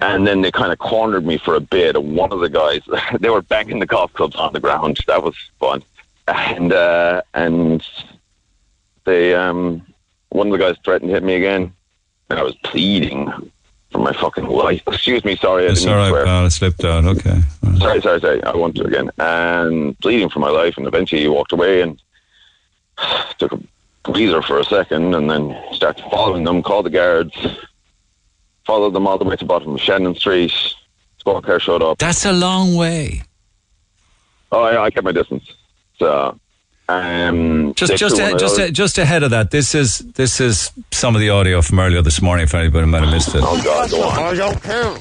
And 0.00 0.24
then 0.24 0.42
they 0.42 0.52
kind 0.52 0.70
of 0.70 0.78
cornered 0.78 1.26
me 1.26 1.36
for 1.36 1.56
a 1.56 1.60
bit, 1.60 1.96
and 1.96 2.14
one 2.14 2.30
of 2.30 2.38
the 2.38 2.48
guys, 2.48 2.82
they 3.18 3.30
were 3.30 3.42
banging 3.42 3.80
the 3.80 3.86
golf 3.86 4.12
clubs 4.12 4.36
on 4.36 4.52
the 4.52 4.60
ground. 4.60 5.00
That 5.08 5.24
was 5.24 5.34
fun, 5.58 5.82
and 6.28 6.72
uh, 6.72 7.22
and 7.32 7.84
they 9.04 9.34
um, 9.34 9.84
one 10.28 10.46
of 10.46 10.52
the 10.52 10.58
guys 10.58 10.76
threatened 10.84 11.08
to 11.08 11.14
hit 11.14 11.24
me 11.24 11.34
again, 11.34 11.72
and 12.30 12.38
I 12.38 12.44
was 12.44 12.54
pleading 12.62 13.50
for 13.94 14.00
my 14.00 14.12
fucking 14.12 14.46
life. 14.48 14.82
Excuse 14.88 15.24
me, 15.24 15.36
sorry, 15.36 15.66
I 15.66 15.70
It's 15.70 15.82
didn't 15.82 15.96
all 15.96 16.04
mean 16.04 16.08
to 16.08 16.14
right, 16.14 16.24
swear. 16.24 16.24
pal. 16.26 16.44
I 16.44 16.48
slipped 16.48 16.84
out. 16.84 17.04
Okay. 17.04 17.40
Sorry, 17.78 18.02
sorry, 18.02 18.20
sorry. 18.20 18.42
I 18.42 18.54
won't 18.56 18.74
do 18.74 18.82
it 18.82 18.88
again. 18.88 19.10
And 19.18 19.96
bleeding 20.00 20.28
for 20.28 20.40
my 20.40 20.50
life, 20.50 20.76
and 20.76 20.86
eventually 20.88 21.20
he 21.22 21.28
walked 21.28 21.52
away 21.52 21.80
and 21.80 22.02
took 23.38 23.52
a 23.52 23.60
breather 24.02 24.42
for 24.42 24.58
a 24.58 24.64
second, 24.64 25.14
and 25.14 25.30
then 25.30 25.56
started 25.72 26.04
following 26.10 26.42
them. 26.44 26.60
Called 26.62 26.86
the 26.86 26.90
guards, 26.90 27.34
followed 28.66 28.90
them 28.94 29.06
all 29.06 29.16
the 29.16 29.24
way 29.24 29.36
to 29.36 29.44
the 29.44 29.48
bottom 29.48 29.74
of 29.74 29.80
Shandon 29.80 30.16
Street. 30.16 30.52
Squad 31.18 31.44
car 31.46 31.60
showed 31.60 31.82
up. 31.82 31.98
That's 31.98 32.24
a 32.26 32.32
long 32.32 32.74
way. 32.74 33.22
Oh, 34.50 34.62
I, 34.64 34.84
I 34.86 34.90
kept 34.90 35.04
my 35.04 35.12
distance. 35.12 35.44
So, 36.00 36.38
um, 36.88 37.72
Just 37.74 37.96
just 37.96 38.18
a, 38.18 38.36
just 38.36 38.58
a, 38.58 38.70
just 38.70 38.98
ahead 38.98 39.22
of 39.22 39.30
that. 39.30 39.50
This 39.50 39.74
is 39.74 39.98
this 40.12 40.40
is 40.40 40.70
some 40.90 41.14
of 41.14 41.20
the 41.20 41.30
audio 41.30 41.62
from 41.62 41.78
earlier 41.78 42.02
this 42.02 42.20
morning. 42.20 42.44
If 42.44 42.54
anybody 42.54 42.86
might 42.86 43.02
have 43.02 43.12
missed 43.12 43.34
it. 43.34 43.42
Oh 43.42 43.60
God, 43.62 43.90
go 43.90 44.02
on. 44.02 44.18
I 44.18 44.34
don't 44.34 44.62
care. 44.62 44.94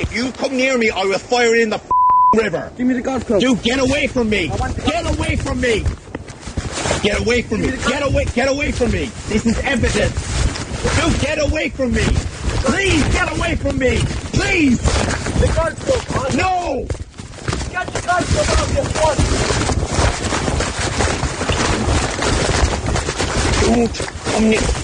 If 0.00 0.14
you 0.14 0.30
come 0.32 0.56
near 0.56 0.78
me, 0.78 0.90
I 0.90 1.04
will 1.04 1.18
fire 1.18 1.56
in 1.56 1.70
the 1.70 1.80
river. 2.36 2.72
Give 2.76 2.86
me 2.86 2.94
the 2.94 3.02
golf 3.02 3.26
club. 3.26 3.40
Dude, 3.40 3.62
get 3.62 3.80
away 3.80 4.06
from 4.06 4.30
me. 4.30 4.48
Get 4.48 5.06
away 5.12 5.36
from 5.36 5.60
me. 5.60 5.84
Get 7.02 7.20
away 7.20 7.42
from 7.42 7.62
me. 7.62 7.70
Get 7.88 8.02
away. 8.02 8.24
Get 8.26 8.48
away 8.48 8.70
from 8.70 8.92
me. 8.92 9.06
This 9.26 9.44
is 9.44 9.58
evidence. 9.60 10.14
Dude, 11.00 11.20
get 11.20 11.38
away 11.42 11.68
from 11.70 11.92
me. 11.92 12.04
Please 12.64 13.02
get 13.12 13.36
away 13.36 13.56
from 13.56 13.78
me. 13.78 13.98
Please. 14.32 14.80
The 15.40 15.52
golf 15.56 15.74
club. 16.06 16.34
No. 16.34 16.86
Of 17.76 17.92
this 18.72 18.88
one. 19.02 19.18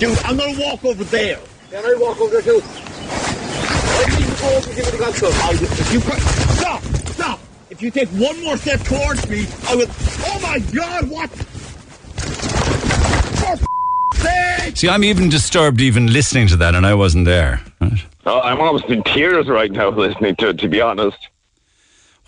Dude, 0.00 0.18
I'm 0.24 0.36
gonna 0.36 0.58
walk 0.60 0.84
over 0.84 1.04
there. 1.04 1.38
Can 1.70 1.84
I 1.84 1.94
walk 1.94 2.20
over 2.20 2.40
there 2.40 2.42
too? 2.42 2.60
I 2.62 4.06
need 4.18 4.26
to 4.26 4.34
go 4.40 4.56
over 4.56 4.74
give 4.74 4.92
me 4.92 4.98
the. 4.98 5.04
I, 5.04 5.50
if 5.52 5.92
you 5.92 6.00
stop, 6.00 6.82
stop. 6.82 7.40
If 7.70 7.82
you 7.82 7.90
take 7.90 8.08
one 8.10 8.42
more 8.42 8.56
step 8.56 8.80
towards 8.80 9.28
me, 9.28 9.46
I 9.68 9.76
will. 9.76 9.86
Oh 10.26 10.40
my 10.42 10.58
God! 10.58 11.10
What? 11.10 11.30
See, 14.76 14.88
I'm 14.88 15.04
even 15.04 15.28
disturbed 15.28 15.80
even 15.80 16.12
listening 16.12 16.48
to 16.48 16.56
that, 16.56 16.74
and 16.74 16.86
I 16.86 16.94
wasn't 16.94 17.26
there. 17.26 17.60
Right? 17.80 18.04
Oh, 18.26 18.40
I'm 18.40 18.60
almost 18.60 18.86
in 18.86 19.02
tears 19.04 19.48
right 19.48 19.70
now 19.70 19.90
listening 19.90 20.36
to 20.36 20.48
it. 20.48 20.58
To 20.58 20.68
be 20.68 20.80
honest. 20.80 21.18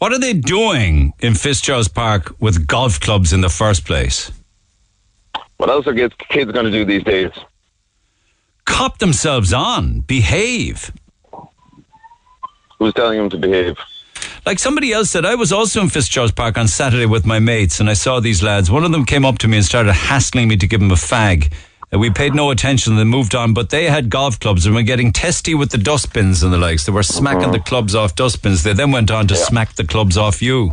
What 0.02 0.12
are 0.12 0.18
they 0.18 0.32
doing 0.32 1.12
in 1.20 1.34
Fitzgerald's 1.34 1.86
Park 1.86 2.34
with 2.40 2.66
golf 2.66 2.98
clubs 2.98 3.32
in 3.32 3.40
the 3.40 3.48
first 3.48 3.84
place? 3.84 4.32
What 5.58 5.70
else 5.70 5.86
are 5.86 5.94
kids, 5.94 6.12
kids 6.28 6.50
going 6.50 6.64
to 6.64 6.72
do 6.72 6.84
these 6.84 7.04
days? 7.04 7.30
Cop 8.64 8.98
themselves 8.98 9.52
on, 9.52 10.00
behave. 10.00 10.90
Who's 12.80 12.92
telling 12.94 13.16
them 13.16 13.30
to 13.30 13.38
behave? 13.38 13.76
Like 14.44 14.58
somebody 14.58 14.92
else 14.92 15.08
said, 15.08 15.24
I 15.24 15.36
was 15.36 15.52
also 15.52 15.80
in 15.80 15.88
Fitzgerald's 15.88 16.32
Park 16.32 16.58
on 16.58 16.66
Saturday 16.66 17.06
with 17.06 17.24
my 17.24 17.38
mates, 17.38 17.78
and 17.78 17.88
I 17.88 17.92
saw 17.92 18.18
these 18.18 18.42
lads. 18.42 18.72
One 18.72 18.82
of 18.82 18.90
them 18.90 19.04
came 19.04 19.24
up 19.24 19.38
to 19.38 19.46
me 19.46 19.58
and 19.58 19.64
started 19.64 19.92
hassling 19.92 20.48
me 20.48 20.56
to 20.56 20.66
give 20.66 20.82
him 20.82 20.90
a 20.90 20.94
fag. 20.96 21.52
And 21.92 22.00
we 22.00 22.08
paid 22.08 22.34
no 22.34 22.50
attention. 22.50 22.96
They 22.96 23.04
moved 23.04 23.34
on, 23.34 23.52
but 23.52 23.68
they 23.68 23.84
had 23.84 24.08
golf 24.08 24.40
clubs 24.40 24.64
and 24.64 24.74
were 24.74 24.82
getting 24.82 25.12
testy 25.12 25.54
with 25.54 25.70
the 25.70 25.78
dustbins 25.78 26.42
and 26.42 26.50
the 26.50 26.56
likes. 26.56 26.86
They 26.86 26.92
were 26.92 27.02
smacking 27.02 27.52
the 27.52 27.58
uh-huh. 27.58 27.64
clubs 27.64 27.94
off 27.94 28.16
dustbins. 28.16 28.62
They 28.62 28.72
then 28.72 28.92
went 28.92 29.10
on 29.10 29.28
to 29.28 29.36
smack 29.36 29.74
the 29.74 29.84
clubs 29.84 30.16
off 30.16 30.40
you. 30.40 30.72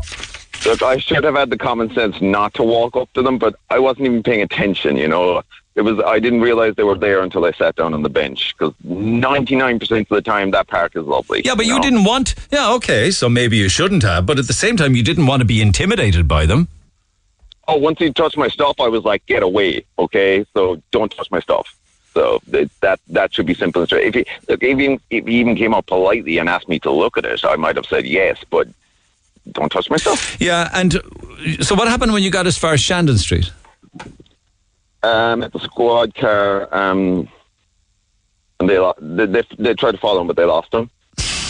Look, 0.65 0.81
I 0.81 0.97
should 0.97 1.25
have 1.25 1.35
had 1.35 1.49
the 1.49 1.57
common 1.57 1.93
sense 1.93 2.21
not 2.21 2.53
to 2.53 2.63
walk 2.63 2.95
up 2.95 3.11
to 3.13 3.21
them, 3.21 3.37
but 3.37 3.55
I 3.69 3.79
wasn't 3.79 4.07
even 4.07 4.23
paying 4.23 4.41
attention. 4.41 4.95
You 4.95 5.09
know, 5.09 5.43
it 5.75 5.81
was 5.81 5.99
I 6.05 6.19
didn't 6.19 6.41
realize 6.41 6.75
they 6.75 6.83
were 6.83 6.97
there 6.97 7.21
until 7.21 7.45
I 7.45 7.51
sat 7.51 7.75
down 7.75 7.93
on 7.93 8.01
the 8.01 8.09
bench 8.09 8.55
because 8.57 8.73
ninety 8.83 9.55
nine 9.55 9.79
percent 9.79 10.07
of 10.11 10.15
the 10.15 10.21
time 10.21 10.51
that 10.51 10.67
park 10.67 10.95
is 10.95 11.05
lovely. 11.05 11.41
Yeah, 11.43 11.55
but 11.55 11.65
you 11.65 11.75
know? 11.75 11.81
didn't 11.81 12.03
want. 12.03 12.35
Yeah, 12.51 12.73
okay, 12.73 13.11
so 13.11 13.29
maybe 13.29 13.57
you 13.57 13.69
shouldn't 13.69 14.03
have, 14.03 14.25
but 14.25 14.39
at 14.39 14.47
the 14.47 14.53
same 14.53 14.75
time, 14.75 14.95
you 14.95 15.03
didn't 15.03 15.27
want 15.27 15.41
to 15.41 15.45
be 15.45 15.61
intimidated 15.61 16.27
by 16.27 16.45
them. 16.45 16.67
Oh, 17.69 17.77
once 17.77 17.99
he 17.99 18.11
touched 18.11 18.35
my 18.35 18.47
stuff, 18.47 18.79
I 18.79 18.87
was 18.87 19.03
like, 19.03 19.25
"Get 19.27 19.43
away!" 19.43 19.85
Okay, 19.97 20.45
so 20.53 20.81
don't 20.91 21.11
touch 21.11 21.29
my 21.29 21.39
stuff. 21.39 21.75
So 22.13 22.39
th- 22.51 22.69
that 22.81 22.99
that 23.09 23.33
should 23.33 23.45
be 23.45 23.53
simple 23.53 23.81
and 23.81 23.89
straight. 23.89 24.07
If 24.07 24.15
he 24.15 24.25
if 24.47 24.77
he, 24.79 24.99
if 25.09 25.27
he 25.27 25.39
even 25.39 25.55
came 25.55 25.73
up 25.73 25.85
politely 25.85 26.39
and 26.39 26.49
asked 26.49 26.67
me 26.67 26.79
to 26.79 26.91
look 26.91 27.17
at 27.17 27.25
it, 27.25 27.45
I 27.45 27.55
might 27.55 27.75
have 27.75 27.85
said 27.85 28.05
yes, 28.05 28.37
but 28.49 28.67
don't 29.51 29.71
touch 29.71 29.89
my 29.89 29.97
stuff. 29.97 30.35
Yeah, 30.39 30.69
and 30.73 30.95
uh, 30.95 31.01
so 31.61 31.75
what 31.75 31.87
happened 31.87 32.11
when 32.11 32.23
you 32.23 32.31
got 32.31 32.47
as 32.47 32.57
far 32.57 32.73
as 32.73 32.81
Shandon 32.81 33.17
Street? 33.17 33.51
um, 35.03 35.43
at 35.43 35.53
the 35.53 35.59
squad 35.59 36.15
car, 36.15 36.73
um, 36.75 37.29
and 38.59 38.69
they, 38.69 38.93
they 38.99 39.25
they 39.25 39.43
they 39.57 39.73
tried 39.73 39.91
to 39.91 39.97
follow 39.97 40.21
him, 40.21 40.27
but 40.27 40.35
they 40.35 40.45
lost 40.45 40.73
him. 40.73 40.89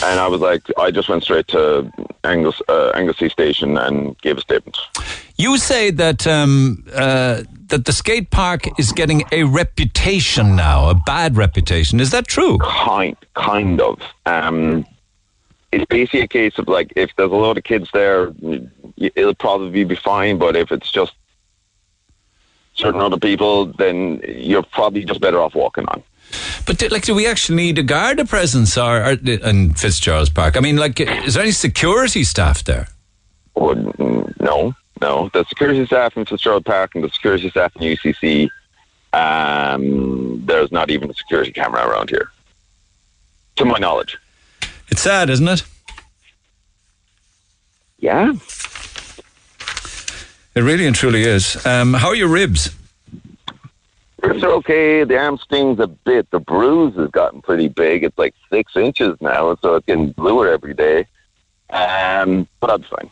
And 0.02 0.20
I 0.20 0.28
was 0.28 0.40
like, 0.40 0.64
I 0.78 0.92
just 0.92 1.10
went 1.10 1.24
straight 1.24 1.48
to 1.50 1.92
Angus 2.24 2.62
uh, 2.70 2.92
Anglesea 2.96 3.30
Station 3.30 3.78
and 3.78 4.18
gave 4.22 4.38
a 4.38 4.42
statement. 4.42 4.78
You 5.36 5.58
say 5.58 5.92
that 5.92 6.26
um, 6.26 6.86
uh, 6.94 7.44
that 7.68 7.86
the 7.86 7.92
skate 7.92 8.30
park 8.32 8.80
is 8.80 8.92
getting 8.92 9.24
a 9.32 9.44
reputation 9.44 10.56
now, 10.56 10.90
a 10.90 10.96
bad 10.96 11.38
reputation. 11.38 12.00
Is 12.00 12.12
that 12.12 12.28
true? 12.28 12.58
Kind, 12.60 13.18
kind 13.36 13.82
of. 13.82 14.02
Um, 14.26 14.86
it's 15.72 15.86
basically 15.86 16.22
a 16.22 16.28
case 16.28 16.58
of 16.58 16.68
like, 16.68 16.94
if 16.96 17.12
there's 17.16 17.32
a 17.32 17.36
lot 17.36 17.58
of 17.58 17.64
kids 17.64 17.90
there, 17.94 18.34
it'll 18.98 19.36
probably 19.36 19.84
be 19.84 19.96
fine. 19.96 20.38
But 20.38 20.56
if 20.56 20.72
it's 20.72 20.92
just 20.92 21.14
certain 22.74 23.02
other 23.02 23.18
people, 23.18 23.66
then 23.66 24.22
you're 24.28 24.64
probably 24.64 25.04
just 25.04 25.22
better 25.22 25.40
off 25.40 25.56
walking 25.56 25.86
on. 25.88 26.04
But 26.66 26.78
do, 26.78 26.88
like, 26.90 27.04
do 27.04 27.16
we 27.16 27.28
actually 27.28 27.56
need 27.56 27.80
a 27.80 27.84
Garda 27.84 28.26
presence 28.26 28.78
or, 28.78 29.04
or 29.04 29.12
in 29.12 29.74
Fitzgerald's 29.74 30.30
Park? 30.30 30.58
I 30.58 30.60
mean, 30.60 30.78
like, 30.78 31.00
is 31.00 31.34
there 31.34 31.44
any 31.44 31.52
security 31.52 32.24
staff 32.24 32.64
there? 32.64 32.88
Mm, 33.56 34.40
no, 34.40 34.74
no. 35.02 35.30
The 35.34 35.46
security 35.46 35.86
staff 35.86 36.16
in 36.16 36.26
Fitzgerald 36.26 36.66
Park 36.66 36.96
and 36.96 37.04
the 37.04 37.10
security 37.10 37.50
staff 37.50 37.76
in 37.76 37.82
UCC, 37.82 38.50
um, 39.14 40.46
there's 40.46 40.72
not 40.72 40.92
even 40.92 41.10
a 41.10 41.14
security 41.14 41.52
camera 41.52 41.88
around 41.88 42.10
here, 42.10 42.32
to 43.56 43.66
my 43.66 43.80
knowledge. 43.80 44.18
It's 44.90 45.02
sad, 45.02 45.30
isn't 45.30 45.48
it? 45.48 45.64
Yeah. 48.00 48.34
It 50.56 50.62
really 50.62 50.86
and 50.88 50.96
truly 50.96 51.24
is. 51.24 51.64
Um, 51.66 51.94
how 51.94 52.10
are 52.10 52.16
your 52.16 52.28
ribs? 52.28 52.76
Ribs 54.24 54.44
are 54.44 54.52
okay. 54.54 55.04
The 55.04 55.18
arm 55.18 55.38
stings 55.38 55.80
a 55.80 55.88
bit. 55.88 56.30
The 56.32 56.40
bruise 56.40 56.96
has 56.96 57.10
gotten 57.12 57.42
pretty 57.42 57.68
big. 57.68 58.04
It's 58.04 58.18
like 58.18 58.36
six 58.52 58.76
inches 58.76 59.18
now, 59.22 59.58
so 59.62 59.76
it's 59.76 59.86
getting 59.86 60.12
bluer 60.12 60.50
every 60.50 60.74
day. 60.74 61.08
Um, 61.70 62.48
but 62.60 62.72
I'm 62.72 62.84
fine. 62.84 63.10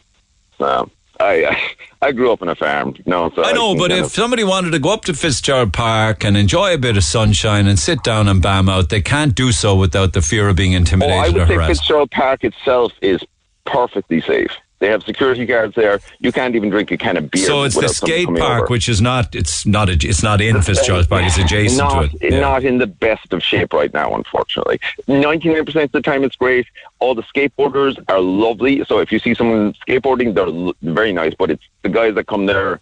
So 0.57 0.89
I, 1.19 1.45
I 1.45 2.07
I 2.07 2.11
grew 2.11 2.31
up 2.31 2.41
on 2.41 2.49
a 2.49 2.55
farm. 2.55 2.95
No, 3.05 3.31
so 3.35 3.43
I 3.43 3.53
know, 3.53 3.73
can 3.73 3.77
but 3.79 3.91
if 3.91 4.05
of- 4.05 4.11
somebody 4.11 4.43
wanted 4.43 4.71
to 4.71 4.79
go 4.79 4.89
up 4.89 5.05
to 5.05 5.13
Fitzgerald 5.13 5.73
Park 5.73 6.23
and 6.23 6.37
enjoy 6.37 6.73
a 6.73 6.77
bit 6.77 6.97
of 6.97 7.03
sunshine 7.03 7.67
and 7.67 7.79
sit 7.79 8.03
down 8.03 8.27
and 8.27 8.41
bam 8.41 8.69
out, 8.69 8.89
they 8.89 9.01
can't 9.01 9.33
do 9.35 9.51
so 9.51 9.75
without 9.75 10.13
the 10.13 10.21
fear 10.21 10.49
of 10.49 10.55
being 10.55 10.73
oh, 10.73 10.75
I 10.75 10.79
intimidated 10.79 11.35
or 11.35 11.39
would 11.39 11.47
say 11.47 11.53
harassed. 11.55 11.79
Fitzgerald 11.81 12.11
Park 12.11 12.43
itself 12.43 12.93
is 13.01 13.23
perfectly 13.65 14.21
safe. 14.21 14.51
They 14.79 14.89
have 14.89 15.03
security 15.03 15.45
guards 15.45 15.75
there. 15.75 15.99
You 16.19 16.31
can't 16.31 16.55
even 16.55 16.69
drink 16.69 16.91
a 16.91 16.97
can 16.97 17.17
of 17.17 17.31
beer. 17.31 17.45
So 17.45 17.63
it's 17.63 17.75
the 17.75 17.89
skate 17.89 18.27
park, 18.27 18.63
over. 18.63 18.67
which 18.67 18.87
is 18.87 19.01
not. 19.01 19.33
It's 19.33 19.65
not. 19.65 19.89
A, 19.89 19.93
it's 19.93 20.21
not 20.21 20.39
in 20.39 20.61
Fitzgerald 20.61 21.09
Park. 21.09 21.23
It's 21.25 21.37
adjacent 21.37 21.79
not, 21.79 22.11
to 22.11 22.17
it. 22.17 22.33
Yeah. 22.33 22.39
Not 22.39 22.63
in 22.63 22.77
the 22.77 22.87
best 22.87 23.33
of 23.33 23.41
shape 23.41 23.73
right 23.73 23.91
now, 23.93 24.13
unfortunately. 24.13 24.79
99% 25.07 25.83
of 25.83 25.91
the 25.91 26.01
time 26.01 26.23
it's 26.23 26.35
great. 26.35 26.67
All 26.99 27.15
the 27.15 27.23
skateboarders 27.23 27.97
are 28.07 28.19
lovely. 28.19 28.83
So 28.85 28.99
if 28.99 29.11
you 29.11 29.19
see 29.19 29.33
someone 29.33 29.73
skateboarding, 29.87 30.35
they're 30.35 30.93
very 30.93 31.11
nice. 31.11 31.33
But 31.33 31.51
it's 31.51 31.63
the 31.81 31.89
guys 31.89 32.13
that 32.15 32.27
come 32.27 32.45
there. 32.45 32.79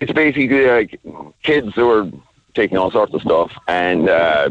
It's 0.00 0.12
basically 0.12 0.66
like 0.66 1.00
kids 1.42 1.74
who 1.74 1.90
are 1.90 2.10
taking 2.54 2.78
all 2.78 2.90
sorts 2.90 3.12
of 3.12 3.20
stuff 3.20 3.52
and 3.66 4.08
uh, 4.08 4.48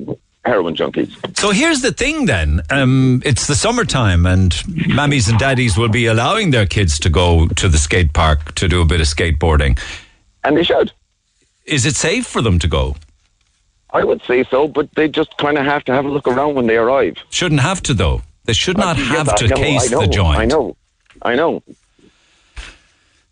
heroin 0.48 0.76
junkies. 0.76 1.12
So 1.38 1.52
here's 1.52 1.82
the 1.82 1.92
thing 1.92 2.26
then. 2.26 2.62
Um, 2.70 3.22
it's 3.26 3.48
the 3.48 3.56
summertime 3.56 4.26
and 4.26 4.52
mammies 4.52 5.30
and 5.30 5.38
daddies 5.38 5.78
will 5.78 5.90
be 5.90 6.08
allowing 6.08 6.52
their 6.52 6.66
kids 6.66 7.00
to 7.00 7.10
go 7.10 7.48
to 7.50 7.68
the 7.68 7.78
skate 7.78 8.14
park 8.14 8.56
to 8.56 8.68
do 8.68 8.82
a 8.82 8.86
bit 8.86 9.02
of 9.02 9.08
skateboarding. 9.08 9.80
And 10.44 10.58
they 10.58 10.64
should. 10.64 10.92
Is 11.66 11.86
it 11.86 11.96
safe 11.96 12.26
for 12.26 12.42
them 12.42 12.60
to 12.60 12.68
go? 12.68 12.96
I 13.92 14.04
would 14.04 14.22
say 14.24 14.44
so, 14.44 14.68
but 14.68 14.94
they 14.96 15.08
just 15.08 15.38
kind 15.38 15.58
of 15.58 15.66
have 15.66 15.84
to 15.86 15.94
have 15.94 16.06
a 16.06 16.10
look 16.10 16.28
around 16.28 16.56
when 16.56 16.68
they 16.68 16.78
arrive. 16.78 17.18
Shouldn't 17.30 17.62
have 17.62 17.82
to 17.84 17.94
though. 17.94 18.22
They 18.46 18.54
should 18.54 18.78
not 18.78 18.96
have 18.98 19.36
to 19.36 19.48
know, 19.48 19.56
case 19.56 19.90
the 19.90 20.08
joint. 20.08 20.40
I 20.40 20.46
know. 20.46 20.78
I 21.22 21.36
know. 21.36 21.62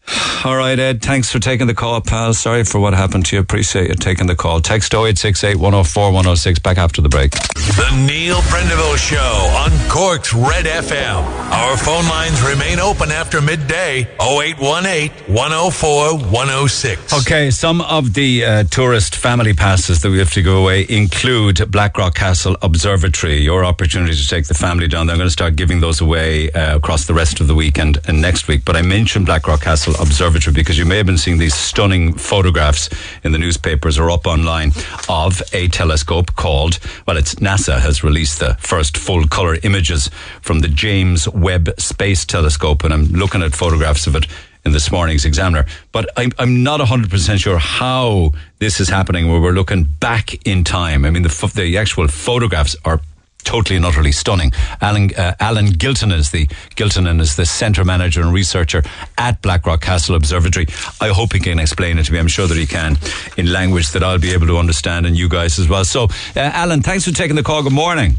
All 0.45 0.55
right, 0.55 0.77
Ed. 0.77 1.01
Thanks 1.01 1.31
for 1.31 1.39
taking 1.39 1.67
the 1.67 1.73
call, 1.73 1.99
pal. 2.01 2.33
Sorry 2.33 2.63
for 2.63 2.79
what 2.79 2.93
happened 2.93 3.25
to 3.27 3.35
you. 3.35 3.41
Appreciate 3.41 3.89
you 3.89 3.95
taking 3.95 4.27
the 4.27 4.35
call. 4.35 4.61
Text 4.61 4.93
0868 4.93 5.55
104 5.55 6.03
106. 6.11 6.59
Back 6.59 6.77
after 6.77 7.01
the 7.01 7.09
break. 7.09 7.31
The 7.31 8.05
Neil 8.05 8.37
Prendeville 8.41 8.97
Show 8.97 9.17
on 9.17 9.71
Cork's 9.89 10.33
Red 10.33 10.65
FM. 10.65 11.23
Our 11.51 11.77
phone 11.77 12.05
lines 12.07 12.41
remain 12.43 12.79
open 12.79 13.11
after 13.11 13.41
midday 13.41 14.01
0818 14.21 15.33
104 15.33 16.17
106. 16.19 17.13
Okay, 17.21 17.49
some 17.49 17.81
of 17.81 18.13
the 18.13 18.45
uh, 18.45 18.63
tourist 18.65 19.15
family 19.15 19.53
passes 19.53 20.01
that 20.03 20.11
we 20.11 20.19
have 20.19 20.31
to 20.33 20.43
go 20.43 20.61
away 20.61 20.85
include 20.87 21.71
Blackrock 21.71 22.13
Castle 22.13 22.55
Observatory. 22.61 23.37
Your 23.37 23.65
opportunity 23.65 24.15
to 24.15 24.27
take 24.27 24.45
the 24.45 24.53
family 24.53 24.87
down 24.87 25.07
there. 25.07 25.15
I'm 25.15 25.19
going 25.19 25.27
to 25.27 25.31
start 25.31 25.55
giving 25.55 25.79
those 25.79 26.01
away 26.01 26.51
uh, 26.51 26.75
across 26.77 27.05
the 27.05 27.13
rest 27.15 27.39
of 27.39 27.47
the 27.47 27.55
weekend 27.55 27.97
and 28.07 28.21
next 28.21 28.47
week. 28.47 28.63
But 28.63 28.75
I 28.75 28.83
mentioned 28.83 29.25
Blackrock 29.25 29.61
Castle 29.61 29.94
Observatory 29.99 30.53
because 30.53 30.77
you 30.77 30.85
may 30.85 30.97
have 30.97 31.05
been 31.05 31.17
seeing 31.17 31.37
these 31.37 31.53
stunning 31.53 32.13
photographs 32.13 32.89
in 33.23 33.31
the 33.31 33.37
newspapers 33.37 33.97
or 33.97 34.09
up 34.09 34.25
online 34.25 34.71
of 35.09 35.41
a 35.53 35.67
telescope 35.69 36.35
called, 36.35 36.79
well, 37.07 37.17
it's 37.17 37.35
NASA 37.35 37.79
has 37.79 38.03
released 38.03 38.39
the 38.39 38.55
first 38.55 38.97
full 38.97 39.27
color 39.27 39.57
images 39.63 40.09
from 40.41 40.59
the 40.59 40.67
James 40.67 41.27
Webb 41.29 41.69
Space 41.79 42.25
Telescope. 42.25 42.83
And 42.83 42.93
I'm 42.93 43.05
looking 43.05 43.41
at 43.41 43.53
photographs 43.53 44.07
of 44.07 44.15
it 44.15 44.27
in 44.65 44.71
this 44.71 44.91
morning's 44.91 45.25
Examiner. 45.25 45.65
But 45.91 46.09
I'm, 46.17 46.31
I'm 46.39 46.63
not 46.63 46.79
100% 46.79 47.39
sure 47.39 47.57
how 47.57 48.31
this 48.59 48.79
is 48.79 48.89
happening 48.89 49.29
where 49.29 49.39
we're 49.39 49.51
looking 49.51 49.83
back 49.83 50.45
in 50.45 50.63
time. 50.63 51.05
I 51.05 51.11
mean, 51.11 51.23
the, 51.23 51.51
the 51.55 51.77
actual 51.77 52.07
photographs 52.07 52.75
are 52.83 52.99
totally 53.45 53.77
and 53.77 53.85
utterly 53.85 54.11
stunning. 54.11 54.51
Alan, 54.81 55.11
uh, 55.15 55.35
Alan 55.39 55.67
Gilton 55.67 56.11
is 56.11 56.31
the, 56.31 56.47
Giltinan 56.75 57.21
is 57.21 57.35
the 57.35 57.45
centre 57.45 57.85
manager 57.85 58.21
and 58.21 58.33
researcher 58.33 58.83
at 59.17 59.41
Blackrock 59.41 59.81
Castle 59.81 60.15
Observatory. 60.15 60.65
I 60.99 61.09
hope 61.09 61.31
he 61.31 61.39
can 61.39 61.59
explain 61.59 61.97
it 61.97 62.05
to 62.05 62.13
me. 62.13 62.19
I'm 62.19 62.27
sure 62.27 62.47
that 62.47 62.57
he 62.57 62.65
can 62.65 62.97
in 63.37 63.51
language 63.51 63.91
that 63.91 64.03
I'll 64.03 64.19
be 64.19 64.33
able 64.33 64.47
to 64.47 64.57
understand 64.57 65.05
and 65.05 65.17
you 65.17 65.29
guys 65.29 65.57
as 65.59 65.69
well. 65.69 65.85
So, 65.85 66.05
uh, 66.35 66.39
Alan, 66.53 66.81
thanks 66.81 67.05
for 67.05 67.11
taking 67.11 67.35
the 67.35 67.43
call. 67.43 67.63
Good 67.63 67.71
morning. 67.71 68.15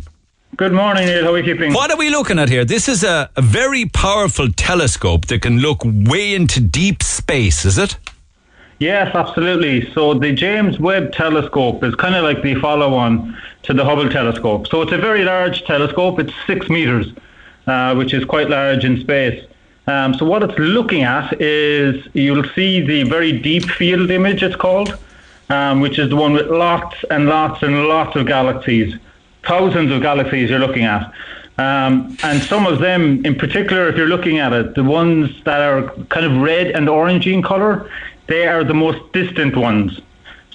Good 0.56 0.72
morning, 0.72 1.06
Neil. 1.06 1.24
How 1.24 1.34
are 1.34 1.38
you 1.38 1.44
keeping? 1.44 1.74
What 1.74 1.90
are 1.90 1.98
we 1.98 2.08
looking 2.08 2.38
at 2.38 2.48
here? 2.48 2.64
This 2.64 2.88
is 2.88 3.04
a, 3.04 3.28
a 3.36 3.42
very 3.42 3.84
powerful 3.84 4.48
telescope 4.50 5.26
that 5.26 5.42
can 5.42 5.58
look 5.58 5.82
way 5.84 6.34
into 6.34 6.60
deep 6.60 7.02
space, 7.02 7.66
is 7.66 7.76
it? 7.76 7.98
Yes, 8.78 9.14
absolutely. 9.14 9.90
So 9.94 10.12
the 10.12 10.32
James 10.32 10.78
Webb 10.78 11.12
Telescope 11.12 11.82
is 11.82 11.94
kind 11.94 12.14
of 12.14 12.24
like 12.24 12.42
the 12.42 12.56
follow-on 12.56 13.36
to 13.62 13.72
the 13.72 13.84
Hubble 13.84 14.10
Telescope. 14.10 14.66
So 14.68 14.82
it's 14.82 14.92
a 14.92 14.98
very 14.98 15.24
large 15.24 15.64
telescope. 15.64 16.20
It's 16.20 16.32
six 16.46 16.68
meters, 16.68 17.06
uh, 17.66 17.94
which 17.94 18.12
is 18.12 18.24
quite 18.26 18.50
large 18.50 18.84
in 18.84 19.00
space. 19.00 19.46
Um, 19.86 20.12
so 20.12 20.26
what 20.26 20.42
it's 20.42 20.58
looking 20.58 21.04
at 21.04 21.40
is 21.40 22.06
you'll 22.12 22.44
see 22.54 22.82
the 22.82 23.04
very 23.04 23.32
deep 23.32 23.64
field 23.64 24.10
image. 24.10 24.42
It's 24.42 24.56
called, 24.56 24.98
um, 25.48 25.80
which 25.80 25.98
is 25.98 26.10
the 26.10 26.16
one 26.16 26.34
with 26.34 26.48
lots 26.48 26.96
and 27.10 27.28
lots 27.28 27.62
and 27.62 27.86
lots 27.86 28.14
of 28.14 28.26
galaxies, 28.26 28.94
thousands 29.44 29.90
of 29.90 30.02
galaxies 30.02 30.50
you're 30.50 30.58
looking 30.58 30.84
at. 30.84 31.12
Um, 31.58 32.14
and 32.22 32.42
some 32.42 32.66
of 32.66 32.80
them, 32.80 33.24
in 33.24 33.36
particular, 33.36 33.88
if 33.88 33.96
you're 33.96 34.08
looking 34.08 34.38
at 34.38 34.52
it, 34.52 34.74
the 34.74 34.84
ones 34.84 35.30
that 35.44 35.62
are 35.62 35.88
kind 36.10 36.26
of 36.26 36.42
red 36.42 36.72
and 36.72 36.88
orangey 36.88 37.32
in 37.32 37.40
color, 37.40 37.88
they 38.28 38.46
are 38.46 38.64
the 38.64 38.74
most 38.74 39.12
distant 39.12 39.56
ones. 39.56 40.00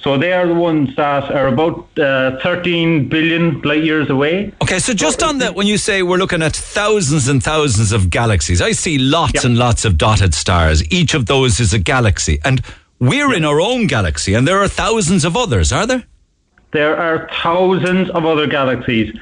So 0.04 0.18
they 0.18 0.34
are 0.34 0.48
the 0.48 0.56
ones 0.56 0.96
that 0.96 1.30
are 1.32 1.48
about 1.48 1.88
uh, 2.00 2.40
13 2.42 3.08
billion 3.08 3.62
light 3.62 3.84
years 3.84 4.10
away. 4.10 4.52
Okay, 4.64 4.80
so 4.80 4.94
just 4.94 5.22
on 5.22 5.38
that, 5.40 5.54
when 5.54 5.68
you 5.68 5.78
say 5.78 6.02
we're 6.02 6.18
looking 6.18 6.42
at 6.42 6.56
thousands 6.56 7.28
and 7.28 7.44
thousands 7.44 7.92
of 7.92 8.10
galaxies, 8.10 8.62
I 8.62 8.72
see 8.72 8.98
lots 8.98 9.44
and 9.44 9.58
lots 9.58 9.86
of 9.86 10.00
dotted 10.00 10.34
stars. 10.34 10.84
Each 10.92 11.14
of 11.14 11.28
those 11.28 11.60
is 11.60 11.72
a 11.72 11.80
galaxy. 11.80 12.40
And 12.44 12.64
we're 13.00 13.34
in 13.34 13.46
our 13.46 13.62
own 13.62 13.86
galaxy, 13.86 14.34
and 14.34 14.48
there 14.48 14.60
are 14.60 14.68
thousands 14.68 15.24
of 15.24 15.38
others, 15.38 15.72
are 15.72 15.86
there? 15.86 16.04
There 16.72 16.98
are 16.98 17.30
thousands 17.44 18.10
of 18.10 18.26
other 18.26 18.48
galaxies. 18.48 19.16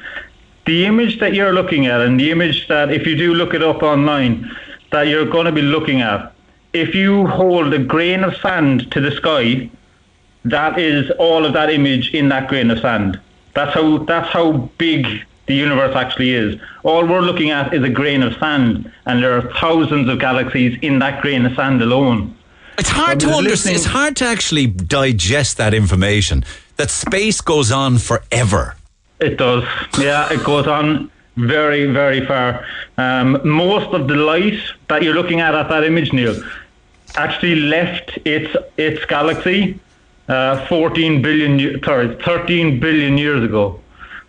The 0.64 0.86
image 0.86 1.20
that 1.20 1.34
you're 1.34 1.52
looking 1.52 1.86
at, 1.86 2.00
and 2.00 2.18
the 2.18 2.30
image 2.30 2.68
that, 2.68 2.90
if 2.90 3.06
you 3.06 3.16
do 3.16 3.34
look 3.34 3.52
it 3.52 3.62
up 3.62 3.82
online, 3.82 4.50
that 4.92 5.08
you're 5.08 5.26
going 5.26 5.46
to 5.46 5.52
be 5.52 5.62
looking 5.62 6.00
at, 6.00 6.32
if 6.72 6.94
you 6.94 7.26
hold 7.26 7.72
a 7.74 7.78
grain 7.78 8.24
of 8.24 8.36
sand 8.36 8.90
to 8.92 9.00
the 9.00 9.10
sky, 9.12 9.70
that 10.44 10.78
is 10.78 11.10
all 11.18 11.44
of 11.44 11.52
that 11.52 11.70
image 11.70 12.14
in 12.14 12.28
that 12.28 12.48
grain 12.48 12.70
of 12.70 12.78
sand. 12.78 13.20
That's 13.54 13.74
how 13.74 13.98
that's 13.98 14.28
how 14.28 14.52
big 14.78 15.06
the 15.46 15.54
universe 15.54 15.94
actually 15.96 16.32
is. 16.32 16.60
All 16.84 17.06
we're 17.06 17.20
looking 17.20 17.50
at 17.50 17.74
is 17.74 17.82
a 17.82 17.88
grain 17.88 18.22
of 18.22 18.34
sand, 18.36 18.90
and 19.06 19.22
there 19.22 19.36
are 19.36 19.52
thousands 19.54 20.08
of 20.08 20.18
galaxies 20.20 20.78
in 20.80 21.00
that 21.00 21.20
grain 21.22 21.44
of 21.44 21.54
sand 21.56 21.82
alone. 21.82 22.36
It's 22.78 22.88
hard 22.88 23.20
to 23.20 23.30
understand. 23.30 23.76
It's 23.76 23.84
hard 23.84 24.16
to 24.16 24.24
actually 24.24 24.66
digest 24.66 25.56
that 25.58 25.74
information. 25.74 26.44
That 26.76 26.90
space 26.90 27.40
goes 27.40 27.70
on 27.70 27.98
forever. 27.98 28.76
It 29.20 29.36
does. 29.36 29.64
Yeah, 29.98 30.32
it 30.32 30.42
goes 30.44 30.66
on 30.66 31.10
very, 31.36 31.86
very 31.86 32.24
far. 32.24 32.64
Um, 32.96 33.40
most 33.44 33.92
of 33.92 34.08
the 34.08 34.16
light 34.16 34.58
that 34.88 35.02
you're 35.02 35.14
looking 35.14 35.40
at 35.40 35.54
at 35.54 35.68
that 35.68 35.84
image, 35.84 36.12
Neil, 36.12 36.42
actually 37.16 37.56
left 37.56 38.18
its 38.24 38.54
its 38.76 39.04
galaxy 39.06 39.78
uh, 40.30 40.64
14 40.68 41.22
billion, 41.22 41.82
sorry, 41.82 42.16
13 42.22 42.78
billion 42.78 43.18
years 43.18 43.42
ago. 43.44 43.80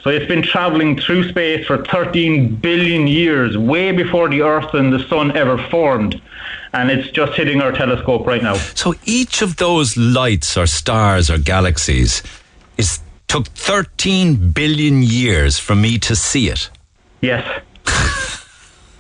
So 0.02 0.10
it's 0.10 0.26
been 0.26 0.42
traveling 0.42 1.00
through 1.00 1.30
space 1.30 1.68
for 1.68 1.86
13 1.86 2.56
billion 2.56 3.06
years, 3.06 3.56
way 3.56 3.92
before 3.92 4.28
the 4.28 4.42
Earth 4.42 4.74
and 4.74 4.92
the 4.92 5.08
Sun 5.08 5.38
ever 5.38 5.60
formed. 5.70 6.20
And 6.74 6.90
it's 6.90 7.12
just 7.12 7.34
hitting 7.34 7.62
our 7.62 7.72
telescope 7.72 8.26
right 8.26 8.42
now. 8.42 8.56
So 8.56 8.96
each 9.06 9.44
of 9.44 9.58
those 9.58 9.96
lights 9.96 10.58
or 10.58 10.66
stars 10.66 11.30
or 11.30 11.38
galaxies 11.38 12.24
is 12.78 13.00
took 13.28 13.48
13 13.50 14.52
billion 14.52 15.04
years 15.04 15.60
for 15.60 15.76
me 15.76 16.00
to 16.00 16.16
see 16.16 16.50
it. 16.50 16.70
Yes. 17.22 17.46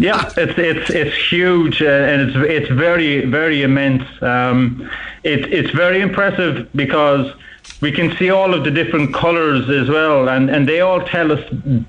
Yeah, 0.02 0.34
it's 0.36 0.57
it's 0.57 0.90
it's 0.90 1.15
huge 1.32 1.80
uh, 1.80 1.86
and 1.86 2.22
it's 2.23 2.36
it's 2.36 2.72
very 2.72 3.23
very 3.26 3.61
immense. 3.61 4.03
Um, 4.23 4.90
it, 5.23 5.53
it's 5.53 5.69
very 5.69 6.02
impressive 6.02 6.68
because 6.73 7.32
we 7.82 7.91
can 7.91 8.18
see 8.18 8.32
all 8.32 8.52
of 8.56 8.64
the 8.64 8.72
different 8.72 9.14
colors 9.14 9.69
as 9.69 9.90
well, 9.90 10.28
and, 10.30 10.49
and 10.49 10.68
they 10.68 10.82
all 10.82 11.02
tell 11.02 11.32
us 11.32 11.44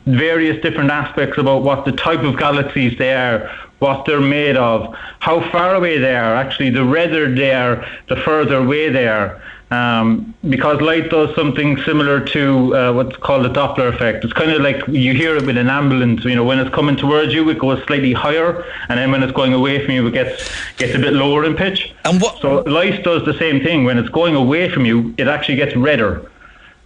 various 0.05 0.61
different 0.63 0.91
aspects 0.91 1.39
about 1.39 1.63
what 1.63 1.87
the 1.87 1.93
type 1.93 2.21
of 2.21 2.37
galaxies 2.39 2.99
they 2.99 3.15
are, 3.15 3.51
what 3.79 4.05
they're 4.05 4.21
made 4.21 4.59
of, 4.59 4.95
how 5.21 5.41
far 5.51 5.75
away 5.75 5.97
they 5.97 6.15
are. 6.15 6.35
Actually, 6.35 6.69
the 6.69 6.85
redder 6.85 7.35
they 7.35 7.55
are, 7.55 7.83
the 8.11 8.17
further 8.17 8.57
away 8.57 8.91
they 8.91 9.09
are. 9.09 9.41
Um, 9.73 10.35
because 10.51 10.83
light 10.83 11.09
does 11.09 11.35
something 11.35 11.81
similar 11.85 12.21
to 12.21 12.77
uh, 12.77 12.93
what's 12.93 13.17
called 13.17 13.47
the 13.47 13.49
Doppler 13.49 13.89
effect. 13.95 14.23
It's 14.23 14.35
kind 14.35 14.51
of 14.51 14.61
like 14.61 14.87
you 14.87 15.15
hear 15.15 15.35
it 15.37 15.47
with 15.47 15.57
an 15.57 15.71
ambulance. 15.71 16.27
You 16.27 16.35
know, 16.35 16.45
when 16.45 16.59
it's 16.59 16.75
coming 16.75 16.95
towards 16.95 17.33
you, 17.33 17.49
it 17.49 17.59
goes 17.59 17.83
slightly 17.85 18.13
higher, 18.13 18.67
and 18.91 18.99
then 18.99 19.11
when 19.11 19.23
it's 19.23 19.33
going 19.33 19.55
away 19.55 19.83
from 19.83 19.95
you, 19.95 20.07
it 20.07 20.13
gets 20.13 20.51
gets 20.77 20.95
a 20.95 20.99
bit 20.99 21.15
lower 21.15 21.47
in 21.47 21.57
pitch. 21.57 21.95
And 22.05 22.21
what? 22.21 22.39
So 22.43 22.61
light 22.81 23.03
does 23.03 23.25
the 23.25 23.33
same 23.39 23.63
thing. 23.63 23.85
When 23.85 23.97
it's 23.97 24.11
going 24.11 24.35
away 24.35 24.69
from 24.69 24.85
you, 24.85 25.15
it 25.17 25.27
actually 25.27 25.57
gets 25.57 25.75
redder. 25.75 26.31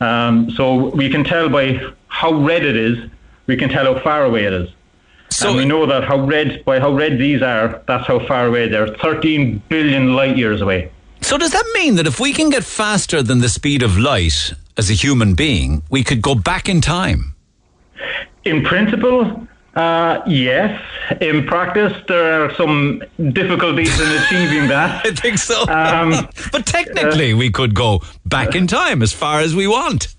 Um, 0.00 0.48
so 0.52 0.90
we 0.90 1.10
can 1.10 1.24
tell 1.24 1.48
by 1.48 1.80
how 2.06 2.34
red 2.34 2.64
it 2.64 2.76
is, 2.76 3.10
we 3.46 3.56
can 3.56 3.68
tell 3.68 3.92
how 3.92 4.00
far 4.00 4.24
away 4.24 4.44
it 4.44 4.52
is. 4.52 4.68
So 5.30 5.48
and 5.48 5.56
we 5.56 5.64
know 5.64 5.86
that 5.86 6.04
how 6.04 6.18
red 6.24 6.64
by 6.64 6.78
how 6.78 6.92
red 6.92 7.18
these 7.18 7.42
are, 7.42 7.82
that's 7.88 8.06
how 8.06 8.20
far 8.26 8.46
away 8.46 8.68
they're. 8.68 8.86
13 8.86 9.60
billion 9.68 10.14
light 10.14 10.36
years 10.36 10.60
away. 10.60 10.92
So 11.26 11.36
does 11.36 11.50
that 11.50 11.66
mean 11.74 11.96
that 11.96 12.06
if 12.06 12.20
we 12.20 12.32
can 12.32 12.50
get 12.50 12.62
faster 12.62 13.20
than 13.20 13.40
the 13.40 13.48
speed 13.48 13.82
of 13.82 13.98
light 13.98 14.52
as 14.76 14.90
a 14.90 14.92
human 14.92 15.34
being, 15.34 15.82
we 15.90 16.04
could 16.04 16.22
go 16.22 16.36
back 16.36 16.68
in 16.68 16.80
time? 16.80 17.34
In 18.44 18.62
principle, 18.62 19.44
uh, 19.74 20.20
yes. 20.28 20.80
In 21.20 21.44
practice, 21.44 21.92
there 22.06 22.44
are 22.44 22.54
some 22.54 23.02
difficulties 23.32 24.00
in 24.00 24.06
achieving 24.22 24.68
that. 24.68 25.04
I 25.04 25.10
think 25.10 25.38
so. 25.38 25.62
Um, 25.62 26.28
but 26.52 26.64
technically, 26.64 27.32
uh, 27.32 27.36
we 27.36 27.50
could 27.50 27.74
go 27.74 28.02
back 28.24 28.54
in 28.54 28.68
time 28.68 29.02
as 29.02 29.12
far 29.12 29.40
as 29.40 29.52
we 29.52 29.66
want. 29.66 30.14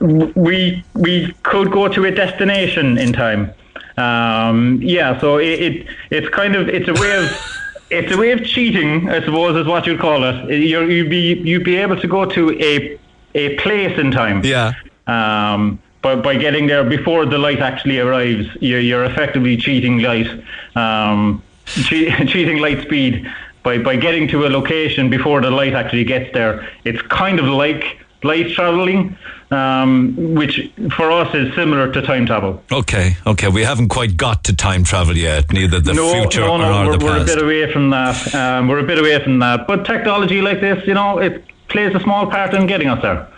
We 0.00 0.84
we 0.92 1.32
could 1.42 1.72
go 1.72 1.88
to 1.88 2.04
a 2.04 2.10
destination 2.10 2.98
in 2.98 3.14
time. 3.14 3.50
Um, 3.96 4.78
yeah, 4.82 5.18
so 5.18 5.38
it, 5.38 5.58
it 5.58 5.86
it's 6.10 6.28
kind 6.28 6.54
of 6.54 6.68
it's 6.68 6.86
a 6.86 6.92
way 7.00 7.16
of 7.16 7.30
it's 7.90 8.12
a 8.12 8.16
way 8.16 8.32
of 8.32 8.44
cheating, 8.44 9.08
I 9.08 9.20
suppose, 9.20 9.56
is 9.56 9.66
what 9.66 9.86
you'd 9.86 10.00
call 10.00 10.24
it. 10.24 10.50
you 10.50 10.78
would 10.78 11.10
be 11.10 11.34
you'd 11.34 11.64
be 11.64 11.76
able 11.76 12.00
to 12.00 12.06
go 12.06 12.24
to 12.24 12.50
a 12.60 12.98
a 13.34 13.56
place 13.56 13.98
in 13.98 14.10
time. 14.10 14.44
Yeah. 14.44 14.72
Um, 15.06 15.80
but 16.02 16.22
by 16.22 16.36
getting 16.36 16.66
there 16.66 16.84
before 16.84 17.26
the 17.26 17.38
light 17.38 17.58
actually 17.58 17.98
arrives, 17.98 18.48
you're, 18.60 18.80
you're 18.80 19.04
effectively 19.04 19.56
cheating 19.56 19.98
light, 19.98 20.28
um, 20.76 21.42
che- 21.64 22.26
cheating 22.32 22.58
light 22.58 22.82
speed 22.82 23.30
by 23.62 23.78
by 23.78 23.96
getting 23.96 24.28
to 24.28 24.46
a 24.46 24.48
location 24.48 25.10
before 25.10 25.40
the 25.40 25.50
light 25.50 25.74
actually 25.74 26.04
gets 26.04 26.32
there. 26.32 26.68
It's 26.84 27.02
kind 27.02 27.38
of 27.38 27.46
like 27.46 27.98
light 28.22 28.50
traveling, 28.52 29.16
um, 29.50 30.34
which 30.34 30.70
for 30.96 31.10
us 31.10 31.32
is 31.34 31.54
similar 31.54 31.92
to 31.92 32.02
time 32.02 32.26
travel. 32.26 32.62
Okay, 32.72 33.16
okay, 33.26 33.48
we 33.48 33.62
haven't 33.62 33.88
quite 33.88 34.16
got 34.16 34.44
to 34.44 34.56
time 34.56 34.84
travel 34.84 35.16
yet, 35.16 35.52
neither 35.52 35.80
the 35.80 35.94
no, 35.94 36.12
future 36.12 36.40
no, 36.40 36.56
no, 36.56 36.70
nor 36.70 36.86
we're, 36.86 36.98
the 36.98 37.04
we're 37.04 37.18
past. 37.18 37.32
a 37.32 37.34
bit 37.36 37.44
away 37.44 37.72
from 37.72 37.90
that. 37.90 38.34
Um, 38.34 38.68
we're 38.68 38.80
a 38.80 38.86
bit 38.86 38.98
away 38.98 39.22
from 39.22 39.38
that, 39.40 39.66
but 39.66 39.84
technology 39.84 40.40
like 40.40 40.60
this, 40.60 40.84
you 40.86 40.94
know, 40.94 41.18
it 41.18 41.44
plays 41.68 41.94
a 41.94 42.00
small 42.00 42.26
part 42.30 42.54
in 42.54 42.66
getting 42.66 42.88
us 42.88 43.00
there. 43.02 43.28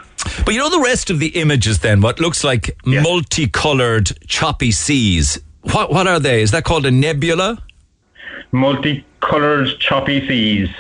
But 0.45 0.55
you 0.55 0.61
know 0.61 0.71
the 0.71 0.81
rest 0.81 1.11
of 1.11 1.19
the 1.19 1.29
images 1.29 1.81
then, 1.81 2.01
what 2.01 2.21
looks 2.21 2.43
like 2.43 2.77
yes. 2.85 3.05
multicolored 3.05 4.19
choppy 4.27 4.73
seas. 4.73 5.41
What 5.63 5.93
what 5.93 6.07
are 6.07 6.19
they? 6.19 6.43
Is 6.43 6.51
that 6.53 6.65
called 6.65 6.87
a 6.87 6.91
nebula? 6.91 7.63
Multicolored 8.53 9.79
choppy 9.79 10.27
seas. 10.27 10.71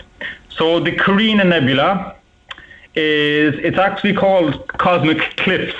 So 0.50 0.80
the 0.80 0.92
Carina 0.92 1.44
Nebula 1.44 2.16
is 2.98 3.54
it's 3.62 3.78
actually 3.78 4.14
called 4.14 4.66
cosmic 4.68 5.18
cliffs. 5.36 5.76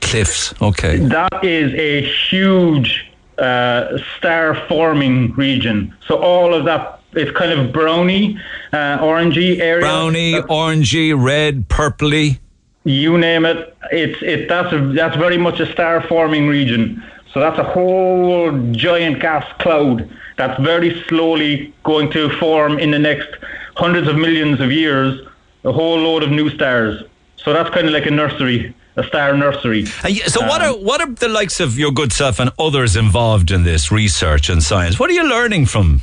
Cliffs, 0.00 0.54
okay. 0.60 0.98
That 0.98 1.44
is 1.44 1.72
a 1.74 2.02
huge 2.28 3.10
uh, 3.38 3.98
star 4.16 4.54
forming 4.68 5.32
region. 5.32 5.94
So 6.06 6.22
all 6.22 6.52
of 6.54 6.64
that 6.66 7.00
it's 7.12 7.30
kind 7.30 7.52
of 7.52 7.72
browny, 7.72 8.38
uh, 8.72 8.98
orangey 8.98 9.58
area. 9.60 9.80
Browny, 9.80 10.34
orangey, 10.34 11.08
red, 11.20 11.68
purpley. 11.68 12.38
You 12.84 13.16
name 13.18 13.44
it. 13.46 13.74
It's 13.90 14.22
it 14.22 14.48
that's 14.48 14.72
a, 14.72 14.78
that's 14.92 15.16
very 15.16 15.38
much 15.38 15.58
a 15.60 15.72
star 15.72 16.02
forming 16.02 16.48
region. 16.48 17.02
So 17.32 17.40
that's 17.40 17.58
a 17.58 17.64
whole 17.64 18.52
giant 18.72 19.20
gas 19.20 19.46
cloud 19.58 20.08
that's 20.36 20.58
very 20.62 21.02
slowly 21.08 21.74
going 21.82 22.10
to 22.12 22.30
form 22.38 22.78
in 22.78 22.90
the 22.90 22.98
next 22.98 23.28
hundreds 23.76 24.08
of 24.08 24.16
millions 24.16 24.60
of 24.60 24.70
years 24.72 25.28
a 25.68 25.72
whole 25.72 25.98
load 25.98 26.22
of 26.22 26.30
new 26.30 26.50
stars. 26.50 27.02
So 27.36 27.52
that's 27.52 27.70
kind 27.70 27.86
of 27.86 27.92
like 27.92 28.06
a 28.06 28.10
nursery, 28.10 28.74
a 28.96 29.04
star 29.04 29.36
nursery. 29.36 29.86
so 29.86 30.42
um, 30.42 30.48
what 30.48 30.60
are 30.60 30.72
what 30.76 31.00
are 31.00 31.10
the 31.10 31.28
likes 31.28 31.60
of 31.60 31.78
your 31.78 31.92
good 31.92 32.12
self 32.12 32.40
and 32.40 32.50
others 32.58 32.96
involved 32.96 33.50
in 33.50 33.62
this 33.62 33.92
research 33.92 34.48
and 34.48 34.62
science? 34.62 34.98
What 34.98 35.10
are 35.10 35.14
you 35.14 35.28
learning 35.28 35.66
from 35.66 36.00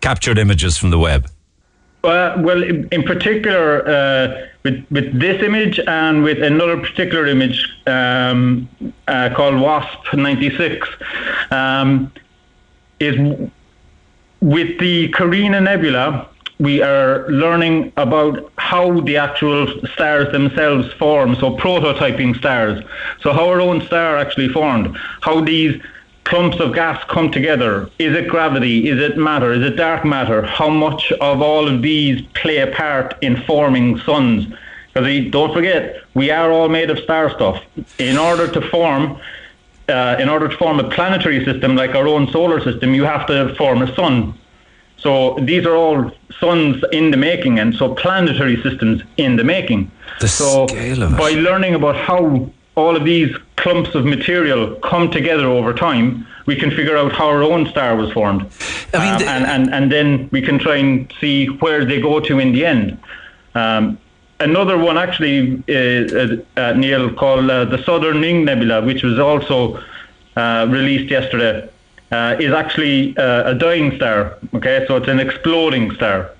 captured 0.00 0.38
images 0.38 0.78
from 0.78 0.90
the 0.90 0.98
Webb? 0.98 1.28
Uh, 2.04 2.34
well, 2.38 2.62
in, 2.62 2.88
in 2.90 3.02
particular, 3.04 3.88
uh, 3.88 4.46
with 4.64 4.84
with 4.90 5.18
this 5.18 5.42
image 5.42 5.78
and 5.86 6.24
with 6.24 6.42
another 6.42 6.76
particular 6.76 7.26
image 7.26 7.68
um, 7.86 8.68
uh, 9.08 9.30
called 9.34 9.60
WASP 9.60 10.14
ninety 10.14 10.56
six, 10.56 10.88
um, 11.50 12.12
is 12.98 13.16
with 14.40 14.78
the 14.80 15.08
Carina 15.10 15.60
Nebula 15.60 16.28
we 16.62 16.80
are 16.80 17.28
learning 17.28 17.92
about 17.96 18.52
how 18.56 19.00
the 19.00 19.16
actual 19.16 19.66
stars 19.88 20.30
themselves 20.30 20.92
form, 20.92 21.34
so 21.34 21.56
prototyping 21.56 22.36
stars. 22.36 22.84
So 23.20 23.32
how 23.32 23.48
our 23.48 23.60
own 23.60 23.80
star 23.82 24.16
actually 24.16 24.48
formed, 24.48 24.96
how 25.22 25.40
these 25.40 25.82
clumps 26.22 26.60
of 26.60 26.72
gas 26.72 27.02
come 27.08 27.32
together. 27.32 27.90
Is 27.98 28.14
it 28.14 28.28
gravity? 28.28 28.88
Is 28.88 29.00
it 29.00 29.16
matter? 29.16 29.52
Is 29.52 29.62
it 29.64 29.74
dark 29.74 30.04
matter? 30.04 30.42
How 30.42 30.68
much 30.68 31.10
of 31.20 31.42
all 31.42 31.66
of 31.66 31.82
these 31.82 32.22
play 32.34 32.58
a 32.58 32.68
part 32.68 33.14
in 33.22 33.42
forming 33.42 33.98
suns? 33.98 34.46
Because 34.94 35.30
don't 35.32 35.52
forget, 35.52 35.96
we 36.14 36.30
are 36.30 36.52
all 36.52 36.68
made 36.68 36.90
of 36.90 36.98
star 37.00 37.28
stuff. 37.30 37.60
In 37.98 38.16
order 38.16 38.46
to 38.46 38.60
form, 38.70 39.18
uh, 39.88 40.16
in 40.20 40.28
order 40.28 40.46
to 40.46 40.56
form 40.56 40.78
a 40.78 40.88
planetary 40.90 41.44
system 41.44 41.74
like 41.74 41.96
our 41.96 42.06
own 42.06 42.30
solar 42.30 42.62
system, 42.62 42.94
you 42.94 43.02
have 43.02 43.26
to 43.26 43.52
form 43.56 43.82
a 43.82 43.92
sun. 43.96 44.38
So 45.02 45.36
these 45.40 45.66
are 45.66 45.74
all 45.74 46.12
suns 46.38 46.84
in 46.92 47.10
the 47.10 47.16
making, 47.16 47.58
and 47.58 47.74
so 47.74 47.94
planetary 47.94 48.62
systems 48.62 49.02
in 49.16 49.36
the 49.36 49.44
making. 49.44 49.90
The 50.20 50.28
so 50.28 50.66
scale 50.68 51.02
of 51.02 51.12
it. 51.14 51.18
by 51.18 51.30
learning 51.30 51.74
about 51.74 51.96
how 51.96 52.48
all 52.76 52.96
of 52.96 53.04
these 53.04 53.36
clumps 53.56 53.94
of 53.94 54.04
material 54.04 54.76
come 54.76 55.10
together 55.10 55.46
over 55.46 55.74
time, 55.74 56.26
we 56.46 56.54
can 56.56 56.70
figure 56.70 56.96
out 56.96 57.12
how 57.12 57.26
our 57.28 57.42
own 57.42 57.68
star 57.68 57.96
was 57.96 58.12
formed. 58.12 58.42
I 58.94 58.98
mean, 58.98 59.12
um, 59.14 59.18
the, 59.18 59.28
and, 59.28 59.44
and, 59.44 59.74
and 59.74 59.92
then 59.92 60.28
we 60.30 60.40
can 60.40 60.58
try 60.58 60.76
and 60.76 61.12
see 61.20 61.46
where 61.46 61.84
they 61.84 62.00
go 62.00 62.20
to 62.20 62.38
in 62.38 62.52
the 62.52 62.64
end. 62.64 62.98
Um, 63.54 63.98
another 64.40 64.78
one 64.78 64.98
actually, 64.98 65.62
uh, 65.68 66.36
uh, 66.60 66.72
Neil, 66.74 67.12
called 67.12 67.50
uh, 67.50 67.64
the 67.64 67.82
Southern 67.84 68.20
Ring 68.20 68.44
Nebula, 68.44 68.82
which 68.82 69.02
was 69.02 69.18
also 69.18 69.82
uh, 70.36 70.66
released 70.70 71.10
yesterday 71.10 71.68
uh, 72.12 72.36
is 72.38 72.52
actually 72.52 73.16
uh, 73.16 73.50
a 73.50 73.54
dying 73.54 73.96
star. 73.96 74.38
Okay, 74.54 74.84
so 74.86 74.96
it's 74.96 75.08
an 75.08 75.18
exploding 75.18 75.90
star. 75.94 76.30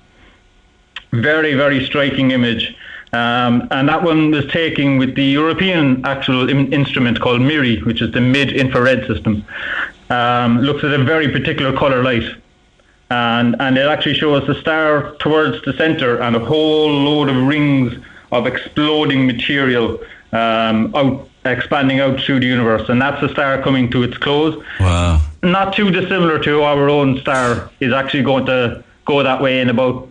Very, 1.11 1.53
very 1.55 1.85
striking 1.85 2.31
image. 2.31 2.75
Um, 3.11 3.67
and 3.69 3.87
that 3.89 4.01
one 4.01 4.31
was 4.31 4.47
taken 4.47 4.97
with 4.97 5.13
the 5.15 5.23
European 5.23 6.03
actual 6.05 6.49
in- 6.49 6.71
instrument 6.73 7.19
called 7.19 7.41
MIRI, 7.41 7.81
which 7.83 8.01
is 8.01 8.11
the 8.11 8.21
mid-infrared 8.21 9.05
system. 9.05 9.45
Um, 10.09 10.59
looks 10.61 10.83
at 10.83 10.91
a 10.93 11.03
very 11.03 11.29
particular 11.29 11.75
color 11.75 12.01
light. 12.03 12.27
And, 13.11 13.55
and 13.59 13.77
it 13.77 13.85
actually 13.85 14.15
shows 14.15 14.47
the 14.47 14.55
star 14.55 15.15
towards 15.17 15.63
the 15.65 15.73
center 15.73 16.21
and 16.21 16.35
a 16.35 16.39
whole 16.39 16.89
load 16.89 17.29
of 17.29 17.35
rings 17.35 17.93
of 18.31 18.47
exploding 18.47 19.27
material 19.27 19.99
um, 20.31 20.95
out 20.95 21.29
expanding 21.45 21.99
out 21.99 22.19
through 22.21 22.39
the 22.39 22.45
universe, 22.45 22.87
and 22.89 23.01
that's 23.01 23.19
the 23.21 23.29
star 23.29 23.61
coming 23.61 23.91
to 23.91 24.01
its 24.01 24.17
close. 24.17 24.55
Wow! 24.79 25.21
Not 25.43 25.73
too 25.73 25.91
dissimilar 25.91 26.39
to 26.43 26.63
our 26.63 26.89
own 26.89 27.19
star 27.19 27.69
is 27.79 27.91
actually 27.91 28.23
going 28.23 28.45
to 28.45 28.83
go 29.05 29.21
that 29.21 29.41
way 29.41 29.59
in 29.59 29.69
about 29.69 30.09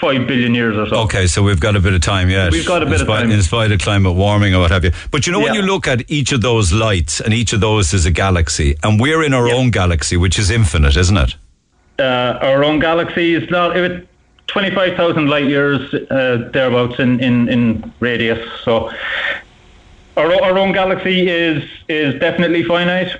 five 0.00 0.26
billion 0.26 0.54
years 0.54 0.76
or 0.76 0.88
so. 0.88 0.96
Okay, 1.04 1.26
so 1.26 1.42
we've 1.42 1.60
got 1.60 1.76
a 1.76 1.80
bit 1.80 1.92
of 1.92 2.00
time 2.00 2.28
yet. 2.28 2.50
We've 2.50 2.66
got 2.66 2.82
a 2.82 2.86
bit 2.86 2.94
in 2.94 3.06
spite, 3.06 3.22
of 3.22 3.28
time. 3.28 3.30
In 3.30 3.42
spite 3.42 3.72
of 3.72 3.80
climate 3.80 4.14
warming 4.14 4.54
or 4.54 4.60
what 4.60 4.70
have 4.72 4.84
you. 4.84 4.90
But 5.10 5.26
you 5.26 5.32
know, 5.32 5.40
when 5.40 5.54
you 5.54 5.62
look 5.62 5.86
at 5.86 6.10
each 6.10 6.32
of 6.32 6.40
those 6.40 6.72
lights, 6.72 7.20
and 7.20 7.32
each 7.32 7.52
of 7.52 7.60
those 7.60 7.94
is 7.94 8.06
a 8.06 8.10
galaxy, 8.10 8.76
and 8.82 9.00
we're 9.00 9.22
in 9.22 9.32
our 9.32 9.48
own 9.48 9.70
galaxy, 9.70 10.16
which 10.16 10.38
is 10.38 10.50
infinite, 10.50 10.96
isn't 10.96 11.16
it? 11.16 11.36
Uh, 11.98 12.38
our 12.42 12.64
own 12.64 12.80
galaxy 12.80 13.34
is 13.34 13.48
not 13.50 13.76
it, 13.76 14.08
25,000 14.48 15.28
light 15.28 15.44
years 15.44 15.94
uh, 15.94 16.50
thereabouts 16.52 16.98
in, 16.98 17.20
in, 17.20 17.48
in 17.48 17.92
radius. 18.00 18.40
So 18.64 18.90
our, 20.16 20.42
our 20.42 20.58
own 20.58 20.72
galaxy 20.72 21.28
is 21.28 21.62
is 21.88 22.18
definitely 22.20 22.64
finite. 22.64 23.16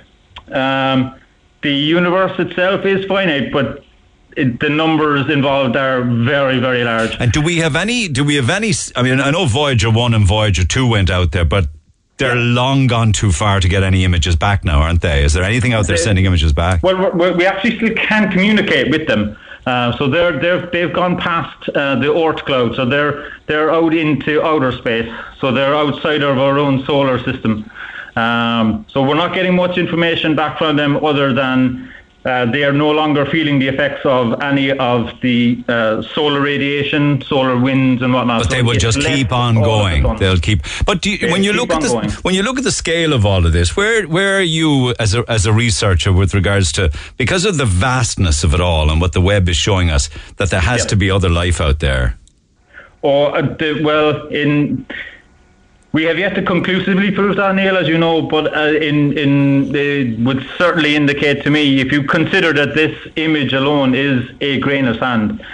Um, 0.51 1.15
the 1.63 1.73
universe 1.73 2.37
itself 2.39 2.85
is 2.85 3.05
finite, 3.05 3.51
but 3.51 3.83
it, 4.35 4.59
the 4.59 4.69
numbers 4.69 5.29
involved 5.29 5.75
are 5.75 6.01
very, 6.01 6.59
very 6.59 6.83
large. 6.83 7.15
And 7.19 7.31
do 7.31 7.41
we 7.41 7.57
have 7.57 7.75
any? 7.75 8.07
Do 8.07 8.23
we 8.23 8.35
have 8.35 8.49
any? 8.49 8.73
I 8.95 9.03
mean, 9.03 9.19
I 9.19 9.31
know 9.31 9.45
Voyager 9.45 9.91
one 9.91 10.13
and 10.13 10.25
Voyager 10.25 10.65
two 10.65 10.87
went 10.87 11.09
out 11.09 11.31
there, 11.31 11.45
but 11.45 11.67
they're 12.17 12.35
long 12.35 12.87
gone 12.87 13.11
too 13.11 13.31
far 13.31 13.59
to 13.59 13.67
get 13.67 13.83
any 13.83 14.03
images 14.03 14.35
back 14.35 14.63
now, 14.63 14.81
aren't 14.81 15.01
they? 15.01 15.23
Is 15.23 15.33
there 15.33 15.43
anything 15.43 15.73
out 15.73 15.87
there 15.87 15.97
sending 15.97 16.25
images 16.25 16.53
back? 16.53 16.83
Well, 16.83 17.11
we 17.11 17.45
actually 17.45 17.75
still 17.77 17.93
can 17.95 18.31
communicate 18.31 18.91
with 18.91 19.07
them. 19.07 19.37
Uh, 19.65 19.95
so 19.97 20.07
they're 20.09 20.39
they're 20.39 20.65
they've 20.67 20.93
gone 20.93 21.17
past 21.17 21.69
uh, 21.69 21.95
the 21.95 22.07
Oort 22.07 22.43
cloud, 22.45 22.75
so 22.75 22.85
they're 22.85 23.31
they're 23.47 23.71
out 23.71 23.93
into 23.93 24.43
outer 24.43 24.71
space. 24.73 25.09
So 25.39 25.51
they're 25.51 25.73
outside 25.73 26.21
of 26.21 26.37
our 26.37 26.59
own 26.59 26.85
solar 26.85 27.23
system. 27.23 27.69
Um, 28.15 28.85
so 28.89 29.01
we're 29.03 29.15
not 29.15 29.33
getting 29.33 29.55
much 29.55 29.77
information 29.77 30.35
back 30.35 30.57
from 30.57 30.75
them 30.75 31.03
other 31.03 31.33
than 31.33 31.91
uh, 32.25 32.45
they 32.45 32.63
are 32.63 32.71
no 32.71 32.89
longer 32.91 33.25
feeling 33.25 33.59
the 33.59 33.67
effects 33.67 34.05
of 34.05 34.41
any 34.41 34.71
of 34.71 35.09
the 35.21 35.61
uh, 35.67 36.01
solar 36.01 36.39
radiation, 36.39 37.21
solar 37.23 37.59
winds, 37.59 38.01
and 38.01 38.13
whatnot. 38.13 38.43
But 38.43 38.49
So 38.49 38.55
they 38.55 38.61
will 38.61 38.77
just 38.79 39.01
keep 39.01 39.31
on 39.33 39.57
of 39.57 39.63
the 39.63 39.67
going. 39.69 40.15
They'll 40.19 40.37
keep. 40.37 40.61
But 40.85 41.01
do 41.01 41.09
you, 41.11 41.31
when 41.31 41.43
you 41.43 41.51
look 41.51 41.71
at 41.71 41.81
the 41.81 42.19
when 42.21 42.33
you 42.33 42.43
look 42.43 42.57
at 42.57 42.63
the 42.63 42.71
scale 42.71 43.11
of 43.11 43.25
all 43.25 43.45
of 43.45 43.51
this, 43.51 43.75
where 43.75 44.07
where 44.07 44.37
are 44.37 44.41
you 44.41 44.93
as 44.99 45.13
a 45.15 45.25
as 45.27 45.45
a 45.45 45.51
researcher 45.51 46.13
with 46.13 46.33
regards 46.33 46.71
to 46.73 46.91
because 47.17 47.43
of 47.43 47.57
the 47.57 47.65
vastness 47.65 48.43
of 48.45 48.53
it 48.53 48.61
all 48.61 48.89
and 48.89 49.01
what 49.01 49.11
the 49.11 49.21
Webb 49.21 49.49
is 49.49 49.57
showing 49.57 49.89
us 49.89 50.09
that 50.37 50.49
there 50.49 50.61
has 50.61 50.81
Yeah. 50.81 50.87
to 50.87 50.95
be 50.95 51.11
other 51.11 51.29
life 51.29 51.59
out 51.59 51.79
there. 51.79 52.17
Or 53.01 53.35
uh, 53.37 53.41
the, 53.41 53.81
well, 53.83 54.27
in 54.27 54.85
we 55.93 56.03
have 56.05 56.17
yet 56.17 56.33
to 56.33 56.41
conclusively 56.41 57.11
prove 57.11 57.37
that, 57.37 57.53
Neil, 57.55 57.77
as 57.77 57.87
you 57.87 57.99
know. 57.99 58.23
But 58.23 58.57
uh, 58.57 58.73
in 58.73 59.15
in 59.17 59.75
it 59.75 60.19
would 60.19 60.45
certainly 60.57 60.95
indicate 60.95 61.43
to 61.43 61.51
me 61.51 61.79
if 61.79 61.91
you 61.91 62.03
consider 62.03 62.51
that 62.53 62.73
this 62.73 62.97
image 63.15 63.53
alone 63.53 63.93
is 63.93 64.29
a 64.41 64.59
grain 64.59 64.87
of 64.87 64.97
sand, 64.97 65.45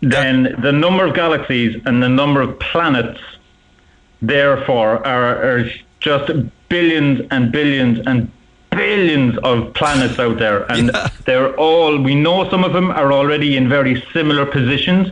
then 0.00 0.54
the 0.62 0.72
number 0.72 1.04
of 1.04 1.14
galaxies 1.14 1.80
and 1.84 2.02
the 2.02 2.08
number 2.08 2.40
of 2.40 2.58
planets, 2.58 3.20
therefore, 4.22 5.06
are, 5.06 5.36
are 5.60 5.70
just 6.00 6.30
billions 6.70 7.20
and 7.30 7.52
billions 7.52 8.00
and 8.06 8.30
billions 8.70 9.36
of 9.38 9.74
planets 9.74 10.18
out 10.18 10.38
there, 10.38 10.70
and 10.72 10.90
they're 11.26 11.54
all. 11.56 12.00
We 12.00 12.14
know 12.14 12.48
some 12.48 12.64
of 12.64 12.72
them 12.72 12.90
are 12.90 13.12
already 13.12 13.58
in 13.58 13.68
very 13.68 14.02
similar 14.14 14.46
positions 14.46 15.08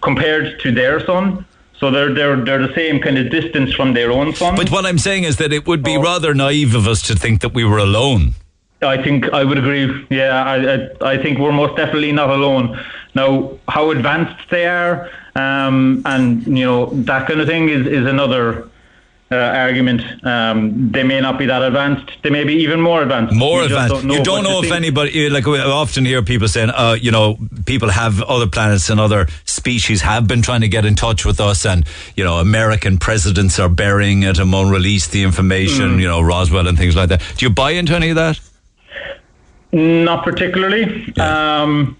compared 0.00 0.60
to 0.60 0.70
their 0.70 1.04
sun. 1.04 1.44
So 1.78 1.90
they're 1.90 2.12
they're 2.14 2.36
they're 2.44 2.66
the 2.66 2.74
same 2.74 3.00
kind 3.00 3.18
of 3.18 3.30
distance 3.30 3.72
from 3.74 3.92
their 3.92 4.10
own 4.10 4.34
sun. 4.34 4.56
But 4.56 4.70
what 4.70 4.86
I'm 4.86 4.98
saying 4.98 5.24
is 5.24 5.36
that 5.36 5.52
it 5.52 5.66
would 5.66 5.80
Oh. 5.80 5.82
be 5.92 5.96
rather 5.98 6.32
naive 6.34 6.74
of 6.74 6.86
us 6.88 7.02
to 7.02 7.14
think 7.14 7.40
that 7.42 7.52
we 7.54 7.64
were 7.64 7.78
alone. 7.78 8.34
I 8.82 9.02
think 9.02 9.30
I 9.32 9.42
would 9.44 9.58
agree. 9.58 10.06
Yeah, 10.10 10.42
I, 10.44 10.56
I 10.74 11.12
I 11.14 11.18
think 11.22 11.38
we're 11.38 11.52
most 11.52 11.76
definitely 11.76 12.12
not 12.12 12.30
alone. 12.30 12.78
Now, 13.14 13.52
how 13.68 13.90
advanced 13.90 14.36
they 14.50 14.66
are, 14.66 15.08
um, 15.34 16.02
and 16.04 16.46
you 16.46 16.64
know 16.64 16.86
that 17.10 17.26
kind 17.26 17.40
of 17.40 17.46
thing 17.48 17.68
is 17.68 17.86
is 17.86 18.06
another 18.06 18.68
uh, 19.30 19.34
argument. 19.34 20.02
Um, 20.24 20.90
they 20.92 21.02
may 21.02 21.20
not 21.20 21.38
be 21.38 21.46
that 21.46 21.62
advanced. 21.62 22.12
They 22.22 22.30
may 22.30 22.44
be 22.44 22.54
even 22.54 22.80
more 22.80 23.02
advanced. 23.02 23.34
More 23.34 23.66
just 23.66 23.92
advanced. 23.92 24.18
you 24.18 24.22
don't 24.22 24.44
know 24.44 24.62
if 24.62 24.70
anybody, 24.70 25.28
like 25.30 25.46
we 25.46 25.58
often 25.58 26.04
hear 26.04 26.22
people 26.22 26.48
saying, 26.48 26.70
uh, 26.70 26.96
you 27.00 27.10
know, 27.10 27.36
people 27.64 27.88
have 27.90 28.22
other 28.22 28.46
planets 28.46 28.88
and 28.88 29.00
other 29.00 29.26
species 29.44 30.02
have 30.02 30.28
been 30.28 30.42
trying 30.42 30.60
to 30.60 30.68
get 30.68 30.84
in 30.84 30.94
touch 30.94 31.24
with 31.24 31.40
us, 31.40 31.66
and 31.66 31.86
you 32.14 32.24
know, 32.24 32.38
American 32.38 32.98
presidents 32.98 33.58
are 33.58 33.68
burying 33.68 34.22
it 34.22 34.38
and 34.38 34.52
won't 34.52 34.70
release 34.70 35.08
the 35.08 35.22
information. 35.22 35.96
Mm. 35.96 36.00
You 36.00 36.08
know, 36.08 36.20
Roswell 36.20 36.68
and 36.68 36.78
things 36.78 36.94
like 36.94 37.08
that. 37.08 37.22
Do 37.36 37.46
you 37.46 37.50
buy 37.50 37.72
into 37.72 37.94
any 37.94 38.10
of 38.10 38.16
that? 38.16 38.40
Not 39.72 40.24
particularly. 40.24 41.12
Um, 41.18 41.96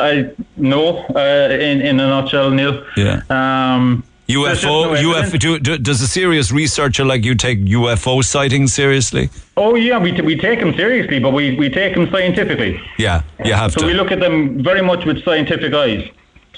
I 0.00 0.30
no. 0.56 0.98
Uh, 0.98 1.48
in 1.52 1.80
in 1.80 2.00
a 2.00 2.08
nutshell, 2.08 2.50
Neil. 2.50 2.84
Yeah. 2.96 3.22
Um, 3.30 4.04
UFO, 4.28 4.92
no. 4.92 5.12
UFO. 5.12 5.38
Do, 5.38 5.58
do, 5.58 5.78
does 5.78 6.02
a 6.02 6.08
serious 6.08 6.50
researcher 6.50 7.04
like 7.04 7.24
you 7.24 7.34
take 7.34 7.60
UFO 7.60 8.24
sightings 8.24 8.72
seriously? 8.72 9.30
Oh 9.56 9.74
yeah, 9.76 9.98
we, 9.98 10.12
t- 10.12 10.22
we 10.22 10.36
take 10.36 10.60
them 10.60 10.74
seriously, 10.74 11.18
but 11.20 11.32
we, 11.32 11.54
we 11.56 11.68
take 11.68 11.94
them 11.94 12.10
scientifically. 12.10 12.80
Yeah, 12.98 13.22
you 13.44 13.54
have 13.54 13.72
so 13.72 13.80
to. 13.80 13.86
we 13.86 13.94
look 13.94 14.10
at 14.10 14.20
them 14.20 14.62
very 14.62 14.82
much 14.82 15.04
with 15.04 15.24
scientific 15.24 15.72
eyes. 15.72 16.08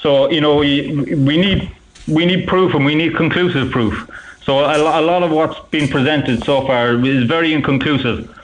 So 0.01 0.31
you 0.31 0.41
know 0.41 0.57
we, 0.57 0.93
we 1.15 1.37
need 1.37 1.71
we 2.07 2.25
need 2.25 2.49
proof 2.49 2.75
and 2.75 2.85
we 2.85 2.95
need 2.95 3.15
conclusive 3.17 3.71
proof. 3.71 4.09
So 4.43 4.61
a, 4.61 5.01
a 5.01 5.03
lot 5.03 5.23
of 5.23 5.31
what's 5.31 5.59
been 5.71 5.89
presented 5.89 6.43
so 6.45 6.67
far 6.67 6.95
is 7.05 7.25
very 7.25 7.53
inconclusive. 7.53 8.35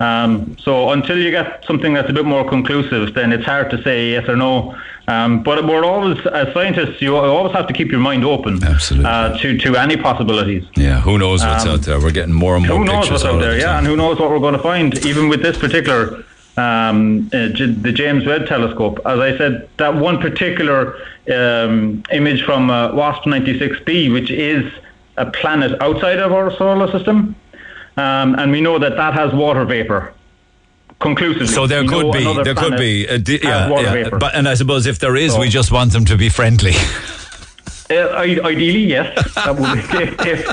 Um, 0.00 0.56
so 0.58 0.90
until 0.90 1.16
you 1.16 1.30
get 1.30 1.64
something 1.64 1.94
that's 1.94 2.10
a 2.10 2.12
bit 2.12 2.26
more 2.26 2.46
conclusive, 2.46 3.14
then 3.14 3.32
it's 3.32 3.44
hard 3.44 3.70
to 3.70 3.82
say 3.82 4.10
yes 4.10 4.28
or 4.28 4.36
no. 4.36 4.76
Um, 5.06 5.42
but 5.42 5.66
we're 5.66 5.84
always, 5.84 6.18
as 6.26 6.52
scientists, 6.54 7.02
you 7.02 7.16
always 7.16 7.52
have 7.52 7.66
to 7.66 7.74
keep 7.74 7.90
your 7.90 8.00
mind 8.00 8.24
open 8.24 8.62
Absolutely. 8.64 9.10
Uh, 9.10 9.36
to 9.38 9.58
to 9.58 9.76
any 9.76 9.96
possibilities. 9.96 10.64
Yeah, 10.76 11.00
who 11.00 11.18
knows 11.18 11.44
what's 11.44 11.64
Um, 11.66 11.72
out 11.72 11.82
there? 11.82 12.00
We're 12.00 12.10
getting 12.10 12.32
more 12.32 12.56
and 12.56 12.66
more 12.66 12.78
who 12.78 12.84
knows 12.84 12.94
pictures 12.94 13.10
what's 13.12 13.24
all 13.24 13.34
out 13.36 13.40
there, 13.40 13.58
yeah, 13.58 13.76
and 13.78 13.86
who 13.86 13.96
knows 13.96 14.18
what 14.18 14.30
we're 14.30 14.38
going 14.38 14.54
to 14.54 14.62
find, 14.62 15.04
even 15.04 15.28
with 15.28 15.42
this 15.42 15.58
particular, 15.58 16.24
um, 16.56 17.28
uh, 17.34 17.48
the 17.86 17.92
James 17.94 18.24
Webb 18.24 18.46
Telescope. 18.46 18.98
As 19.04 19.18
I 19.20 19.36
said, 19.36 19.68
that 19.76 19.94
one 19.94 20.18
particular 20.18 20.96
um, 21.30 22.02
image 22.10 22.42
from 22.42 22.70
uh, 22.70 22.92
WASP 22.94 23.24
96b, 23.24 24.10
which 24.12 24.30
is 24.30 24.72
a 25.18 25.26
planet 25.26 25.72
outside 25.82 26.18
of 26.18 26.32
our 26.32 26.50
solar 26.56 26.90
system, 26.90 27.34
um, 27.98 28.34
and 28.38 28.50
we 28.50 28.60
know 28.62 28.78
that 28.78 28.96
that 28.96 29.12
has 29.14 29.32
water 29.34 29.64
vapor. 29.66 30.12
Conclusively, 31.00 31.46
So 31.48 31.66
there 31.66 31.82
We 31.82 31.88
could 31.88 32.12
be, 32.12 32.42
there 32.44 32.54
could 32.54 32.76
be, 32.78 33.08
uh, 33.08 33.18
yeah, 33.26 33.68
water 33.68 33.84
yeah. 33.84 33.92
vapor. 34.04 34.18
But 34.18 34.34
and 34.34 34.48
I 34.48 34.54
suppose 34.54 34.86
if 34.86 34.98
there 34.98 35.16
is, 35.16 35.32
So- 35.32 35.40
we 35.40 35.48
just 35.48 35.70
want 35.70 35.92
them 35.92 36.04
to 36.06 36.16
be 36.16 36.28
friendly. 36.28 36.72
Uh, 37.90 38.08
ideally, 38.16 38.82
yes. 38.82 39.34
That 39.34 39.56
would, 39.56 39.78
if, 40.02 40.26
if, 40.26 40.46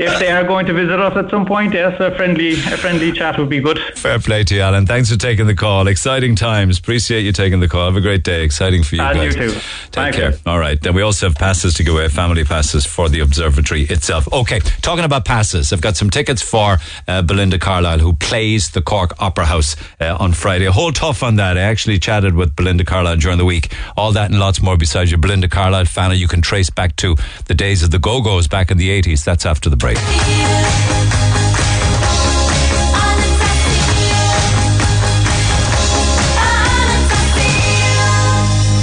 if 0.00 0.18
they 0.18 0.30
are 0.30 0.44
going 0.44 0.66
to 0.66 0.72
visit 0.72 0.98
us 0.98 1.16
at 1.16 1.30
some 1.30 1.44
point, 1.46 1.74
yes, 1.74 1.98
a 2.00 2.14
friendly, 2.16 2.52
a 2.52 2.76
friendly 2.76 3.12
chat 3.12 3.38
would 3.38 3.48
be 3.50 3.60
good. 3.60 3.78
Fair 3.96 4.18
play 4.18 4.42
to 4.44 4.54
you, 4.54 4.60
Alan. 4.62 4.86
Thanks 4.86 5.10
for 5.10 5.16
taking 5.18 5.46
the 5.46 5.54
call. 5.54 5.86
Exciting 5.86 6.34
times. 6.36 6.78
Appreciate 6.78 7.20
you 7.22 7.32
taking 7.32 7.60
the 7.60 7.68
call. 7.68 7.86
Have 7.86 7.96
a 7.96 8.00
great 8.00 8.24
day. 8.24 8.42
Exciting 8.42 8.82
for 8.82 8.96
you 8.96 9.02
And 9.02 9.16
guys. 9.18 9.36
you 9.36 9.40
too. 9.42 9.52
Take 9.52 9.62
Thank 9.92 10.14
care. 10.16 10.30
you. 10.32 10.38
All 10.46 10.58
right. 10.58 10.80
Then 10.80 10.94
we 10.94 11.02
also 11.02 11.28
have 11.28 11.36
passes 11.36 11.74
to 11.74 11.84
go 11.84 11.92
away, 11.94 12.08
family 12.08 12.44
passes 12.44 12.86
for 12.86 13.08
the 13.08 13.20
observatory 13.20 13.82
itself. 13.82 14.26
Okay. 14.32 14.60
Talking 14.80 15.04
about 15.04 15.24
passes, 15.24 15.72
I've 15.72 15.80
got 15.82 15.96
some 15.96 16.08
tickets 16.10 16.40
for 16.42 16.78
uh, 17.06 17.22
Belinda 17.22 17.58
Carlisle, 17.58 17.98
who 17.98 18.14
plays 18.14 18.70
the 18.70 18.80
Cork 18.82 19.12
Opera 19.20 19.44
House 19.46 19.76
uh, 20.00 20.16
on 20.18 20.32
Friday. 20.32 20.64
Hold 20.66 20.94
tough 20.94 21.22
on 21.22 21.36
that. 21.36 21.58
I 21.58 21.62
actually 21.62 21.98
chatted 21.98 22.34
with 22.34 22.56
Belinda 22.56 22.84
Carlisle 22.84 23.16
during 23.18 23.38
the 23.38 23.44
week. 23.44 23.72
All 23.96 24.12
that 24.12 24.30
and 24.30 24.40
lots 24.40 24.62
more 24.62 24.76
besides 24.78 25.10
your 25.10 25.18
Belinda 25.18 25.48
Carlisle 25.48 25.84
fan, 25.86 26.16
you 26.16 26.26
can 26.28 26.40
trace 26.40 26.70
back 26.70 26.96
to 26.96 27.16
the 27.46 27.54
days 27.54 27.82
of 27.82 27.90
the 27.90 27.98
Go 27.98 28.22
Go's 28.22 28.48
back 28.48 28.70
in 28.70 28.78
the 28.78 28.88
80s. 29.02 29.24
That's 29.24 29.44
after 29.44 29.68
the 29.68 29.76
break. 29.76 29.89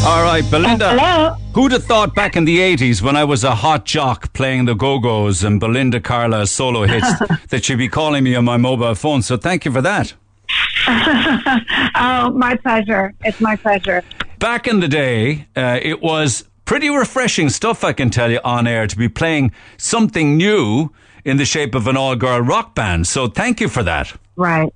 All 0.08 0.24
right, 0.24 0.44
Belinda. 0.50 0.92
hello. 0.92 1.36
Who'd 1.54 1.74
have 1.74 1.84
thought 1.84 2.16
back 2.16 2.38
in 2.38 2.46
the 2.46 2.60
80s 2.60 3.02
when 3.02 3.18
I 3.18 3.26
was 3.26 3.44
a 3.44 3.56
hot 3.56 3.84
jock 3.86 4.32
playing 4.32 4.66
the 4.66 4.74
Go 4.74 5.00
Go's 5.00 5.44
and 5.44 5.60
Belinda 5.60 6.00
Carlisle's 6.00 6.52
solo 6.52 6.86
hits 6.86 7.08
that 7.50 7.66
she'd 7.66 7.76
be 7.76 7.90
calling 7.90 8.24
me 8.24 8.34
on 8.36 8.46
my 8.46 8.56
mobile 8.56 8.96
phone? 8.96 9.22
So 9.22 9.36
thank 9.36 9.66
you 9.66 9.72
for 9.72 9.82
that. 9.82 10.14
oh, 10.88 12.32
my 12.36 12.56
pleasure. 12.56 13.14
It's 13.26 13.42
my 13.42 13.58
pleasure. 13.58 14.02
Back 14.40 14.68
in 14.68 14.80
the 14.80 14.88
day, 14.88 15.48
uh, 15.58 15.80
it 15.82 16.02
was 16.02 16.46
pretty 16.68 16.90
refreshing 16.90 17.50
stuff, 17.50 17.84
I 17.84 17.94
can 17.94 18.12
tell 18.12 18.30
you, 18.30 18.40
on 18.44 18.68
air 18.68 18.86
to 18.86 18.96
be 18.96 19.10
playing 19.10 19.52
something 19.78 20.38
new 20.38 20.92
in 21.26 21.38
the 21.38 21.46
shape 21.46 21.74
of 21.74 21.88
an 21.88 21.98
all 21.98 22.16
girl 22.16 22.42
rock 22.42 22.76
band. 22.76 23.08
So 23.08 23.28
thank 23.28 23.60
you 23.60 23.70
for 23.70 23.82
that. 23.84 24.14
Right. 24.36 24.72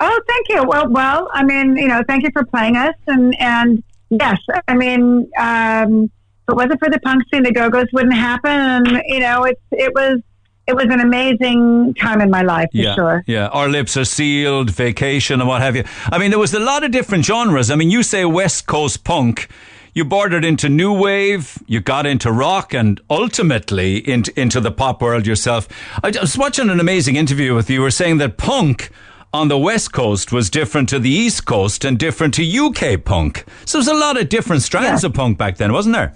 Oh, 0.00 0.20
thank 0.26 0.48
you. 0.48 0.64
Well, 0.64 0.88
well, 0.88 1.30
I 1.32 1.44
mean, 1.44 1.76
you 1.76 1.86
know, 1.86 2.02
thank 2.08 2.24
you 2.24 2.30
for 2.32 2.44
playing 2.44 2.76
us, 2.76 2.94
and 3.06 3.38
and 3.38 3.82
yes, 4.08 4.38
I 4.66 4.74
mean, 4.74 5.30
um, 5.38 6.04
if 6.04 6.48
it 6.48 6.56
wasn't 6.56 6.80
for 6.80 6.88
the 6.88 6.98
punk 7.00 7.22
scene, 7.30 7.42
the 7.42 7.52
Go 7.52 7.68
Go's 7.68 7.86
wouldn't 7.92 8.14
happen, 8.14 8.50
and 8.50 9.02
you 9.06 9.20
know, 9.20 9.44
it's 9.44 9.60
it 9.72 9.92
was 9.94 10.20
it 10.66 10.74
was 10.74 10.86
an 10.86 11.00
amazing 11.00 11.94
time 11.94 12.22
in 12.22 12.30
my 12.30 12.40
life 12.40 12.70
for 12.72 12.78
yeah, 12.78 12.94
sure. 12.94 13.24
Yeah, 13.26 13.48
our 13.48 13.68
lips 13.68 13.94
are 13.98 14.06
sealed, 14.06 14.70
vacation, 14.70 15.40
and 15.40 15.48
what 15.48 15.60
have 15.60 15.76
you. 15.76 15.84
I 16.06 16.16
mean, 16.16 16.30
there 16.30 16.38
was 16.38 16.54
a 16.54 16.60
lot 16.60 16.82
of 16.82 16.92
different 16.92 17.26
genres. 17.26 17.70
I 17.70 17.76
mean, 17.76 17.90
you 17.90 18.02
say 18.02 18.24
West 18.24 18.66
Coast 18.66 19.04
punk. 19.04 19.48
You 19.92 20.04
bordered 20.04 20.44
into 20.44 20.68
new 20.68 20.92
wave, 20.92 21.62
you 21.66 21.80
got 21.80 22.06
into 22.06 22.30
rock, 22.30 22.72
and 22.72 23.00
ultimately 23.10 23.96
into, 24.08 24.38
into 24.40 24.60
the 24.60 24.70
pop 24.70 25.02
world 25.02 25.26
yourself. 25.26 25.66
I 26.02 26.12
was 26.20 26.38
watching 26.38 26.70
an 26.70 26.78
amazing 26.78 27.16
interview 27.16 27.54
with 27.54 27.68
you. 27.68 27.76
You 27.76 27.82
were 27.82 27.90
saying 27.90 28.18
that 28.18 28.36
punk 28.36 28.90
on 29.32 29.48
the 29.48 29.58
West 29.58 29.92
Coast 29.92 30.32
was 30.32 30.50
different 30.50 30.88
to 30.90 30.98
the 30.98 31.10
East 31.10 31.44
Coast 31.44 31.84
and 31.84 31.98
different 31.98 32.34
to 32.34 32.58
UK 32.58 33.04
punk. 33.04 33.44
So 33.64 33.78
there's 33.78 33.88
a 33.88 33.94
lot 33.94 34.16
of 34.16 34.28
different 34.28 34.62
strands 34.62 35.04
of 35.04 35.14
punk 35.14 35.38
back 35.38 35.56
then, 35.56 35.72
wasn't 35.72 35.94
there? 35.94 36.14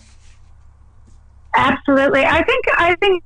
Absolutely. 1.56 2.24
I 2.24 2.42
think 2.42 2.64
I 2.76 2.94
think 2.96 3.22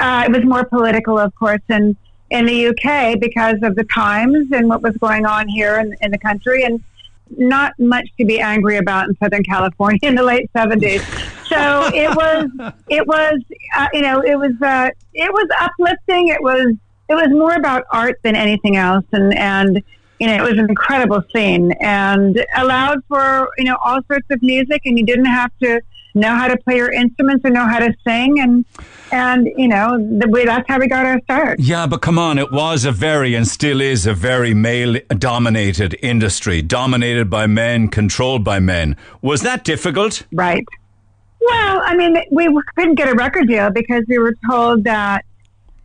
uh, 0.00 0.24
it 0.26 0.32
was 0.32 0.44
more 0.44 0.64
political, 0.64 1.18
of 1.18 1.34
course, 1.34 1.62
in 1.68 1.96
in 2.30 2.46
the 2.46 2.68
UK 2.68 3.20
because 3.20 3.58
of 3.62 3.74
the 3.74 3.84
times 3.84 4.50
and 4.52 4.68
what 4.68 4.80
was 4.82 4.96
going 4.96 5.26
on 5.26 5.48
here 5.48 5.78
in, 5.78 5.94
in 6.00 6.10
the 6.10 6.18
country, 6.18 6.64
and 6.64 6.82
not 7.36 7.72
much 7.78 8.08
to 8.18 8.24
be 8.24 8.40
angry 8.40 8.76
about 8.76 9.08
in 9.08 9.16
Southern 9.16 9.42
California 9.44 10.00
in 10.02 10.14
the 10.14 10.22
late 10.22 10.50
seventies. 10.56 11.02
So 11.48 11.90
it 11.94 12.14
was 12.14 12.72
it 12.88 13.06
was 13.06 13.40
uh, 13.76 13.88
you 13.92 14.02
know 14.02 14.20
it 14.20 14.36
was 14.36 14.52
uh, 14.62 14.90
it 15.14 15.32
was 15.32 15.48
uplifting. 15.60 16.28
It 16.28 16.42
was 16.42 16.74
it 17.08 17.14
was 17.14 17.28
more 17.30 17.54
about 17.54 17.84
art 17.92 18.18
than 18.22 18.34
anything 18.34 18.76
else, 18.76 19.04
and 19.12 19.36
and 19.36 19.82
you 20.18 20.26
know 20.26 20.34
it 20.34 20.42
was 20.42 20.58
an 20.58 20.68
incredible 20.68 21.22
scene 21.34 21.72
and 21.80 22.44
allowed 22.56 23.00
for 23.08 23.48
you 23.58 23.64
know 23.64 23.76
all 23.84 24.00
sorts 24.04 24.26
of 24.30 24.42
music, 24.42 24.82
and 24.84 24.98
you 24.98 25.04
didn't 25.04 25.26
have 25.26 25.50
to 25.62 25.80
know 26.14 26.34
how 26.34 26.48
to 26.48 26.56
play 26.58 26.76
your 26.76 26.92
instruments 26.92 27.44
and 27.44 27.54
know 27.54 27.66
how 27.66 27.78
to 27.78 27.92
sing, 28.06 28.40
and 28.40 28.64
and 29.12 29.48
you 29.56 29.68
know 29.68 29.98
the 29.98 30.28
way 30.28 30.44
that's 30.44 30.68
how 30.68 30.78
we 30.78 30.88
got 30.88 31.04
our 31.06 31.20
start. 31.22 31.60
Yeah, 31.60 31.86
but 31.86 32.02
come 32.02 32.18
on, 32.18 32.38
it 32.38 32.52
was 32.52 32.84
a 32.84 32.92
very 32.92 33.34
and 33.34 33.46
still 33.46 33.80
is 33.80 34.06
a 34.06 34.14
very 34.14 34.54
male 34.54 34.98
dominated 35.18 35.96
industry, 36.02 36.62
dominated 36.62 37.30
by 37.30 37.46
men, 37.46 37.88
controlled 37.88 38.44
by 38.44 38.58
men. 38.58 38.96
Was 39.20 39.42
that 39.42 39.64
difficult? 39.64 40.24
Right. 40.32 40.64
Well, 41.40 41.82
I 41.84 41.96
mean, 41.96 42.16
we 42.30 42.48
couldn't 42.76 42.94
get 42.94 43.08
a 43.08 43.14
record 43.14 43.48
deal 43.48 43.70
because 43.70 44.04
we 44.08 44.18
were 44.18 44.34
told 44.48 44.84
that 44.84 45.24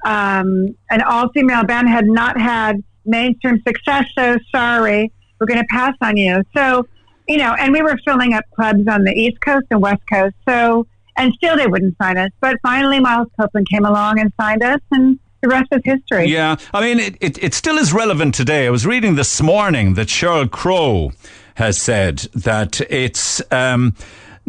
um, 0.05 0.75
an 0.91 1.01
all 1.01 1.29
female 1.29 1.63
band 1.63 1.89
had 1.89 2.05
not 2.05 2.39
had 2.39 2.83
mainstream 3.05 3.61
success. 3.67 4.05
So 4.15 4.37
sorry, 4.51 5.11
we're 5.39 5.47
going 5.47 5.59
to 5.59 5.67
pass 5.69 5.95
on 6.01 6.17
you. 6.17 6.43
So, 6.55 6.87
you 7.27 7.37
know, 7.37 7.55
and 7.59 7.73
we 7.73 7.81
were 7.81 7.97
filling 8.05 8.33
up 8.33 8.45
clubs 8.55 8.87
on 8.87 9.03
the 9.03 9.11
East 9.11 9.39
Coast 9.41 9.65
and 9.71 9.81
West 9.81 10.01
Coast. 10.11 10.35
So, 10.47 10.87
and 11.17 11.33
still 11.33 11.57
they 11.57 11.67
wouldn't 11.67 11.97
sign 11.97 12.17
us. 12.17 12.31
But 12.39 12.57
finally, 12.61 12.99
Miles 12.99 13.27
Copeland 13.39 13.67
came 13.69 13.85
along 13.85 14.19
and 14.19 14.31
signed 14.39 14.63
us, 14.63 14.79
and 14.91 15.19
the 15.41 15.49
rest 15.49 15.67
is 15.71 15.81
history. 15.83 16.27
Yeah, 16.27 16.55
I 16.73 16.81
mean, 16.81 16.99
it, 16.99 17.17
it, 17.21 17.43
it 17.43 17.53
still 17.53 17.77
is 17.77 17.93
relevant 17.93 18.35
today. 18.35 18.67
I 18.67 18.69
was 18.69 18.85
reading 18.85 19.15
this 19.15 19.41
morning 19.41 19.95
that 19.95 20.07
Sheryl 20.07 20.49
Crow 20.49 21.11
has 21.55 21.77
said 21.77 22.19
that 22.33 22.81
it's. 22.89 23.41
Um, 23.51 23.95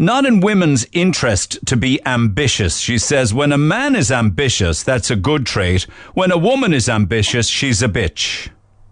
not 0.00 0.24
in 0.24 0.38
women's 0.38 0.86
interest 0.92 1.58
to 1.66 1.76
be 1.76 2.00
ambitious. 2.06 2.78
She 2.78 2.98
says, 2.98 3.34
when 3.34 3.50
a 3.50 3.58
man 3.58 3.96
is 3.96 4.12
ambitious, 4.12 4.84
that's 4.84 5.10
a 5.10 5.16
good 5.16 5.44
trait. 5.44 5.82
When 6.14 6.30
a 6.30 6.38
woman 6.38 6.72
is 6.72 6.88
ambitious, 6.88 7.48
she's 7.48 7.82
a 7.82 7.88
bitch. 7.88 8.48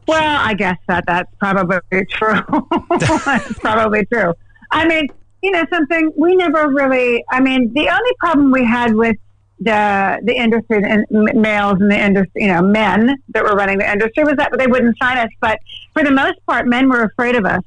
Well, 0.06 0.40
I 0.40 0.54
guess 0.54 0.76
that 0.88 1.04
that's 1.06 1.30
probably 1.38 1.78
true. 2.10 2.40
that's 2.98 3.58
probably 3.60 4.04
true. 4.06 4.32
I 4.70 4.86
mean, 4.86 5.08
you 5.42 5.50
know, 5.50 5.64
something 5.72 6.12
we 6.16 6.36
never 6.36 6.68
really. 6.68 7.24
I 7.30 7.40
mean, 7.40 7.72
the 7.74 7.88
only 7.88 8.10
problem 8.18 8.50
we 8.50 8.64
had 8.64 8.94
with 8.94 9.16
the 9.58 10.20
the 10.22 10.34
industry 10.36 10.82
and 10.84 11.06
males 11.10 11.80
in 11.80 11.88
the 11.88 11.98
industry, 11.98 12.42
you 12.42 12.48
know, 12.52 12.62
men 12.62 13.16
that 13.34 13.42
were 13.42 13.54
running 13.56 13.78
the 13.78 13.90
industry 13.90 14.22
was 14.24 14.34
that 14.36 14.50
they 14.58 14.66
wouldn't 14.66 14.96
sign 15.00 15.18
us. 15.18 15.28
But 15.40 15.58
for 15.92 16.02
the 16.04 16.10
most 16.10 16.34
part, 16.46 16.66
men 16.66 16.88
were 16.88 17.02
afraid 17.02 17.34
of 17.36 17.44
us, 17.46 17.62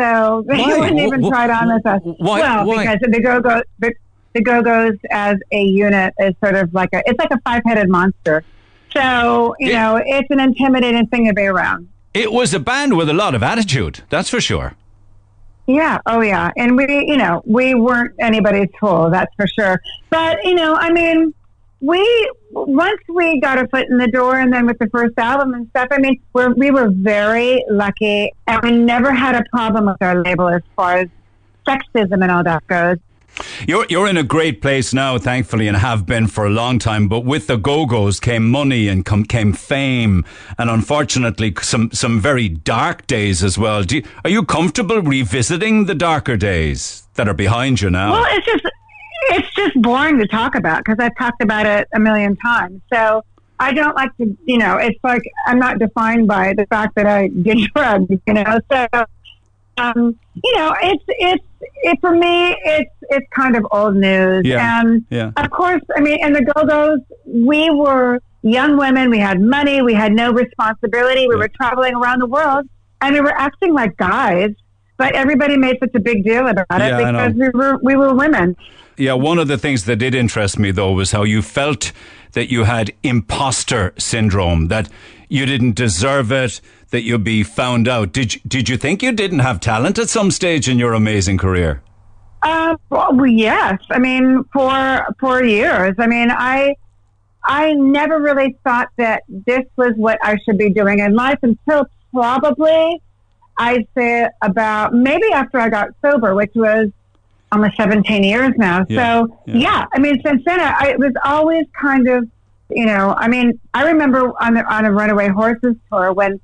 so 0.00 0.44
they 0.48 0.56
Why? 0.58 0.78
wouldn't 0.78 1.00
even 1.00 1.22
Wh- 1.22 1.28
try 1.28 1.44
it 1.44 1.50
on 1.50 1.72
with 1.74 1.86
us. 1.86 2.00
why- 2.18 2.40
Well, 2.40 2.66
why? 2.66 2.84
because 2.86 2.98
the 3.10 3.20
go 3.20 3.40
go 3.40 3.62
the, 3.78 3.92
the 4.34 4.42
Go 4.42 4.62
Go's 4.62 4.96
as 5.10 5.36
a 5.52 5.62
unit 5.62 6.14
is 6.18 6.34
sort 6.42 6.54
of 6.54 6.72
like 6.72 6.90
a 6.92 7.02
it's 7.06 7.18
like 7.18 7.30
a 7.30 7.40
five 7.44 7.62
headed 7.66 7.88
monster. 7.88 8.42
So 8.92 9.54
you 9.58 9.72
know, 9.72 10.00
it's 10.04 10.30
an 10.30 10.40
intimidating 10.40 11.06
thing 11.08 11.26
to 11.26 11.34
be 11.34 11.42
around. 11.42 11.88
It 12.14 12.32
was 12.32 12.54
a 12.54 12.60
band 12.60 12.96
with 12.96 13.08
a 13.08 13.14
lot 13.14 13.34
of 13.34 13.42
attitude, 13.42 14.00
that's 14.08 14.28
for 14.28 14.40
sure. 14.40 14.74
Yeah, 15.68 15.98
oh 16.06 16.22
yeah. 16.22 16.50
And 16.56 16.76
we, 16.76 16.86
you 17.06 17.18
know, 17.18 17.42
we 17.44 17.74
weren't 17.74 18.14
anybody's 18.18 18.70
tool, 18.80 19.10
that's 19.10 19.32
for 19.36 19.46
sure. 19.46 19.80
But, 20.08 20.38
you 20.42 20.54
know, 20.54 20.74
I 20.74 20.90
mean, 20.90 21.34
we, 21.80 22.32
once 22.50 23.00
we 23.08 23.38
got 23.40 23.62
a 23.62 23.68
foot 23.68 23.86
in 23.90 23.98
the 23.98 24.08
door 24.08 24.40
and 24.40 24.50
then 24.50 24.66
with 24.66 24.78
the 24.78 24.88
first 24.88 25.18
album 25.18 25.52
and 25.52 25.68
stuff, 25.68 25.88
I 25.90 25.98
mean, 25.98 26.20
we're, 26.32 26.54
we 26.54 26.70
were 26.70 26.88
very 26.90 27.62
lucky 27.68 28.32
and 28.46 28.62
we 28.62 28.72
never 28.72 29.12
had 29.12 29.34
a 29.34 29.44
problem 29.52 29.86
with 29.86 30.00
our 30.00 30.22
label 30.22 30.48
as 30.48 30.62
far 30.74 31.00
as 31.00 31.08
sexism 31.66 32.22
and 32.22 32.30
all 32.30 32.42
that 32.42 32.66
goes. 32.66 32.96
You're 33.66 33.86
you're 33.88 34.08
in 34.08 34.16
a 34.16 34.22
great 34.22 34.60
place 34.60 34.92
now, 34.94 35.18
thankfully, 35.18 35.68
and 35.68 35.76
have 35.76 36.06
been 36.06 36.26
for 36.26 36.46
a 36.46 36.50
long 36.50 36.78
time. 36.78 37.08
But 37.08 37.24
with 37.24 37.46
the 37.46 37.56
Go 37.56 37.86
Go's 37.86 38.20
came 38.20 38.50
money 38.50 38.88
and 38.88 39.04
come, 39.04 39.24
came 39.24 39.52
fame, 39.52 40.24
and 40.58 40.70
unfortunately, 40.70 41.54
some 41.60 41.90
some 41.92 42.20
very 42.20 42.48
dark 42.48 43.06
days 43.06 43.42
as 43.42 43.58
well. 43.58 43.84
You, 43.84 44.02
are 44.24 44.30
you 44.30 44.44
comfortable 44.44 45.00
revisiting 45.00 45.86
the 45.86 45.94
darker 45.94 46.36
days 46.36 47.06
that 47.14 47.28
are 47.28 47.34
behind 47.34 47.80
you 47.80 47.90
now? 47.90 48.12
Well, 48.12 48.26
it's 48.30 48.46
just 48.46 48.64
it's 49.30 49.54
just 49.54 49.82
boring 49.82 50.18
to 50.18 50.26
talk 50.26 50.54
about 50.54 50.84
because 50.84 50.98
I've 50.98 51.16
talked 51.16 51.42
about 51.42 51.66
it 51.66 51.88
a 51.94 52.00
million 52.00 52.36
times. 52.36 52.80
So 52.92 53.24
I 53.60 53.72
don't 53.72 53.94
like 53.96 54.16
to, 54.18 54.36
you 54.46 54.58
know, 54.58 54.76
it's 54.76 54.98
like 55.02 55.22
I'm 55.46 55.58
not 55.58 55.78
defined 55.78 56.28
by 56.28 56.54
the 56.54 56.66
fact 56.66 56.94
that 56.94 57.06
I 57.06 57.28
did 57.28 57.58
drugs, 57.74 58.06
you 58.26 58.34
know. 58.34 58.60
So, 58.70 58.86
um, 59.76 60.18
you 60.42 60.56
know, 60.56 60.74
it's 60.82 61.04
it's 61.08 61.44
it 61.60 61.98
for 62.00 62.12
me. 62.12 62.56
It's 62.64 62.90
it's 63.10 63.26
kind 63.34 63.56
of 63.56 63.66
old 63.70 63.96
news, 63.96 64.42
Yeah. 64.44 64.80
and 64.80 65.04
Yeah. 65.10 65.30
of 65.36 65.50
course, 65.50 65.82
I 65.96 66.00
mean, 66.00 66.18
in 66.24 66.32
the 66.32 66.42
Go 66.44 66.64
Go's, 66.66 67.00
we 67.26 67.70
were 67.70 68.20
young 68.42 68.76
women. 68.76 69.10
We 69.10 69.18
had 69.18 69.40
money. 69.40 69.82
We 69.82 69.94
had 69.94 70.12
no 70.12 70.32
responsibility. 70.32 71.26
We 71.28 71.36
were 71.36 71.48
traveling 71.48 71.94
around 71.94 72.20
the 72.20 72.26
world, 72.26 72.66
and 73.00 73.14
we 73.14 73.20
were 73.20 73.32
acting 73.36 73.72
like 73.74 73.96
guys. 73.96 74.50
But 74.96 75.14
everybody 75.14 75.56
made 75.56 75.76
such 75.80 75.94
a 75.94 76.00
big 76.00 76.24
deal 76.24 76.48
about 76.48 76.66
it 76.72 76.88
Yeah, 76.90 76.96
because 77.12 77.34
we 77.34 77.48
were 77.54 77.78
we 77.82 77.94
were 77.96 78.14
women. 78.14 78.56
Yeah, 78.96 79.12
one 79.12 79.38
of 79.38 79.46
the 79.46 79.56
things 79.56 79.84
that 79.84 79.96
did 79.96 80.12
interest 80.14 80.58
me 80.58 80.72
though 80.72 80.92
was 80.92 81.12
how 81.12 81.22
you 81.22 81.40
felt 81.40 81.92
that 82.32 82.50
you 82.50 82.64
had 82.64 82.92
imposter 83.04 83.94
syndrome, 83.96 84.66
that 84.68 84.88
you 85.28 85.46
didn't 85.46 85.74
deserve 85.74 86.32
it, 86.32 86.60
that 86.90 87.02
you'd 87.02 87.24
be 87.24 87.42
found 87.42 87.86
out. 87.88 88.12
Did 88.12 88.34
you, 88.34 88.40
did 88.46 88.68
you 88.68 88.76
think 88.76 89.02
you 89.02 89.12
didn't 89.12 89.40
have 89.40 89.60
talent 89.60 89.98
at 89.98 90.08
some 90.08 90.30
stage 90.30 90.68
in 90.68 90.78
your 90.78 90.94
amazing 90.94 91.38
career? 91.38 91.82
Uh, 92.42 92.76
well, 92.90 93.26
yes. 93.26 93.78
I 93.90 93.98
mean, 93.98 94.44
for 94.52 95.06
for 95.18 95.42
years. 95.42 95.94
I 95.98 96.06
mean, 96.06 96.30
I 96.30 96.76
I 97.44 97.72
never 97.72 98.20
really 98.20 98.56
thought 98.64 98.88
that 98.96 99.24
this 99.28 99.64
was 99.76 99.94
what 99.96 100.18
I 100.22 100.36
should 100.44 100.58
be 100.58 100.70
doing 100.70 101.00
in 101.00 101.14
life 101.14 101.38
until 101.42 101.86
probably 102.12 103.02
I'd 103.58 103.86
say 103.96 104.28
about 104.42 104.94
maybe 104.94 105.32
after 105.32 105.58
I 105.58 105.68
got 105.68 105.88
sober, 106.00 106.34
which 106.34 106.52
was 106.54 106.90
almost 107.50 107.76
17 107.76 108.22
years 108.22 108.52
now. 108.56 108.84
Yeah, 108.88 109.24
So 109.26 109.38
yeah. 109.46 109.86
I 109.92 109.98
mean, 109.98 110.20
since 110.24 110.42
then, 110.44 110.60
I, 110.60 110.90
it 110.90 110.98
was 110.98 111.12
always 111.24 111.64
kind 111.80 112.08
of, 112.08 112.28
you 112.70 112.86
know, 112.86 113.14
I 113.16 113.28
mean, 113.28 113.58
I 113.74 113.86
remember 113.90 114.32
on 114.42 114.54
the, 114.54 114.64
on 114.64 114.84
a 114.84 114.92
Runaway 114.92 115.28
Horses 115.28 115.76
tour 115.90 116.12
when 116.12 116.40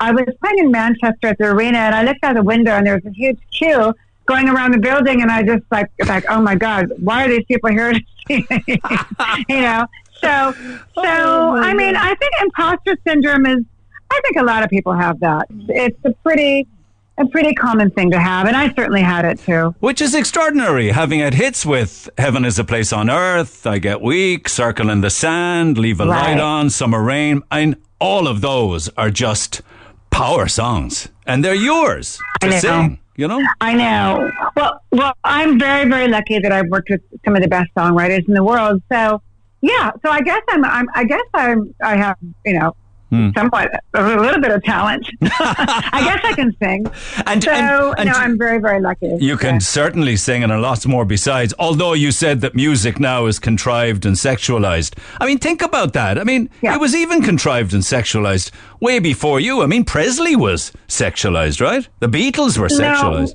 I 0.00 0.10
was 0.10 0.26
playing 0.40 0.58
in 0.58 0.70
Manchester 0.70 1.28
at 1.28 1.38
the 1.38 1.46
arena, 1.46 1.78
and 1.78 1.94
I 1.94 2.02
looked 2.02 2.22
out 2.22 2.34
the 2.34 2.42
window, 2.42 2.72
and 2.72 2.86
there 2.86 2.94
was 2.94 3.04
a 3.06 3.10
huge 3.10 3.38
queue 3.50 3.94
going 4.26 4.48
around 4.48 4.72
the 4.72 4.78
building, 4.78 5.22
and 5.22 5.30
I 5.30 5.42
just 5.42 5.64
like, 5.70 5.90
like, 6.06 6.24
oh 6.28 6.40
my 6.40 6.54
god, 6.54 6.92
why 6.98 7.24
are 7.24 7.28
these 7.28 7.44
people 7.46 7.70
here 7.70 7.92
to 7.92 8.00
see 8.26 8.46
me? 8.50 8.64
you 9.48 9.60
know. 9.60 9.86
So, 10.20 10.52
so 10.94 11.02
oh 11.04 11.56
I 11.56 11.74
mean, 11.74 11.96
I 11.96 12.14
think 12.14 12.32
imposter 12.42 12.96
syndrome 13.06 13.46
is. 13.46 13.64
I 14.08 14.20
think 14.24 14.36
a 14.36 14.44
lot 14.44 14.62
of 14.62 14.70
people 14.70 14.92
have 14.92 15.18
that. 15.20 15.46
It's 15.68 15.98
a 16.04 16.12
pretty, 16.22 16.68
a 17.18 17.26
pretty 17.26 17.54
common 17.54 17.90
thing 17.90 18.10
to 18.10 18.18
have, 18.18 18.46
and 18.46 18.56
I 18.56 18.72
certainly 18.74 19.02
had 19.02 19.24
it 19.24 19.38
too. 19.38 19.74
Which 19.80 20.00
is 20.00 20.14
extraordinary, 20.14 20.90
having 20.90 21.20
had 21.20 21.34
hits 21.34 21.64
with 21.64 22.08
Heaven 22.18 22.44
is 22.44 22.58
a 22.58 22.64
Place 22.64 22.92
on 22.92 23.08
Earth, 23.08 23.66
I 23.66 23.78
Get 23.78 24.00
Weak, 24.00 24.48
Circle 24.48 24.90
in 24.90 25.00
the 25.00 25.10
Sand, 25.10 25.78
Leave 25.78 26.00
a 26.00 26.04
Light 26.04 26.38
On, 26.38 26.68
Summer 26.70 27.02
Rain. 27.02 27.42
And 27.50 27.76
all 28.00 28.28
of 28.28 28.40
those 28.40 28.88
are 28.96 29.10
just 29.10 29.62
power 30.10 30.48
songs. 30.48 31.08
And 31.26 31.44
they're 31.44 31.54
yours 31.54 32.18
to 32.40 32.60
sing, 32.60 33.00
you 33.16 33.26
know? 33.28 33.42
I 33.60 33.74
know. 33.74 34.30
Well, 34.54 34.80
well, 34.92 35.14
I'm 35.24 35.58
very, 35.58 35.88
very 35.88 36.08
lucky 36.08 36.38
that 36.38 36.52
I've 36.52 36.68
worked 36.68 36.90
with 36.90 37.00
some 37.24 37.34
of 37.34 37.42
the 37.42 37.48
best 37.48 37.70
songwriters 37.74 38.26
in 38.28 38.34
the 38.34 38.44
world. 38.44 38.82
So, 38.92 39.22
yeah. 39.62 39.90
So 40.04 40.10
I 40.10 40.20
guess 40.20 40.42
I'm. 40.50 40.64
I'm 40.64 40.86
I 40.94 41.04
guess 41.04 41.24
I'm. 41.34 41.74
I 41.82 41.96
have. 41.96 42.16
You 42.44 42.58
know. 42.58 42.76
Hmm. 43.10 43.30
Somewhat, 43.36 43.70
a 43.94 44.02
little 44.16 44.40
bit 44.40 44.50
of 44.50 44.64
talent. 44.64 45.06
I 45.22 46.00
guess 46.04 46.20
I 46.24 46.32
can 46.34 46.52
sing. 46.60 46.86
And- 47.24 47.42
so, 47.42 47.50
and- 47.52 48.00
and- 48.00 48.08
no, 48.08 48.14
I'm 48.14 48.36
very, 48.36 48.58
very 48.58 48.80
lucky. 48.80 49.16
You 49.20 49.36
can 49.36 49.60
certainly 49.60 50.16
sing 50.16 50.42
and 50.42 50.50
a 50.50 50.58
lot 50.58 50.84
more 50.88 51.04
besides, 51.04 51.54
although 51.58 51.92
you 51.92 52.10
said 52.10 52.40
that 52.40 52.56
music 52.56 52.98
now 52.98 53.26
is 53.26 53.38
contrived 53.38 54.06
and 54.06 54.16
sexualized. 54.16 54.98
I 55.20 55.26
mean, 55.26 55.38
think 55.38 55.62
about 55.62 55.92
that. 55.92 56.18
I 56.18 56.24
mean, 56.24 56.50
it 56.62 56.80
was 56.80 56.96
even 56.96 57.22
contrived 57.22 57.72
and 57.74 57.82
sexualized 57.84 58.50
way 58.80 58.98
before 58.98 59.38
you. 59.38 59.62
I 59.62 59.66
mean, 59.66 59.84
Presley 59.84 60.34
was 60.34 60.72
sexualized, 60.88 61.60
right? 61.60 61.88
The 62.00 62.08
Beatles 62.08 62.58
were 62.58 62.68
No. 62.68 62.74
sexualized. 62.76 63.34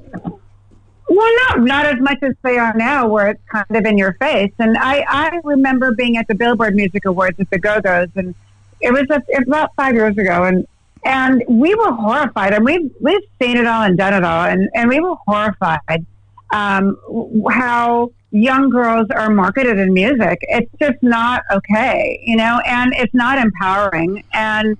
Well, 1.10 1.34
not 1.50 1.62
not 1.62 1.86
as 1.86 2.00
much 2.00 2.20
as 2.24 2.34
they 2.42 2.58
are 2.58 2.74
now, 2.74 3.08
where 3.08 3.28
it's 3.28 3.42
kind 3.52 3.66
of 3.76 3.86
in 3.86 3.98
your 3.98 4.14
face. 4.14 4.52
And 4.60 4.78
I 4.78 5.04
I 5.10 5.40
remember 5.44 5.94
being 5.94 6.16
at 6.18 6.28
the 6.28 6.36
Billboard 6.36 6.74
Music 6.74 7.04
Awards 7.06 7.38
with 7.38 7.50
the 7.50 7.60
Go 7.60 7.82
Go's, 7.82 8.08
and 8.16 8.34
it 8.82 8.92
was 8.92 9.06
a, 9.10 9.22
it 9.28 9.48
about 9.48 9.72
five 9.76 9.94
years 9.96 10.18
ago, 10.18 10.44
and 10.44 10.68
and 11.04 11.44
we 11.48 11.74
were 11.76 11.92
horrified, 11.92 12.54
and 12.54 12.64
we've 12.64 12.92
we've 13.00 13.24
seen 13.42 13.58
it 13.58 13.66
all 13.66 13.84
and 13.84 13.98
done 13.98 14.14
it 14.14 14.24
all, 14.24 14.46
and 14.46 14.70
and 14.74 14.90
we 14.90 15.00
were 15.00 15.16
horrified 15.28 16.06
um, 16.54 16.98
how 17.50 18.12
young 18.32 18.70
girls 18.70 19.08
are 19.16 19.30
marketed 19.30 19.78
in 19.78 19.94
music. 19.94 20.40
It's 20.44 20.72
just 20.80 21.02
not 21.02 21.44
okay, 21.52 22.22
you 22.26 22.36
know, 22.36 22.62
and 22.66 22.94
it's 22.96 23.14
not 23.14 23.38
empowering, 23.38 24.24
and 24.34 24.78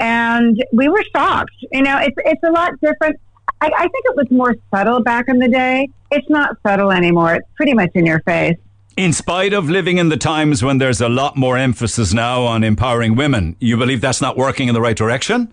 and 0.00 0.62
we 0.72 0.88
were 0.88 1.04
shocked. 1.14 1.54
You 1.72 1.82
know, 1.82 1.98
it's 1.98 2.16
it's 2.24 2.42
a 2.42 2.50
lot 2.50 2.72
different. 2.80 3.18
I, 3.60 3.66
I 3.66 3.82
think 3.82 4.04
it 4.06 4.16
was 4.16 4.30
more 4.30 4.56
subtle 4.74 5.02
back 5.02 5.26
in 5.28 5.38
the 5.38 5.48
day. 5.48 5.88
It's 6.10 6.28
not 6.28 6.56
subtle 6.66 6.90
anymore. 6.90 7.34
It's 7.36 7.48
pretty 7.56 7.74
much 7.74 7.90
in 7.94 8.06
your 8.06 8.20
face. 8.20 8.58
In 8.96 9.12
spite 9.14 9.54
of 9.54 9.70
living 9.70 9.96
in 9.96 10.10
the 10.10 10.18
times 10.18 10.62
when 10.62 10.78
there's 10.78 11.00
a 11.00 11.08
lot 11.08 11.36
more 11.36 11.56
emphasis 11.56 12.12
now 12.12 12.42
on 12.42 12.62
empowering 12.62 13.16
women, 13.16 13.56
you 13.58 13.78
believe 13.78 14.02
that's 14.02 14.20
not 14.20 14.36
working 14.36 14.68
in 14.68 14.74
the 14.74 14.82
right 14.82 14.96
direction? 14.96 15.50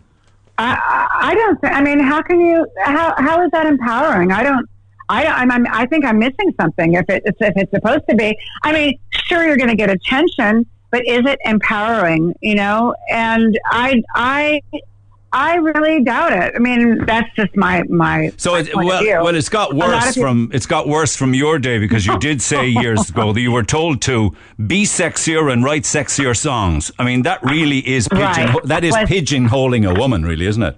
I, 0.57 1.07
I 1.21 1.35
don't. 1.35 1.59
I 1.63 1.81
mean, 1.81 1.99
how 1.99 2.21
can 2.21 2.41
you? 2.41 2.67
How 2.83 3.15
how 3.17 3.41
is 3.45 3.51
that 3.51 3.65
empowering? 3.65 4.33
I 4.33 4.43
don't. 4.43 4.69
I, 5.07 5.25
I'm, 5.25 5.51
I'm, 5.51 5.65
I 5.71 5.85
think 5.87 6.05
I'm 6.05 6.19
missing 6.19 6.53
something 6.59 6.93
if, 6.93 7.05
it, 7.09 7.23
if 7.25 7.35
it's 7.39 7.71
supposed 7.71 8.03
to 8.09 8.15
be. 8.15 8.37
I 8.63 8.71
mean, 8.71 8.99
sure, 9.11 9.43
you're 9.43 9.57
going 9.57 9.69
to 9.69 9.75
get 9.75 9.89
attention, 9.89 10.67
but 10.91 11.07
is 11.07 11.25
it 11.25 11.39
empowering? 11.45 12.35
You 12.41 12.55
know, 12.55 12.93
and 13.09 13.57
I, 13.65 14.03
I, 14.13 14.61
I 15.31 15.55
really 15.55 16.03
doubt 16.03 16.33
it. 16.33 16.53
I 16.55 16.59
mean, 16.59 17.05
that's 17.05 17.29
just 17.35 17.55
my 17.55 17.83
my. 17.83 18.31
So 18.37 18.53
my 18.53 18.59
it, 18.61 18.71
point 18.73 18.89
of 18.91 19.05
well, 19.05 19.23
well, 19.25 19.35
it's 19.35 19.49
got 19.49 19.75
worse 19.75 20.07
of 20.09 20.13
people- 20.15 20.21
from 20.29 20.51
it's 20.53 20.65
got 20.65 20.87
worse 20.87 21.15
from 21.15 21.33
your 21.35 21.59
day 21.59 21.77
because 21.77 22.05
you 22.07 22.17
did 22.17 22.41
say 22.41 22.67
years 22.83 23.09
ago 23.09 23.31
that 23.33 23.41
you 23.41 23.51
were 23.51 23.63
told 23.63 24.01
to 24.03 24.35
be 24.65 24.83
sexier 24.85 25.51
and 25.53 25.63
write 25.63 25.83
sexier 25.83 26.35
songs. 26.35 26.91
I 26.97 27.03
mean, 27.05 27.21
that 27.23 27.43
really 27.43 27.87
is 27.87 28.07
pigeon 28.07 28.23
Right. 28.53 28.63
that 28.65 28.83
is 28.83 28.93
Was- 28.95 29.07
pigeonholing 29.09 29.87
a 29.89 29.99
woman, 29.99 30.23
really, 30.23 30.45
isn't 30.47 30.63
it? 30.63 30.75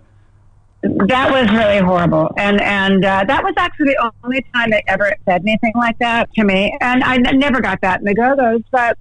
That 0.83 1.29
was 1.31 1.47
really 1.51 1.77
horrible, 1.79 2.31
and 2.37 2.59
and 2.59 3.05
uh, 3.05 3.23
that 3.27 3.43
was 3.43 3.53
actually 3.55 3.89
the 3.93 4.11
only 4.23 4.43
time 4.53 4.71
they 4.71 4.83
ever 4.87 5.13
said 5.25 5.41
anything 5.45 5.73
like 5.75 5.97
that 5.99 6.33
to 6.33 6.43
me. 6.43 6.75
And 6.81 7.03
I 7.03 7.15
n- 7.15 7.37
never 7.37 7.61
got 7.61 7.79
that 7.81 7.99
in 7.99 8.05
the 8.05 8.15
Go 8.15 8.35
Go's, 8.35 8.63
but 8.71 8.97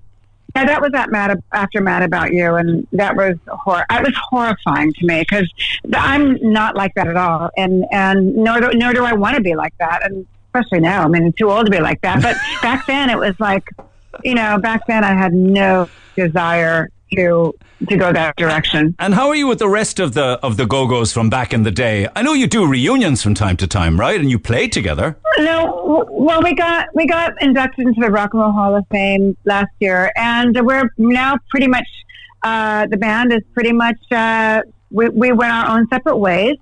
yeah, 0.54 0.64
that 0.64 0.80
was 0.80 0.92
that 0.92 1.10
mad 1.10 1.38
after 1.52 1.80
mad 1.80 2.02
about 2.02 2.32
you, 2.32 2.54
and 2.54 2.86
that 2.92 3.16
was 3.16 3.36
hor- 3.48 3.84
It 3.90 4.02
was 4.02 4.14
horrifying 4.30 4.92
to 4.94 5.06
me 5.06 5.20
because 5.20 5.50
I'm 5.94 6.38
not 6.40 6.76
like 6.76 6.94
that 6.94 7.06
at 7.08 7.16
all, 7.16 7.50
and 7.56 7.84
and 7.92 8.34
nor 8.34 8.60
do, 8.60 8.70
nor 8.74 8.92
do 8.92 9.04
I 9.04 9.12
want 9.12 9.36
to 9.36 9.42
be 9.42 9.54
like 9.54 9.74
that, 9.78 10.04
and 10.04 10.26
especially 10.52 10.80
now. 10.80 11.04
I 11.04 11.08
mean, 11.08 11.24
I'm 11.26 11.32
too 11.32 11.50
old 11.50 11.66
to 11.66 11.70
be 11.70 11.80
like 11.80 12.00
that. 12.02 12.22
But 12.22 12.36
back 12.62 12.86
then, 12.86 13.10
it 13.10 13.18
was 13.18 13.34
like, 13.38 13.64
you 14.24 14.34
know, 14.34 14.58
back 14.58 14.82
then 14.86 15.04
I 15.04 15.14
had 15.14 15.32
no 15.32 15.88
desire 16.16 16.88
to 17.16 17.54
to 17.88 17.96
go 17.96 18.12
that 18.12 18.36
direction. 18.36 18.94
And 18.98 19.14
how 19.14 19.28
are 19.28 19.34
you 19.34 19.46
with 19.46 19.58
the 19.58 19.68
rest 19.68 20.00
of 20.00 20.14
the 20.14 20.38
of 20.42 20.56
the 20.56 20.66
Go 20.66 20.86
Go's 20.86 21.12
from 21.12 21.30
back 21.30 21.52
in 21.52 21.62
the 21.62 21.70
day? 21.70 22.08
I 22.14 22.22
know 22.22 22.32
you 22.32 22.46
do 22.46 22.66
reunions 22.66 23.22
from 23.22 23.34
time 23.34 23.56
to 23.58 23.66
time, 23.66 23.98
right? 23.98 24.20
And 24.20 24.30
you 24.30 24.38
play 24.38 24.68
together. 24.68 25.16
No, 25.38 26.06
well, 26.10 26.42
we 26.42 26.54
got 26.54 26.88
we 26.94 27.06
got 27.06 27.32
inducted 27.40 27.86
into 27.86 28.00
the 28.00 28.10
Rock 28.10 28.34
and 28.34 28.42
Roll 28.42 28.52
Hall 28.52 28.76
of 28.76 28.86
Fame 28.90 29.36
last 29.44 29.72
year, 29.80 30.12
and 30.16 30.58
we're 30.62 30.90
now 30.98 31.36
pretty 31.50 31.68
much 31.68 31.86
uh, 32.42 32.86
the 32.86 32.96
band 32.96 33.32
is 33.32 33.42
pretty 33.54 33.72
much 33.72 33.98
uh, 34.12 34.62
we 34.90 35.08
we 35.08 35.32
went 35.32 35.52
our 35.52 35.76
own 35.76 35.88
separate 35.88 36.16
ways, 36.18 36.56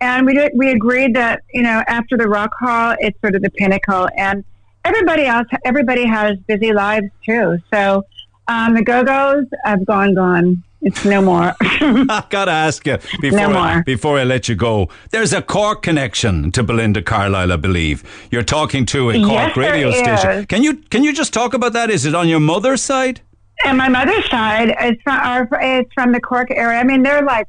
and 0.00 0.26
we 0.26 0.34
did, 0.34 0.52
we 0.54 0.70
agreed 0.70 1.14
that 1.16 1.42
you 1.52 1.62
know 1.62 1.82
after 1.86 2.16
the 2.16 2.28
Rock 2.28 2.52
Hall, 2.58 2.94
it's 3.00 3.20
sort 3.20 3.34
of 3.34 3.42
the 3.42 3.50
pinnacle, 3.50 4.08
and 4.16 4.44
everybody 4.84 5.26
else 5.26 5.46
everybody 5.64 6.04
has 6.04 6.36
busy 6.46 6.72
lives 6.72 7.06
too. 7.24 7.58
So 7.72 8.04
um, 8.52 8.74
the 8.74 8.82
Go 8.82 9.04
Go's 9.04 9.46
I've 9.64 9.84
gone 9.86 10.14
gone. 10.14 10.62
It's 10.80 11.04
no 11.04 11.22
more. 11.22 11.54
I've 11.60 12.28
gotta 12.28 12.50
ask 12.50 12.84
you 12.86 12.98
before 13.20 13.38
No 13.38 13.58
I, 13.58 13.82
before 13.82 14.18
I 14.18 14.24
let 14.24 14.48
you 14.48 14.56
go. 14.56 14.88
There's 15.10 15.32
a 15.32 15.40
Cork 15.40 15.82
connection 15.82 16.50
to 16.52 16.62
Belinda 16.62 17.02
Carlisle, 17.02 17.52
I 17.52 17.56
believe. 17.56 18.02
You're 18.30 18.42
talking 18.42 18.84
to 18.86 19.10
a 19.10 19.14
Cork 19.14 19.30
Yes, 19.30 19.56
radio 19.56 19.90
station. 19.92 20.46
Can 20.46 20.62
you 20.62 20.76
can 20.76 21.04
you 21.04 21.12
just 21.12 21.32
talk 21.32 21.54
about 21.54 21.72
that? 21.74 21.90
Is 21.90 22.04
it 22.04 22.14
on 22.14 22.28
your 22.28 22.40
mother's 22.40 22.82
side? 22.82 23.20
And 23.64 23.78
my 23.78 23.88
mother's 23.88 24.28
side 24.28 24.70
is 24.82 24.96
from, 25.04 25.20
our, 25.20 25.48
it's 25.60 25.92
from 25.94 26.10
the 26.10 26.20
Cork 26.20 26.50
area. 26.50 26.80
I 26.80 26.84
mean, 26.84 27.02
they're 27.02 27.22
like 27.22 27.46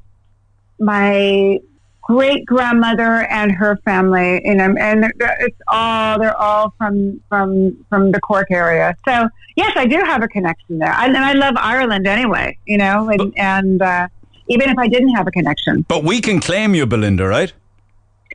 my 0.79 1.59
great 2.03 2.45
grandmother 2.45 3.25
and 3.29 3.51
her 3.51 3.77
family, 3.85 4.41
you 4.43 4.55
know, 4.55 4.75
and 4.79 5.11
it's 5.19 5.57
all 5.67 6.19
they're 6.19 6.37
all 6.37 6.73
from 6.77 7.21
from 7.29 7.85
from 7.89 8.11
the 8.11 8.19
Cork 8.19 8.51
area. 8.51 8.95
So 9.07 9.27
yes, 9.55 9.71
I 9.75 9.85
do 9.85 9.97
have 9.97 10.21
a 10.21 10.27
connection 10.27 10.79
there, 10.79 10.91
I, 10.91 11.05
and 11.07 11.17
I 11.17 11.33
love 11.33 11.55
Ireland 11.57 12.05
anyway, 12.07 12.57
you 12.65 12.77
know, 12.77 13.09
and, 13.09 13.33
and 13.37 13.81
uh, 13.81 14.07
even 14.47 14.69
if 14.69 14.77
I 14.77 14.87
didn't 14.87 15.15
have 15.15 15.27
a 15.27 15.31
connection, 15.31 15.85
But 15.87 16.03
we 16.03 16.21
can 16.21 16.39
claim 16.39 16.75
you, 16.75 16.85
Belinda, 16.85 17.25
right? 17.27 17.53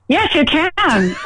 Yes, 0.08 0.34
you 0.34 0.44
can. 0.46 0.70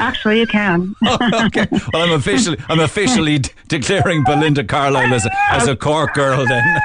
Actually, 0.00 0.40
you 0.40 0.46
can. 0.46 0.94
okay. 1.46 1.66
Well, 1.92 2.02
I'm 2.02 2.12
officially 2.12 2.59
I'm 2.68 2.80
officially 2.80 3.38
d- 3.38 3.50
declaring 3.68 4.24
Belinda 4.24 4.64
Carlisle 4.64 5.14
as 5.14 5.24
a, 5.24 5.30
as 5.50 5.68
a 5.68 5.76
Cork 5.76 6.14
girl 6.14 6.44
then. 6.46 6.82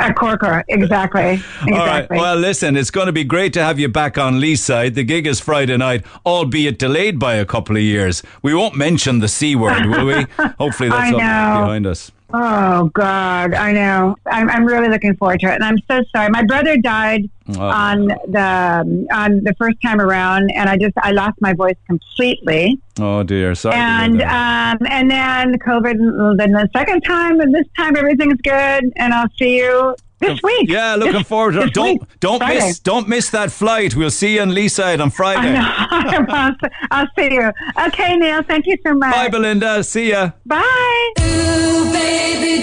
a 0.00 0.12
Corker, 0.14 0.64
exactly, 0.68 1.34
exactly. 1.34 1.72
All 1.74 1.86
right. 1.86 2.10
Well, 2.10 2.36
listen, 2.36 2.76
it's 2.76 2.90
going 2.90 3.06
to 3.06 3.12
be 3.12 3.22
great 3.24 3.52
to 3.52 3.62
have 3.62 3.78
you 3.78 3.88
back 3.88 4.18
on 4.18 4.40
Leeside. 4.40 4.94
The 4.94 5.04
gig 5.04 5.26
is 5.26 5.38
Friday 5.40 5.76
night, 5.76 6.04
albeit 6.26 6.78
delayed 6.78 7.18
by 7.18 7.34
a 7.34 7.44
couple 7.44 7.76
of 7.76 7.82
years. 7.82 8.22
We 8.42 8.52
won't 8.54 8.74
mention 8.76 9.20
the 9.20 9.28
C 9.28 9.54
word, 9.54 9.86
will 9.86 10.06
we? 10.06 10.26
Hopefully 10.58 10.88
that's 10.90 11.12
all 11.12 11.18
behind 11.18 11.86
us. 11.86 12.10
Oh 12.32 12.90
God, 12.94 13.54
I 13.54 13.72
know. 13.72 14.16
I'm, 14.26 14.48
I'm 14.48 14.64
really 14.64 14.88
looking 14.88 15.16
forward 15.16 15.40
to 15.40 15.46
it, 15.48 15.54
and 15.54 15.64
I'm 15.64 15.78
so 15.90 16.00
sorry. 16.14 16.28
My 16.30 16.44
brother 16.44 16.76
died 16.76 17.28
Oh. 17.58 17.62
on 17.62 18.06
the 18.06 19.06
on 19.12 19.42
the 19.42 19.52
first 19.58 19.76
time 19.84 20.00
around, 20.00 20.50
and 20.54 20.68
I 20.68 20.76
just 20.76 20.94
I 20.98 21.10
lost 21.10 21.34
my 21.40 21.52
voice 21.52 21.74
completely. 21.88 22.78
Oh, 23.00 23.24
dear. 23.24 23.56
Sorry. 23.56 23.74
and 23.74 24.22
um, 24.22 24.78
and 24.88 25.10
then 25.10 25.58
COVID. 25.58 26.36
Then 26.38 26.52
the 26.52 26.68
second 26.72 27.00
time, 27.00 27.40
and 27.40 27.52
this 27.52 27.66
time 27.76 27.96
everything's 27.96 28.40
good, 28.42 28.84
and 28.96 29.12
I'll 29.12 29.26
see 29.36 29.56
you 29.56 29.96
this 30.20 30.38
week. 30.42 30.68
yeah, 30.70 30.94
looking 30.96 31.12
This- 31.14 31.26
forward 31.26 31.52
to 31.52 31.62
it. 31.62 31.74
Don't 31.74 32.00
week, 32.00 32.02
don't 32.20 32.38
Friday. 32.38 32.66
miss 32.66 32.78
don't 32.78 33.08
miss 33.08 33.30
that 33.30 33.50
flight. 33.50 33.94
We'll 33.96 34.10
see 34.10 34.34
you 34.36 34.42
on 34.42 34.50
Leeside 34.50 35.00
on 35.00 35.10
Friday. 35.10 35.54
I 35.56 36.10
know. 36.12 36.26
I'll, 36.30 36.54
I'll 36.90 37.06
see 37.18 37.32
you. 37.34 37.50
Okay, 37.86 38.16
Neil. 38.16 38.42
Thank 38.42 38.66
you 38.66 38.76
so 38.86 38.94
much. 38.94 39.12
Bye, 39.14 39.28
Belinda. 39.28 39.82
See 39.84 40.10
ya. 40.10 40.30
Bye. 40.46 41.12
baby, 41.16 42.62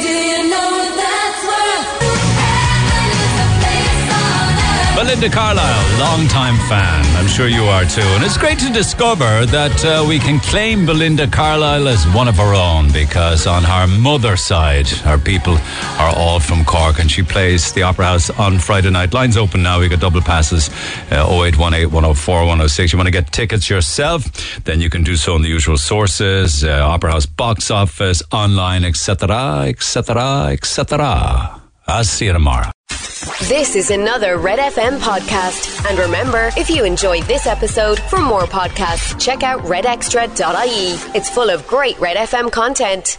Belinda 4.98 5.30
Carlisle, 5.30 6.00
long-time 6.00 6.58
fan. 6.68 7.06
I'm 7.18 7.28
sure 7.28 7.48
you 7.48 7.66
are 7.66 7.86
too. 7.86 8.02
And 8.02 8.24
it's 8.24 8.36
great 8.36 8.58
to 8.58 8.74
discover 8.74 9.46
that 9.46 9.86
uh, 9.86 10.04
we 10.10 10.18
can 10.18 10.40
claim 10.40 10.88
Belinda 10.88 11.28
Carlisle 11.28 11.88
as 11.88 12.04
one 12.16 12.28
of 12.28 12.40
our 12.40 12.56
own 12.56 12.92
because 12.92 13.46
on 13.46 13.62
her 13.62 13.86
mother's 13.86 14.42
side, 14.42 14.88
our 15.06 15.20
people 15.20 15.54
are 16.00 16.12
all 16.16 16.40
from 16.40 16.66
Cork 16.66 16.98
and 16.98 17.12
she 17.12 17.22
plays 17.22 17.72
the 17.74 17.84
Opera 17.84 18.06
House 18.06 18.32
on 18.32 18.58
Friday 18.58 18.90
night. 18.90 19.14
Lines 19.14 19.38
open 19.38 19.62
now. 19.62 19.80
We 19.80 19.88
got 19.88 20.00
double 20.00 20.22
passes 20.22 20.70
uh, 21.12 21.30
0818 21.30 21.92
104 21.92 22.40
106. 22.40 22.92
You 22.92 22.98
want 22.98 23.06
to 23.06 23.12
get 23.12 23.32
tickets 23.32 23.70
yourself? 23.70 24.64
Then 24.64 24.82
you 24.82 24.90
can 24.90 25.04
do 25.04 25.16
so 25.16 25.36
in 25.36 25.44
the 25.44 25.50
usual 25.50 25.78
sources 25.78 26.64
uh, 26.64 26.82
Opera 26.84 27.12
House 27.12 27.28
box 27.28 27.70
office, 27.70 28.24
online, 28.32 28.84
etc., 28.84 29.68
etc., 29.68 30.48
etc. 30.54 31.62
I'll 31.88 32.04
see 32.04 32.26
you 32.26 32.34
tomorrow. 32.34 32.72
This 33.48 33.76
is 33.76 33.92
another 33.92 34.38
Red 34.38 34.60
FM 34.60 35.00
podcast. 35.00 35.90
And 35.90 35.98
remember, 35.98 36.52
if 36.58 36.70
you 36.70 36.84
enjoyed 36.84 37.24
this 37.24 37.48
episode, 37.48 38.00
for 38.00 38.20
more 38.20 38.44
podcasts, 38.44 39.20
check 39.20 39.42
out 39.44 39.62
redextra.ie. 39.62 41.18
It's 41.18 41.30
full 41.30 41.50
of 41.50 41.66
great 41.68 42.00
Red 42.00 42.18
FM 42.18 42.52
content. 42.52 43.18